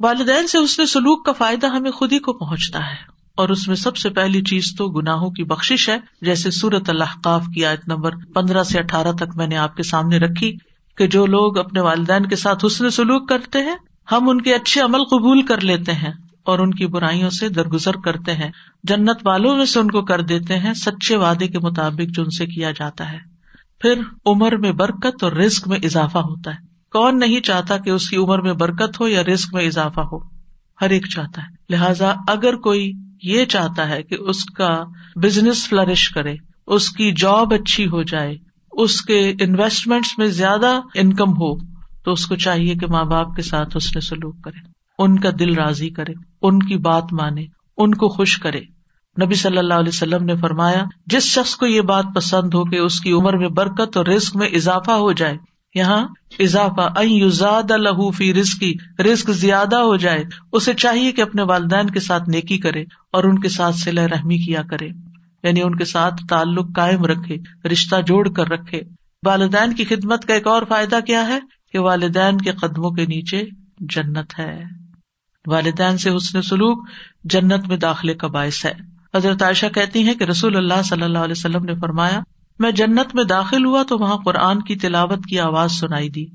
والدین 0.00 0.46
سے 0.46 0.58
اس 0.58 0.78
نے 0.78 0.86
سلوک 0.86 1.26
کا 1.26 1.32
فائدہ 1.32 1.66
ہمیں 1.66 1.90
خود 1.90 2.12
ہی 2.12 2.18
کو 2.18 2.32
پہنچتا 2.32 2.78
ہے۔ 2.78 3.13
اور 3.36 3.48
اس 3.48 3.68
میں 3.68 3.76
سب 3.76 3.96
سے 3.96 4.10
پہلی 4.10 4.42
چیز 4.42 4.74
تو 4.78 4.88
گناہوں 4.88 5.30
کی 5.30 5.44
بخش 5.44 5.88
ہے، 5.88 5.98
جیسے 6.22 6.50
سورت 6.50 6.90
اللہ 6.90 7.38
کی 7.54 7.66
آیت 7.66 7.88
نمبر 7.88 8.10
پندرہ 8.34 8.62
سے 8.62 8.78
اٹھارہ 8.78 9.12
تک 9.12 9.36
میں 9.36 9.46
نے 9.46 9.56
آپ 9.56 9.76
کے 9.76 9.82
سامنے 9.82 10.18
رکھی 10.18 10.56
کہ 10.96 11.06
جو 11.06 11.26
لوگ 11.26 11.58
اپنے 11.58 11.80
والدین 11.80 12.26
کے 12.26 12.36
ساتھ 12.36 12.64
حسن 12.66 12.90
سلوک 12.90 13.28
کرتے 13.28 13.58
ہیں، 13.58 13.76
ہم 14.12 14.28
ان 14.28 14.40
کے 14.40 14.54
اچھے 14.54 14.80
عمل 14.80 15.04
قبول 15.04 15.42
کر 15.42 15.60
لیتے 15.60 15.92
ہیں 15.92 16.12
اور 16.44 16.58
ان 16.58 16.74
کی 16.74 16.86
برائیوں 16.86 17.30
سے 17.30 17.48
درگزر 17.48 17.92
کرتے 18.04 18.34
ہیں۔ 18.34 18.50
جنت 18.84 19.16
والوں 19.24 19.56
میں 19.56 19.64
سے 19.64 19.80
ان 19.80 19.90
کو 19.90 20.02
کر 20.02 20.20
دیتے 20.20 20.58
ہیں، 20.58 20.74
سچے 20.74 21.16
وعدے 21.16 21.48
کے 21.48 21.58
مطابق 21.58 22.14
جو 22.14 22.22
ان 22.22 22.30
سے 22.30 22.46
کیا 22.46 22.70
جاتا 22.70 23.12
ہے۔ 23.12 23.18
پھر 23.80 24.00
عمر 24.26 24.56
میں 24.56 24.72
برکت 24.72 25.24
اور 25.24 25.32
رسک 25.32 25.68
میں 25.68 25.78
اضافہ 25.82 26.18
ہوتا 26.18 26.50
ہے۔ 26.50 26.58
کون 26.92 27.18
نہیں 27.18 27.40
چاہتا 27.40 27.76
کہ 27.76 27.90
اس 27.90 28.10
کی 28.10 28.16
عمر 28.16 28.38
میں 28.38 28.52
برکت 28.52 29.00
ہو 29.00 29.08
یا 29.08 29.22
رسک 29.22 29.54
میں 29.54 29.64
اضافہ 29.64 30.00
ہو؟ 30.00 30.18
ہر 30.80 30.90
ایک 30.90 31.06
چاہتا 31.06 31.42
ہے۔ 31.42 31.54
لہذا 31.70 32.12
اگر 32.28 32.56
کوئی 32.56 32.92
یہ 33.24 33.44
چاہتا 33.44 33.88
ہے 33.88 34.02
کہ 34.02 34.16
اس 34.20 34.44
کا 34.44 34.84
بزنس 35.22 35.68
فلرش 35.68 36.08
کرے، 36.08 36.34
اس 36.66 36.90
کی 36.90 37.12
جاب 37.12 37.54
اچھی 37.54 37.86
ہو 37.86 38.02
جائے، 38.02 38.36
اس 38.72 39.00
کے 39.00 39.34
انویسٹمنٹ 39.40 40.04
میں 40.18 40.26
زیادہ 40.26 40.80
انکم 40.94 41.30
ہو، 41.30 41.56
تو 42.04 42.12
اس 42.12 42.26
کو 42.26 42.36
چاہیے 42.36 42.74
کہ 42.74 42.86
ماں 42.86 43.04
باپ 43.04 43.34
کے 43.36 43.42
ساتھ 43.42 43.76
اس 43.76 43.94
نے 43.94 44.00
سلوک 44.00 44.44
کرے، 44.44 44.58
ان 44.98 45.18
کا 45.18 45.30
دل 45.38 45.54
راضی 45.54 45.90
کرے، 45.90 46.12
ان 46.42 46.58
کی 46.58 46.76
بات 46.76 47.12
مانے، 47.12 47.44
ان 47.76 47.94
کو 47.94 48.08
خوش 48.08 48.36
کرے۔ 48.36 48.60
نبی 49.24 49.34
صلی 49.34 49.58
اللہ 49.58 49.74
علیہ 49.74 49.94
وسلم 49.94 50.24
نے 50.24 50.36
فرمایا، 50.36 50.84
جس 51.06 51.22
شخص 51.22 51.56
کو 51.56 51.66
یہ 51.66 51.80
بات 51.80 52.04
پسند 52.14 52.54
ہو 52.54 52.64
کہ 52.64 52.76
اس 52.76 53.00
کی 53.00 53.12
عمر 53.12 53.36
میں 53.36 53.48
برکت 53.48 53.96
اور 53.96 54.06
رسک 54.06 54.36
میں 54.36 54.48
اضافہ 54.48 54.90
ہو 54.90 55.12
جائے 55.12 55.36
یہاں 55.74 56.08
اضافہ 56.38 57.02
لہو 57.76 58.10
فی 58.10 58.34
رسکی 58.34 58.74
رسک 59.02 59.30
زیادہ 59.30 59.76
ہو 59.76 59.96
جائے، 59.96 60.24
اسے 60.52 60.74
چاہیے 60.74 61.12
کہ 61.12 61.22
اپنے 61.22 61.42
والدین 61.42 61.90
کے 61.90 62.00
ساتھ 62.00 62.28
نیکی 62.28 62.58
کرے 62.58 62.84
اور 63.12 63.24
ان 63.24 63.38
کے 63.38 63.48
ساتھ 63.48 63.76
سلا 63.76 64.06
رحمی 64.06 64.38
کیا 64.38 64.62
کرے۔ 64.62 64.88
یعنی 65.42 65.62
ان 65.62 65.76
کے 65.76 65.84
ساتھ 65.84 66.14
تعلق 66.28 66.76
قائم 66.76 67.04
رکھے، 67.04 67.68
رشتہ 67.68 67.96
جوڑ 68.06 68.28
کر 68.28 68.48
رکھے۔ 68.48 68.82
والدین 69.26 69.74
کی 69.74 69.84
خدمت 69.84 70.24
کا 70.24 70.34
ایک 70.34 70.46
اور 70.46 70.62
فائدہ 70.68 70.98
کیا 71.06 71.26
ہے؟ 71.26 71.38
کہ 71.72 71.78
والدین 71.78 72.38
کے 72.38 72.52
قدموں 72.52 72.90
کے 72.90 73.06
نیچے 73.06 73.42
جنت 73.80 74.38
ہے۔ 74.38 74.64
والدین 75.46 75.98
سے 75.98 76.10
حسن 76.10 76.42
سلوک 76.42 76.88
جنت 77.24 77.68
میں 77.68 77.76
داخلے 77.76 78.14
کا 78.14 78.26
باعث 78.26 78.64
ہے۔ 78.64 78.72
حضرت 79.14 79.42
عائشہ 79.42 79.66
کہتی 79.66 80.02
ہیں 80.02 80.14
کہ 80.14 80.24
رسول 80.24 80.56
اللہ 80.56 80.82
صلی 80.84 81.02
اللہ 81.02 81.18
علیہ 81.18 81.34
وسلم 81.36 81.64
نے 81.64 81.74
فرمایا 81.74 82.20
میں 82.58 82.70
جنت 82.70 83.14
میں 83.14 83.24
داخل 83.24 83.64
ہوا 83.64 83.82
تو 83.82 83.98
وہاں 83.98 84.16
قرآن 84.16 84.62
کی 84.62 84.76
تلاوت 84.76 85.26
کی 85.26 85.40
آواز 85.40 85.72
سنائی 85.72 86.08
دی۔ 86.08 86.26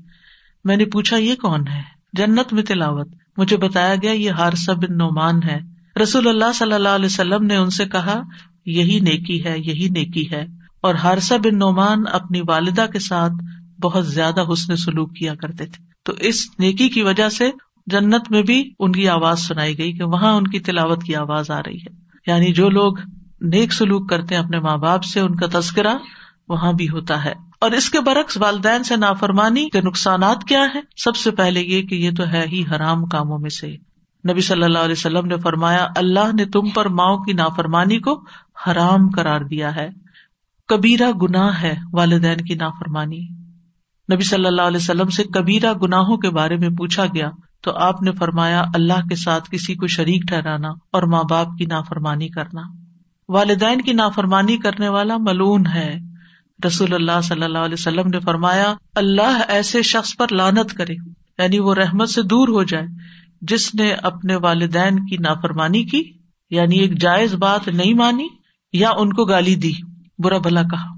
میں 0.64 0.76
نے 0.76 0.84
پوچھا، 0.84 1.16
یہ 1.16 1.34
کون 1.34 1.68
ہے؟ 1.68 1.82
جنت 2.12 2.52
میں 2.52 2.62
تلاوت۔ 2.62 3.08
مجھے 3.36 3.56
بتایا 3.56 3.94
گیا، 4.02 4.12
یہ 4.12 4.30
ہارسا 4.30 4.72
بن 4.72 4.98
نعمان 4.98 5.42
ہے۔ 5.42 5.58
رسول 6.02 6.28
اللہ 6.28 6.52
صلی 6.54 6.72
اللہ 6.72 6.88
علیہ 6.88 7.06
وسلم 7.06 7.44
نے 7.44 7.56
ان 7.56 7.70
سے 7.70 7.84
کہا، 7.84 8.22
یہی 8.66 9.00
نیکی 9.00 9.44
ہے، 9.44 9.58
یہی 9.58 9.88
نیکی 9.88 10.30
ہے۔ 10.30 10.46
اور 10.80 10.94
ہارسا 10.94 11.36
بن 11.36 11.58
نعمان 11.58 12.04
اپنی 12.12 12.40
والدہ 12.48 12.86
کے 12.92 12.98
ساتھ 12.98 13.32
بہت 13.80 14.06
زیادہ 14.06 14.44
حسن 14.52 14.76
سلوک 14.76 15.16
کیا 15.16 15.34
کرتے 15.34 15.66
تھے۔ 15.66 15.84
تو 16.02 16.12
اس 16.12 16.50
نیکی 16.58 16.88
کی 16.88 17.02
وجہ 17.02 17.28
سے 17.28 17.50
جنت 17.86 18.30
میں 18.30 18.42
بھی 18.42 18.70
ان 18.78 18.92
کی 18.92 19.08
آواز 19.08 19.38
سنائی 19.40 19.78
گئی 19.78 19.92
کہ 19.92 20.04
وہاں 20.04 20.32
ان 20.32 20.46
کی 20.46 20.58
تلاوت 20.58 21.02
کی 21.02 21.14
آواز 21.14 21.50
آ 21.50 21.60
رہی 21.60 21.76
ہے۔ 21.76 21.90
یعنی 22.26 22.52
جو 22.52 22.70
لوگ 22.70 22.96
نیک 23.40 23.72
سلوک 23.72 24.10
کرتے 24.10 24.36
ہیں 24.36 24.42
اپنے 24.42 24.60
ماں 24.60 24.76
باپ 24.76 25.04
سے، 25.04 25.20
ان 25.20 25.34
کا 25.34 25.60
تذکرہ 25.60 25.94
وہاں 26.48 26.72
بھی 26.72 26.88
ہوتا 26.88 27.24
ہے۔ 27.24 27.32
اور 27.60 27.70
اس 27.70 27.90
کے 27.90 28.00
برعکس 28.00 28.36
والدین 28.36 28.82
سے 28.82 28.96
نافرمانی 28.96 29.68
کے 29.68 29.80
نقصانات 29.80 30.44
کیا 30.44 30.66
ہے 30.74 30.80
سب 30.96 31.16
سے 31.16 31.30
پہلے 31.30 31.60
یہ 31.60 31.82
کہ 31.82 31.94
یہ 31.94 32.10
تو 32.16 32.28
ہے 32.28 32.44
ہی 32.52 32.64
حرام 32.70 33.06
کاموں 33.06 33.38
میں 33.38 33.50
سے۔ 33.50 33.76
نبی 34.30 34.40
صلی 34.40 34.62
اللہ 34.62 34.78
علیہ 34.78 34.92
وسلم 34.92 35.26
نے 35.26 35.36
فرمایا، 35.36 35.86
اللہ 35.96 36.34
نے 36.36 36.44
تم 36.44 36.68
پر 36.68 36.88
ماؤں 36.88 37.18
کی 37.18 37.32
نافرمانی 37.32 37.98
کو 37.98 38.24
حرام 38.66 39.10
کرار 39.10 39.40
دیا 39.40 39.76
ہے۔ 39.76 39.88
کبیرا 40.68 41.10
گناہ 41.22 41.62
ہے 41.62 41.76
والدین 41.92 42.36
کی 42.36 42.54
نافرمانی۔ 42.54 43.28
نبی 44.12 44.22
صلی 44.22 44.46
اللہ 44.46 44.62
علیہ 44.62 44.80
وسلم 44.82 45.08
سے 45.08 45.24
کبیرا 45.24 45.72
گناہوں 45.82 46.16
کے 46.16 46.30
بارے 46.30 46.56
میں 46.56 46.68
پوچھا 46.68 47.06
گیا، 47.06 47.30
تو 47.60 47.72
آپ 47.76 48.02
نے 48.02 48.12
فرمایا، 48.12 48.62
اللہ 48.74 49.06
کے 49.08 49.16
ساتھ 49.16 49.50
کسی 49.50 49.74
کو 49.74 49.86
شریک 49.86 50.22
ٹھہرانا 50.28 50.68
اور 50.68 51.02
ماں 51.02 51.22
باپ 51.30 51.46
کی 51.58 51.66
نافرمانی 51.66 52.28
کرنا۔ 52.28 52.62
والدین 53.32 53.80
کی 53.80 53.92
نافرمانی 53.92 54.56
کرنے 54.56 54.88
والا 54.88 55.16
ملون 55.16 55.66
ہے۔ 55.66 55.98
رسول 56.66 56.94
اللہ 56.94 57.20
صلی 57.20 57.42
اللہ 57.42 57.58
علیہ 57.58 57.76
وسلم 57.78 58.08
نے 58.08 58.20
فرمایا، 58.20 58.74
اللہ 58.94 59.42
ایسے 59.48 59.82
شخص 59.82 60.16
پر 60.16 60.26
لانت 60.30 60.74
کرے 60.74 60.94
یعنی 61.38 61.58
وہ 61.58 61.74
رحمت 61.74 62.08
سے 62.10 62.22
دور 62.22 62.48
ہو 62.48 62.62
جائے، 62.62 62.86
جس 63.40 63.74
نے 63.74 63.92
اپنے 63.92 64.36
والدین 64.36 65.06
کی 65.06 65.16
نافرمانی 65.16 65.84
کی 65.84 66.02
یعنی 66.50 66.78
ایک 66.78 67.00
جائز 67.00 67.34
بات 67.34 67.68
نہیں 67.68 67.94
مانی 67.94 68.28
یا 68.72 68.90
ان 68.90 69.12
کو 69.12 69.24
گالی 69.24 69.54
دی۔ 69.54 69.72
برا 70.18 70.38
بھلا 70.38 70.62
کہا۔ 70.62 70.88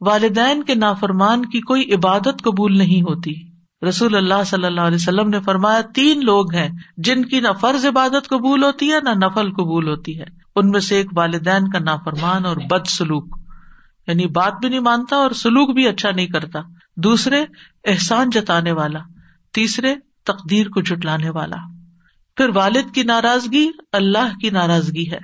والدین 0.00 0.62
کے 0.62 0.74
نافرمان 0.74 1.44
کی 1.44 1.60
کوئی 1.60 1.94
عبادت 1.94 2.42
قبول 2.42 2.78
نہیں 2.78 3.02
ہوتی۔ 3.02 3.49
رسول 3.88 4.16
اللہ 4.16 4.44
صلی 4.46 4.64
اللہ 4.64 4.80
علیہ 4.80 4.94
وسلم 4.94 5.28
نے 5.28 5.40
فرمایا، 5.40 5.80
تین 5.80 6.24
لوگ 6.24 6.54
ہیں، 6.54 6.68
جن 6.96 7.24
کی 7.24 7.40
نہ 7.40 7.48
فرض 7.60 7.86
عبادت 7.86 8.28
قبول 8.28 8.64
ہوتی 8.64 8.92
ہے، 8.92 8.96
نہ 9.02 9.24
نفل 9.24 9.52
قبول 9.52 9.88
ہوتی 9.88 10.20
ہے۔ 10.20 10.24
ان 10.56 10.70
میں 10.70 10.80
سے 10.80 10.96
ایک 10.96 11.06
والدین 11.16 11.70
کا 11.70 11.78
نافرمان 11.78 12.46
اور 12.46 12.56
بد 12.56 12.86
سلوک۔ 12.86 13.38
یعنی 14.06 14.26
بات 14.26 14.52
بھی 14.60 14.68
نہیں 14.68 14.80
مانتا 14.80 15.16
اور 15.16 15.30
سلوک 15.30 15.74
بھی 15.74 15.88
اچھا 15.88 16.10
نہیں 16.10 16.26
کرتا۔ 16.26 16.60
دوسرے، 16.96 17.44
احسان 17.84 18.30
جتانے 18.30 18.72
والا۔ 18.72 18.98
تیسرے، 19.54 19.94
تقدیر 20.24 20.68
کو 20.68 20.80
جٹلانے 20.80 21.30
والا۔ 21.30 21.56
پھر 22.36 22.48
والد 22.54 22.94
کی 22.94 23.02
ناراضگی، 23.02 23.70
اللہ 23.92 24.38
کی 24.40 24.50
ناراضگی 24.50 25.10
ہے۔ 25.12 25.18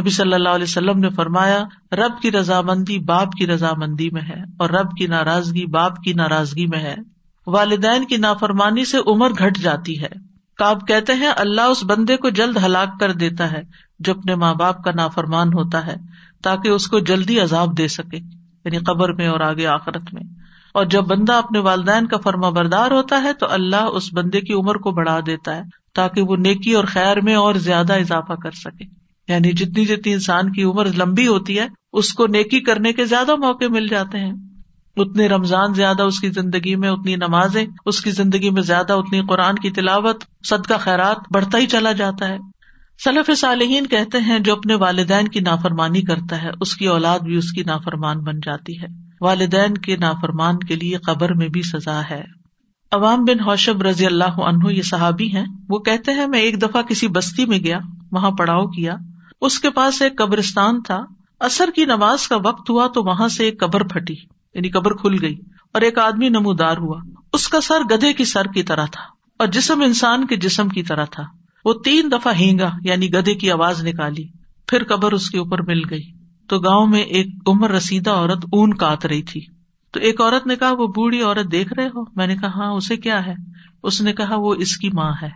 نبی 0.00 0.10
صلی 0.10 0.32
اللہ 0.32 0.48
علیہ 0.48 0.64
وسلم 0.64 0.98
نے 0.98 1.10
فرمایا، 1.10 1.64
رب 1.92 2.22
کی 2.22 2.32
رضامندی 2.32 2.98
باپ 2.98 3.32
کی 3.32 3.46
رضامندی 3.46 4.10
میں 4.10 4.22
ہے 4.22 4.42
اور 4.58 4.70
رب 4.70 4.90
کی 4.98 5.06
ناراضگی 5.06 5.66
باپ 5.66 6.02
کی 6.02 6.12
ناراضگی 6.12 6.66
میں 6.66 6.78
ہے۔ 6.78 7.15
والدین 7.46 8.04
کی 8.04 8.16
نافرمانی 8.16 8.84
سے 8.84 8.98
عمر 9.06 9.30
گھٹ 9.30 9.58
جاتی 9.58 10.02
ہے۔ 10.02 10.08
کاب 10.56 10.88
کہتے 10.88 11.12
ہیں، 11.12 11.30
اللہ 11.36 11.60
اس 11.60 11.84
بندے 11.84 12.16
کو 12.16 12.28
جلد 12.28 12.56
ہلاک 12.64 13.00
کر 13.00 13.12
دیتا 13.12 13.52
ہے 13.52 13.62
جو 13.98 14.12
اپنے 14.12 14.34
ماں 14.34 14.54
باپ 14.54 14.84
کا 14.84 14.90
نافرمان 14.94 15.48
ہوتا 15.48 15.86
ہے، 15.86 15.96
تاکہ 16.42 16.68
اس 16.68 16.86
کو 16.86 16.98
جلدی 16.98 17.40
عذاب 17.40 17.78
دے 17.78 17.88
سکے 17.88 18.16
یعنی 18.64 18.78
قبر 18.78 19.12
میں 19.12 19.26
اور 19.26 19.40
آگے 19.40 19.66
آخرت 19.66 20.14
میں۔ 20.14 20.22
اور 20.74 20.84
جب 20.84 21.00
بندہ 21.00 21.32
اپنے 21.32 21.58
والدین 21.58 22.06
کا 22.06 22.16
فرما 22.16 22.50
بردار 22.50 22.90
ہوتا 22.90 23.22
ہے، 23.22 23.32
تو 23.32 23.46
اللہ 23.50 23.76
اس 23.76 24.12
بندے 24.12 24.40
کی 24.40 24.52
عمر 24.52 24.74
کو 24.74 24.90
بڑھا 24.90 25.20
دیتا 25.26 25.56
ہے، 25.56 25.62
تاکہ 25.94 26.22
وہ 26.22 26.36
نیکی 26.36 26.72
اور 26.72 26.84
خیر 26.84 27.20
میں 27.20 27.34
اور 27.34 27.54
زیادہ 27.54 27.92
اضافہ 27.92 28.32
کر 28.32 28.50
سکے۔ 28.50 28.84
یعنی 29.28 29.52
جتنی 29.52 29.84
جتنی 29.84 30.12
انسان 30.12 30.52
کی 30.52 30.62
عمر 30.62 30.86
لمبی 30.96 31.26
ہوتی 31.26 31.58
ہے، 31.58 31.68
اس 31.92 32.12
کو 32.12 32.26
نیکی 32.26 32.60
کرنے 32.60 32.92
کے 32.92 33.04
زیادہ 33.04 33.36
موقع 33.36 33.64
مل 33.70 33.86
جاتے 33.88 34.18
ہیں۔ 34.18 34.32
اتنے 34.96 35.26
رمضان 35.26 35.74
زیادہ 35.74 36.02
اس 36.02 36.20
کی 36.20 36.30
زندگی 36.30 36.76
میں 36.76 36.88
اتنی 36.88 37.16
نمازیں، 37.16 37.66
اس 37.86 38.00
کی 38.00 38.10
زندگی 38.10 38.50
میں 38.50 38.62
زیادہ 38.62 38.92
اتنی 38.92 39.20
قرآن 39.20 39.54
کی 39.54 39.70
تلاوت، 39.70 40.24
صدقہ 40.46 40.74
خیرات 40.80 41.16
بڑھتا 41.32 41.58
ہی 41.58 41.66
چلا 41.66 41.92
جاتا 41.92 42.28
ہے۔ 42.28 42.38
صلف 43.04 43.30
صالحین 43.38 43.86
کہتے 43.86 44.20
ہیں 44.20 44.38
جو 44.38 44.52
اپنے 44.52 44.74
والدین 44.74 45.28
کی 45.28 45.40
نافرمانی 45.40 46.02
کرتا 46.02 46.42
ہے، 46.42 46.48
اس 46.60 46.76
کی 46.76 46.86
اولاد 46.86 47.18
بھی 47.18 47.36
اس 47.36 47.52
کی 47.52 47.62
نافرمان 47.62 48.18
بن 48.18 48.40
جاتی 48.42 48.82
ہے۔ 48.82 48.86
والدین 49.20 49.74
کے 49.74 49.96
نافرمان 49.96 50.58
کے 50.58 50.74
لیے 50.74 50.96
قبر 50.96 51.34
میں 51.34 51.48
بھی 51.48 51.62
سزا 51.62 52.00
ہے۔ 52.10 52.24
عوام 52.92 53.24
بن 53.24 53.40
ہوشب 53.40 53.82
رضی 53.82 54.06
اللہ 54.06 54.38
عنہ 54.38 54.72
یہ 54.72 54.82
صحابی 54.82 55.36
ہیں، 55.36 55.46
وہ 55.68 55.78
کہتے 55.78 56.12
ہیں، 56.12 56.26
میں 56.26 56.40
ایک 56.40 56.62
دفعہ 56.62 56.82
کسی 56.82 57.08
بستی 57.08 57.46
میں 57.46 57.58
گیا، 57.58 57.78
وہاں 58.12 58.30
پڑاؤ 58.30 58.66
کیا۔ 58.66 58.96
اس 59.40 59.60
کے 59.60 59.70
پاس 59.70 60.02
ایک 60.02 60.18
قبرستان 60.18 60.82
تھا۔ 60.82 61.00
اثر 61.40 61.70
کی 61.74 61.84
نماز 61.84 62.28
کا 62.28 62.36
وقت 62.36 62.70
ہوا 62.70 62.86
تو 62.86 63.02
وہاں 63.02 63.28
سے 63.28 63.44
ایک 63.44 63.60
قبر 63.60 63.84
پھٹی۔ 63.84 64.35
یعنی 64.56 64.68
قبر 64.68 64.94
کھل 64.94 65.24
گئی 65.24 65.36
اور 65.72 65.80
ایک 65.80 65.98
آدمی 65.98 66.28
نمودار 66.28 66.76
ہوا۔ 66.76 67.00
اس 67.32 67.48
کا 67.48 67.60
سر 67.60 67.80
گدے 67.90 68.12
کی 68.12 68.24
سر 68.24 68.44
کی 68.44 68.62
طرح 68.62 68.84
تھا 68.84 69.02
اور 69.38 69.46
جسم 69.46 69.80
انسان 69.80 70.26
کے 70.26 70.36
جسم 70.36 70.68
کی 70.68 70.82
طرح 70.82 71.04
تھا۔ 71.04 71.22
وہ 71.64 71.74
تین 71.84 72.08
دفعہ 72.12 72.32
ہینگا 72.34 72.70
یعنی 72.82 73.12
گدے 73.12 73.34
کی 73.34 73.50
آواز 73.50 73.86
نکالی۔ 73.86 74.26
پھر 74.66 74.84
قبر 74.84 75.12
اس 75.12 75.30
کے 75.30 75.38
اوپر 75.38 75.62
مل 75.62 75.80
گئی۔ 75.90 76.12
تو 76.48 76.58
گاؤں 76.58 76.86
میں 76.86 77.00
ایک 77.00 77.26
عمر 77.46 77.70
رسیدہ 77.70 78.10
عورت 78.10 78.46
اون 78.52 78.74
کاٹ 78.74 79.06
رہی 79.06 79.22
تھی۔ 79.22 79.40
تو 79.92 80.00
ایک 80.00 80.20
عورت 80.20 80.46
نے 80.46 80.56
کہا، 80.56 80.72
وہ 80.72 80.86
بوڑھی 80.86 81.22
عورت 81.22 81.52
دیکھ 81.52 81.72
رہے 81.72 81.86
ہو؟ 81.86 82.02
میں 82.16 82.26
نے 82.26 82.36
کہا 82.36 82.48
ہاں 82.48 82.70
اسے 82.72 82.96
کیا 82.96 83.26
ہے؟ 83.26 83.34
اس 83.82 84.00
نے 84.00 84.12
کہا، 84.12 84.34
وہ 84.36 84.54
اس 84.54 84.76
کی 84.76 84.88
ماں 84.92 85.12
ہے۔ 85.22 85.28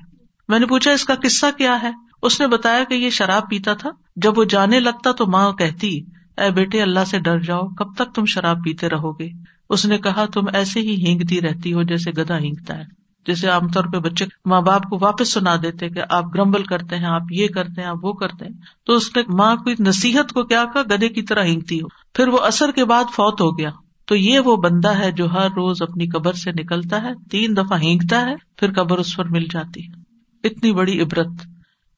میں 0.48 0.58
نے 0.58 0.66
پوچھا، 0.66 0.90
اس 0.90 1.04
کا 1.04 1.14
قصہ 1.14 1.46
کیا 1.58 1.82
ہے؟ 1.82 1.90
اس 2.22 2.40
نے 2.40 2.46
بتایا 2.46 2.84
کہ 2.84 2.94
یہ 2.94 3.10
شراب 3.10 3.50
پیتا 3.50 3.74
تھا۔ 3.74 3.90
جب 4.16 4.38
وہ 4.38 4.44
جانے 4.44 4.80
لگتا 4.80 5.12
تو 5.12 5.26
ماں 5.26 5.52
کہتی 5.52 6.00
اے 6.36 6.50
بیٹے، 6.50 6.82
اللہ 6.82 7.04
سے 7.06 7.18
ڈر 7.18 7.38
جاؤ، 7.38 7.68
کب 7.68 7.94
تک 7.94 8.14
تم 8.14 8.24
شراب 8.24 8.64
پیتے 8.64 8.88
رہو 8.88 9.18
گے؟ 9.18 9.28
اس 9.70 9.86
نے 9.86 9.98
کہا، 9.98 10.24
تم 10.26 10.40
ایسے 10.52 10.80
ہی 10.80 11.06
ہینگتی 11.06 11.40
رہتی 11.40 11.72
ہو 11.72 11.82
جیسے 11.82 12.10
گدا 12.10 12.38
ہینگتا 12.38 12.78
ہے، 12.78 12.84
جیسے 13.26 13.48
عام 13.48 13.68
طور 13.68 13.84
پہ 13.84 13.98
بچے 13.98 14.24
ماں 14.44 14.60
باپ 14.60 14.82
کو 14.82 14.98
واپس 15.00 15.32
سنا 15.32 15.56
دیتے 15.62 15.88
کہ 15.88 16.00
آپ 16.10 16.24
گرمبل 16.34 16.64
کرتے 16.64 16.96
ہیں، 16.96 17.04
آپ 17.04 17.22
یہ 17.30 17.48
کرتے 17.48 17.80
ہیں، 17.80 17.88
آپ 17.88 18.04
وہ 18.04 18.12
کرتے 18.12 18.44
ہیں۔ 18.44 18.52
تو 18.86 18.92
اس 18.92 19.16
نے 19.16 19.22
ماں 19.28 19.56
کو 19.56 19.70
نصیحت 19.82 20.32
کو 20.32 20.44
کیا 20.44 20.64
کہا 20.74 20.82
گدے 20.82 21.08
کی 21.08 21.22
طرح 21.22 21.44
ہینگتی 21.44 21.80
ہو۔ 21.80 21.86
پھر 22.14 22.28
وہ 22.28 22.38
اثر 22.38 22.70
کے 22.70 22.84
بعد 22.84 23.04
فوت 23.04 23.40
ہو 23.40 23.58
گیا۔ 23.58 23.70
تو 24.06 24.16
یہ 24.16 24.38
وہ 24.38 24.56
بندہ 24.56 24.98
ہے 24.98 25.12
جو 25.12 25.32
ہر 25.32 25.46
روز 25.46 25.82
اپنی 25.82 26.08
قبر 26.08 26.32
سے 26.32 26.52
نکلتا 26.52 27.02
ہے، 27.02 27.10
تین 27.30 27.56
دفعہ 27.56 27.78
ہینگتا 27.80 28.20
ہے، 28.20 28.34
پھر 28.56 28.72
قبر 28.72 28.98
اس 28.98 29.16
پر 29.16 29.24
مل 29.24 29.44
جاتی 29.52 29.80
ہے۔ 29.82 30.00
اتنی 30.48 30.72
بڑی 30.72 31.00
عبرت۔ 31.00 31.28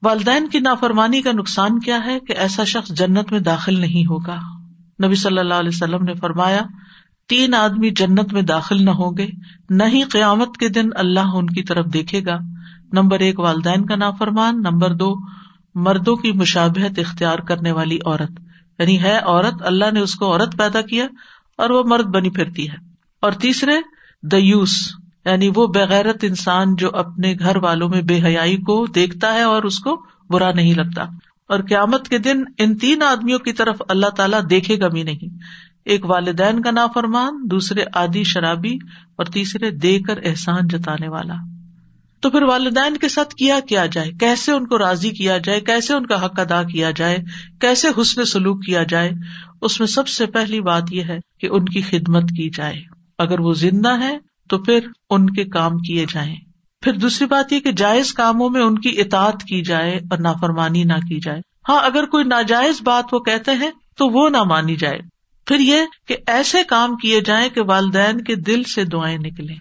والدین 0.03 0.49
کی 0.49 0.59
نافرمانی 0.59 1.23
کا 1.23 1.33
نقصان 1.33 1.81
کیا 1.81 2.07
ہے 2.07 2.21
کہ 2.21 2.33
ایسا 2.33 2.65
شخص 2.65 2.91
جنت 2.91 3.33
میں 3.33 3.41
داخل 3.41 3.81
نہیں 3.81 4.07
ہوگا؟ 4.07 4.39
نبی 5.05 5.15
صلی 5.15 5.39
اللہ 5.39 5.55
علیہ 5.55 5.71
وسلم 5.75 6.05
نے 6.05 6.15
فرمایا، 6.15 6.61
تین 7.29 7.55
آدمی 7.55 7.91
جنت 7.91 8.33
میں 8.33 8.43
داخل 8.43 8.85
نہ 8.85 8.91
ہوں 8.91 9.17
گے، 9.19 9.27
نہ 9.71 9.83
ہی 9.83 10.03
قیامت 10.03 10.57
کے 10.57 10.69
دن 10.69 10.89
اللہ 10.95 11.31
ان 11.35 11.47
کی 11.47 11.63
طرف 11.63 11.87
دیکھے 11.87 12.25
گا۔ 12.27 12.39
نمبر 12.93 13.19
ایک، 13.19 13.41
والدین 13.41 13.87
کا 13.87 13.97
نافرمان، 13.97 14.63
نمبر 14.63 14.95
دو، 14.95 15.15
مردوں 15.75 16.17
کی 16.17 16.33
مشابہت 16.33 16.99
اختیار 16.99 17.39
کرنے 17.39 17.73
والی 17.73 17.99
عورت۔ 18.07 18.41
یعنی 18.79 19.03
ہے 19.03 19.19
عورت، 19.19 19.55
اللہ 19.61 19.85
نے 19.93 20.01
اس 20.01 20.15
کو 20.15 20.33
عورت 20.33 20.59
پیدا 20.59 20.81
کیا 20.81 21.07
اور 21.59 21.71
وہ 21.71 21.83
مرد 21.87 22.05
بنی 22.05 22.31
پھرتی 22.31 22.71
ہے۔ 22.71 22.77
اور 23.23 23.33
تیسرے، 23.33 23.73
دیوس۔ 24.23 25.02
یعنی 25.25 25.51
وہ 25.57 25.67
بغیرت 25.67 26.17
انسان 26.23 26.77
جو 26.77 26.91
اپنے 26.93 27.35
گھر 27.39 27.57
والوں 27.57 27.89
میں 27.89 28.03
بے 28.03 28.23
حیائی 28.25 28.57
کو 28.57 28.87
دیکھتا 28.87 29.35
ہے 29.35 29.43
اور 29.43 29.63
اس 29.63 29.79
کو 29.79 30.03
برا 30.31 30.53
نہیں 30.53 30.75
لگتا۔ 30.75 31.03
اور 31.49 31.61
قیامت 31.69 32.09
کے 32.09 32.19
دن 32.19 32.43
ان 32.59 32.79
تین 32.79 33.03
آدمیوں 33.03 33.39
کی 33.39 33.53
طرف 33.53 33.83
اللہ 33.89 34.07
تعالیٰ 34.07 34.41
دیکھے 34.51 34.81
گا 34.81 34.89
بھی 34.89 35.03
نہیں۔ 35.03 35.29
ایک 35.85 36.05
والدین 36.05 36.63
کا 36.63 36.71
نا 36.71 36.87
فرمان 36.95 37.43
دوسرے 37.51 37.85
آدی 37.95 38.25
شرابی 38.25 38.75
اور 39.17 39.25
تیسرے 39.25 39.71
دے 39.71 39.99
کر 39.99 40.19
احسان 40.25 40.61
جتانے 40.69 41.09
والا۔ 41.09 41.35
تو 42.21 42.31
پھر 42.31 42.43
والدین 42.43 42.97
کے 42.97 43.09
ساتھ 43.09 43.35
کیا 43.35 43.61
کیا 43.69 43.87
جائے؟ 43.87 44.11
کیسے 44.21 44.53
ان 44.53 44.67
کو 44.67 44.79
راضی 44.79 45.11
کیا 45.11 45.39
جائے؟ 45.39 45.61
کیسے 45.61 45.95
ان 45.95 46.07
کا 46.07 46.25
حق 46.25 46.41
ادا 46.41 46.63
کیا 46.63 46.91
جائے؟ 46.91 47.19
کیسے 47.61 47.89
حسن 48.01 48.25
سلوک 48.25 48.65
کیا 48.65 48.83
جائے؟ 48.83 49.11
اس 49.63 49.81
میں 49.81 49.89
سب 49.89 50.09
سے 50.09 50.27
پہلی 50.27 50.61
بات 50.61 50.83
یہ 50.91 51.03
ہے 51.03 51.19
کہ 51.41 51.49
ان 51.51 51.65
کی 51.65 51.83
خدمت 51.83 52.23
کی 52.23 52.51
جائے۔ 52.51 52.83
اگر 53.19 53.41
وہ 53.41 53.55
زندہ 53.55 54.01
ہے 54.01 54.19
تو 54.49 54.59
پھر 54.59 54.79
ان 55.11 55.31
کے 55.31 55.45
کام 55.45 55.79
کیے 55.79 56.07
جائیں۔ 56.13 56.37
پھر 56.83 56.93
دوسری 56.93 57.27
بات 57.27 57.53
یہ 57.53 57.61
کہ 57.61 57.73
جائز 57.73 58.15
کاموں 58.15 58.51
میں 58.51 58.61
ان 58.61 58.79
کی 58.79 59.01
اطاعت 59.01 59.43
کی 59.43 59.63
جائے 59.63 59.97
اور 59.97 60.19
نافرمانی 60.19 60.85
نہ 60.85 60.93
کی 60.93 61.21
جائے۔ 61.21 61.41
ہاں 61.69 61.81
اگر 61.83 62.07
کوئی 62.07 62.25
ناجائز 62.25 62.83
بات 62.83 63.15
وہ 63.15 63.19
کہتے 63.19 63.51
ہیں 63.51 63.71
تو 63.97 64.09
وہ 64.09 64.29
نہ 64.29 64.43
مانی 64.43 64.77
جائے۔ 64.77 64.99
پھر 65.47 65.59
یہ 65.59 65.81
کہ 66.09 66.17
ایسے 66.27 66.59
کام 66.69 66.97
کیے 66.97 67.21
جائیں 67.21 67.49
کہ 67.49 67.61
والدین 67.61 68.25
کے 68.25 68.35
دل 68.35 68.63
سے 68.63 68.85
دعائیں 68.85 69.19
نکلیں۔ 69.19 69.57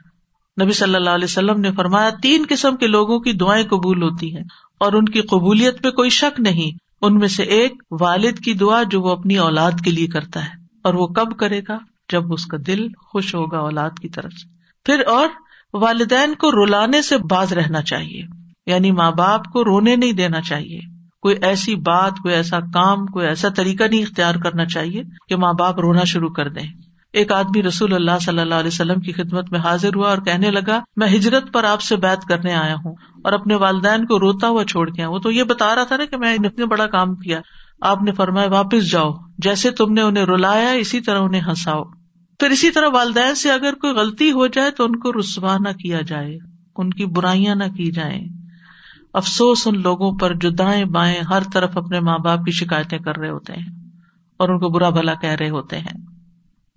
نبی 0.63 0.71
صلی 0.71 0.95
اللہ 0.95 1.09
علیہ 1.09 1.25
وسلم 1.25 1.59
نے 1.59 1.71
فرمایا، 1.71 2.09
تین 2.21 2.45
قسم 2.49 2.77
کے 2.77 2.87
لوگوں 2.87 3.19
کی 3.19 3.33
دعائیں 3.33 3.65
قبول 3.65 4.03
ہوتی 4.03 4.35
ہیں 4.35 4.43
اور 4.79 4.93
ان 4.93 5.05
کی 5.05 5.21
قبولیت 5.21 5.83
پہ 5.83 5.91
کوئی 5.91 6.09
شک 6.09 6.39
نہیں۔ 6.39 6.77
ان 7.01 7.17
میں 7.17 7.27
سے 7.27 7.43
ایک 7.43 7.83
والد 8.01 8.39
کی 8.39 8.53
دعا 8.53 8.83
جو 8.83 9.01
وہ 9.01 9.11
اپنی 9.11 9.37
اولاد 9.37 9.71
کے 9.83 9.91
لیے 9.91 10.07
کرتا 10.07 10.45
ہے 10.45 10.49
اور 10.83 10.93
وہ 10.93 11.07
کب 11.07 11.37
کرے 11.37 11.61
گا؟ 11.67 11.77
جب 12.11 12.33
اس 12.33 12.45
کا 12.45 12.57
دل 12.67 12.87
خوش 12.97 13.35
ہوگا 13.35 13.57
اولاد 13.57 13.89
کی 14.01 14.09
طرف 14.09 14.33
سے۔ 14.33 14.60
پھر 14.85 15.01
اور 15.07 15.27
والدین 15.73 16.35
کو 16.35 16.65
رلانے 16.65 17.01
سے 17.01 17.17
باز 17.17 17.53
رہنا 17.53 17.81
چاہیے۔ 17.81 18.21
یعنی 18.65 18.91
ماں 18.91 19.11
باپ 19.11 19.45
کو 19.45 19.65
رونے 19.65 19.95
نہیں 19.95 20.11
دینا 20.11 20.41
چاہیے۔ 20.41 20.79
کوئی 21.21 21.35
ایسی 21.41 21.75
بات، 21.75 22.11
کوئی 22.23 22.35
ایسا 22.35 22.59
کام، 22.59 23.05
کوئی 23.05 23.27
ایسا 23.27 23.49
طریقہ 23.49 23.83
نہیں 23.83 24.01
اختیار 24.01 24.35
کرنا 24.35 24.65
چاہیے 24.65 25.03
کہ 25.29 25.35
ماں 25.35 25.53
باپ 25.53 25.79
رونا 25.79 26.03
شروع 26.03 26.29
کر 26.29 26.49
دیں۔ 26.49 26.67
ایک 27.13 27.31
آدمی 27.31 27.63
رسول 27.63 27.93
اللہ 27.93 28.19
صلی 28.21 28.39
اللہ 28.39 28.55
علیہ 28.55 28.67
وسلم 28.67 28.99
کی 28.99 29.11
خدمت 29.11 29.51
میں 29.51 29.59
حاضر 29.59 29.95
ہوا 29.95 30.09
اور 30.09 30.17
کہنے 30.17 30.51
لگا، 30.51 30.79
میں 30.95 31.07
ہجرت 31.07 31.53
پر 31.53 31.63
آپ 31.63 31.81
سے 31.81 31.95
بات 31.95 32.25
کرنے 32.25 32.53
آیا 32.53 32.75
ہوں 32.85 32.95
اور 33.23 33.33
اپنے 33.33 33.55
والدین 33.55 34.05
کو 34.05 34.19
روتا 34.19 34.47
ہوا 34.47 34.63
چھوڑ 34.63 34.89
گیا 34.89 35.09
وہ 35.09 35.19
تو 35.19 35.31
یہ 35.31 35.43
بتا 35.43 35.75
رہا 35.75 35.83
تھا 35.83 35.97
نا 35.97 36.05
کہ 36.05 36.17
میں 36.17 36.33
اتنے 36.33 36.65
بڑا 36.65 36.87
کام 36.87 37.15
کیا۔ 37.15 37.39
آپ 37.81 38.01
نے 38.01 38.11
فرمایا، 38.11 38.47
واپس 38.49 38.91
جاؤ۔ 38.91 39.11
جیسے 39.37 39.71
تم 39.71 39.93
نے 39.93 40.01
انہیں 40.01 40.25
رلایا، 40.25 40.71
اسی 40.71 41.01
طرح 41.01 41.19
انہیں 41.19 41.41
ہنساؤ۔ 41.41 41.83
پھر 42.41 42.49
اسی 42.49 42.71
طرح 42.71 42.87
والدین 42.93 43.35
سے 43.35 43.51
اگر 43.51 43.73
کوئی 43.73 43.93
غلطی 43.93 44.31
ہو 44.31 44.47
جائے 44.47 44.71
تو 44.71 44.83
ان 44.83 44.99
کو 44.99 45.11
رسوا 45.13 45.57
نہ 45.57 45.69
کیا 45.69 46.01
جائے، 46.01 46.37
ان 46.75 46.89
کی 46.89 47.05
برائیاں 47.05 47.55
نہ 47.55 47.63
کی 47.63 47.91
جائیں۔ 47.91 48.27
افسوس 49.13 49.67
ان 49.67 49.81
لوگوں 49.81 50.17
پر 50.17 50.35
جو 50.35 50.49
دائیں 50.49 50.85
بائیں 50.85 51.21
ہر 51.29 51.43
طرف 51.53 51.77
اپنے 51.77 51.99
ماں 51.99 52.17
باپ 52.17 52.39
کی 52.39 52.51
شکایتیں 52.51 52.99
کر 52.99 53.17
رہے 53.17 53.29
ہوتے 53.29 53.53
ہیں 53.53 53.65
اور 54.37 54.49
ان 54.49 54.59
کو 54.59 54.69
برا 54.69 54.89
بھلا 54.89 55.13
کہہ 55.13 55.29
رہے 55.29 55.49
ہوتے 55.49 55.79
ہیں۔ 55.79 56.05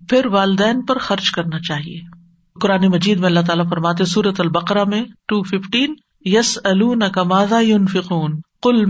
پھر 0.09 0.25
والدین 0.25 0.81
پر 0.81 0.97
خرچ 0.97 1.31
کرنا 1.31 1.59
چاہیے۔ 1.59 2.01
قرآن 2.61 2.87
مجید 2.87 3.19
میں 3.19 3.27
اللہ 3.27 3.39
تعالیٰ 3.39 3.69
فرماتے 3.69 4.05
سورت 4.05 4.41
البقرا 4.41 4.83
میں 4.83 5.03
ٹو 5.27 5.43
ففٹین 5.43 5.95
یس 6.25 6.59
الزا 6.63 7.59
فکون 7.91 8.31
کل 8.65 8.85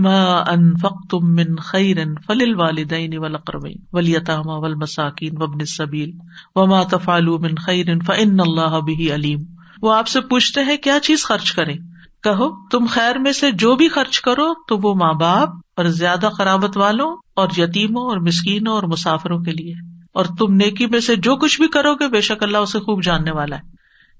تم 1.10 1.34
من 1.34 1.56
خیر 1.62 1.96
فل 2.26 2.54
والدین 2.54 3.18
ولاقربین 3.18 3.76
ولیطام 3.92 4.48
ول 4.48 4.74
مساکین 4.74 5.32
وبن 5.36 5.64
صبیل 5.64 6.10
وما 6.54 6.82
تفال 6.82 7.26
من 7.26 7.54
خیر 7.66 7.86
فن 8.06 8.40
اللہ 8.40 8.80
بھی 8.80 9.14
علیم 9.14 9.42
وہ 9.82 9.94
آپ 9.94 10.08
سے 10.08 10.20
پوچھتے 10.20 10.60
ہیں 10.60 10.76
کیا 10.76 11.00
چیز 11.02 11.24
خرچ 11.24 11.52
کرے 11.52 11.74
کہو، 12.22 12.68
تم 12.68 12.86
خیر 12.86 13.18
میں 13.18 13.32
سے 13.32 13.50
جو 13.50 13.76
بھی 13.76 13.88
خرچ 13.88 14.20
کرو 14.20 14.54
تو 14.68 14.78
وہ 14.78 14.94
ماں 14.94 15.12
باپ 15.12 15.48
اور 15.76 15.84
زیادہ 15.84 16.28
خرابت 16.38 16.76
والوں 16.76 17.16
اور 17.36 17.48
یتیموں 17.56 18.02
اور 18.02 18.16
مسکینوں 18.16 18.74
اور 18.74 18.82
مسافروں 18.82 19.38
کے 19.38 19.50
لیے۔ 19.50 19.74
اور 20.14 20.24
تم 20.24 20.54
نیکی 20.54 20.86
میں 20.86 21.00
سے 21.00 21.16
جو 21.16 21.36
کچھ 21.36 21.60
بھی 21.60 21.68
کرو 21.68 21.94
گے، 21.94 22.08
بے 22.08 22.20
شک 22.20 22.42
اللہ 22.42 22.58
اسے 22.58 22.78
خوب 22.78 23.02
جاننے 23.02 23.30
والا 23.30 23.56
ہے۔ 23.56 23.62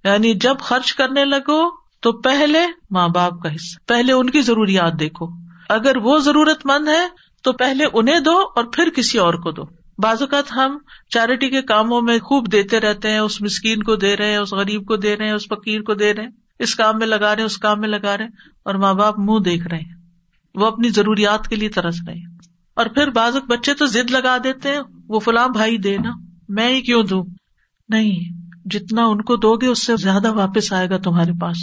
یعنی 0.08 0.34
جب 0.34 0.54
خرچ 0.60 0.94
کرنے 0.94 1.24
لگو 1.24 1.70
تو 2.00 2.12
پہلے 2.12 2.58
ماں 2.90 3.08
باپ 3.08 3.42
کا 3.42 3.54
حصہ، 3.54 3.88
پہلے 3.88 4.12
ان 4.12 4.30
کی 4.30 4.40
ضروریات 4.40 5.00
دیکھو۔ 5.00 5.45
اگر 5.68 5.96
وہ 5.96 6.18
ضرورت 6.18 6.66
مند 6.66 6.88
ہے 6.88 7.08
تو 7.42 7.52
پہلے 7.52 7.84
انہیں 7.92 8.20
دو 8.20 8.40
اور 8.56 8.64
پھر 8.64 8.88
کسی 8.96 9.18
اور 9.18 9.34
کو 9.34 9.50
دو۔ 9.50 9.62
بعض 9.98 10.22
اوقات 10.22 10.52
ہم 10.52 10.78
چیریٹی 11.10 11.50
کے 11.50 11.62
کاموں 11.62 12.02
میں 12.02 12.18
خوب 12.18 12.52
دیتے 12.52 12.80
رہتے 12.80 13.10
ہیں، 13.10 13.18
اس 13.18 13.42
مسکین 13.42 13.82
کو 13.82 13.96
دے 13.96 14.16
رہے 14.16 14.30
ہیں، 14.30 14.36
اس 14.36 14.52
غریب 14.52 14.86
کو 14.86 14.96
دے 14.96 15.16
رہے 15.16 15.26
ہیں، 15.26 15.32
اس 15.32 15.48
فقیر 15.48 15.80
کو 15.80 15.94
دے 15.94 16.14
رہے 16.14 16.22
ہیں۔ 16.22 16.30
اس 16.58 16.74
کام 16.74 16.98
میں 16.98 17.06
لگا 17.06 17.34
رہے 17.34 17.42
ہیں، 17.42 17.46
اس 17.46 17.58
کام 17.58 17.80
میں 17.80 17.88
لگا 17.88 18.16
رہے 18.16 18.24
ہیں 18.24 18.30
اور 18.64 18.74
ماں 18.74 18.94
باپ 18.94 19.18
منہ 19.18 19.38
دیکھ 19.38 19.68
رہے 19.68 19.78
ہیں۔ 19.78 19.94
وہ 20.54 20.66
اپنی 20.66 20.88
ضروریات 20.88 21.48
کے 21.48 21.56
لیے 21.56 21.68
ترس 21.68 21.94
رہے 22.06 22.14
ہیں۔ 22.14 22.38
اور 22.74 22.86
پھر 22.86 23.10
بعض 23.10 23.36
بچے 23.36 23.74
تو 23.74 23.86
ضد 23.86 24.10
لگا 24.10 24.36
دیتے 24.44 24.68
ہیں، 24.68 24.80
وہ 25.08 25.20
فلاں 25.20 25.48
بھائی 25.48 25.78
دے 25.78 25.96
نا، 25.98 26.10
میں 26.48 26.68
ہی 26.68 26.80
کیوں 26.80 27.02
دوں؟ 27.02 27.24
نہیں، 27.88 28.32
جتنا 28.64 29.06
ان 29.06 29.22
کو 29.22 29.36
دو 29.36 29.56
گے 29.56 29.66
اس 29.66 29.86
سے 29.86 29.96
زیادہ 29.96 30.32
واپس 30.32 30.72
آئے 30.72 30.90
گا 30.90 30.98
تمہارے 30.98 31.32
پاس۔ 31.40 31.56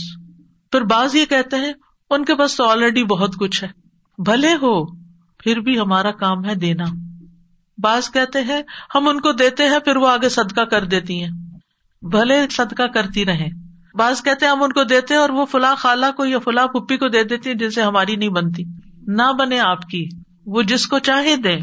پھر 0.72 0.82
بعض 0.82 1.16
یہ 1.16 1.26
کہتے 1.26 1.56
ہیں، 1.56 1.74
ان 2.10 2.26
کے 2.26 2.36
پاس 2.36 2.56
تو 2.56 2.64
آلریڈی 2.64 3.04
بہت 3.04 3.36
کچھ 3.36 3.64
ہے۔ 3.64 3.83
بھلے 4.18 4.54
ہو، 4.54 4.86
پھر 5.38 5.60
بھی 5.60 5.80
ہمارا 5.80 6.12
کام 6.12 6.46
ہے 6.46 6.56
دینا۔ 6.56 6.84
بعض 7.78 8.10
کہتے 8.10 8.42
ہیں، 8.42 8.62
ہم 8.96 9.08
ان 9.08 9.22
کو 9.22 9.32
دیتے 9.32 9.64
ہیں، 9.64 9.80
پھر 9.80 9.96
وہ 9.96 10.08
آگے 10.08 10.30
صدقہ 10.30 10.62
کر 10.62 10.84
دیتی 10.84 11.24
ہیں۔ 11.24 11.30
بھلے 12.02 12.48
صدقہ 12.52 12.84
کرتی 12.84 13.26
رہے 13.26 13.48
بعض 13.96 14.24
کہتے 14.24 14.46
ہیں، 14.46 14.52
ہم 14.52 14.64
ان 14.64 14.72
کو 14.72 14.84
دیتے 14.84 15.14
ہیں 15.14 15.22
اور 15.22 15.30
وہ 15.30 15.46
فلاں 15.46 15.76
خالہ 15.76 16.06
کو 16.18 16.26
یا 16.26 16.40
فلاں 16.40 16.68
پپی 16.68 16.98
کو 16.98 17.08
دے 17.08 17.24
دیتی 17.24 17.50
ہیں، 17.50 17.58
جن 17.58 17.70
سے 17.70 17.82
ہماری 17.82 18.16
نہیں 18.16 18.30
بنتی۔ 18.30 18.64
نہ 19.08 19.34
بنے 19.40 19.60
آپ 19.60 19.90
کی۔ 19.90 20.10
وہ 20.46 20.62
جس 20.62 20.88
کو 20.88 21.00
چاہے 21.00 21.36
دے 21.36 21.58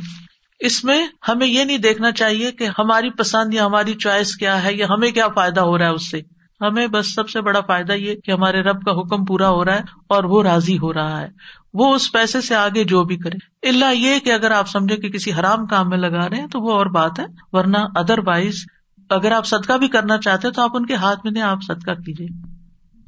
اس 0.61 0.85
میں 0.85 1.07
ہمیں 1.29 1.47
یہ 1.47 1.65
نہیں 1.65 1.79
دیکھنا 1.79 2.13
چاہیے 2.13 2.53
کہ 2.53 2.69
ہماری 2.79 3.11
پسند 3.11 3.55
یا 3.55 3.67
ہماری 3.67 3.95
چوائس 3.95 4.37
کیا 4.37 4.65
ہے 4.65 4.75
یا 4.75 4.87
ہمیں 4.91 5.11
کیا 5.11 5.29
فائدہ 5.29 5.61
ہو 5.61 5.79
رہا 5.79 5.85
ہے 5.85 5.91
اس 5.91 6.11
سے۔ 6.11 6.21
ہمیں 6.61 6.87
بس 6.87 7.15
سب 7.15 7.31
سے 7.31 7.41
بڑا 7.41 7.61
فائدہ 7.61 7.93
یہ 7.93 8.15
کہ 8.15 8.31
ہمارے 8.31 8.61
رب 8.61 8.83
کا 8.83 8.93
حکم 8.93 9.25
پورا 9.25 9.49
ہو 9.49 9.65
رہا 9.65 9.75
ہے 9.75 9.81
اور 10.09 10.25
وہ 10.25 10.43
راضی 10.43 10.79
ہو 10.79 10.93
رہا 10.93 11.21
ہے۔ 11.21 11.29
وہ 11.75 11.95
اس 11.95 12.13
پیسے 12.13 12.41
سے 12.41 12.55
آگے 12.55 12.85
جو 12.85 13.05
بھی 13.05 13.17
کرے۔ 13.17 13.69
اللہ 13.69 13.95
یہ 13.95 14.19
کہ 14.19 14.33
اگر 14.33 14.51
آپ 14.51 14.69
سمجھے 14.69 14.97
کہ 14.97 15.09
کسی 15.09 15.33
حرام 15.33 15.67
کام 15.67 15.89
میں 15.89 15.99
لگا 15.99 16.29
رہے 16.29 16.41
ہیں 16.41 16.47
تو 16.47 16.61
وہ 16.61 16.73
اور 16.73 16.87
بات 16.87 17.19
ہے، 17.19 17.25
ورنہ 17.53 17.77
ادر 17.95 18.19
وائز 18.27 18.55
اگر 19.11 19.33
آپ 19.33 19.47
صدقہ 19.47 19.73
بھی 19.73 19.89
کرنا 19.89 20.19
چاہتے 20.19 20.51
تو 20.51 20.63
آپ 20.63 20.71
ان 20.75 20.87
کے 20.87 20.95
ہاتھ 20.95 21.21
میں 21.25 21.33
دیں، 21.33 21.43
آپ 21.43 21.59
صدقہ 21.63 21.91
کیجیے 21.91 22.27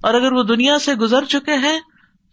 اور 0.03 0.15
اگر 0.15 0.33
وہ 0.33 0.43
دنیا 0.43 0.79
سے 0.79 0.95
گزر 0.95 1.25
چکے 1.25 1.55
ہیں 1.55 1.79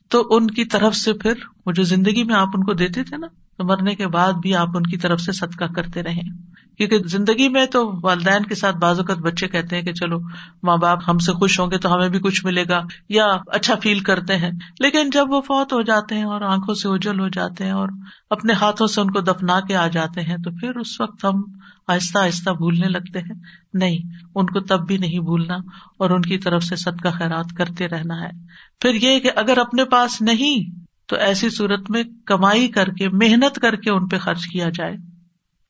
تو 0.08 0.28
ان 0.30 0.48
کی 0.48 0.66
طرف 0.66 0.96
سے 0.96 1.14
پھر 1.14 1.34
وہ 1.66 1.72
جو 1.72 1.84
زندگی 1.84 2.24
میں 2.24 2.36
آپ 2.36 2.48
ان 2.54 2.64
کو 2.64 2.74
دیتے 2.74 3.04
تھے 3.04 3.18
نا۔ 3.18 3.28
تو 3.60 3.66
مرنے 3.66 3.96
کے 3.96 4.08
بعد 4.08 4.34
بھی 4.34 4.56
آپ 4.56 4.68
ان 4.76 4.84
کی 4.84 4.98
طرف 4.98 5.22
سے 5.22 5.32
صدقہ 5.32 5.66
کرتے 5.76 6.04
رہے 6.04 6.22
کیونکہ 6.78 6.98
زندگی 7.08 7.50
میں 7.50 7.66
تو 7.66 7.92
والدین 8.04 8.44
کے 8.44 8.56
ساتھ 8.56 8.78
بعض 8.78 9.00
اوقات 9.00 9.18
بچے 9.18 9.48
کہتے 9.48 9.76
ہیں 9.76 9.84
کہ 9.84 9.94
چلو، 9.94 10.18
ماں 10.64 10.78
باپ 10.78 11.00
ہم 11.08 11.18
سے 11.18 11.32
خوش 11.32 11.60
ہوں 11.60 11.72
گے 11.72 11.78
تو 11.78 11.94
ہمیں 11.94 12.10
بھی 12.10 12.20
کچھ 12.20 12.46
ملے 12.46 12.64
گا 12.70 12.82
یا 13.10 13.26
اچھا 13.48 13.76
فیل 13.84 14.00
کرتے 14.00 14.38
ہیں۔ 14.38 14.52
لیکن 14.80 15.10
جب 15.10 15.26
وہ 15.30 15.42
فوت 15.42 15.74
ہو 15.74 15.82
جاتے 15.82 16.16
ہیں 16.16 16.24
اور 16.24 16.42
آنکھوں 16.42 16.74
سے 16.74 16.90
اجل 16.90 17.20
ہو 17.20 17.28
جاتے 17.28 17.64
ہیں 17.64 17.72
اور 17.72 17.90
اپنے 18.30 18.54
ہاتھوں 18.54 18.88
سے 18.88 19.02
ان 19.02 19.12
کو 19.12 19.22
دفنا 19.22 19.60
کے 19.60 19.76
آ 19.76 19.88
جاتے 19.88 20.22
ہیں، 20.22 20.38
تو 20.38 20.52
پھر 20.52 20.76
اس 20.76 21.02
وقت 21.02 21.26
ہم 21.26 21.44
آہستہ 21.88 22.18
آہستہ 22.18 22.50
بھولنے 22.50 22.88
لگتے 22.88 23.20
ہیں۔ 23.20 23.36
نہیں، 23.74 23.98
ان 24.36 24.46
کو 24.46 24.60
تب 24.60 24.88
بھی 24.88 24.98
نہیں 24.98 25.20
بھولنا 25.20 25.56
اور 26.00 26.10
ان 26.10 26.22
کی 26.22 26.38
طرف 26.38 26.64
سے 26.64 26.76
صدقہ 26.76 27.10
خیرات 27.10 27.46
کرتے 27.58 27.88
رہنا 27.88 28.22
ہے۔ 28.22 28.30
پھر 28.82 28.94
یہ 28.94 29.20
کہ 29.20 29.30
اگر 29.36 29.58
اپنے 29.58 29.86
پاس 29.86 30.22
نہیں 30.22 30.89
تو 31.10 31.16
ایسی 31.16 31.50
صورت 31.50 31.92
میں 31.92 32.04
کمائی 32.26 32.68
کر 32.68 32.90
کے، 32.90 33.10
محنت 33.10 33.56
کر 33.56 33.76
کے 33.76 33.92
ان 33.92 34.08
پہ 34.08 34.18
خرچ 34.18 34.48
کیا 34.48 34.70
جائے۔ 34.70 34.96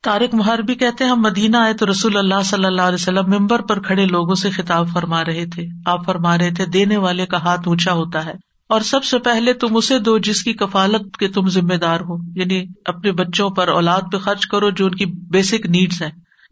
تارک 0.04 0.36
مہار 0.36 0.60
بھی 0.60 0.76
کہتے 0.76 1.04
ہم 1.04 1.22
مدینہ 1.22 1.58
آئے 1.58 1.74
تو 1.74 1.90
رسول 1.92 2.18
اللہ 2.18 2.42
صلی 2.46 2.66
اللہ 2.66 2.82
علیہ 2.82 3.02
وسلم 3.02 3.30
ممبر 3.30 3.62
پر 3.62 3.80
کھڑے 3.80 4.06
لوگوں 4.06 4.36
سے 4.36 4.50
خطاب 4.50 4.88
فرما 4.94 5.26
رہے 5.26 5.46
تھے۔ 5.46 5.66
آپ 5.86 6.06
فرما 6.06 6.38
رہے 6.38 6.52
تھے، 6.52 6.66
دینے 6.66 6.98
والے 6.98 7.26
کا 7.26 7.38
ہاتھ 7.38 7.68
اونچا 7.68 7.94
ہوتا 7.94 8.26
ہے 8.26 8.34
اور 8.70 8.82
سب 8.82 9.04
سے 9.04 9.20
پہلے 9.20 9.54
تم 9.54 9.78
اسے 9.78 10.00
دو 10.00 10.18
جس 10.18 10.44
کی 10.44 10.54
کفالت 10.54 11.18
کے 11.18 11.28
تم 11.28 11.48
ذمے 11.48 11.78
دار 11.78 12.00
ہو۔ 12.00 12.18
یعنی 12.36 12.64
اپنے 12.86 13.12
بچوں 13.12 13.50
پر 13.50 13.68
اولاد 13.68 14.02
پہ 14.12 14.18
خرچ 14.18 14.48
کرو 14.48 14.70
جو 14.70 14.86
ان 14.86 14.96
کی 14.96 15.06
بیسک 15.06 15.66
نیڈس 15.66 16.02
ہے 16.02 16.10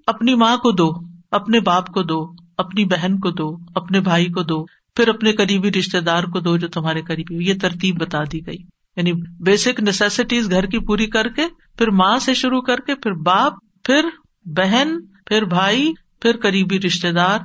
اپنی 0.08 0.36
ماں 0.36 0.58
کو 0.58 0.72
دو، 0.72 0.92
اپنے 1.32 1.60
باپ 1.60 1.88
کو 1.88 2.04
دو، 2.04 2.32
اپنی 2.58 2.86
بہن 2.86 3.20
کو 3.20 3.30
دو، 3.32 3.58
اپنے 3.76 4.00
بھائی 4.00 4.26
کو 4.26 4.44
دو، 4.44 4.66
پھر 4.96 5.08
اپنے 5.08 5.32
قریبی 5.32 5.72
رشتے 5.72 6.00
دار 6.00 6.24
کو 6.24 6.40
دو 6.40 6.58
جو 6.58 6.68
تمہارے 6.68 7.02
قریبی 7.02 7.48
یہ 7.48 7.54
ترتیب 7.62 8.02
بتا 8.02 8.20
دی 8.32 8.48
گئی۔ 8.48 8.77
یعنی 8.98 9.14
بیسک 9.40 9.80
نیسیسٹیز 9.80 10.52
گھر 10.52 10.66
کی 10.66 10.80
پوری 10.80 11.06
کر 11.06 11.28
کے، 11.28 11.42
پھر 11.78 11.90
ماں 11.90 12.20
سے 12.20 12.34
شروع 12.34 12.62
کر 12.62 12.80
کے، 12.80 12.96
پھر 12.96 13.12
باپ، 13.12 13.54
پھر 13.84 14.06
بہن، 14.46 15.06
پھر 15.26 15.46
بھائی، 15.46 15.92
پھر 16.22 16.38
قریبی 16.38 16.80
رشتے 16.80 17.12
دار، 17.12 17.40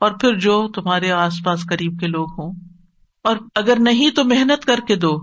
اور 0.00 0.10
پھر 0.10 0.38
جو 0.38 0.68
تمہارے 0.68 1.10
آس 1.10 1.34
پاس 1.44 1.66
قریب 1.70 2.00
کے 2.00 2.06
لوگ 2.06 2.30
ہوں۔ 2.30 2.52
اور 3.22 3.36
اگر 3.54 3.76
نہیں 3.78 4.10
تو 4.10 4.24
محنت 4.24 4.64
کر 4.64 4.80
کے 4.88 4.96
دو۔ 4.96 5.18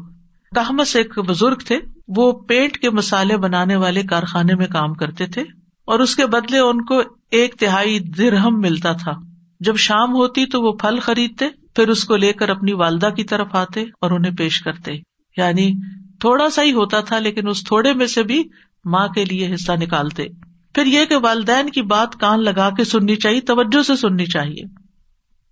کہمس 0.56 0.96
ایک 0.96 1.20
بزرگ 1.20 1.56
تھے، 1.56 1.80
وہ 2.08 2.32
پیٹ 2.32 2.78
کے 2.78 2.90
مسالے 2.90 3.38
بنانے 3.38 3.76
والے 3.76 4.04
کارخانے 4.04 4.56
میں 4.56 4.68
کام 4.68 4.94
کرتے 4.94 5.26
تھے، 5.26 5.42
اور 5.86 6.00
اس 6.00 6.16
کے 6.16 6.26
بدلے 6.26 6.60
ان 6.60 6.86
کو 6.86 7.02
ایک 7.32 7.56
تہائی 7.60 8.00
درہم 8.00 8.60
ملتا 8.60 8.92
تھا۔ 8.92 9.12
جب 9.60 9.76
شام 9.76 10.14
ہوتی 10.14 10.46
تو 10.46 10.62
وہ 10.62 10.72
پھل 10.72 11.00
خریدتے، 11.00 11.46
پھر 11.76 11.90
اس 11.90 12.04
کو 12.04 12.16
لے 12.16 12.34
کر 12.34 12.50
اپنی 12.50 12.74
والدہ 12.74 13.10
کی 13.10 13.24
طرف 13.24 13.48
آتے 13.52 13.82
اور 13.82 14.12
انہیں 14.12 14.36
پیش 14.36 14.62
کرتے۔ 14.62 15.11
یعنی 15.38 15.74
تھوڑا 16.20 16.50
سا 16.50 16.64
ہی 16.64 16.74
ہوتا 16.74 17.02
تھا 17.02 17.20
لیکن 17.20 17.48
اس 17.48 17.64
تھوڑے 17.64 17.94
میں 17.94 18.08
سے 18.08 18.24
بھی 18.24 18.44
ماں 18.86 19.08
کے 19.08 19.26
لیے 19.26 19.54
حصہ 19.54 19.72
نکالتے۔ 19.72 20.28
پھر 20.76 20.86
یہ 20.86 21.06
کہ 21.06 21.16
والدین 21.16 21.70
کی 21.70 21.82
بات 21.82 22.16
کان 22.16 22.44
لگا 22.44 22.70
کے 22.70 22.84
سننی 22.84 23.16
چاہیے، 23.16 23.42
توجہ 23.42 23.84
سے 23.84 23.96
سننی 23.96 24.26
چاہیے۔ 24.26 24.64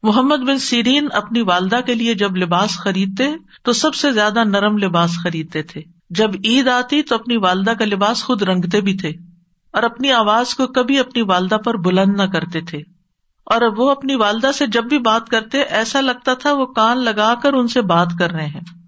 محمد 0.03 0.37
بن 0.37 0.57
سیرین 0.57 1.07
اپنی 1.11 1.41
والدہ 1.41 1.79
کے 1.85 1.95
لیے 1.95 2.13
جب 2.13 2.37
لباس 2.37 2.77
خریدتے 2.77 3.27
تو 3.63 3.73
سب 3.73 3.95
سے 3.95 4.11
زیادہ 4.11 4.43
نرم 4.43 4.77
لباس 4.77 5.17
خریدتے 5.23 5.63
تھے۔ 5.63 5.81
جب 6.09 6.29
عید 6.43 6.67
آتی 6.67 7.01
تو 7.01 7.15
اپنی 7.15 7.37
والدہ 7.37 7.71
کا 7.71 7.85
لباس 7.85 8.23
خود 8.23 8.41
رنگتے 8.41 8.81
بھی 8.81 8.97
تھے 8.97 9.09
اور 9.71 9.83
اپنی 9.83 10.11
آواز 10.11 10.55
کو 10.55 10.67
کبھی 10.67 10.99
اپنی 10.99 11.21
والدہ 11.21 11.55
پر 11.55 11.77
بلند 11.77 12.15
نہ 12.15 12.23
کرتے 12.23 12.61
تھے۔ 12.61 12.77
اور 13.45 13.61
وہ 13.77 13.89
اپنی 13.89 14.15
والدہ 14.15 14.51
سے 14.57 14.67
جب 14.67 14.83
بھی 14.83 14.99
بات 14.99 15.29
کرتے، 15.29 15.61
ایسا 15.61 16.01
لگتا 16.01 16.33
تھا 16.33 16.53
وہ 16.53 16.65
کان 16.65 16.97
لگا 16.97 17.35
کر 17.43 17.53
ان 17.53 17.67
سے 17.67 17.81
بات 17.81 18.07
کر 18.19 18.31
رہے 18.31 18.45
ہیں۔ 18.45 18.78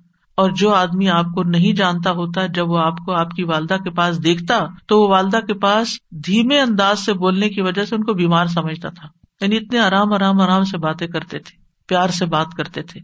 اور 0.42 0.52
جو 0.52 0.74
آدمی 0.74 1.10
آپ 1.10 1.26
کو 1.26 1.44
نہیں 1.44 1.74
جانتا 1.74 2.12
ہوتا، 2.12 2.46
جب 2.46 2.70
وہ 2.70 2.78
آپ 2.78 2.98
کو، 3.06 3.12
آپ 3.12 3.32
کی 3.32 3.44
والدہ 3.44 3.74
کے 3.74 3.90
پاس 3.90 4.24
دیکھتا، 4.24 4.60
تو 4.88 5.02
وہ 5.02 5.08
والدہ 5.08 5.38
کے 5.38 5.54
پاس 5.54 5.88
دھیمے 6.12 6.60
انداز 6.60 7.00
سے 7.00 7.14
بولنے 7.14 7.50
کی 7.50 7.62
وجہ 7.62 7.86
سے 7.86 7.96
ان 7.96 8.04
کو 8.04 8.14
بیمار 8.14 8.46
سمجھتا 8.46 8.90
تھا۔ 8.90 9.08
یعنی 9.42 9.58
اتنے 9.58 9.80
آرام 9.80 10.14
آرام 10.14 10.42
آرام 10.42 10.64
سے 10.64 10.78
باتیں 10.78 11.08
کرتے 11.08 11.40
تھے، 11.40 11.58
پیار 11.88 12.10
سے 12.10 12.26
بات 12.26 12.48
کرتے 12.58 12.82
تھے۔ 12.82 13.00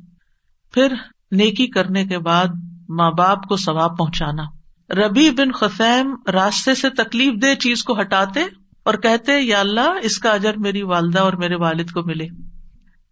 پھر 0.74 0.94
نیکی 1.32 1.68
کرنے 1.68 2.06
کے 2.06 2.20
بعد 2.20 2.46
ماں 2.90 3.12
باپ 3.12 3.44
کو 3.44 3.56
ثواب 3.56 3.98
پہنچانا۔ 3.98 4.44
ربی 4.94 5.30
بن 5.30 5.52
خسیم 5.52 6.16
راستے 6.32 6.76
سے 6.76 6.90
تکلیف 6.90 7.34
دہ 7.42 7.56
چیز 7.56 7.84
کو 7.84 8.02
ہٹاتے 8.02 8.40
اور 8.86 8.94
کہتے، 8.94 9.40
یا 9.40 9.60
اللہ، 9.60 9.94
اس 10.02 10.18
کا 10.18 10.30
اجر 10.30 10.58
میری 10.58 10.82
والدہ 10.82 11.20
اور 11.20 11.34
میرے 11.34 11.56
والد 11.56 11.92
کو 11.92 12.02
ملے۔ 12.04 12.28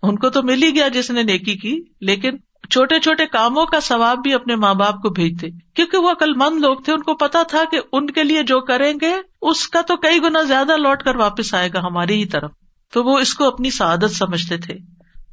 ان 0.03 0.15
کو 0.15 0.30
تو 0.30 0.43
مل 0.43 0.63
ہی 0.63 0.76
گیا 0.76 0.88
جس 0.88 1.11
نے 1.11 1.23
نیکی 1.23 1.55
کی، 1.55 1.80
لیکن 2.01 2.32
چھوٹے 2.70 2.99
چھوٹے 2.99 3.26
کاموں 3.26 3.66
کا 3.66 3.80
ثواب 3.80 4.18
بھی 4.18 4.34
اپنے 4.34 4.55
ماں 4.55 4.74
باپ 4.74 5.01
کو 5.01 5.09
بھیجتے۔ 5.09 5.47
کیونکہ 5.74 5.97
وہ 5.97 6.11
عقل 6.11 6.34
مند 6.36 6.59
لوگ 6.59 6.78
تھے، 6.78 6.93
ان 6.93 7.03
کو 7.03 7.13
پتا 7.16 7.43
تھا 7.43 7.63
کہ 7.72 7.80
ان 7.91 8.07
کے 8.07 8.24
لیے 8.24 8.43
جو 8.43 8.59
کریں 8.59 8.93
گے، 9.01 9.13
اس 9.41 9.68
کا 9.68 9.82
تو 9.82 9.97
کئی 9.97 10.20
گنا 10.24 10.41
زیادہ 10.41 10.78
لوٹ 10.78 11.03
کر 11.03 11.16
واپس 11.16 11.53
آئے 11.53 11.70
گا 11.74 11.80
ہماری 11.80 12.16
ہی 12.16 12.26
طرف۔ 12.26 12.51
تو 12.93 13.03
وہ 13.03 13.20
اس 13.20 13.34
کو 13.34 13.47
اپنی 13.47 13.70
سعادت 13.70 14.11
سمجھتے 14.11 14.57
تھے۔ 14.57 14.74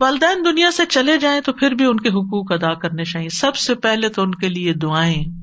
والدین 0.00 0.44
دنیا 0.44 0.70
سے 0.70 0.86
چلے 0.86 1.18
جائیں 1.18 1.40
تو 1.40 1.52
پھر 1.52 1.70
بھی 1.70 1.84
ان 1.84 2.00
کے 2.00 2.08
حقوق 2.08 2.52
ادا 2.52 2.74
کرنے 2.74 3.04
چاہیے۔ 3.04 3.28
سب 3.28 3.56
سے 3.56 3.74
پہلے 3.74 4.08
تو 4.08 4.22
ان 4.22 4.34
کے 4.34 4.48
لیے 4.48 4.72
دعائیں۔ 4.72 5.41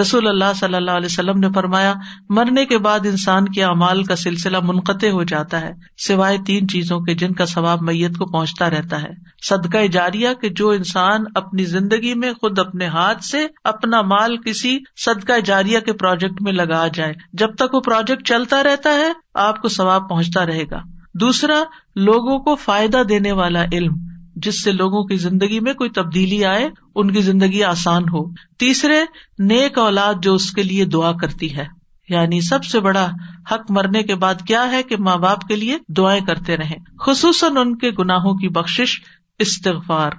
رسول 0.00 0.28
اللہ 0.28 0.52
صلی 0.56 0.74
اللہ 0.74 0.90
علیہ 0.90 1.06
وسلم 1.06 1.38
نے 1.38 1.48
فرمایا، 1.54 1.94
مرنے 2.28 2.66
کے 2.66 2.78
بعد 2.78 3.00
انسان 3.04 3.48
کے 3.48 3.64
اعمال 3.64 4.04
کا 4.04 4.16
سلسلہ 4.16 4.56
منقطع 4.62 5.08
ہو 5.08 5.22
جاتا 5.22 5.60
ہے، 5.60 5.72
سوائے 5.98 6.38
تین 6.46 6.68
چیزوں 6.68 7.00
کے 7.00 7.14
جن 7.14 7.32
کا 7.32 7.46
ثواب 7.46 7.82
میت 7.82 8.16
کو 8.16 8.26
پہنچتا 8.26 8.70
رہتا 8.70 9.02
ہے۔ 9.02 9.08
صدقہ 9.48 9.86
جاریہ 9.86 10.28
کہ 10.40 10.48
جو 10.48 10.70
انسان 10.70 11.24
اپنی 11.34 11.64
زندگی 11.64 12.14
میں 12.14 12.32
خود 12.32 12.58
اپنے 12.58 12.86
ہاتھ 12.86 13.24
سے 13.24 13.46
اپنا 13.64 14.02
مال 14.02 14.36
کسی 14.36 14.78
صدقہ 14.96 15.40
جاریہ 15.40 15.80
کے 15.80 15.92
پروجیکٹ 15.92 16.42
میں 16.42 16.52
لگا 16.52 16.86
جائے، 16.86 17.12
جب 17.32 17.54
تک 17.54 17.74
وہ 17.74 17.80
پروجیکٹ 17.80 18.28
چلتا 18.28 18.62
رہتا 18.64 18.90
ہے، 18.90 19.12
آپ 19.34 19.62
کو 19.62 19.68
ثواب 19.68 20.08
پہنچتا 20.08 20.46
رہے 20.46 20.64
گا۔ 20.70 20.78
دوسرا، 21.14 21.62
لوگوں 21.96 22.38
کو 22.38 22.54
فائدہ 22.54 23.02
دینے 23.08 23.32
والا 23.32 23.64
علم۔ 23.72 24.07
جس 24.42 24.62
سے 24.62 24.72
لوگوں 24.72 25.04
کی 25.04 25.16
زندگی 25.16 25.60
میں 25.60 25.74
کوئی 25.74 25.90
تبدیلی 25.90 26.44
آئے، 26.44 26.68
ان 26.94 27.10
کی 27.10 27.20
زندگی 27.20 27.64
آسان 27.64 28.02
ہو۔ 28.02 28.32
تیسرے، 28.58 29.00
نیک 29.38 29.78
اولاد 29.78 30.14
جو 30.22 30.34
اس 30.34 30.50
کے 30.50 30.62
لیے 30.62 30.84
دعا 30.84 31.12
کرتی 31.12 31.56
ہے۔ 31.56 31.78
یعنی 32.08 32.40
سب 32.40 32.64
سے 32.64 32.80
بڑا 32.80 33.10
حق 33.52 33.70
مرنے 33.70 34.02
کے 34.02 34.14
بعد 34.14 34.34
کیا 34.46 34.70
ہے 34.70 34.82
کہ 34.82 34.96
ماں 34.96 35.16
باپ 35.16 35.40
کے 35.40 35.56
لیے 35.56 35.78
دعائیں 35.88 36.26
کرتے 36.26 36.56
رہے 36.56 36.76
خصوصاً 37.06 37.56
ان 37.56 37.78
کے 37.78 37.90
گناہوں 37.98 38.34
کی 38.34 38.48
بخش 38.48 39.00
استغفار۔ 39.38 40.10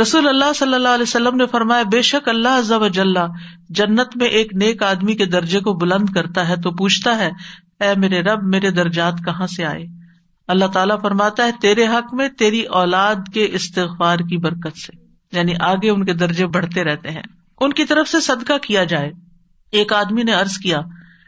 رسول 0.00 0.28
اللہ 0.28 0.52
صلی 0.54 0.74
اللہ 0.74 0.88
علیہ 0.88 1.02
وسلم 1.02 1.36
نے 1.36 1.46
فرمایا، 1.46 1.82
بے 1.82 2.02
شک 2.02 2.28
اللہ 2.28 2.60
ضب 2.60 2.84
اجلّہ 2.84 3.26
جنت 3.68 4.16
میں 4.16 4.26
ایک 4.26 4.54
نیک 4.54 4.82
آدمی 4.82 5.14
کے 5.14 5.24
درجے 5.26 5.60
کو 5.60 5.72
بلند 5.72 6.10
کرتا 6.14 6.48
ہے 6.48 6.56
تو 6.56 6.70
پوچھتا 6.70 7.18
ہے، 7.18 7.30
اے 7.80 7.98
میرے 7.98 8.20
رب، 8.20 8.42
میرے 8.42 8.70
درجات 8.70 9.14
کہاں 9.24 9.46
سے 9.46 9.64
آئے؟ 9.64 9.97
اللہ 10.48 10.66
تعالیٰ 10.66 11.00
فرماتا 11.02 11.44
ہے، 11.44 11.50
تیرے 11.60 11.86
حق 11.86 12.14
میں 12.14 12.28
تیری 12.28 12.62
اولاد 12.62 13.14
کے 13.34 13.48
استغفار 13.52 14.16
کی 14.16 14.36
برکت 14.36 14.78
سے۔ 14.78 15.08
یعنی 15.32 15.52
آگے 15.60 15.90
ان 15.90 16.04
کے 16.04 16.12
درجے 16.12 16.46
بڑھتے 16.46 16.84
رہتے 16.84 17.10
ہیں۔ 17.10 17.22
ان 17.60 17.72
کی 17.72 17.84
طرف 17.84 18.08
سے 18.08 18.20
صدقہ 18.20 18.52
کیا 18.62 18.84
جائے۔ 18.84 19.12
ایک 19.72 19.92
آدمی 19.92 20.22
نے 20.22 20.34
ارض 20.34 20.58
کیا، 20.58 20.80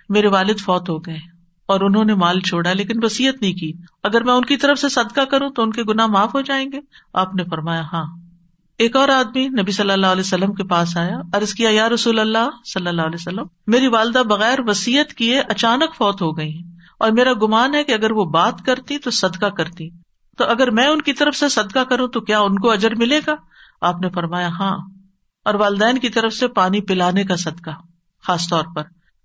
میرے 0.08 0.28
والد 0.28 0.60
فوت 0.60 0.88
ہو 0.90 0.98
گئے 0.98 1.16
اور 1.66 1.80
انہوں 1.80 2.04
نے 2.04 2.14
مال 2.14 2.40
چھوڑا 2.40 2.72
لیکن 2.72 3.04
وسیعت 3.04 3.42
نہیں 3.42 3.52
کی۔ 3.52 3.72
اگر 4.02 4.24
میں 4.24 4.34
ان 4.34 4.44
کی 4.44 4.56
طرف 4.56 4.78
سے 4.78 4.88
صدقہ 4.88 5.20
کروں 5.20 5.50
تو 5.50 5.62
ان 5.62 5.70
کے 5.70 5.82
گنا 5.82 6.06
معاف 6.06 6.34
ہو 6.34 6.40
جائیں 6.40 6.72
گے۔ 6.72 6.80
آپ 7.14 7.34
نے 7.34 7.44
فرمایا 7.44 7.82
ہاں۔ 7.92 8.16
ایک 8.78 8.96
اور 8.96 9.08
آدمی 9.08 9.48
نبی 9.48 9.72
صلی 9.72 9.90
اللہ 9.90 10.06
علیہ 10.06 10.20
وسلم 10.20 10.54
کے 10.54 10.64
پاس 10.64 10.96
آیا 10.96 11.18
ارض 11.34 11.54
کیا، 11.54 11.70
یا 11.70 11.88
رسول 11.88 12.18
اللہ 12.18 12.50
صلی 12.64 12.86
اللہ 12.86 13.02
علیہ 13.02 13.16
وسلم، 13.20 13.44
میری 13.66 13.86
والدہ 13.86 14.18
بغیر 14.18 14.58
وسیعت 14.66 15.14
کیے 15.14 15.40
اچانک 15.40 15.96
فوت 15.96 16.22
ہو 16.22 16.36
گئی 16.36 16.62
اور 17.00 17.10
میرا 17.10 17.32
گمان 17.32 17.74
ہے 17.74 17.84
کہ 17.84 17.92
اگر 17.92 18.10
وہ 18.10 18.24
بات 18.24 18.62
کرتی 18.66 18.98
تو 18.98 19.10
صدقہ 19.10 19.46
کرتی۔ 19.46 19.88
تو 20.38 20.44
اگر 20.44 20.70
میں 20.70 20.86
ان 20.86 21.02
کی 21.02 21.12
طرف 21.12 21.36
سے 21.36 21.48
صدقہ 21.48 21.78
کروں 21.78 22.08
تو 22.08 22.20
کیا 22.20 22.40
ان 22.40 22.58
کو 22.58 22.70
اجر 22.70 22.94
ملے 22.94 23.20
گا؟ 23.26 23.34
آپ 23.80 24.00
نے 24.00 24.08
فرمایا 24.08 24.48
ہاں۔ 24.48 24.78
اور 25.44 25.54
والدین 25.54 25.98
کی 25.98 26.08
طرف 26.08 26.32
سے 26.32 26.48
پانی 26.48 26.80
پلانے 26.80 27.24
کا 27.24 27.36
صدقہ، 27.36 27.70
خاص 28.26 28.48
طور 28.48 28.64
پر۔ 28.74 28.82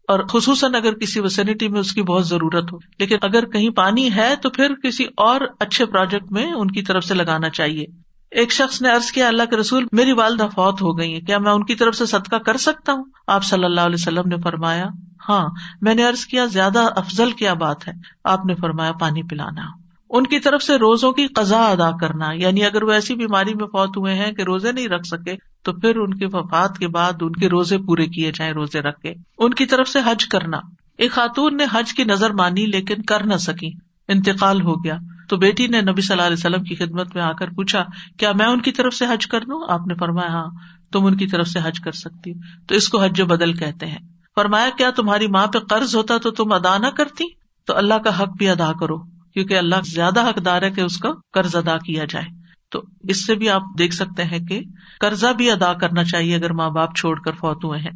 اور 0.08 0.20
خصوصاً 0.30 0.76
اگر 0.76 0.94
کسی 0.94 1.20
ویسینٹی 1.20 1.68
میں 1.68 1.80
اس 1.80 1.92
کی 1.92 2.02
بہت 2.02 2.28
ضرورت 2.28 2.74
ہو۔ 2.74 2.78
لیکن 3.00 3.18
اگر 3.22 3.46
کہیں 3.46 3.70
پانی 3.70 4.16
ہے 4.16 4.36
تو 4.42 4.50
پھر 4.50 4.74
کسی 4.74 5.06
اور 5.18 5.42
اچھے 5.60 5.86
پروجیکٹ 5.86 6.32
میں 6.32 6.52
ان 6.52 6.72
کی 6.72 6.82
طرف 6.82 7.04
سے 7.04 7.14
لگانا 7.14 7.50
چاہیے۔ 7.50 7.86
ایک 8.32 8.52
شخص 8.52 8.82
نے 8.82 8.92
ارض 8.92 9.12
کیا، 9.12 9.28
اللہ 9.28 9.44
کے 9.50 9.56
رسول، 9.56 9.86
میری 9.92 10.12
والدہ 10.12 10.48
فوت 10.56 10.82
ہو 10.82 10.98
گئی 10.98 11.16
ہے 11.16 11.22
کیا 11.22 11.38
میں 11.38 11.52
ان 11.52 11.64
کی 11.64 11.76
طرف 11.76 11.96
سے 11.96 12.06
صدقہ 12.06 12.36
کر 12.36 12.58
سکتا 12.58 12.94
ہوں؟ 12.94 13.04
آپ 13.28 13.44
صلی 13.44 13.64
اللہ 13.64 13.82
علیہ 13.82 13.96
وسلم 14.00 14.28
نے 14.28 14.36
فرمایا 14.44 14.86
ہاں 15.30 15.48
میں 15.82 15.96
نے 15.96 16.08
ارض 16.08 16.26
کیا، 16.26 16.46
زیادہ 16.46 16.80
افضل 16.96 17.32
کیا 17.32 17.54
بات 17.54 17.88
ہے۔ 17.88 17.94
آپ 18.24 18.46
نے 18.46 18.56
فرمایا، 18.56 18.92
پانی 18.92 19.24
پلانا۔ 19.24 19.62
ان 20.10 20.28
کی 20.28 20.40
طرف 20.40 20.64
سے 20.64 20.76
روزوں 20.76 21.12
کی 21.12 21.28
قزا 21.28 21.66
ادا 21.66 21.92
کرنا 21.92 22.32
یعنی 22.32 22.66
اگر 22.66 22.84
وہ 22.84 22.92
ایسی 22.92 23.16
بیماری 23.16 23.54
میں 23.54 23.68
فوت 23.68 23.98
ہوئے 23.98 24.16
ہیں 24.16 24.32
کہ 24.32 24.42
روزے 24.42 24.72
نہیں 24.72 24.88
رکھ 24.88 25.08
سکے، 25.08 25.36
تو 25.64 25.74
پھر 25.74 25.96
ان 25.96 26.14
کے 26.14 26.26
وفات 26.26 26.78
کے 26.78 26.88
بعد 26.88 27.14
ان 27.22 27.32
کے 27.32 27.50
روزے 27.50 27.78
پورے 27.78 28.06
کیے 28.08 28.32
جائیں، 28.32 28.54
روزے 28.54 28.82
رکھ 28.82 29.00
کے۔ 29.00 29.14
ان 29.38 29.54
کی 29.54 29.66
طرف 29.66 29.88
سے 29.88 30.00
حج 30.06 30.26
کرنا۔ 30.26 30.60
ایک 30.98 31.12
خاتون 31.12 31.58
نے 31.58 31.66
حج 31.72 31.94
کی 31.94 32.04
نظر 32.04 32.30
مانی، 32.30 32.66
لیکن 32.66 33.02
کر 33.02 33.26
نہ 33.26 33.38
سکی۔ 33.38 33.72
انتقال 34.08 34.62
ہو 34.62 34.84
گیا۔ 34.84 34.98
تو 35.30 35.38
بیٹی 35.38 35.68
نے 35.68 35.82
نبی 35.82 36.02
صلی 36.02 36.14
اللہ 36.14 36.28
علیہ 36.28 36.38
وسلم 36.38 36.64
کی 36.64 36.76
خدمت 36.76 37.16
میں 37.16 37.24
آ 37.24 37.32
کر 37.32 37.50
پوچھا، 37.50 37.84
کیا 38.20 38.32
میں 38.32 38.46
ان 38.46 38.62
کی 38.62 38.72
طرف 38.72 38.94
سے 38.94 39.06
حج 39.06 39.28
کر 39.28 39.42
دوں 39.42 39.66
آپ 39.70 39.88
نے 39.88 39.94
فرمایا 39.94 40.30
ہاں 40.30 40.48
تم 40.92 41.06
ان 41.06 41.18
کی 41.18 41.28
طرف 41.28 41.48
سے 41.48 41.60
حج 41.64 41.80
کر 41.80 41.92
سکتی 41.92 42.34
تو 42.68 42.76
اس 42.76 42.90
کو 42.90 43.04
حج 43.04 43.22
بدل 43.22 43.54
کہتے 43.54 43.86
ہیں۔ 43.86 44.15
فرمایا، 44.36 44.70
کیا 44.78 44.90
تمہاری 44.90 45.28
ماں 45.28 45.48
پہ 45.48 45.60
قرض 45.60 45.96
ہوتا 45.96 46.18
تو 46.18 46.32
تم 46.32 46.52
ادا 46.52 46.78
نہ 46.78 46.88
کرتی؟ 46.88 47.24
تو 47.66 47.78
اللہ 47.78 47.94
کا 47.94 48.24
حق 48.24 48.30
بھی 48.38 48.50
ادا 48.50 48.72
کرو، 48.80 48.98
کیونکہ 49.04 49.58
اللہ 49.58 49.76
زیادہ 49.84 50.30
حقدار 50.30 50.62
ہے 50.62 50.72
کہ 50.72 50.82
اس 50.82 50.98
کا 50.98 51.10
قرض 51.34 51.56
ادا 51.56 51.78
کیا 51.78 52.06
جائے۔ 52.10 52.26
تو 52.72 52.84
اس 53.04 53.26
سے 53.26 53.36
بھی 53.36 53.50
آپ 53.50 53.62
دیکھ 53.78 53.94
سکتے 53.94 54.24
ہیں 54.24 54.40
کہ 54.40 54.62
قرضہ 55.00 55.28
بھی 55.28 55.52
ادا 55.52 55.74
کرنا 55.74 56.04
چاہیے 56.04 56.36
اگر 56.36 56.54
ماں 56.54 56.70
باپ 56.70 56.96
چھوڑ 56.96 57.20
کر 57.20 57.32
فوت 57.32 57.66
ہوئے 57.66 57.80
ہیں۔ 57.80 57.92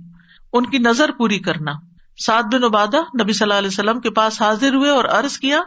ان 0.53 0.65
کی 0.65 0.77
نظر 0.77 1.11
پوری 1.17 1.39
کرنا۔ 1.39 1.71
سات 2.25 2.45
بن 2.53 2.63
عبادہ 2.63 2.97
نبی 3.21 3.33
صلی 3.33 3.45
اللہ 3.45 3.53
علیہ 3.53 3.67
وسلم 3.67 3.99
کے 3.99 4.09
پاس 4.09 4.41
حاضر 4.41 4.73
ہوئے 4.73 4.89
اور 4.89 5.05
عرض 5.05 5.37
کیا، 5.37 5.61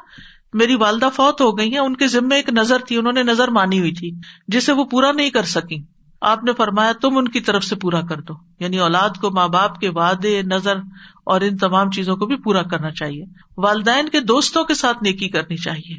میری 0.52 0.74
والدہ 0.74 1.08
فوت 1.14 1.40
ہو 1.40 1.58
گئی 1.58 1.70
ہیں، 1.70 1.78
ان 1.78 1.96
کے 1.96 2.06
ذمے 2.06 2.36
ایک 2.36 2.48
نظر 2.48 2.78
تھی، 2.78 2.96
انہوں 2.96 3.12
نے 3.12 3.22
نظر 3.22 3.48
مانی 3.48 3.78
ہوئی 3.78 3.92
تھی، 3.92 4.10
جسے 4.48 4.72
وہ 4.72 4.84
پورا 4.84 5.12
نہیں 5.12 5.30
کر 5.30 5.42
سکی 5.42 5.82
آپ 6.22 6.44
نے 6.44 6.52
فرمایا 6.52 6.92
تم 6.92 7.18
ان 7.18 7.28
کی 7.28 7.40
طرف 7.40 7.64
سے 7.64 7.76
پورا 7.76 8.00
کر 8.00 8.20
دو۔ 8.20 8.34
یعنی 8.60 8.78
اولاد 8.78 9.10
کو 9.20 9.30
ماں 9.30 9.48
باپ 9.48 9.80
کے 9.80 9.88
وعدے، 9.88 10.42
نظر 10.42 10.76
اور 11.24 11.40
ان 11.40 11.56
تمام 11.56 11.90
چیزوں 11.90 12.16
کو 12.16 12.26
بھی 12.26 12.36
پورا 12.36 12.62
کرنا 12.62 12.90
چاہیے۔ 12.90 13.24
والدین 13.56 14.08
کے 14.08 14.20
دوستوں 14.20 14.64
کے 14.64 14.74
ساتھ 14.74 14.98
نیکی 15.02 15.28
کرنی 15.28 15.56
چاہیے۔ 15.56 15.96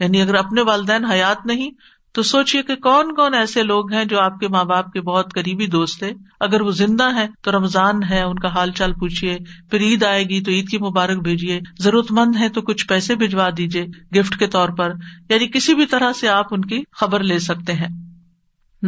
یعنی 0.00 0.22
اگر 0.22 0.34
اپنے 0.34 0.62
والدین 0.62 1.04
حیات 1.04 1.46
نہیں، 1.46 1.70
تو 2.12 2.22
سوچیے 2.22 2.62
کہ 2.62 2.76
کون 2.76 3.14
کون 3.14 3.34
ایسے 3.34 3.62
لوگ 3.62 3.92
ہیں 3.92 4.04
جو 4.04 4.20
آپ 4.20 4.38
کے 4.38 4.48
ماں 4.48 4.64
باپ 4.64 4.92
کے 4.92 5.00
بہت 5.00 5.34
قریبی 5.34 5.66
دوست 5.66 6.02
ہیں۔ 6.02 6.12
اگر 6.40 6.60
وہ 6.60 6.70
زندہ 6.70 7.14
ہے 7.14 7.26
تو 7.42 7.52
رمضان 7.52 8.02
ہے، 8.10 8.22
ان 8.22 8.38
کا 8.38 8.48
حال 8.48 8.72
چال 8.72 8.92
پوچھیے 8.92 9.38
پھر 9.70 9.80
عید 9.80 10.02
آئے 10.02 10.24
گی 10.24 10.40
تو 10.40 10.50
عید 10.50 10.68
کی 10.68 10.78
مبارک 10.78 11.18
بھیجیے 11.18 11.60
ضرورت 11.78 12.12
مند 12.12 12.36
ہے 12.36 12.48
تو 12.48 12.62
کچھ 12.62 12.86
پیسے 12.86 13.14
بھجوا 13.14 13.48
دیجیے 13.56 13.86
گفٹ 14.20 14.38
کے 14.38 14.46
طور 14.46 14.68
پر۔ 14.68 14.92
یعنی 15.28 15.48
کسی 15.48 15.74
بھی 15.74 15.86
طرح 15.86 16.12
سے 16.12 16.28
آپ 16.28 16.46
ان 16.50 16.64
کی 16.64 16.82
خبر 16.92 17.22
لے 17.22 17.38
سکتے 17.38 17.72
ہیں۔ 17.72 18.13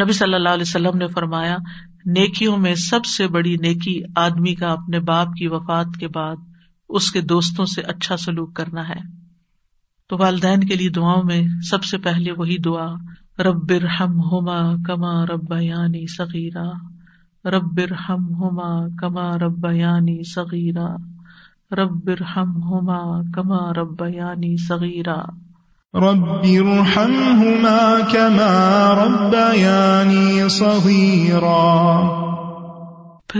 نبی 0.02 0.12
صلی 0.12 0.34
اللہ 0.34 0.48
علیہ 0.48 0.64
وسلم 0.66 0.98
نے 0.98 1.06
فرمایا، 1.06 1.56
نیکیوں 2.04 2.56
میں 2.56 2.74
سب 2.74 3.04
سے 3.04 3.28
بڑی 3.28 3.56
نیکی 3.56 4.00
آدمی 4.16 4.54
کا 4.54 4.68
اپنے 4.68 5.00
باپ 5.00 5.26
کی 5.26 5.48
وفات 5.48 5.86
کے 6.00 6.08
بعد 6.08 6.36
اس 6.88 7.10
کے 7.12 7.20
دوستوں 7.20 7.64
سے 7.64 7.80
اچھا 7.80 8.16
سلوک 8.16 8.54
کرنا 8.54 8.88
ہے۔ 8.88 9.26
تو 10.08 10.16
والدین 10.18 10.60
کے 10.60 10.76
لیے 10.76 10.90
دعاؤں 10.90 11.22
میں 11.24 11.46
سب 11.70 11.84
سے 11.84 11.98
پہلے 11.98 12.32
وہی 12.32 12.58
دعا 12.58 12.86
ربر 13.38 13.84
ہم 14.00 14.20
ہوما 14.20 14.76
کما 14.86 15.26
رب 15.26 15.54
یعنی 15.60 16.06
سغیرہ 16.06 16.68
ربر 17.48 17.92
ہم 18.08 18.34
ہوما 18.34 18.86
کما 18.98 19.38
رب 19.38 19.66
یعنی 19.74 20.22
سغیرہ 20.34 20.96
ربر 21.74 22.22
ہم 22.36 22.62
ہوما 22.62 23.30
کما 23.34 23.72
رب 23.72 24.02
یعنی 24.14 24.56
سغیرہ 24.56 25.16
رب 25.94 26.44
ارحمهما 26.44 28.00
كما 28.00 28.52
ربياني 28.94 30.48
صغيرا. 30.48 32.00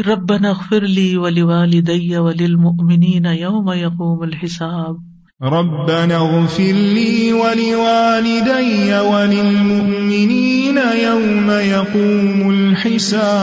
ربنا 0.07 0.51
اغفر 0.51 0.83
لي 0.83 1.17
ولوالدي 1.17 2.17
وللمؤمنين 2.17 3.27
يوم 3.27 3.73
يقوم 3.73 4.23
الحساب. 4.23 4.97
ربنا 5.43 6.17
اغفر 6.17 6.73
لي 6.73 7.33
ولوالدي 7.33 8.93
وللمؤمنين 8.93 10.79
يوم 10.95 11.51
يقوم 11.51 12.49
الحساب. 12.49 13.37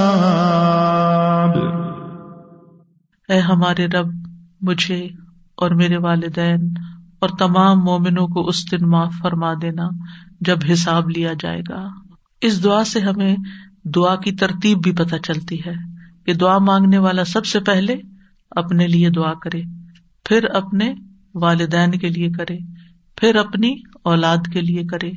اے 3.29 3.39
ہمارے 3.39 3.85
رب 3.85 4.09
مجھے 4.61 5.09
اور 5.55 5.71
میرے 5.71 5.97
والدین 5.97 6.73
اور 7.23 7.29
تمام 7.39 7.79
مومنوں 7.79 8.27
کو 8.27 8.47
اس 8.47 8.71
دن 8.71 8.89
معاف 8.89 9.13
فرما 9.21 9.53
دینا 9.61 9.89
جب 10.41 10.57
حساب 10.73 11.09
لیا 11.09 11.31
جائے 11.39 11.61
گا۔ 11.69 11.87
اس 12.41 12.63
دعا 12.63 12.83
سے 12.83 12.99
ہمیں 12.99 13.35
دعا 13.85 14.15
کی 14.15 14.31
ترتیب 14.31 14.83
بھی 14.83 14.91
پتہ 14.91 15.15
چلتی 15.15 15.59
ہے 15.65 15.73
کہ 16.25 16.33
دعا 16.33 16.57
مانگنے 16.57 16.97
والا 16.97 17.23
سب 17.23 17.45
سے 17.45 17.59
پہلے 17.59 17.95
اپنے 18.51 18.87
لیے 18.87 19.09
دعا 19.09 19.33
کرے، 19.33 19.61
پھر 20.25 20.43
اپنے 20.43 20.93
والدین 21.35 21.91
کے 21.91 22.09
لیے 22.09 22.29
کرے، 22.29 22.57
پھر 23.15 23.35
اپنی 23.35 23.75
اولاد 24.03 24.37
کے 24.53 24.61
لیے 24.61 24.83
کرے۔ 24.83 25.11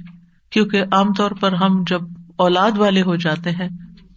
کیونکہ 0.50 0.82
عام 0.92 1.12
طور 1.12 1.30
پر 1.30 1.52
ہم 1.52 1.82
جب 1.86 2.00
اولاد 2.36 2.78
والے 2.78 3.02
ہو 3.02 3.16
جاتے 3.16 3.50
ہیں 3.50 3.68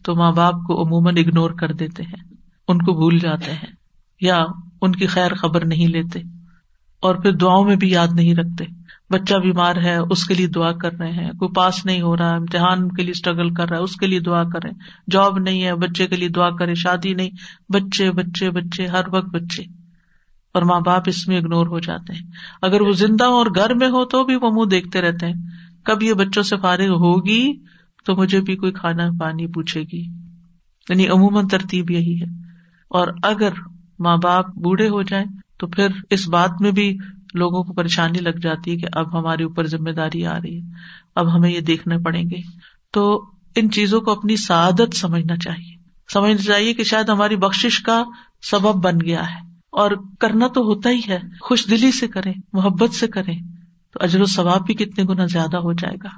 تو 0.03 0.15
ماں 0.15 0.31
باپ 0.31 0.53
کو 0.53 0.83
عموماً 0.83 1.17
اگنور 1.17 1.51
کر 1.51 1.71
دیتے 1.71 2.03
ہیں، 2.03 2.33
ان 2.67 2.77
کو 2.77 2.93
بھول 2.93 3.19
جاتے 3.19 3.51
ہیں 3.51 3.73
یا 4.21 4.45
ان 4.81 4.91
کی 4.91 5.07
خیر 5.07 5.33
خبر 5.33 5.65
نہیں 5.65 5.87
لیتے۔ 5.87 6.38
اور 7.01 7.15
پھر 7.15 7.31
دعاؤں 7.31 7.65
میں 7.65 7.75
بھی 7.75 7.89
یاد 7.89 8.07
نہیں 8.13 8.35
رکھتے۔ 8.35 8.65
بچہ 9.09 9.35
بیمار 9.35 9.75
ہے، 9.75 9.95
اس 9.95 10.27
کے 10.27 10.33
لیے 10.33 10.47
دعا 10.47 10.71
کر 10.71 10.93
رہے 10.93 11.11
ہیں۔ 11.11 11.31
کوئی 11.31 11.51
پاس 11.55 11.85
نہیں 11.85 12.01
ہو 12.01 12.17
رہا، 12.17 12.35
امتحان 12.35 12.89
کے 12.89 13.01
لیے 13.01 13.11
اسٹرگل 13.11 13.53
کر 13.53 13.69
رہا 13.69 13.77
ہے، 13.77 13.83
اس 13.83 13.95
کے 13.95 14.07
لیے 14.07 14.19
دعا 14.19 14.43
کریں۔ 14.43 14.71
جاب 15.11 15.37
نہیں 15.39 15.63
ہے، 15.63 15.75
بچے 15.75 16.07
کے 16.07 16.15
لیے 16.15 16.29
دعا 16.29 16.49
کرے 16.49 16.75
شادی 16.75 17.13
نہیں، 17.13 17.29
بچے 17.69 18.11
بچے 18.11 18.49
بچے، 18.49 18.85
ہر 18.85 19.01
وقت 19.13 19.29
بچے۔ 19.29 19.63
اور 20.53 20.61
ماں 20.61 20.79
باپ 20.79 21.03
اس 21.05 21.27
میں 21.27 21.37
اگنور 21.37 21.67
ہو 21.67 21.79
جاتے 21.79 22.13
ہیں۔ 22.13 22.31
اگر 22.61 22.81
وہ 22.81 22.91
زندہ 22.91 23.23
ہو 23.23 23.33
اور 23.33 23.45
گھر 23.45 23.73
میں 23.73 23.87
ہو 23.87 24.05
تو 24.05 24.23
بھی 24.23 24.35
وہ 24.35 24.49
منہ 24.51 24.65
دیکھتے 24.65 25.01
رہتے 25.01 25.25
ہیں۔ 25.25 25.33
کب 25.85 26.03
یہ 26.03 26.13
بچوں 26.13 26.43
سے 26.43 26.57
فارغ 26.57 26.87
ہوگی 26.87 27.53
تو 28.05 28.15
مجھے 28.15 28.41
بھی 28.41 28.55
کوئی 28.55 28.71
کھانا 28.71 29.09
پانی 29.19 29.47
پوچھے 29.47 29.81
گی۔ 29.81 30.01
یعنی 30.89 31.07
عموماً 31.07 31.47
ترتیب 31.47 31.91
یہی 31.91 32.21
ہے۔ 32.21 32.25
اور 32.89 33.07
اگر 33.23 33.49
ماں 33.99 34.17
باپ 34.23 34.49
بوڑھے 34.49 34.89
ہو 34.89 35.01
جائیں 35.01 35.25
تو 35.59 35.67
پھر 35.67 35.87
اس 36.09 36.29
بات 36.29 36.51
میں 36.59 36.71
بھی 36.71 36.97
لوگوں 37.33 37.63
کو 37.63 37.73
پریشانی 37.73 38.19
لگ 38.19 38.39
جاتی 38.41 38.71
ہے 38.71 38.77
کہ 38.77 38.87
اب 38.93 39.19
ہمارے 39.19 39.43
اوپر 39.43 39.67
ذمہ 39.67 39.89
داری 39.89 40.25
آ 40.25 40.37
رہی 40.37 40.57
ہے، 40.57 40.67
اب 41.15 41.35
ہمیں 41.35 41.49
یہ 41.49 41.59
دیکھنے 41.59 41.97
پڑیں 41.97 42.23
گے۔ 42.23 42.35
تو 42.91 43.25
ان 43.55 43.71
چیزوں 43.71 44.01
کو 44.01 44.11
اپنی 44.11 44.35
سعادت 44.35 44.95
سمجھنا 44.95 45.37
چاہیے۔ 45.37 45.75
سمجھنا 46.13 46.41
چاہیے 46.41 46.73
کہ 46.73 46.83
شاید 46.83 47.09
ہماری 47.09 47.35
بخش 47.35 47.79
کا 47.79 48.03
سبب 48.41 48.83
بن 48.83 48.97
گیا 49.05 49.21
ہے۔ 49.21 49.49
اور 49.69 49.91
کرنا 50.19 50.47
تو 50.47 50.61
ہوتا 50.61 50.89
ہی 50.89 51.01
ہے، 51.07 51.19
خوش 51.41 51.67
دلی 51.69 51.91
سے 51.91 52.07
کریں، 52.07 52.33
محبت 52.53 52.93
سے 52.93 53.07
کریں، 53.07 53.39
تو 53.93 53.99
اجر 54.01 54.21
و 54.21 54.25
ثواب 54.25 54.65
بھی 54.65 54.73
کتنے 54.73 55.03
گنا 55.03 55.25
زیادہ 55.25 55.57
ہو 55.57 55.73
جائے 55.73 55.95
گا۔ 56.03 56.09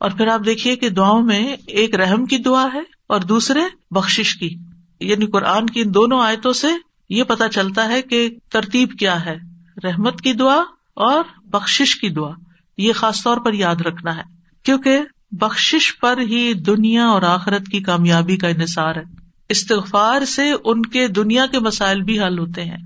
اور 0.00 0.10
پھر 0.10 0.26
آپ 0.26 0.40
دیکھیے 0.46 0.76
کہ 0.76 0.88
دعاؤں 0.90 1.22
میں 1.22 1.56
ایک 1.66 1.94
رحم 1.94 2.24
کی 2.24 2.38
دعا 2.38 2.68
ہے 2.74 2.82
اور 3.06 3.20
دوسرے 3.20 3.60
بخش 3.90 4.36
کی 4.36 4.56
یعنی 5.00 5.26
قرآن 5.26 5.66
کی 5.66 5.80
ان 5.80 5.94
دونوں 5.94 6.20
آیتوں 6.20 6.52
سے 6.52 6.66
یہ 7.08 7.24
پتا 7.24 7.48
چلتا 7.48 7.88
ہے 7.88 8.02
کہ 8.02 8.28
ترتیب 8.52 8.90
کیا 8.98 9.24
ہے، 9.24 9.36
رحمت 9.84 10.20
کی 10.20 10.32
دعا 10.32 10.60
اور 10.94 11.24
بخش 11.44 11.96
کی 12.00 12.08
دعا، 12.08 12.30
یہ 12.78 12.92
خاص 12.92 13.22
طور 13.22 13.36
پر 13.36 13.52
یاد 13.52 13.76
رکھنا 13.76 14.16
ہے، 14.16 14.22
کیونکہ 14.62 15.00
بخش 15.32 15.98
پر 16.00 16.20
ہی 16.20 16.54
دنیا 16.54 17.06
اور 17.06 17.22
آخرت 17.22 17.66
کی 17.66 17.80
کامیابی 17.80 18.36
کا 18.36 18.48
انحصار 18.48 18.96
ہے۔ 18.96 19.02
استغفار 19.48 20.24
سے 20.24 20.52
ان 20.64 20.82
کے 20.82 21.08
دنیا 21.08 21.46
کے 21.46 21.58
مسائل 21.58 22.02
بھی 22.02 22.20
حل 22.20 22.38
ہوتے 22.38 22.64
ہیں۔ 22.64 22.78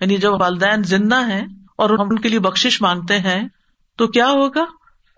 یعنی 0.00 0.16
جب 0.16 0.32
والدین 0.40 0.82
زندہ 0.82 1.28
ہیں 1.28 1.46
اور 1.78 1.90
ہم 1.90 2.08
ان 2.10 2.18
کے 2.18 2.28
لیے 2.28 2.38
بخش 2.38 2.82
مانگتے 2.82 3.18
ہیں، 3.18 3.48
تو 3.96 4.06
کیا 4.06 4.28
ہوگا؟ 4.28 4.64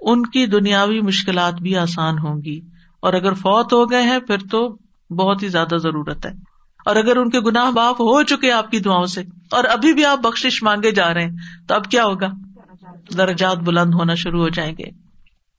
ان 0.01 0.27
کی 0.27 0.47
دنیاوی 0.47 1.01
مشکلات 1.01 1.55
بھی 1.55 1.77
آسان 1.77 2.19
ہوں 2.19 2.43
گی۔ 2.43 2.61
اور 3.01 3.13
اگر 3.13 3.33
فوت 3.33 3.73
ہو 3.73 3.91
گئے 3.91 4.03
ہیں، 4.03 4.19
پھر 4.19 4.39
تو 4.39 4.77
بہت 5.11 5.43
ہی 5.43 5.49
زیادہ 5.49 5.77
ضرورت 5.77 6.27
ہے۔ 6.27 6.31
اور 6.85 6.97
اگر 6.97 7.17
ان 7.17 7.31
کے 7.31 7.41
گناہ 7.41 7.71
باپ 7.71 7.95
ہو 7.95 8.23
چکے 8.23 8.53
آپ 8.53 8.71
کی 8.71 8.79
دعاؤں 8.79 9.07
سے 9.07 9.23
اور 9.51 9.65
ابھی 9.65 9.93
بھی 9.93 10.05
آپ 10.05 10.19
بخش 10.19 10.63
مانگے 10.63 10.91
جا 10.91 11.15
رہے 11.15 11.25
ہیں، 11.25 11.37
تو 11.69 11.75
اب 11.75 11.85
کیا 11.85 12.05
ہوگا؟ 12.05 12.29
درجات 13.17 13.57
بلند 13.57 13.95
ہونا 13.95 14.15
شروع 14.15 14.41
ہو 14.41 14.49
جائیں 14.49 14.75
گے۔ 14.79 14.85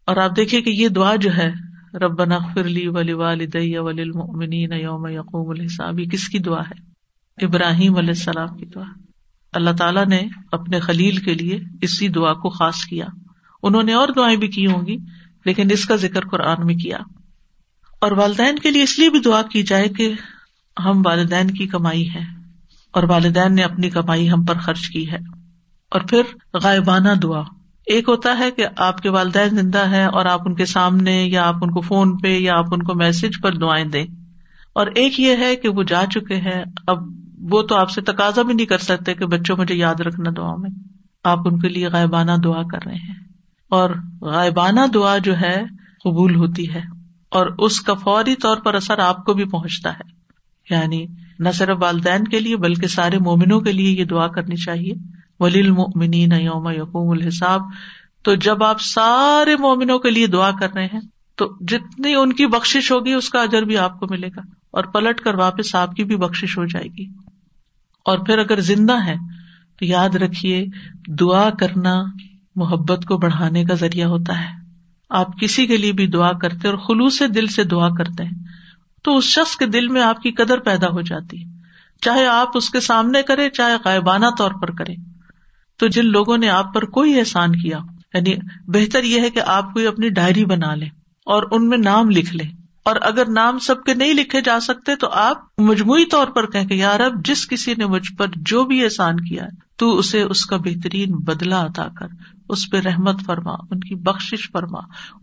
اور 0.05 0.17
آپ 0.17 0.35
دیکھیے 0.35 0.61
کہ 0.61 0.69
یہ 0.69 0.87
دعا 0.87 1.15
جو 1.15 1.33
ہے 1.37 1.51
رب 1.93 2.21
فرلی 2.53 2.87
ولی 2.87 3.13
والدی 3.13 3.77
وللمؤمنین 3.77 4.73
یوم 4.73 5.07
یقوم 5.07 5.49
الحساب 5.49 5.99
کس 6.11 6.29
کی 6.29 6.39
دعا 6.39 6.61
ہے؟ 6.61 6.89
ابراہیم 7.45 7.97
علیہ 7.97 8.09
السلام 8.09 8.57
کی 8.57 8.65
دعا۔ 8.65 8.83
اللہ 9.53 9.69
تعالیٰ 9.77 10.05
نے 10.05 10.21
اپنے 10.51 10.79
خلیل 10.79 11.17
کے 11.17 11.33
لیے 11.33 11.59
اسی 11.81 12.07
دعا 12.07 12.33
کو 12.33 12.49
خاص 12.49 12.75
کیا۔ 12.75 13.05
انہوں 13.63 13.83
نے 13.83 13.93
اور 13.93 14.07
دعائیں 14.15 14.37
بھی 14.37 14.47
کی 14.47 14.65
ہوں 14.65 14.85
گی، 14.85 14.97
لیکن 15.45 15.67
اس 15.71 15.85
کا 15.85 15.95
ذکر 15.95 16.27
قرآن 16.27 16.65
میں 16.65 16.75
کیا۔ 16.75 16.97
اور 18.01 18.11
والدین 18.11 18.59
کے 18.59 18.71
لیے 18.71 18.83
اس 18.83 18.99
لیے 18.99 19.09
بھی 19.09 19.19
دعا 19.19 19.41
کی 19.41 19.63
جائے 19.63 19.87
کہ 19.87 20.13
ہم 20.85 21.01
والدین 21.05 21.51
کی 21.51 21.67
کمائی 21.67 22.09
ہے 22.15 22.21
اور 22.91 23.03
والدین 23.03 23.55
نے 23.55 23.61
اپنی 23.61 23.89
کمائی 23.89 24.31
ہم 24.31 24.45
پر 24.45 24.57
خرچ 24.57 24.89
کی 24.89 25.11
ہے۔ 25.11 25.17
اور 25.91 26.01
پھر 26.01 26.21
غائبانہ 26.53 27.09
دعا۔ 27.23 27.41
ایک 27.85 28.09
ہوتا 28.09 28.39
ہے 28.39 28.51
کہ 28.51 28.65
آپ 28.77 29.01
کے 29.01 29.09
والدین 29.09 29.49
زندہ 29.49 29.89
ہے 29.89 30.05
اور 30.05 30.25
آپ 30.25 30.41
ان 30.45 30.55
کے 30.55 30.65
سامنے 30.65 31.23
یا 31.23 31.47
آپ 31.47 31.55
ان 31.61 31.71
کو 31.71 31.81
فون 31.81 32.17
پہ 32.17 32.39
یا 32.39 32.57
آپ 32.57 32.73
ان 32.73 32.83
کو 32.83 32.95
میسج 32.95 33.41
پر 33.41 33.53
دعائیں 33.53 33.85
دیں۔ 33.85 34.05
اور 34.73 34.87
ایک 34.87 35.19
یہ 35.19 35.35
ہے 35.35 35.55
کہ 35.55 35.69
وہ 35.69 35.83
جا 35.83 36.03
چکے 36.11 36.35
ہیں۔ 36.35 36.63
اب 36.87 36.97
وہ 37.39 37.61
تو 37.61 37.75
آپ 37.75 37.89
سے 37.89 38.01
تقاضا 38.01 38.41
بھی 38.41 38.53
نہیں 38.53 38.65
کر 38.65 38.77
سکتے 38.77 39.13
کہ 39.13 39.25
بچوں، 39.25 39.57
مجھے 39.57 39.75
یاد 39.75 39.99
رکھنا 39.99 40.29
دعا 40.37 40.55
میں۔ 40.55 40.69
آپ 41.23 41.39
ان 41.45 41.59
کے 41.59 41.69
لیے 41.69 41.87
غائبانہ 41.87 42.31
دعا 42.43 42.61
کر 42.63 42.79
رہے 42.85 42.95
ہیں۔ 42.95 43.15
اور 43.69 43.89
غائبانہ 44.21 44.81
دعا 44.93 45.17
جو 45.17 45.37
ہے، 45.37 45.63
قبول 46.03 46.35
ہوتی 46.35 46.73
ہے۔ 46.73 46.81
اور 47.29 47.47
اس 47.59 47.81
کا 47.81 47.93
فوری 47.93 48.35
طور 48.35 48.57
پر 48.57 48.73
اثر 48.73 48.97
آپ 48.97 49.25
کو 49.25 49.33
بھی 49.33 49.45
پہنچتا 49.45 49.93
ہے۔ 49.93 50.18
یعنی 50.69 51.05
نہ 51.39 51.49
صرف 51.49 51.77
والدین 51.81 52.23
کے 52.23 52.39
لیے 52.39 52.57
بلکہ 52.57 52.87
سارے 52.87 53.19
مومنوں 53.19 53.59
کے 53.59 53.71
لیے 53.71 53.91
یہ 53.91 54.05
دعا 54.05 54.27
کرنی 54.27 54.55
چاہیے۔ 54.55 54.93
ولی 55.39 55.59
المنین 55.59 56.31
یوم 56.31 56.69
یقوم 56.69 57.09
الحساب۔ 57.09 57.61
تو 58.23 58.35
جب 58.35 58.63
آپ 58.63 58.81
سارے 58.81 59.55
مومنوں 59.55 59.99
کے 59.99 60.09
لیے 60.09 60.27
دعا 60.27 60.51
کر 60.51 60.73
رہے 60.73 60.85
ہیں، 60.85 60.99
تو 61.35 61.57
جتنی 61.59 62.15
ان 62.15 62.33
کی 62.33 62.47
بخش 62.47 62.91
ہوگی، 62.91 63.13
اس 63.13 63.29
کا 63.29 63.41
اجر 63.41 63.61
بھی 63.61 63.77
آپ 63.77 63.99
کو 63.99 64.07
ملے 64.09 64.27
گا۔ 64.27 64.41
اور 64.71 64.83
پلٹ 64.83 65.21
کر 65.21 65.35
واپس 65.35 65.75
آپ 65.75 65.95
کی 65.95 66.03
بھی 66.03 66.15
بخش 66.15 66.57
ہو 66.57 66.65
جائے 66.65 66.87
گی۔ 66.97 67.05
اور 68.05 68.17
پھر 68.17 68.37
اگر 68.37 68.59
زندہ 68.59 69.05
ہے 69.05 69.15
تو 69.79 69.85
یاد 69.85 70.15
رکھیے، 70.15 70.65
دعا 71.07 71.49
کرنا 71.49 72.03
محبت 72.55 73.05
کو 73.05 73.17
بڑھانے 73.17 73.65
کا 73.65 73.73
ذریعہ 73.73 74.07
ہوتا 74.07 74.39
ہے۔ 74.39 74.59
آپ 75.09 75.39
کسی 75.39 75.67
کے 75.67 75.77
لیے 75.77 75.91
بھی 75.91 76.07
دعا 76.07 76.31
کرتے 76.31 76.67
اور 76.67 76.77
خلوص 76.77 77.21
دل 77.35 77.47
سے 77.47 77.63
دعا 77.63 77.89
کرتے 77.89 78.23
ہیں۔ 78.23 78.58
تو 79.09 79.17
اس 79.17 79.23
شخص 79.23 79.55
کے 79.55 79.65
دل 79.65 79.87
میں 79.87 80.01
آپ 80.01 80.21
کی 80.21 80.31
قدر 80.31 80.59
پیدا 80.59 80.87
ہو 80.87 81.01
جاتی 81.01 81.45
ہے۔ 81.45 81.49
چاہے 82.01 82.25
آپ 82.25 82.47
اس 82.55 82.69
کے 82.69 82.79
سامنے 82.79 83.21
کرے 83.21 83.49
چاہے 83.49 83.73
غائبانہ 83.85 84.25
طور 84.37 84.51
پر 84.61 84.71
کرے 84.71 84.95
تو 85.77 85.87
جن 85.87 86.05
لوگوں 86.05 86.37
نے 86.37 86.49
آپ 86.49 86.73
پر 86.73 86.85
کوئی 86.85 87.19
احسان 87.19 87.55
کیا 87.55 87.77
یعنی 88.13 88.35
بہتر 88.67 89.03
یہ 89.03 89.21
ہے 89.21 89.29
کہ 89.29 89.41
آپ 89.45 89.73
کوئی 89.73 89.87
اپنی 89.87 90.09
ڈائری 90.09 90.45
بنا 90.45 90.75
لیں 90.75 90.89
اور 91.25 91.43
ان 91.51 91.69
میں 91.69 91.77
نام 91.77 92.09
لکھ 92.09 92.35
لیں۔ 92.35 92.51
اور 92.85 92.95
اگر 93.01 93.29
نام 93.29 93.59
سب 93.59 93.83
کے 93.83 93.93
نہیں 93.93 94.13
لکھے 94.13 94.41
جا 94.41 94.59
سکتے، 94.59 94.95
تو 94.95 95.09
آپ 95.09 95.37
مجموعی 95.57 96.05
طور 96.05 96.27
پر 96.27 96.45
کہ 96.45 96.73
یار 96.73 96.99
اب 96.99 97.25
جس 97.25 97.47
کسی 97.47 97.73
نے 97.77 97.85
مجھ 97.85 98.15
پر 98.17 98.25
جو 98.35 98.63
بھی 98.63 98.83
احسان 98.83 99.19
کیا 99.19 99.43
تو 99.77 99.97
اسے 99.97 100.21
اس 100.21 100.45
کا 100.45 100.57
بہترین 100.57 101.11
بدلا 101.11 101.65
عطا 101.65 101.87
کر، 101.99 102.07
اس 102.49 102.69
پہ 102.69 102.77
رحمت 102.77 103.21
فرما، 103.25 103.51
ان 103.51 103.79
کی 103.79 103.95
بخش 103.95 104.49
فرما، 104.53 104.79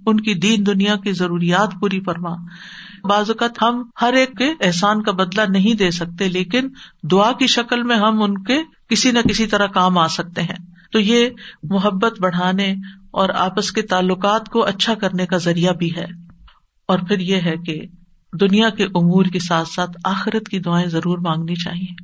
ان 0.06 0.20
کی 0.20 0.34
دین 0.34 0.66
دنیا 0.66 0.96
کی 0.96 1.12
ضروریات 1.12 1.70
پوری 1.80 2.00
فرما۔ 2.00 2.34
بعض 3.06 3.30
اوقات 3.30 3.62
ہم 3.62 3.82
ہر 4.02 4.12
ایک 4.12 4.36
کے 4.38 4.52
احسان 4.60 5.02
کا 5.02 5.12
بدلا 5.12 5.44
نہیں 5.48 5.74
دے 5.74 5.90
سکتے، 5.90 6.28
لیکن 6.28 6.68
دعا 7.02 7.32
کی 7.32 7.46
شکل 7.46 7.82
میں 7.82 7.96
ہم 7.96 8.22
ان 8.22 8.44
کے 8.44 8.58
کسی 8.88 9.10
نہ 9.10 9.18
کسی 9.28 9.46
طرح 9.46 9.66
کام 9.66 9.98
آ 9.98 10.06
سکتے 10.06 10.42
ہیں۔ 10.42 10.66
تو 10.92 11.00
یہ 11.00 11.28
محبت 11.62 12.20
بڑھانے 12.20 12.74
اور 13.10 13.28
آپس 13.28 13.72
کے 13.72 13.82
تعلقات 13.82 14.48
کو 14.48 14.64
اچھا 14.64 14.94
کرنے 14.94 15.26
کا 15.26 15.36
ذریعہ 15.36 15.72
بھی 15.72 15.96
ہے۔ 15.96 16.06
اور 16.88 16.98
پھر 17.08 17.20
یہ 17.20 17.36
ہے 17.36 17.54
کہ 17.66 17.80
دنیا 18.40 18.70
کے 18.70 18.84
امور 18.84 19.24
کے 19.24 19.38
ساتھ 19.38 19.68
ساتھ 19.68 19.90
آخرت 20.04 20.48
کی 20.48 20.58
دعائیں 20.58 20.88
ضرور 20.88 21.18
مانگنی 21.18 21.54
چاہیے۔ 21.54 21.94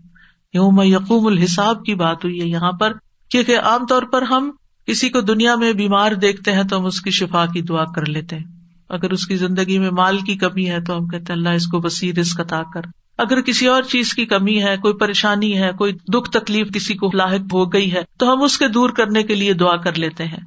یوم 0.54 0.80
یقوم 0.82 1.26
الحساب 1.26 1.84
کی 1.84 1.94
بات 1.94 2.24
ہوئی 2.24 2.40
ہے 2.40 2.46
یہاں 2.46 2.72
پر 2.72 2.92
کیونکہ 3.30 3.58
عام 3.58 3.86
طور 3.86 4.02
پر 4.02 4.22
ہم 4.22 4.50
کسی 4.86 5.08
کو 5.08 5.20
دنیا 5.20 5.54
میں 5.54 5.72
بیمار 5.72 6.12
دیکھتے 6.12 6.52
ہیں 6.52 6.62
تو 6.62 6.80
ہم 6.80 6.86
اس 6.86 7.00
کی 7.00 7.10
شفا 7.10 7.46
کی 7.46 7.62
دعا 7.62 7.84
کر 7.84 8.06
لیتے 8.06 8.36
ہیں۔ 8.36 8.61
اگر 8.92 9.10
اس 9.10 9.26
کی 9.26 9.36
زندگی 9.36 9.78
میں 9.78 9.90
مال 9.90 10.18
کی 10.18 10.34
کمی 10.34 10.70
ہے 10.70 10.80
تو 10.80 10.96
ہم 10.96 11.06
کہتے 11.06 11.32
اللہ 11.32 11.48
اس 11.48 11.66
کو 11.66 11.80
بصیر 11.80 12.18
اس 12.18 12.40
عطا 12.40 12.62
کر۔ 12.74 12.80
اگر 13.18 13.40
کسی 13.40 13.66
اور 13.66 13.82
چیز 13.82 14.14
کی 14.14 14.26
کمی 14.26 14.62
ہے، 14.62 14.76
کوئی 14.76 14.94
پریشانی 14.94 15.58
ہے، 15.58 15.70
کوئی 15.78 15.92
دکھ 15.92 16.30
تکلیف 16.30 16.66
کسی 16.74 16.94
کو 16.94 17.10
لاحق 17.14 17.54
ہو 17.54 17.72
گئی 17.72 17.92
ہے، 17.92 18.02
تو 18.18 18.32
ہم 18.32 18.42
اس 18.42 18.58
کے 18.58 18.68
دور 18.68 18.90
کرنے 18.90 19.22
کے 19.22 19.34
لیے 19.34 19.52
دعا 19.52 19.76
کر 19.76 19.98
لیتے 19.98 20.24
ہیں۔ 20.24 20.44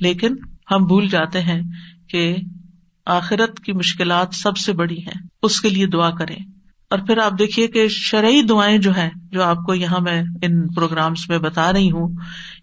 لیکن 0.00 0.34
ہم 0.70 0.84
بھول 0.84 1.08
جاتے 1.08 1.40
ہیں 1.40 1.62
کہ 2.08 2.36
آخرت 3.06 3.60
کی 3.60 3.72
مشکلات 3.72 4.28
سب 4.32 4.56
سے 4.56 4.72
بڑی 4.72 4.98
ہیں۔ 4.98 5.26
اس 5.42 5.60
کے 5.60 5.68
لیے 5.68 5.86
دعا 5.86 6.10
کریں۔ 6.10 6.36
اور 6.90 6.98
پھر 6.98 7.18
آپ 7.18 7.38
دیکھیے 7.38 7.66
کہ 7.66 7.88
شرعی 7.88 8.42
دعائیں 8.42 8.78
جو 8.78 8.90
ہیں، 8.90 9.10
جو 9.32 9.42
آپ 9.42 9.56
کو 9.56 9.74
یہاں 9.74 10.00
میں 10.00 10.22
ان 10.42 10.68
پروگرامس 10.68 11.28
میں 11.28 11.38
بتا 11.38 11.72
رہی 11.72 11.90
ہوں، 11.90 12.08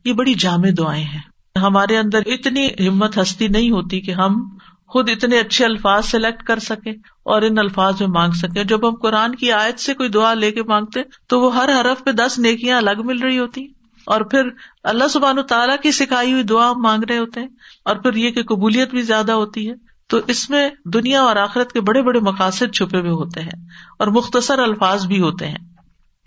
یہ 0.06 0.14
بڑی 0.14 0.34
جامع 0.34 0.70
دعائیں 0.78 1.04
ہیں۔ 1.04 1.32
ہمارے 1.60 1.98
اندر 1.98 2.20
اتنی 2.26 2.88
ہمت 2.88 3.18
ہستی 3.18 3.48
نہیں 3.48 3.72
ہوتی 3.72 4.02
کہ 4.02 4.12
ہم 4.12 4.58
خود 4.92 5.10
اتنے 5.10 5.39
اچھے 5.39 5.66
الفاظ 5.66 6.06
سلیکٹ 6.06 6.44
کر 6.44 6.60
سکے 6.60 6.89
اور 7.24 7.42
ان 7.42 7.58
الفاظ 7.58 8.00
میں 8.00 8.10
مانگ 8.10 8.32
سکے۔ 8.32 8.64
جب 8.64 8.89
ہم 8.89 8.96
قرآن 8.96 9.36
کی 9.36 9.52
آیت 9.52 9.80
سے 9.80 9.94
کوئی 9.94 10.10
دعا 10.10 10.34
لے 10.34 10.52
کے 10.52 10.64
مانگتے 10.64 11.00
تو 11.28 11.42
وہ 11.42 11.56
ہر 11.56 11.70
حرف 11.82 12.04
پہ 12.04 12.12
دس 12.12 12.39
نیکیاں 12.39 12.78
الگ 12.78 13.02
مل 13.04 13.20
رہی 13.20 13.39
ہوتی۔ 13.39 13.68
اور 14.06 14.22
پھر 14.22 14.42
اللہ 14.84 15.08
سبحان 15.08 15.36
تعالیٰ 15.50 15.76
کی 15.84 15.92
سکھائی 15.92 16.32
ہوئی 16.32 16.44
دعا 16.44 16.74
مانگ 16.74 17.04
رہے 17.10 17.18
ہوتے 17.18 17.39
ہیں 17.39 17.48
اور 17.86 17.96
پھر 17.96 18.14
یہ 18.14 18.32
کہ 18.32 18.44
قبولیت 18.44 18.89
بھی 18.92 19.02
زیادہ 19.02 19.32
ہوتی 19.32 19.70
ہے۔ 19.70 19.74
تو 20.10 20.20
اس 20.28 20.50
میں 20.50 20.70
دنیا 20.86 21.22
اور 21.22 21.36
آخرت 21.36 21.72
کے 21.72 21.82
بڑے 21.82 22.02
بڑے 22.02 22.20
مقاصد 22.20 22.76
چھپے 22.76 23.00
ہوئے 23.00 23.12
ہوتے 23.12 23.42
ہیں 23.42 23.66
اور 24.00 24.08
مختصر 24.08 24.60
الفاظ 24.60 25.06
بھی 25.06 25.22
ہوتے 25.22 25.48
ہیں۔ 25.48 25.58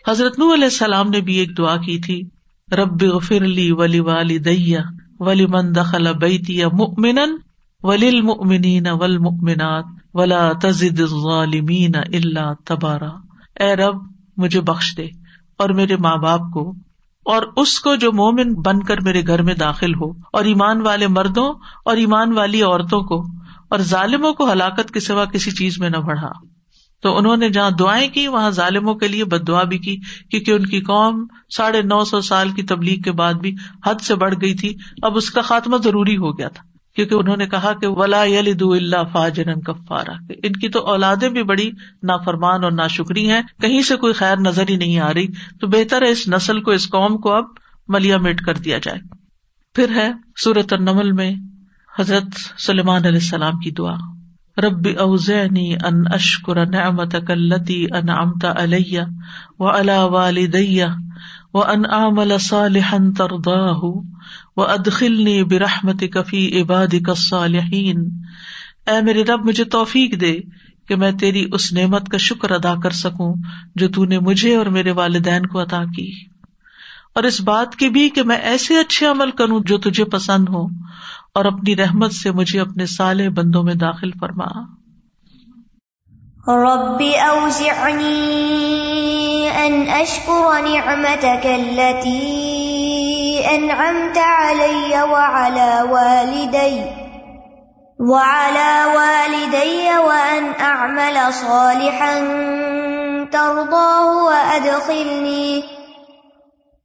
حضرت 0.08 0.38
نو 0.38 0.54
علیہ 0.54 0.64
السلام 0.64 1.08
نے 1.08 1.20
بھی 1.20 1.34
ایک 1.34 1.58
دعا 1.58 1.76
کی 1.76 1.98
تھی، 2.00 2.22
رب 2.72 3.02
غفر 3.02 3.40
لی 3.40 3.72
ولی 3.72 4.00
والی 4.00 4.38
دیا 4.38 4.80
ولی 5.20 5.46
من 5.46 5.74
دخل 5.74 6.12
بیتی 6.12 6.64
مؤمنا 6.64 7.24
ولی 7.84 8.08
المؤمنین 8.08 8.86
والمؤمنات 8.90 9.84
ولا 10.14 10.52
تزد 10.62 11.00
الظالمین 11.00 11.96
الا 11.96 12.52
تبارا۔ 12.64 13.10
اے 13.60 13.76
رب، 13.76 13.94
مجھے 14.36 14.60
بخش 14.60 14.96
دے 14.96 15.06
اور 15.58 15.70
میرے 15.70 15.96
ماں 15.96 16.16
باپ 16.16 16.40
کو، 16.54 16.70
اور 17.26 17.42
اس 17.56 17.80
کو 17.80 17.94
جو 17.96 18.12
مومن 18.12 18.54
بن 18.54 18.82
کر 18.82 19.00
میرے 19.00 19.22
گھر 19.26 19.42
میں 19.42 19.54
داخل 19.54 19.94
ہو، 19.94 20.10
اور 20.32 20.44
ایمان 20.44 20.80
والے 20.80 21.06
مردوں 21.06 21.52
اور 21.84 21.96
ایمان 21.96 22.32
والی 22.32 22.62
عورتوں 22.62 23.02
کو، 23.02 23.20
اور 23.70 23.78
ظالموں 23.78 24.32
کو 24.32 24.52
ہلاکت 24.52 24.90
کے 24.90 25.00
سوا 25.00 25.24
کسی 25.24 25.50
چیز 25.50 25.78
میں 25.78 25.90
نہ 25.90 25.96
بڑھا۔ 25.96 26.32
تو 27.02 27.16
انہوں 27.18 27.36
نے 27.36 27.48
جہاں 27.48 27.70
دعائیں 27.70 28.08
کی، 28.08 28.28
وہاں 28.28 28.50
ظالموں 28.50 28.94
کے 28.94 29.08
لیے 29.08 29.24
بد 29.24 29.48
دعا 29.48 29.62
بھی 29.62 29.78
کی، 29.78 29.96
کیونکہ 30.30 30.50
ان 30.50 30.66
کی 30.66 30.80
قوم 30.80 31.24
ساڑھے 31.56 31.82
نو 31.82 32.04
سو 32.04 32.20
سال 32.20 32.50
کی 32.50 32.62
تبلیغ 32.62 33.00
کے 33.00 33.12
بعد 33.12 33.34
بھی 33.34 33.54
حد 33.86 34.00
سے 34.00 34.14
بڑھ 34.14 34.34
گئی 34.42 34.54
تھی۔ 34.54 34.74
اب 35.02 35.16
اس 35.16 35.30
کا 35.30 35.42
خاتمہ 35.42 35.76
ضروری 35.76 36.16
ہو 36.16 36.38
گیا 36.38 36.48
تھا۔ 36.48 36.73
کیونکہ 36.96 37.14
انہوں 37.14 37.36
نے 37.36 37.46
کہا 37.46 37.72
کہ 37.72 37.86
ولا 37.86 38.22
اللہ 38.22 39.02
فاجن 39.12 39.60
کفارا 39.60 40.12
ان 40.42 40.52
کی 40.52 40.68
تو 40.68 40.86
اولادیں 40.86 41.28
بھی 41.28 41.42
بڑی 41.42 41.70
نافرمان 42.02 42.64
اور 42.64 42.72
نا 42.72 42.86
شکری 42.86 43.30
ہیں، 43.30 43.42
کہیں 43.60 43.82
سے 43.82 43.96
کوئی 43.96 44.12
خیر 44.12 44.36
نظر 44.36 44.68
ہی 44.68 44.76
نہیں 44.76 44.98
آ 44.98 45.12
رہی، 45.14 45.26
تو 45.60 45.66
بہتر 45.66 46.02
ہے 46.02 46.10
اس 46.10 46.28
نسل 46.28 46.60
کو، 46.60 46.70
اس 46.70 46.88
قوم 46.88 47.16
کو 47.16 47.32
اب 47.32 47.44
ملیا 47.88 48.16
میٹ 48.16 48.40
کر 48.40 48.54
دیا 48.54 48.78
جائے۔ 48.78 48.98
پھر 49.74 49.94
ہے 49.96 50.10
سورت 50.44 50.72
النمل 50.72 51.12
میں 51.12 51.34
حضرت 51.98 52.60
سلیمان 52.60 53.04
علیہ 53.04 53.20
السلام 53.22 53.58
کی 53.58 53.70
دعا، 53.70 53.94
رب 54.56 54.88
اوزعنی 54.98 55.74
ان 55.74 56.02
اشکر 56.12 56.66
نعمتک 56.66 57.30
اللتی 57.30 57.86
انعمت 57.94 58.44
علیہ 58.44 59.00
و 59.58 59.70
علی 59.70 59.98
والدیہ 60.10 60.84
و 61.54 61.62
ان 61.62 61.82
اعمل 61.90 62.38
صالحا 62.38 62.96
ترضاہ 63.18 63.84
و 64.56 64.62
ادخلنی 64.62 65.44
برحمتک 65.44 66.18
فی 66.26 66.62
عبادک 66.62 67.10
اے 68.86 69.00
میرے 69.02 69.22
رب، 69.24 69.44
مجھے 69.44 69.64
توفیق 69.64 70.20
دے 70.20 70.40
کہ 70.88 70.96
میں 70.96 71.12
تیری 71.12 71.48
اس 71.52 71.72
نعمت 71.72 72.08
کا 72.08 72.16
شکر 72.16 72.50
ادا 72.50 72.74
کر 72.82 72.90
سکوں 72.90 73.34
جو 73.74 73.88
تو 73.88 74.04
نے 74.04 74.18
مجھے 74.18 74.56
اور 74.56 74.66
میرے 74.66 74.90
والدین 74.90 75.46
کو 75.46 75.62
عطا 75.62 75.82
کی۔ 75.96 76.12
اور 77.14 77.22
اس 77.22 77.40
بات 77.40 77.76
کی 77.76 77.88
بھی 77.88 78.08
کہ 78.08 78.22
میں 78.22 78.36
ایسے 78.36 78.78
اچھے 78.78 79.06
عمل 79.06 79.30
کروں 79.30 79.60
جو 79.66 79.78
تجھے 79.78 80.04
پسند 80.04 80.48
ہو 80.48 80.66
اور 81.34 81.44
اپنی 81.44 81.76
رحمت 81.76 82.12
سے 82.12 82.30
مجھے 82.30 82.60
اپنے 82.60 82.86
سالے 82.86 83.30
بندوں 83.30 83.62
میں 83.62 83.74
داخل 83.74 84.10
فرما۔ 84.20 84.73
رب 86.48 87.02
اوزعني 87.02 88.36
ان 89.66 89.88
اشكر 89.88 90.60
نعمتك 90.60 91.46
التي 91.46 92.44
انعمت 93.54 94.18
علي 94.18 95.02
وعلى 95.02 95.88
والدي 95.90 96.80
وعلى 98.00 98.84
والدي 98.96 99.98
وان 99.98 100.52
اعمل 100.60 101.32
صالحا 101.32 102.18
ترضاه 103.32 104.24
وادخلني 104.24 105.62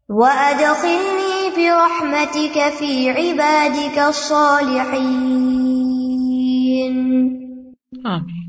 وادخلني 0.09 1.49
برحمتك 1.57 2.69
في 2.79 3.09
عبادك 3.09 3.99
الصالحين 3.99 5.29
آمين 8.05 8.48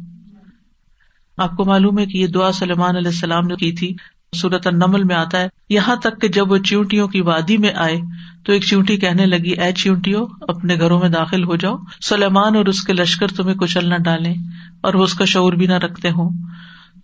آپ 1.41 1.57
کو 1.57 1.65
معلوم 1.65 1.99
ہے 1.99 2.07
کہ 2.07 2.19
یہ 2.19 2.27
دعا 2.27 2.53
سلمان 2.53 2.97
علیہ 2.97 3.11
السلام 3.11 3.47
نے 3.47 3.55
کی 3.55 3.73
تھی۔ 3.73 3.95
صورت 4.41 4.67
النمل 4.67 5.05
میں 5.05 5.17
آتا 5.17 5.41
ہے، 5.41 5.49
یہاں 5.69 5.97
تک 5.97 6.21
کہ 6.21 6.29
جب 6.29 6.53
وہ 6.53 6.59
چیونٹیوں 6.59 7.09
کی 7.09 7.21
وادی 7.21 7.57
میں 7.57 7.73
آئے 7.75 7.97
تو 8.45 8.53
ایک 8.53 8.65
چیونٹی 8.65 8.97
کہنے 8.97 9.27
لگی، 9.27 9.51
اے 9.51 9.73
چیونٹیوں، 9.73 10.27
اپنے 10.49 10.75
گھروں 10.75 11.01
میں 11.01 11.09
داخل 11.09 11.45
ہو 11.45 11.57
جاؤ۔ 11.57 11.77
سلیمان 12.01 12.57
اور 12.57 12.67
اس 12.67 12.83
کے 12.83 12.93
لشکر 12.93 13.29
تمہیں 13.29 13.55
کچل 13.55 13.89
نہ 13.89 13.95
ڈالیں 13.95 14.35
اور 14.83 14.95
وہ 14.95 15.03
اس 15.03 15.15
کا 15.15 15.25
شعور 15.25 15.53
بھی 15.53 15.67
نہ 15.67 15.75
رکھتے 15.75 16.11
ہوں۔ 16.11 16.31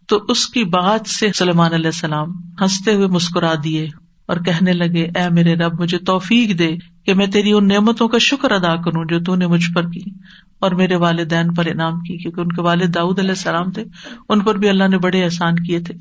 تو 0.09 0.25
اس 0.29 0.47
کی 0.47 0.65
بات 0.65 1.09
سے 1.09 1.33
سلمان 1.33 1.73
علیہ 1.73 1.87
السلام 1.87 2.31
ہنستے 2.61 2.95
ہوئے 2.95 3.07
مسکرا 3.07 3.55
دیے۔ 3.65 3.89
اور 4.27 4.37
کہنے 4.37 4.73
لگے، 4.73 5.05
اے 5.05 5.29
میرے 5.31 5.55
رب، 5.55 5.81
مجھے 5.81 5.99
توفیق 5.99 6.59
دے 6.59 6.77
کہ 7.07 7.15
میں 7.15 7.27
تیری 7.27 7.53
ان 7.53 7.69
نعمتوں 7.69 8.09
کا 8.09 8.19
شکر 8.19 8.51
ادا 8.51 8.77
کروں 8.77 9.05
جو 9.05 9.21
تو 9.21 9.35
نے 9.35 9.47
مجھ 9.47 9.75
پر 9.75 9.91
کی 9.91 10.11
اور 10.59 10.71
میرے 10.71 10.97
والدین 10.97 11.55
پر 11.55 11.67
انعام 11.67 12.01
کی، 12.01 12.17
کیونکہ 12.17 12.41
ان 12.41 12.49
کے 12.49 12.63
والد 12.63 12.95
داؤد 12.95 13.19
علیہ 13.19 13.31
السلام 13.31 13.71
تھے، 13.71 13.85
ان 14.29 14.41
پر 14.41 14.55
بھی 14.55 14.69
اللہ 14.69 14.89
نے 14.89 14.99
بڑے 14.99 15.25
احسان 15.25 15.55
کیے 15.57 15.81
تھے۔ 15.81 15.95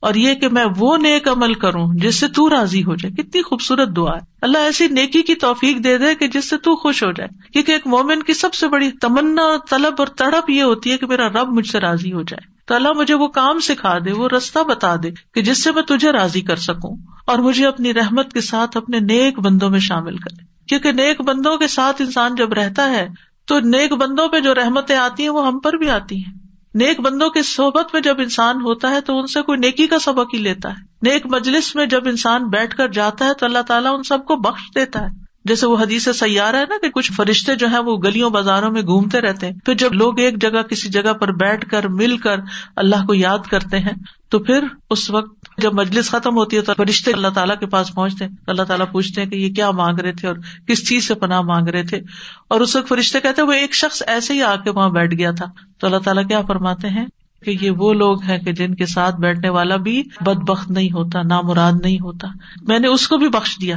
اور 0.00 0.14
یہ 0.14 0.34
کہ 0.34 0.48
میں 0.48 0.64
وہ 0.76 0.96
نیک 0.96 1.28
عمل 1.28 1.54
کروں 1.54 1.94
جس 1.94 2.14
سے 2.14 2.28
تو 2.28 2.50
راضی 2.50 2.84
ہو 2.84 2.94
جائے۔ 2.94 3.22
کتنی 3.22 3.42
خوبصورت 3.42 3.96
دعا 3.96 4.14
ہے۔ 4.14 4.20
اللہ 4.42 4.58
ایسی 4.58 4.88
نیکی 4.88 5.22
کی 5.22 5.34
توفیق 5.34 5.84
دے 5.84 5.98
دے 5.98 6.14
کہ 6.14 6.28
جس 6.28 6.50
سے 6.50 6.56
تو 6.56 6.76
خوش 6.76 7.02
ہو 7.02 7.12
جائے۔ 7.12 7.52
کیونکہ 7.52 7.72
ایک 7.72 7.86
مومن 7.86 8.22
کی 8.22 8.34
سب 8.34 8.54
سے 8.54 8.68
بڑی 8.68 8.90
تمنا، 9.00 9.42
طلب 9.70 9.94
اور 9.98 10.06
تڑپ 10.06 10.50
یہ 10.50 10.62
ہوتی 10.62 10.90
ہے 10.90 10.98
کہ 10.98 11.06
میرا 11.06 11.28
رب 11.28 11.48
مجھ 11.48 11.66
سے 11.66 11.80
راضی 11.80 12.12
ہو 12.12 12.22
جائے۔ 12.22 12.53
تو 12.66 12.74
اللہ 12.74 12.88
مجھے 12.96 13.14
وہ 13.14 13.28
کام 13.28 13.58
سکھا 13.58 13.98
دے، 13.98 14.12
وہ 14.12 14.28
رستہ 14.28 14.58
بتا 14.58 14.96
دے 15.02 15.10
کہ 15.34 15.42
جس 15.42 15.64
سے 15.64 15.72
میں 15.72 15.82
تجھے 15.82 16.12
راضی 16.12 16.40
کر 16.40 16.56
سکوں 16.56 16.96
اور 17.26 17.38
مجھے 17.38 17.66
اپنی 17.66 17.94
رحمت 17.94 18.32
کے 18.32 18.40
ساتھ 18.40 18.76
اپنے 18.76 19.00
نیک 19.00 19.38
بندوں 19.38 19.70
میں 19.70 19.80
شامل 19.80 20.16
کرے۔ 20.16 20.44
کیونکہ 20.68 20.92
نیک 20.92 21.20
بندوں 21.20 21.56
کے 21.56 21.66
ساتھ 21.66 22.02
انسان 22.02 22.34
جب 22.34 22.52
رہتا 22.52 22.90
ہے، 22.90 23.08
تو 23.46 23.60
نیک 23.60 23.92
بندوں 23.92 24.28
پہ 24.28 24.40
جو 24.40 24.54
رحمتیں 24.54 24.96
آتی 24.96 25.22
ہیں، 25.22 25.30
وہ 25.30 25.46
ہم 25.46 25.58
پر 25.58 25.72
بھی 25.72 25.90
آتی 25.90 26.16
ہیں۔ 26.16 26.32
نیک 26.74 27.00
بندوں 27.00 27.30
کے 27.30 27.42
صحبت 27.42 27.88
میں 27.92 28.02
جب 28.02 28.20
انسان 28.20 28.56
ہوتا 28.56 28.90
ہے، 28.90 29.00
تو 29.00 29.18
ان 29.18 29.26
سے 29.26 29.42
کوئی 29.42 29.58
نیکی 29.58 29.86
کا 29.86 29.98
سبق 29.98 30.34
ہی 30.34 30.38
لیتا 30.38 30.70
ہے۔ 30.70 30.82
نیک 31.02 31.26
مجلس 31.26 31.74
میں 31.74 31.86
جب 31.86 32.08
انسان 32.08 32.48
بیٹھ 32.48 32.76
کر 32.76 32.88
جاتا 32.88 33.24
ہے، 33.24 33.34
تو 33.34 33.46
اللہ 33.46 33.58
تعالیٰ 33.58 33.96
ان 33.96 34.02
سب 34.02 34.24
کو 34.24 34.36
بخش 34.36 34.62
دیتا 34.74 35.00
ہے۔ 35.00 35.23
جیسے 35.44 35.66
وہ 35.66 35.76
حدیث 35.78 36.08
سیارہ 36.14 36.56
ہے 36.56 36.64
نا 36.68 36.74
کہ 36.82 36.90
کچھ 36.90 37.12
فرشتے 37.12 37.54
جو 37.54 37.66
ہیں 37.66 37.78
وہ 37.78 37.96
گلیوں 37.96 38.30
بازاروں 38.30 38.70
میں 38.70 38.82
گھومتے 38.82 39.20
رہتے 39.20 39.46
ہیں۔ 39.46 39.54
پھر 39.64 39.74
جب 39.74 39.92
لوگ 39.92 40.20
ایک 40.20 40.42
جگہ 40.42 40.62
کسی 40.62 40.88
جگہ 40.88 41.12
پر 41.12 41.32
بیٹھ 41.32 41.70
کر 41.70 41.88
مل 41.88 42.16
کر 42.16 42.36
اللہ 42.76 43.06
کو 43.06 43.14
یاد 43.14 43.38
کرتے 43.50 43.78
ہیں، 43.78 43.92
تو 44.28 44.38
پھر 44.38 44.64
اس 44.90 45.10
وقت 45.10 45.44
جب 45.58 45.74
مجلس 45.74 46.10
ختم 46.10 46.36
ہوتی 46.36 46.56
ہے 46.56 46.62
تو 46.62 46.72
فرشتے 46.76 47.12
اللہ 47.12 47.28
تعالیٰ 47.28 47.58
کے 47.58 47.66
پاس 47.66 47.94
پہنچتے 47.94 48.24
ہیں۔ 48.24 48.32
اللہ 48.46 48.62
تعالیٰ 48.62 48.86
پوچھتے 48.92 49.22
ہیں 49.22 49.30
کہ 49.30 49.36
یہ 49.36 49.54
کیا 49.54 49.70
مانگ 49.70 49.98
رہے 49.98 50.12
تھے 50.12 50.28
اور 50.28 50.36
کس 50.66 50.88
چیز 50.88 51.08
سے 51.08 51.14
پناہ 51.14 51.40
مانگ 51.40 51.68
رہے 51.68 51.82
تھے۔ 51.82 52.00
اور 52.48 52.60
اس 52.60 52.76
وقت 52.76 52.88
فرشتے 52.88 53.20
کہتے 53.20 53.42
وہ 53.42 53.52
ایک 53.52 53.74
شخص 53.74 54.02
ایسے 54.06 54.34
ہی 54.34 54.42
آ 54.42 54.56
کے 54.56 54.70
وہاں 54.70 54.88
بیٹھ 54.88 55.14
گیا 55.14 55.30
تھا۔ 55.30 55.46
تو 55.78 55.86
اللہ 55.86 55.98
تعالیٰ 55.98 56.26
کیا 56.26 56.40
فرماتے 56.42 56.88
ہیں 56.88 57.06
کہ 57.44 57.56
یہ 57.60 57.70
وہ 57.70 57.92
لوگ 57.92 58.22
ہیں 58.22 58.38
کہ 58.38 58.52
جن 58.52 58.74
کے 58.74 58.86
ساتھ 58.86 59.16
بیٹھنے 59.16 59.48
والا 59.48 59.76
بھی 59.76 60.02
بد 60.20 60.50
بخت 60.50 60.70
نہیں 60.70 60.92
ہوتا، 60.92 61.22
نامراد 61.22 61.72
نہیں 61.82 62.00
ہوتا۔ 62.00 62.28
میں 62.68 62.78
نے 62.78 62.88
اس 62.88 63.08
کو 63.08 63.16
بھی 63.16 63.28
بخش 63.28 63.58
دیا۔ 63.60 63.76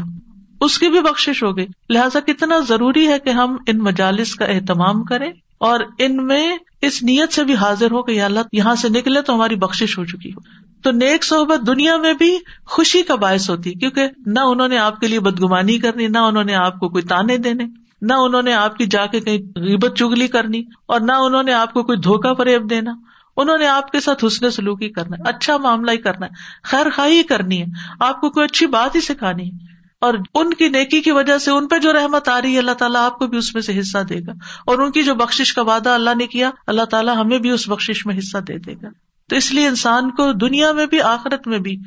اس 0.61 0.77
کی 0.77 0.87
بھی 0.87 1.01
بخش 1.01 1.43
ہو 1.43 1.57
گئی 1.57 1.65
لہٰذا 1.89 2.19
کتنا 2.19 2.59
ضروری 2.59 3.07
ہے 3.07 3.19
کہ 3.19 3.29
ہم 3.29 3.55
ان 3.67 3.77
مجالس 3.77 4.35
کا 4.35 4.45
اہتمام 4.45 5.03
کریں 5.03 5.31
اور 5.57 5.79
ان 5.99 6.27
میں 6.27 6.57
اس 6.81 7.03
نیت 7.03 7.33
سے 7.33 7.43
بھی 7.43 7.55
حاضر 7.55 7.91
ہو 7.91 8.03
کہ 8.03 8.21
اللہ 8.21 8.39
یہاں 8.51 8.75
سے 8.75 8.89
نکلے 8.89 9.21
تو 9.21 9.35
ہماری 9.35 9.55
بخش 9.55 9.97
ہو 9.97 10.05
چکی 10.05 10.29
ہو۔ 10.29 10.67
تو 10.81 10.91
نیک 10.91 11.23
صحبت 11.23 11.67
دنیا 11.67 11.97
میں 11.97 12.13
بھی 12.13 12.37
خوشی 12.65 13.01
کا 13.01 13.15
باعث 13.15 13.49
ہوتی، 13.49 13.73
کیونکہ 13.73 14.07
نہ 14.25 14.39
انہوں 14.39 14.67
نے 14.67 14.77
آپ 14.77 14.99
کے 14.99 15.07
لیے 15.07 15.19
بدگمانی 15.19 15.79
کرنی، 15.79 16.07
نہ 16.07 16.17
انہوں 16.17 16.43
نے 16.43 16.55
آپ 16.55 16.79
کو 16.79 16.89
کوئی 16.89 17.03
تانے 17.03 17.37
دینے، 17.37 17.63
نہ 18.01 18.13
انہوں 18.13 18.41
نے 18.41 18.53
آپ 18.53 18.77
کی 18.77 18.85
جا 18.85 19.05
کے 19.05 19.19
کہیں 19.19 19.59
غیبت 19.59 19.97
چگلی 19.97 20.27
کرنی 20.27 20.63
اور 20.85 20.99
نہ 20.99 21.11
انہوں 21.11 21.43
نے 21.43 21.53
آپ 21.53 21.73
کو 21.73 21.83
کوئی 21.83 21.97
دھوکا 21.97 22.33
فریب 22.33 22.69
دینا۔ 22.69 22.91
انہوں 23.37 23.57
نے 23.57 23.67
آپ 23.67 23.91
کے 23.91 23.99
ساتھ 23.99 24.25
حسن 24.25 24.51
سلوکی 24.51 24.89
کرنا 24.89 25.15
ہے 25.17 25.29
اچھا 25.29 25.57
معاملہ 25.57 25.91
ہی 25.91 25.97
کرنا 25.97 26.25
ہے 26.25 26.31
خیر 26.63 26.89
خواہ 26.95 27.29
کرنی 27.29 27.61
ہے، 27.61 27.65
آپ 27.99 28.21
کو 28.21 28.29
کوئی 28.29 28.45
اچھی 28.45 28.65
بات 28.65 28.95
ہی 28.95 29.01
سکھانی 29.01 29.47
ہے۔ 29.47 29.76
اور 29.99 30.13
ان 30.33 30.53
کی 30.53 30.69
نیکی 30.69 31.01
کی 31.01 31.11
وجہ 31.11 31.37
سے 31.37 31.51
ان 31.51 31.67
پہ 31.67 31.79
جو 31.79 31.93
رحمت 31.93 32.29
آ 32.29 32.41
رہی 32.41 32.53
ہے، 32.53 32.59
اللہ 32.59 32.71
تعالیٰ 32.71 33.05
آپ 33.05 33.19
کو 33.19 33.27
بھی 33.27 33.37
اس 33.37 33.53
میں 33.53 33.61
سے 33.61 33.79
حصہ 33.79 33.97
دے 33.97 34.19
گا۔ 34.27 34.31
اور 34.65 34.79
ان 34.79 34.91
کی 34.91 35.03
جو 35.03 35.15
بخش 35.15 35.53
کا 35.53 35.61
وعدہ 35.61 35.89
اللہ 35.89 36.09
نے 36.17 36.27
کیا، 36.27 36.51
اللہ 36.67 36.85
تعالیٰ 36.85 37.17
ہمیں 37.17 37.39
بھی 37.39 37.49
اس 37.49 37.69
بخش 37.69 38.05
میں 38.05 38.17
حصہ 38.17 38.37
دے 38.37 38.57
دے 38.57 38.73
گا۔ 38.73 38.87
تو 39.29 39.35
اس 39.35 39.51
لیے 39.53 39.67
انسان 39.67 40.11
کو 40.11 40.31
دنیا 40.31 40.71
میں 40.71 40.85
بھی، 40.85 41.01
آخرت 41.01 41.47
میں 41.47 41.59
بھی 41.59 41.77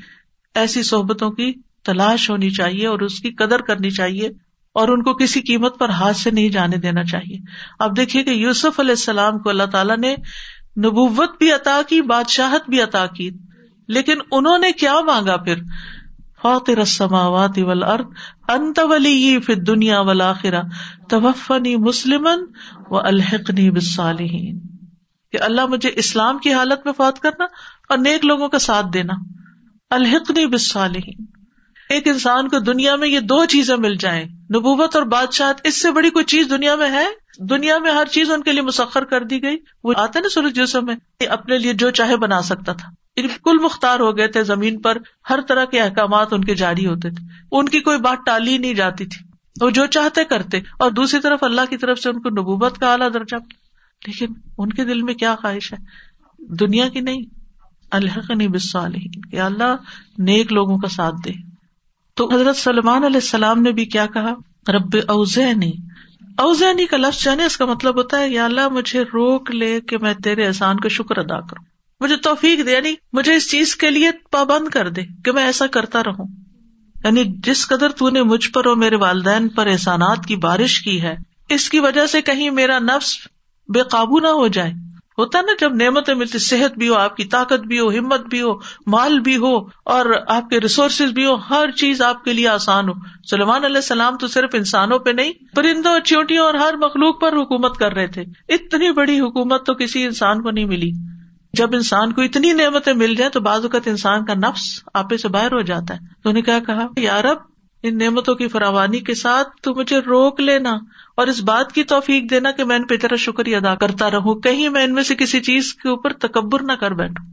ایسی 0.55 0.83
صحبتوں 0.83 1.31
کی 1.31 1.53
تلاش 1.85 2.31
ہونی 2.31 2.51
چاہیے 2.51 2.87
اور 2.87 3.01
اس 3.01 3.21
کی 3.21 3.31
قدر 3.31 3.61
کرنی 3.61 3.91
چاہیے 3.91 4.29
اور 4.73 4.89
ان 4.89 5.03
کو 5.03 5.15
کسی 5.15 5.41
قیمت 5.41 5.79
پر 5.79 5.89
ہاتھ 5.89 6.17
سے 6.17 6.31
نہیں 6.31 6.49
جانے 6.49 6.77
دینا 6.77 7.05
چاہیے۔ 7.05 7.39
اب 7.79 7.97
دیکھیے 7.97 8.23
کہ 8.23 8.31
یوسف 8.31 8.81
علیہ 8.81 8.91
السلام 8.91 9.39
کو 9.39 9.51
اللہ 9.51 9.63
تعالیٰ 9.63 9.99
نے 9.99 10.17
نبوت 10.79 11.39
بھی 11.39 11.53
عطا 11.53 11.81
کی، 11.89 12.03
بادشاہت 12.03 12.71
بھی 12.71 12.83
عطا 12.83 13.07
کی، 13.07 13.31
لیکن 13.89 14.15
انہوں 14.33 14.59
نے 14.59 14.73
کیا 14.73 15.01
مانگا 15.01 15.37
پھر؟ 15.37 15.57
فاطر 16.43 16.79
السماوات 16.79 17.59
والارض، 17.59 18.05
انت 18.49 18.79
ولی 18.83 19.41
فی 19.41 19.53
الدنیا 19.53 20.01
والآخرہ، 20.01 20.63
توفنی 21.09 21.77
مسلمن 21.77 22.39
و 22.91 22.99
الحقنی 22.99 23.71
بالصالحین۔ 23.71 24.61
کہ 25.33 25.43
اللہ 25.43 25.67
مجھے 25.67 25.91
اسلام 25.97 26.39
کی 26.39 26.53
حالت 26.53 26.79
میں 26.85 26.93
فوت 26.93 27.19
کرنا 27.19 27.45
اور 27.89 27.99
نیک 27.99 28.25
لوگوں 28.25 28.49
کا 28.49 28.59
ساتھ 28.59 28.87
دینا۔ 28.95 29.13
الحقنی 29.91 30.47
بالصالحین۔ 30.47 31.27
ایک 31.89 32.09
انسان 32.09 32.49
کو 32.49 32.59
دنیا 32.59 32.97
میں 32.97 33.09
یہ 33.09 33.21
دو 33.21 33.45
چیزیں 33.45 33.77
مل 33.77 33.95
جائیں، 33.95 34.25
نبوت 34.25 34.97
اور 34.97 35.05
بادشاہت، 35.05 35.61
اس 35.65 35.83
سے 35.83 35.91
بڑی 35.91 36.11
کوئی 36.11 36.25
چیز 36.25 36.51
دنیا 36.51 36.77
میں 36.77 36.91
ہے؟ 36.91 37.07
دنیا 37.39 37.79
میں 37.79 37.93
ہر 37.93 38.05
چیز 38.05 38.31
ان 38.31 38.43
کے 38.43 38.53
لیے 38.53 38.63
مسخر 38.63 39.05
کر 39.05 39.25
دی 39.25 39.43
گئی۔ 39.43 39.57
وہ 39.85 39.93
آتے 39.97 40.21
نا 40.21 40.29
سورج 40.29 40.55
جسم 40.57 40.85
میں 40.85 41.27
اپنے 41.29 41.59
لیے 41.59 41.73
جو 41.73 41.91
چاہے 41.91 42.17
بنا 42.17 42.43
سکتا 42.43 42.73
تھا۔ 42.73 43.00
بالکل 43.17 43.59
مختار 43.59 44.01
ہو 44.01 44.17
گئے 44.17 44.27
تھے 44.27 44.45
زمین 44.45 44.81
پر، 44.81 44.99
ہر 45.31 45.39
طرح 45.49 45.65
کے 45.65 45.81
احکامات 45.81 46.33
ان 46.33 46.45
کے 46.45 46.55
جاری 46.55 46.87
ہوتے 46.87 47.11
تھے۔ 47.11 47.25
ان 47.53 47.69
کی 47.69 47.81
کوئی 47.81 47.99
بات 47.99 48.19
ٹالی 48.27 48.59
نہیں 48.59 48.75
جاتی 48.75 49.07
تھی۔ 49.07 49.31
وہ 49.61 49.71
جو 49.71 49.87
چاہتے 49.87 50.25
کرتے، 50.25 50.59
اور 50.59 50.91
دوسری 50.91 51.21
طرف 51.21 51.45
اللہ 51.45 51.61
کی 51.71 51.77
طرف 51.77 51.99
سے 51.99 52.09
ان 52.09 52.21
کو 52.21 52.29
نبوبت 52.29 52.79
کا 52.79 52.93
اعلیٰ 52.93 53.15
درجہ 53.15 53.37
لیکن 54.07 54.35
ان 54.59 54.69
کے 54.69 54.85
دل 54.85 55.03
میں 55.03 55.15
کیا 55.15 55.35
خواہش 55.43 55.73
ہے؟ 55.73 55.79
دنیا 56.55 56.89
کی 56.89 57.01
نہیں۔ 57.01 57.23
اللہ 57.91 58.33
نہیں 58.33 59.31
کہ 59.31 59.41
اللہ 59.41 59.77
نیک 60.19 60.53
لوگوں 60.53 60.79
کا 60.79 60.89
ساتھ 60.89 61.15
دے۔ 61.25 61.31
تو 62.15 62.35
حضرت 62.35 62.57
سلمان 62.57 63.05
علیہ 63.05 63.17
السلام 63.17 63.63
نے 63.63 63.73
بھی 63.73 63.85
کیا 63.85 64.07
کہا؟ 64.07 64.33
رب 64.69 64.97
اوزینی 65.09 65.73
اوزینی 66.37 66.87
کا 66.87 66.97
لفظ 66.97 67.25
جانے 67.25 67.45
اس 67.45 67.57
کا 67.57 67.67
مطلب 67.67 67.97
ہوتا 67.97 68.19
ہے، 68.19 68.29
یا 68.29 68.45
اللہ 68.45 68.69
مجھے 68.69 69.03
روک 69.03 69.51
لے 69.51 69.81
کہ 69.81 69.99
میں 69.99 70.15
تیرے 70.15 70.47
احسان 70.47 70.77
کا 70.77 70.89
شکر 70.89 71.19
ادا 71.19 71.41
کروں۔ 71.41 71.70
مجھے 72.01 72.17
توفیق 72.17 72.67
دے 72.67 72.73
یعنی 72.73 72.95
مجھے 73.13 73.35
اس 73.35 73.51
چیز 73.51 73.77
کے 73.77 73.91
لیے 73.91 74.11
پابند 74.31 74.69
کر 74.69 74.89
دے 74.89 75.03
کہ 75.25 75.33
میں 75.33 75.45
ایسا 75.45 75.67
کرتا 75.67 76.03
رہوں۔ 76.03 76.27
یعنی 77.05 77.25
جس 77.25 77.67
قدر 77.67 77.89
تو 77.91 78.11
نے 78.11 78.23
مجھ 78.23 78.51
پر 78.51 78.67
اور 78.67 78.77
میرے 78.77 78.97
والدین 78.97 79.49
پر 79.49 79.67
احسانات 79.67 80.27
کی 80.27 80.37
بارش 80.37 80.81
کی 80.83 81.03
ہے، 81.03 81.17
اس 81.49 81.71
کی 81.71 81.81
وجہ 81.81 82.07
سے 82.07 82.23
کہیں 82.23 82.51
میرا 82.51 82.79
نفس 82.79 83.27
بے 83.69 83.81
قابو 83.83 84.21
نہ 84.21 84.27
ہو 84.27 84.49
جائے۔ 84.49 84.73
ہوتا 85.19 85.41
نا 85.41 85.53
جب 85.61 85.75
نعمتیں 85.75 86.15
ملتی، 86.15 86.39
صحت 86.39 86.79
بھی 86.79 86.89
ہو، 86.89 86.95
آپ 86.95 87.17
کی 87.17 87.25
طاقت 87.25 87.61
بھی 87.61 87.79
ہو، 87.79 87.91
ہمت 87.91 88.21
بھی 88.21 88.43
ہو، 88.43 88.55
مال 88.87 89.21
بھی 89.21 89.37
ہو، 89.37 89.57
اور 89.85 90.15
آپ 90.29 90.51
کے 90.51 90.61
ریسورسز 90.61 91.13
بھی 91.13 91.27
ہو، 91.27 91.35
ہر 91.35 91.71
چیز 91.71 92.03
آپ 92.03 92.25
کے 92.25 92.33
لیے 92.33 92.49
آسان 92.49 92.89
ہو۔ 92.89 92.93
سلمان 93.31 93.65
علیہ 93.65 93.77
السلام 93.77 94.17
تو 94.17 94.27
صرف 94.27 94.51
انسانوں 94.53 94.99
پہ 94.99 95.11
نہیں، 95.11 95.33
پرندوں 95.55 96.01
چیوٹیوں 96.01 96.47
اور 96.47 96.55
ہر 96.55 96.75
مخلوق 96.77 97.21
پر 97.21 97.33
حکومت 97.33 97.77
کر 97.77 97.93
رہے 97.93 98.07
تھے۔ 98.07 98.23
اتنی 98.49 98.93
بڑی 98.93 99.21
حکومت 99.21 99.67
تو 99.67 99.75
کسی 99.75 100.05
انسان 100.05 100.43
کو 100.43 100.51
نہیں 100.51 100.65
ملی۔ 100.65 100.93
جب 101.53 101.71
انسان 101.73 102.13
کو 102.13 102.23
اتنی 102.23 102.53
نعمتیں 102.53 102.93
مل 102.93 103.15
جائیں 103.15 103.33
تو 103.33 103.41
بعض 103.41 103.63
اوقات 103.63 103.89
انسان 103.89 104.25
کا 104.25 104.35
نفس 104.35 104.83
آپے 104.95 105.17
سے 105.17 105.29
باہر 105.29 105.53
ہو 105.53 105.61
جاتا 105.61 105.95
ہے۔ 105.95 105.99
تو 106.23 106.33
نے 106.33 106.43
کیا 106.43 106.59
کہا 106.59 106.87
یار 106.97 107.25
اب 107.25 107.37
ان 107.83 107.99
نعمتوں 107.99 108.35
کی 108.35 108.49
فراوانی 108.49 108.99
کے 108.99 109.15
ساتھ 109.15 109.49
تو 109.63 109.75
مجھے 109.75 109.99
روک 109.99 110.41
لینا 110.41 110.79
اور 111.17 111.27
اس 111.27 111.43
بات 111.43 111.73
کی 111.73 111.85
توفیق 111.85 112.31
دینا 112.31 112.51
کہ 112.51 112.65
میں 112.65 112.77
ان 112.77 112.87
پہ 112.87 112.97
تیرا 112.97 113.17
شکریہ 113.17 113.57
ادا 113.57 113.75
کرتا 113.75 114.11
رہوں۔ 114.11 114.35
کہیں 114.35 114.69
میں 114.69 114.85
ان 114.85 114.95
میں 114.95 115.03
سے 115.03 115.15
کسی 115.15 115.41
چیز 115.41 115.75
کے 115.75 115.89
اوپر 115.89 116.13
تکبر 116.13 116.63
نہ 116.63 116.73
کر 116.73 116.91
بیٹھوں، 116.91 117.27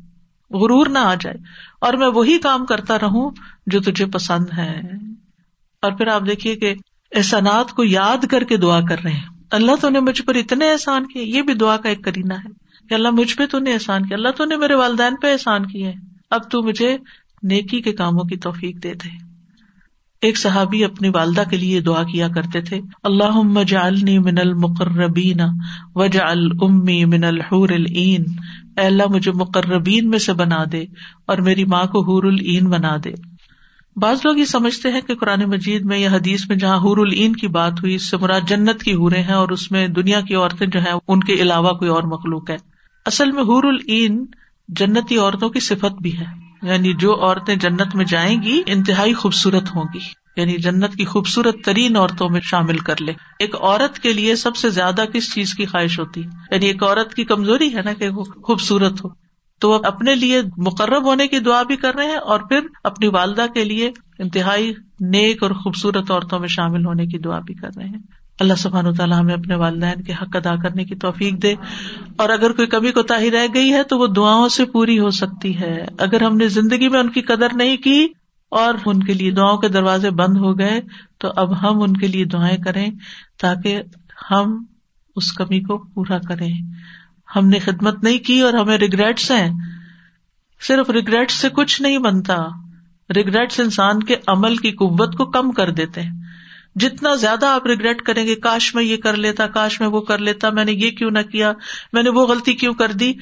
غرور 0.58 0.88
نہ 0.88 1.00
آ 1.00 1.14
جائے 1.14 1.36
اور 1.82 1.94
میں 1.94 2.08
وہی 2.08 2.38
کام 2.38 2.66
کرتا 2.66 2.98
رہوں 3.00 3.32
جو 3.68 3.82
تجھے 3.82 4.06
پسند 4.06 4.46
ہے۔ 4.58 4.82
اور 5.82 5.92
پھر 5.92 6.08
آپ 6.08 6.22
دیکھیے 6.28 6.56
کہ 6.56 6.76
احسانات 7.16 7.72
کو 7.72 7.84
یاد 7.84 8.26
کر 8.26 8.44
کے 8.44 8.58
دعا 8.58 8.82
کر 8.82 8.96
رہے 9.04 9.12
ہیں۔ 9.12 9.26
اللہ 9.52 9.72
تو 9.82 9.90
نے 9.90 10.00
مجھ 10.00 10.22
پر 10.22 10.36
اتنے 10.36 10.72
احسان 10.72 11.06
کیے، 11.06 11.24
یہ 11.24 11.42
بھی 11.42 11.54
دعا 11.54 11.78
کا 11.78 11.90
ایک 11.90 12.04
کرینا 12.04 12.36
ہے۔ 12.36 12.67
کہ 12.90 12.94
اللہ 12.94 13.10
مجھ 13.10 13.36
پہ 13.38 13.46
تو 13.46 13.60
نے 13.60 13.74
احسان 13.74 14.06
کیا، 14.06 14.18
اللہ 14.18 14.30
تو 14.38 14.46
نے 14.46 14.58
میرے 14.58 14.76
والدین 14.76 15.16
پہ 15.16 15.32
احسان 15.32 15.66
کیے 15.66 15.94
اب 16.30 16.52
تو 16.52 16.64
مجھے 16.64 16.98
نیکی 17.44 17.82
کے 17.82 17.94
کاموں 17.94 18.24
کی 18.24 18.38
توفیق 18.38 18.84
دے 18.84 18.94
دے۔ 18.94 19.28
ایک 20.22 20.38
صحابی 20.38 20.84
اپنی 20.84 21.10
والدہ 21.10 21.44
کے 21.50 21.58
لیے 21.58 21.82
دعا 21.82 22.04
کیا 22.04 22.28
کرتے 22.28 22.62
تھے 22.62 22.82
اللہ 23.04 23.64
جعلنی 23.64 24.20
من 24.20 24.38
المقربین 24.38 25.42
وجا 25.96 26.26
امی 26.62 27.06
من 27.06 27.24
الحور 27.24 27.70
العین۔ 27.70 28.24
اے 28.78 28.86
اللہ 28.86 29.04
مجھے 29.10 29.32
مقربین 29.32 30.10
میں 30.10 30.20
سے 30.20 30.34
بنا 30.34 30.64
دے 30.72 30.86
اور 31.26 31.38
میری 31.38 31.66
ماں 31.66 31.86
کو 31.86 32.02
حور 32.02 32.24
العین 32.24 32.70
بنا 32.70 32.96
دے۔ 33.04 33.12
بعض 33.96 34.18
لوگ 34.26 34.38
یہ 34.38 34.46
سمجھتے 34.46 34.92
ہیں 34.92 35.02
کہ 35.02 35.16
قرآن 35.16 35.44
مجید 35.50 35.86
میں 35.86 36.00
یا 36.00 36.10
حدیث 36.12 36.50
میں 36.50 36.58
جہاں 36.58 36.78
حور 36.78 36.98
العین 36.98 37.34
کی 37.34 37.48
بات 37.48 37.74
ہوئی، 37.74 37.96
اس 37.96 38.10
سے 38.10 38.18
مراد 38.18 38.42
جنت 38.48 38.84
کی 38.84 38.94
حوریں 38.94 39.24
ہیں 39.24 39.34
اور 39.34 39.50
اس 39.50 39.72
میں 39.72 39.88
دنیا 39.88 40.22
کی 40.22 40.36
عورتیں 40.36 40.68
جو 40.68 40.80
ہیں، 40.80 40.94
ان 41.08 41.20
کے 41.20 41.34
علاوہ 41.34 41.72
کوئی 41.72 41.92
اور 41.92 42.04
مخلوق 42.04 42.50
ہے۔ 42.50 42.77
اصل 43.08 43.32
میں 43.32 43.44
حور 43.44 43.64
العین 43.64 44.26
جنتی 44.68 45.18
عورتوں 45.18 45.50
کی 45.50 45.60
صفت 45.60 46.02
بھی 46.02 46.20
ہے۔ 46.20 46.26
یعنی 46.62 46.94
جو 46.94 47.16
عورتیں 47.16 47.56
جنت 47.56 47.96
میں 47.96 48.06
جائیں 48.06 48.42
گی، 48.42 48.62
انتہائی 48.66 49.14
خوبصورت 49.14 49.76
ہوں 49.76 49.84
گی۔ 49.94 50.00
یعنی 50.38 50.58
جنت 50.58 50.96
کی 50.96 51.06
خوبصورت 51.06 51.56
ترین 51.66 51.96
عورتوں 51.96 52.30
میں 52.30 52.42
شامل 52.44 52.78
کر 52.78 53.02
لے۔ 53.02 53.14
ایک 53.40 53.56
عورت 53.56 54.00
کے 54.00 54.14
لیے 54.14 54.36
سب 54.36 54.56
سے 54.56 54.70
زیادہ 54.70 55.06
کس 55.14 55.34
چیز 55.34 55.54
کی 55.54 55.66
خواہش 55.66 56.00
ہوتی؟ 56.00 56.24
ہے 56.24 56.30
یعنی 56.52 56.66
ایک 56.66 56.84
عورت 56.84 57.14
کی 57.14 57.24
کمزوری 57.24 57.76
ہے 57.76 57.82
نا 57.82 57.94
کہ 57.94 58.10
وہ 58.10 58.24
خوبصورت 58.24 59.06
ہو۔ 59.06 59.10
تو 59.60 59.70
وہ 59.70 59.80
اپنے 59.84 60.16
لیے 60.16 60.42
مقرب 60.58 61.04
ہونے 61.04 61.28
کی 61.28 61.40
دعا 61.40 61.64
بھی 61.64 61.76
کر 61.76 61.96
رہے 61.96 62.06
ہیں 62.06 62.16
اور 62.16 62.40
پھر 62.40 62.60
اپنی 62.84 63.08
والدہ 63.08 63.46
کے 63.54 63.64
لیے 63.64 63.92
انتہائی 64.20 64.74
نیک 65.00 65.44
اور 65.44 65.52
خوبصورت 65.52 66.12
عورتوں 66.12 66.40
میں 66.40 66.48
شامل 66.48 66.86
ہونے 66.86 67.06
کی 67.06 67.18
دعا 67.18 67.40
بھی 67.40 67.54
کر 67.54 67.70
رہے 67.78 67.86
ہیں۔ 67.86 68.27
اللہ 68.40 68.54
سبحان 68.54 68.94
تعالیٰ 68.94 69.20
ہمیں 69.20 69.34
اپنے 69.34 69.56
والدین 69.56 70.04
کے 70.04 70.14
حق 70.14 70.36
ادا 70.36 70.56
کرنے 70.56 70.86
کی 70.86 70.96
توفیق 70.96 71.44
دے 71.44 71.54
اور 72.18 72.30
اگر 72.30 72.52
کوئی 72.52 72.68
کبھی 72.68 72.92
کوتا 72.92 73.16
رہ 73.20 73.48
گئی 73.54 73.74
ہے 73.74 73.84
تو 73.84 73.98
وہ 73.98 74.08
دعاؤں 74.08 74.50
سے 74.50 74.66
پوری 74.66 75.00
ہو 75.00 75.10
سکتی 75.10 75.60
ہے۔ 75.60 75.86
اگر 76.00 76.22
ہم 76.22 76.38
نے 76.38 76.48
زندگی 76.48 76.90
میں 76.90 77.00
ان 77.00 77.10
کی 77.10 77.22
قدر 77.22 77.48
نہیں 77.56 77.78
کی 77.78 78.08
اور 78.52 78.74
ان 78.86 79.04
کے 79.04 79.14
لیے 79.14 79.32
دعاؤں 79.32 79.58
کے 79.58 79.68
دروازے 79.68 80.10
بند 80.10 80.38
ہو 80.38 80.60
گئے 80.60 80.82
تو 81.18 81.34
اب 81.36 81.62
ہم 81.62 81.82
ان 81.82 81.98
کے 81.98 82.08
لیے 82.08 82.26
دعائیں 82.26 82.58
کریں 82.58 82.92
تاکہ 83.42 83.82
ہم 84.32 84.66
اس 85.16 85.32
کمی 85.32 85.60
کو 85.60 85.78
پورا 85.78 86.18
کریں۔ 86.18 86.54
ہم 87.36 87.48
نے 87.48 87.60
خدمت 87.60 88.04
نہیں 88.04 88.18
کی 88.18 88.40
اور 88.40 88.54
ہمیں 88.54 88.78
ریگریٹس 88.78 89.32
ہیں۔ 89.32 89.50
صرف 90.62 90.90
ریگریٹ 90.90 91.32
سے 91.32 91.50
کچھ 91.50 91.82
نہیں 91.82 91.98
بنتا۔ 91.98 92.38
ریگریٹس 93.16 93.60
انسان 93.60 94.04
کے 94.04 94.16
عمل 94.28 94.56
کی 94.56 94.72
قوت 94.72 95.16
کو 95.16 95.26
کم 95.26 95.52
کر 95.52 95.72
دیتے 95.72 96.02
ہیں۔ 96.02 96.27
جتنا 96.80 97.16
زیادہ 97.16 97.46
آپ 97.46 97.68
ریگریٹ 97.68 98.02
کریں 98.02 98.28
گے، 98.28 98.36
کاش 98.36 98.76
میں 98.76 98.84
یہ 98.84 98.98
کر 98.98 99.18
لیتا، 99.18 99.48
کاش 99.48 99.80
میں 99.80 99.88
وہ 99.88 100.02
کر 100.02 100.18
لیتا، 100.18 100.50
میں 100.50 100.66
نے 100.66 100.72
یہ 100.72 100.92
کیوں 100.92 101.12
نہ 101.12 101.20
کیا، 101.32 101.54
میں 101.94 102.04
نے 102.04 102.10
وہ 102.10 102.28
غلطی 102.28 102.54
کیوں 102.54 102.74
کر 102.74 102.92
دی؟ 102.92 103.14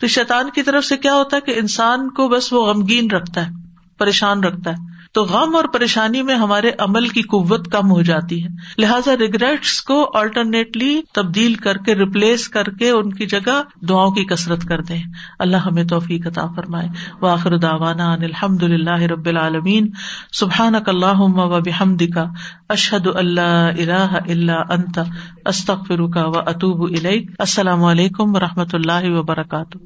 تو 0.00 0.06
شیطان 0.06 0.50
کی 0.50 0.62
طرف 0.62 0.84
سے 0.84 0.96
کیا 0.96 1.14
ہوتا 1.14 1.36
ہے 1.36 1.40
کہ 1.40 1.58
انسان 1.58 2.10
کو 2.10 2.28
بس 2.28 2.52
وہ 2.52 2.66
غمگین 2.66 3.10
رکھتا 3.10 3.46
ہے، 3.46 3.50
پریشان 3.98 4.44
رکھتا 4.44 4.70
ہے۔ 4.70 4.97
تو 5.12 5.24
غم 5.24 5.56
اور 5.56 5.64
پریشانی 5.64 6.22
میں 6.22 6.34
ہمارے 6.34 6.70
عمل 6.78 7.08
کی 7.08 7.22
قوت 7.22 7.72
کم 7.72 7.90
ہو 7.90 8.02
جاتی 8.02 8.44
ہے۔ 8.44 8.48
لہٰذا 8.78 9.16
ریگریٹس 9.16 9.82
کو 9.82 10.18
آلٹرنیٹلی 10.18 11.00
تبدیل 11.14 11.54
کر 11.54 11.76
کے 11.76 11.94
ریپلیس 11.94 12.48
کر 12.48 12.64
کے 12.64 12.90
ان 12.90 13.12
کی 13.12 13.26
جگہ 13.26 13.62
دعاؤں 13.88 14.10
کی 14.10 14.24
کثرت 14.24 14.64
کر 14.64 14.80
دیں۔ 14.80 15.02
اللہ 15.38 15.56
ہمیں 15.56 15.84
توفیق 15.84 16.26
عطا 16.26 16.46
فرمائے۔ 16.56 16.88
واخر 17.20 17.56
داوانا 17.56 18.12
الحمد 18.12 18.62
اللہ 18.62 19.02
رب 19.02 19.26
العالمین۔ 19.26 19.90
سبحان 20.32 20.74
اللہ 20.86 21.20
و 21.20 21.60
بحمد 21.60 22.02
کا 22.14 22.24
اشحد 22.68 23.06
اللہ 23.14 23.70
اللہ 23.78 24.16
اللہ 24.28 24.52
انت۔ 24.52 24.98
استخر 25.46 26.06
کا 26.06 26.26
و 26.26 26.38
اطوب 26.38 26.96
السلام 27.38 27.84
علیکم 27.84 28.36
و 28.36 28.40
رحمۃ 28.40 28.72
اللہ 28.72 29.10
وبرکاتہ۔ 29.10 29.78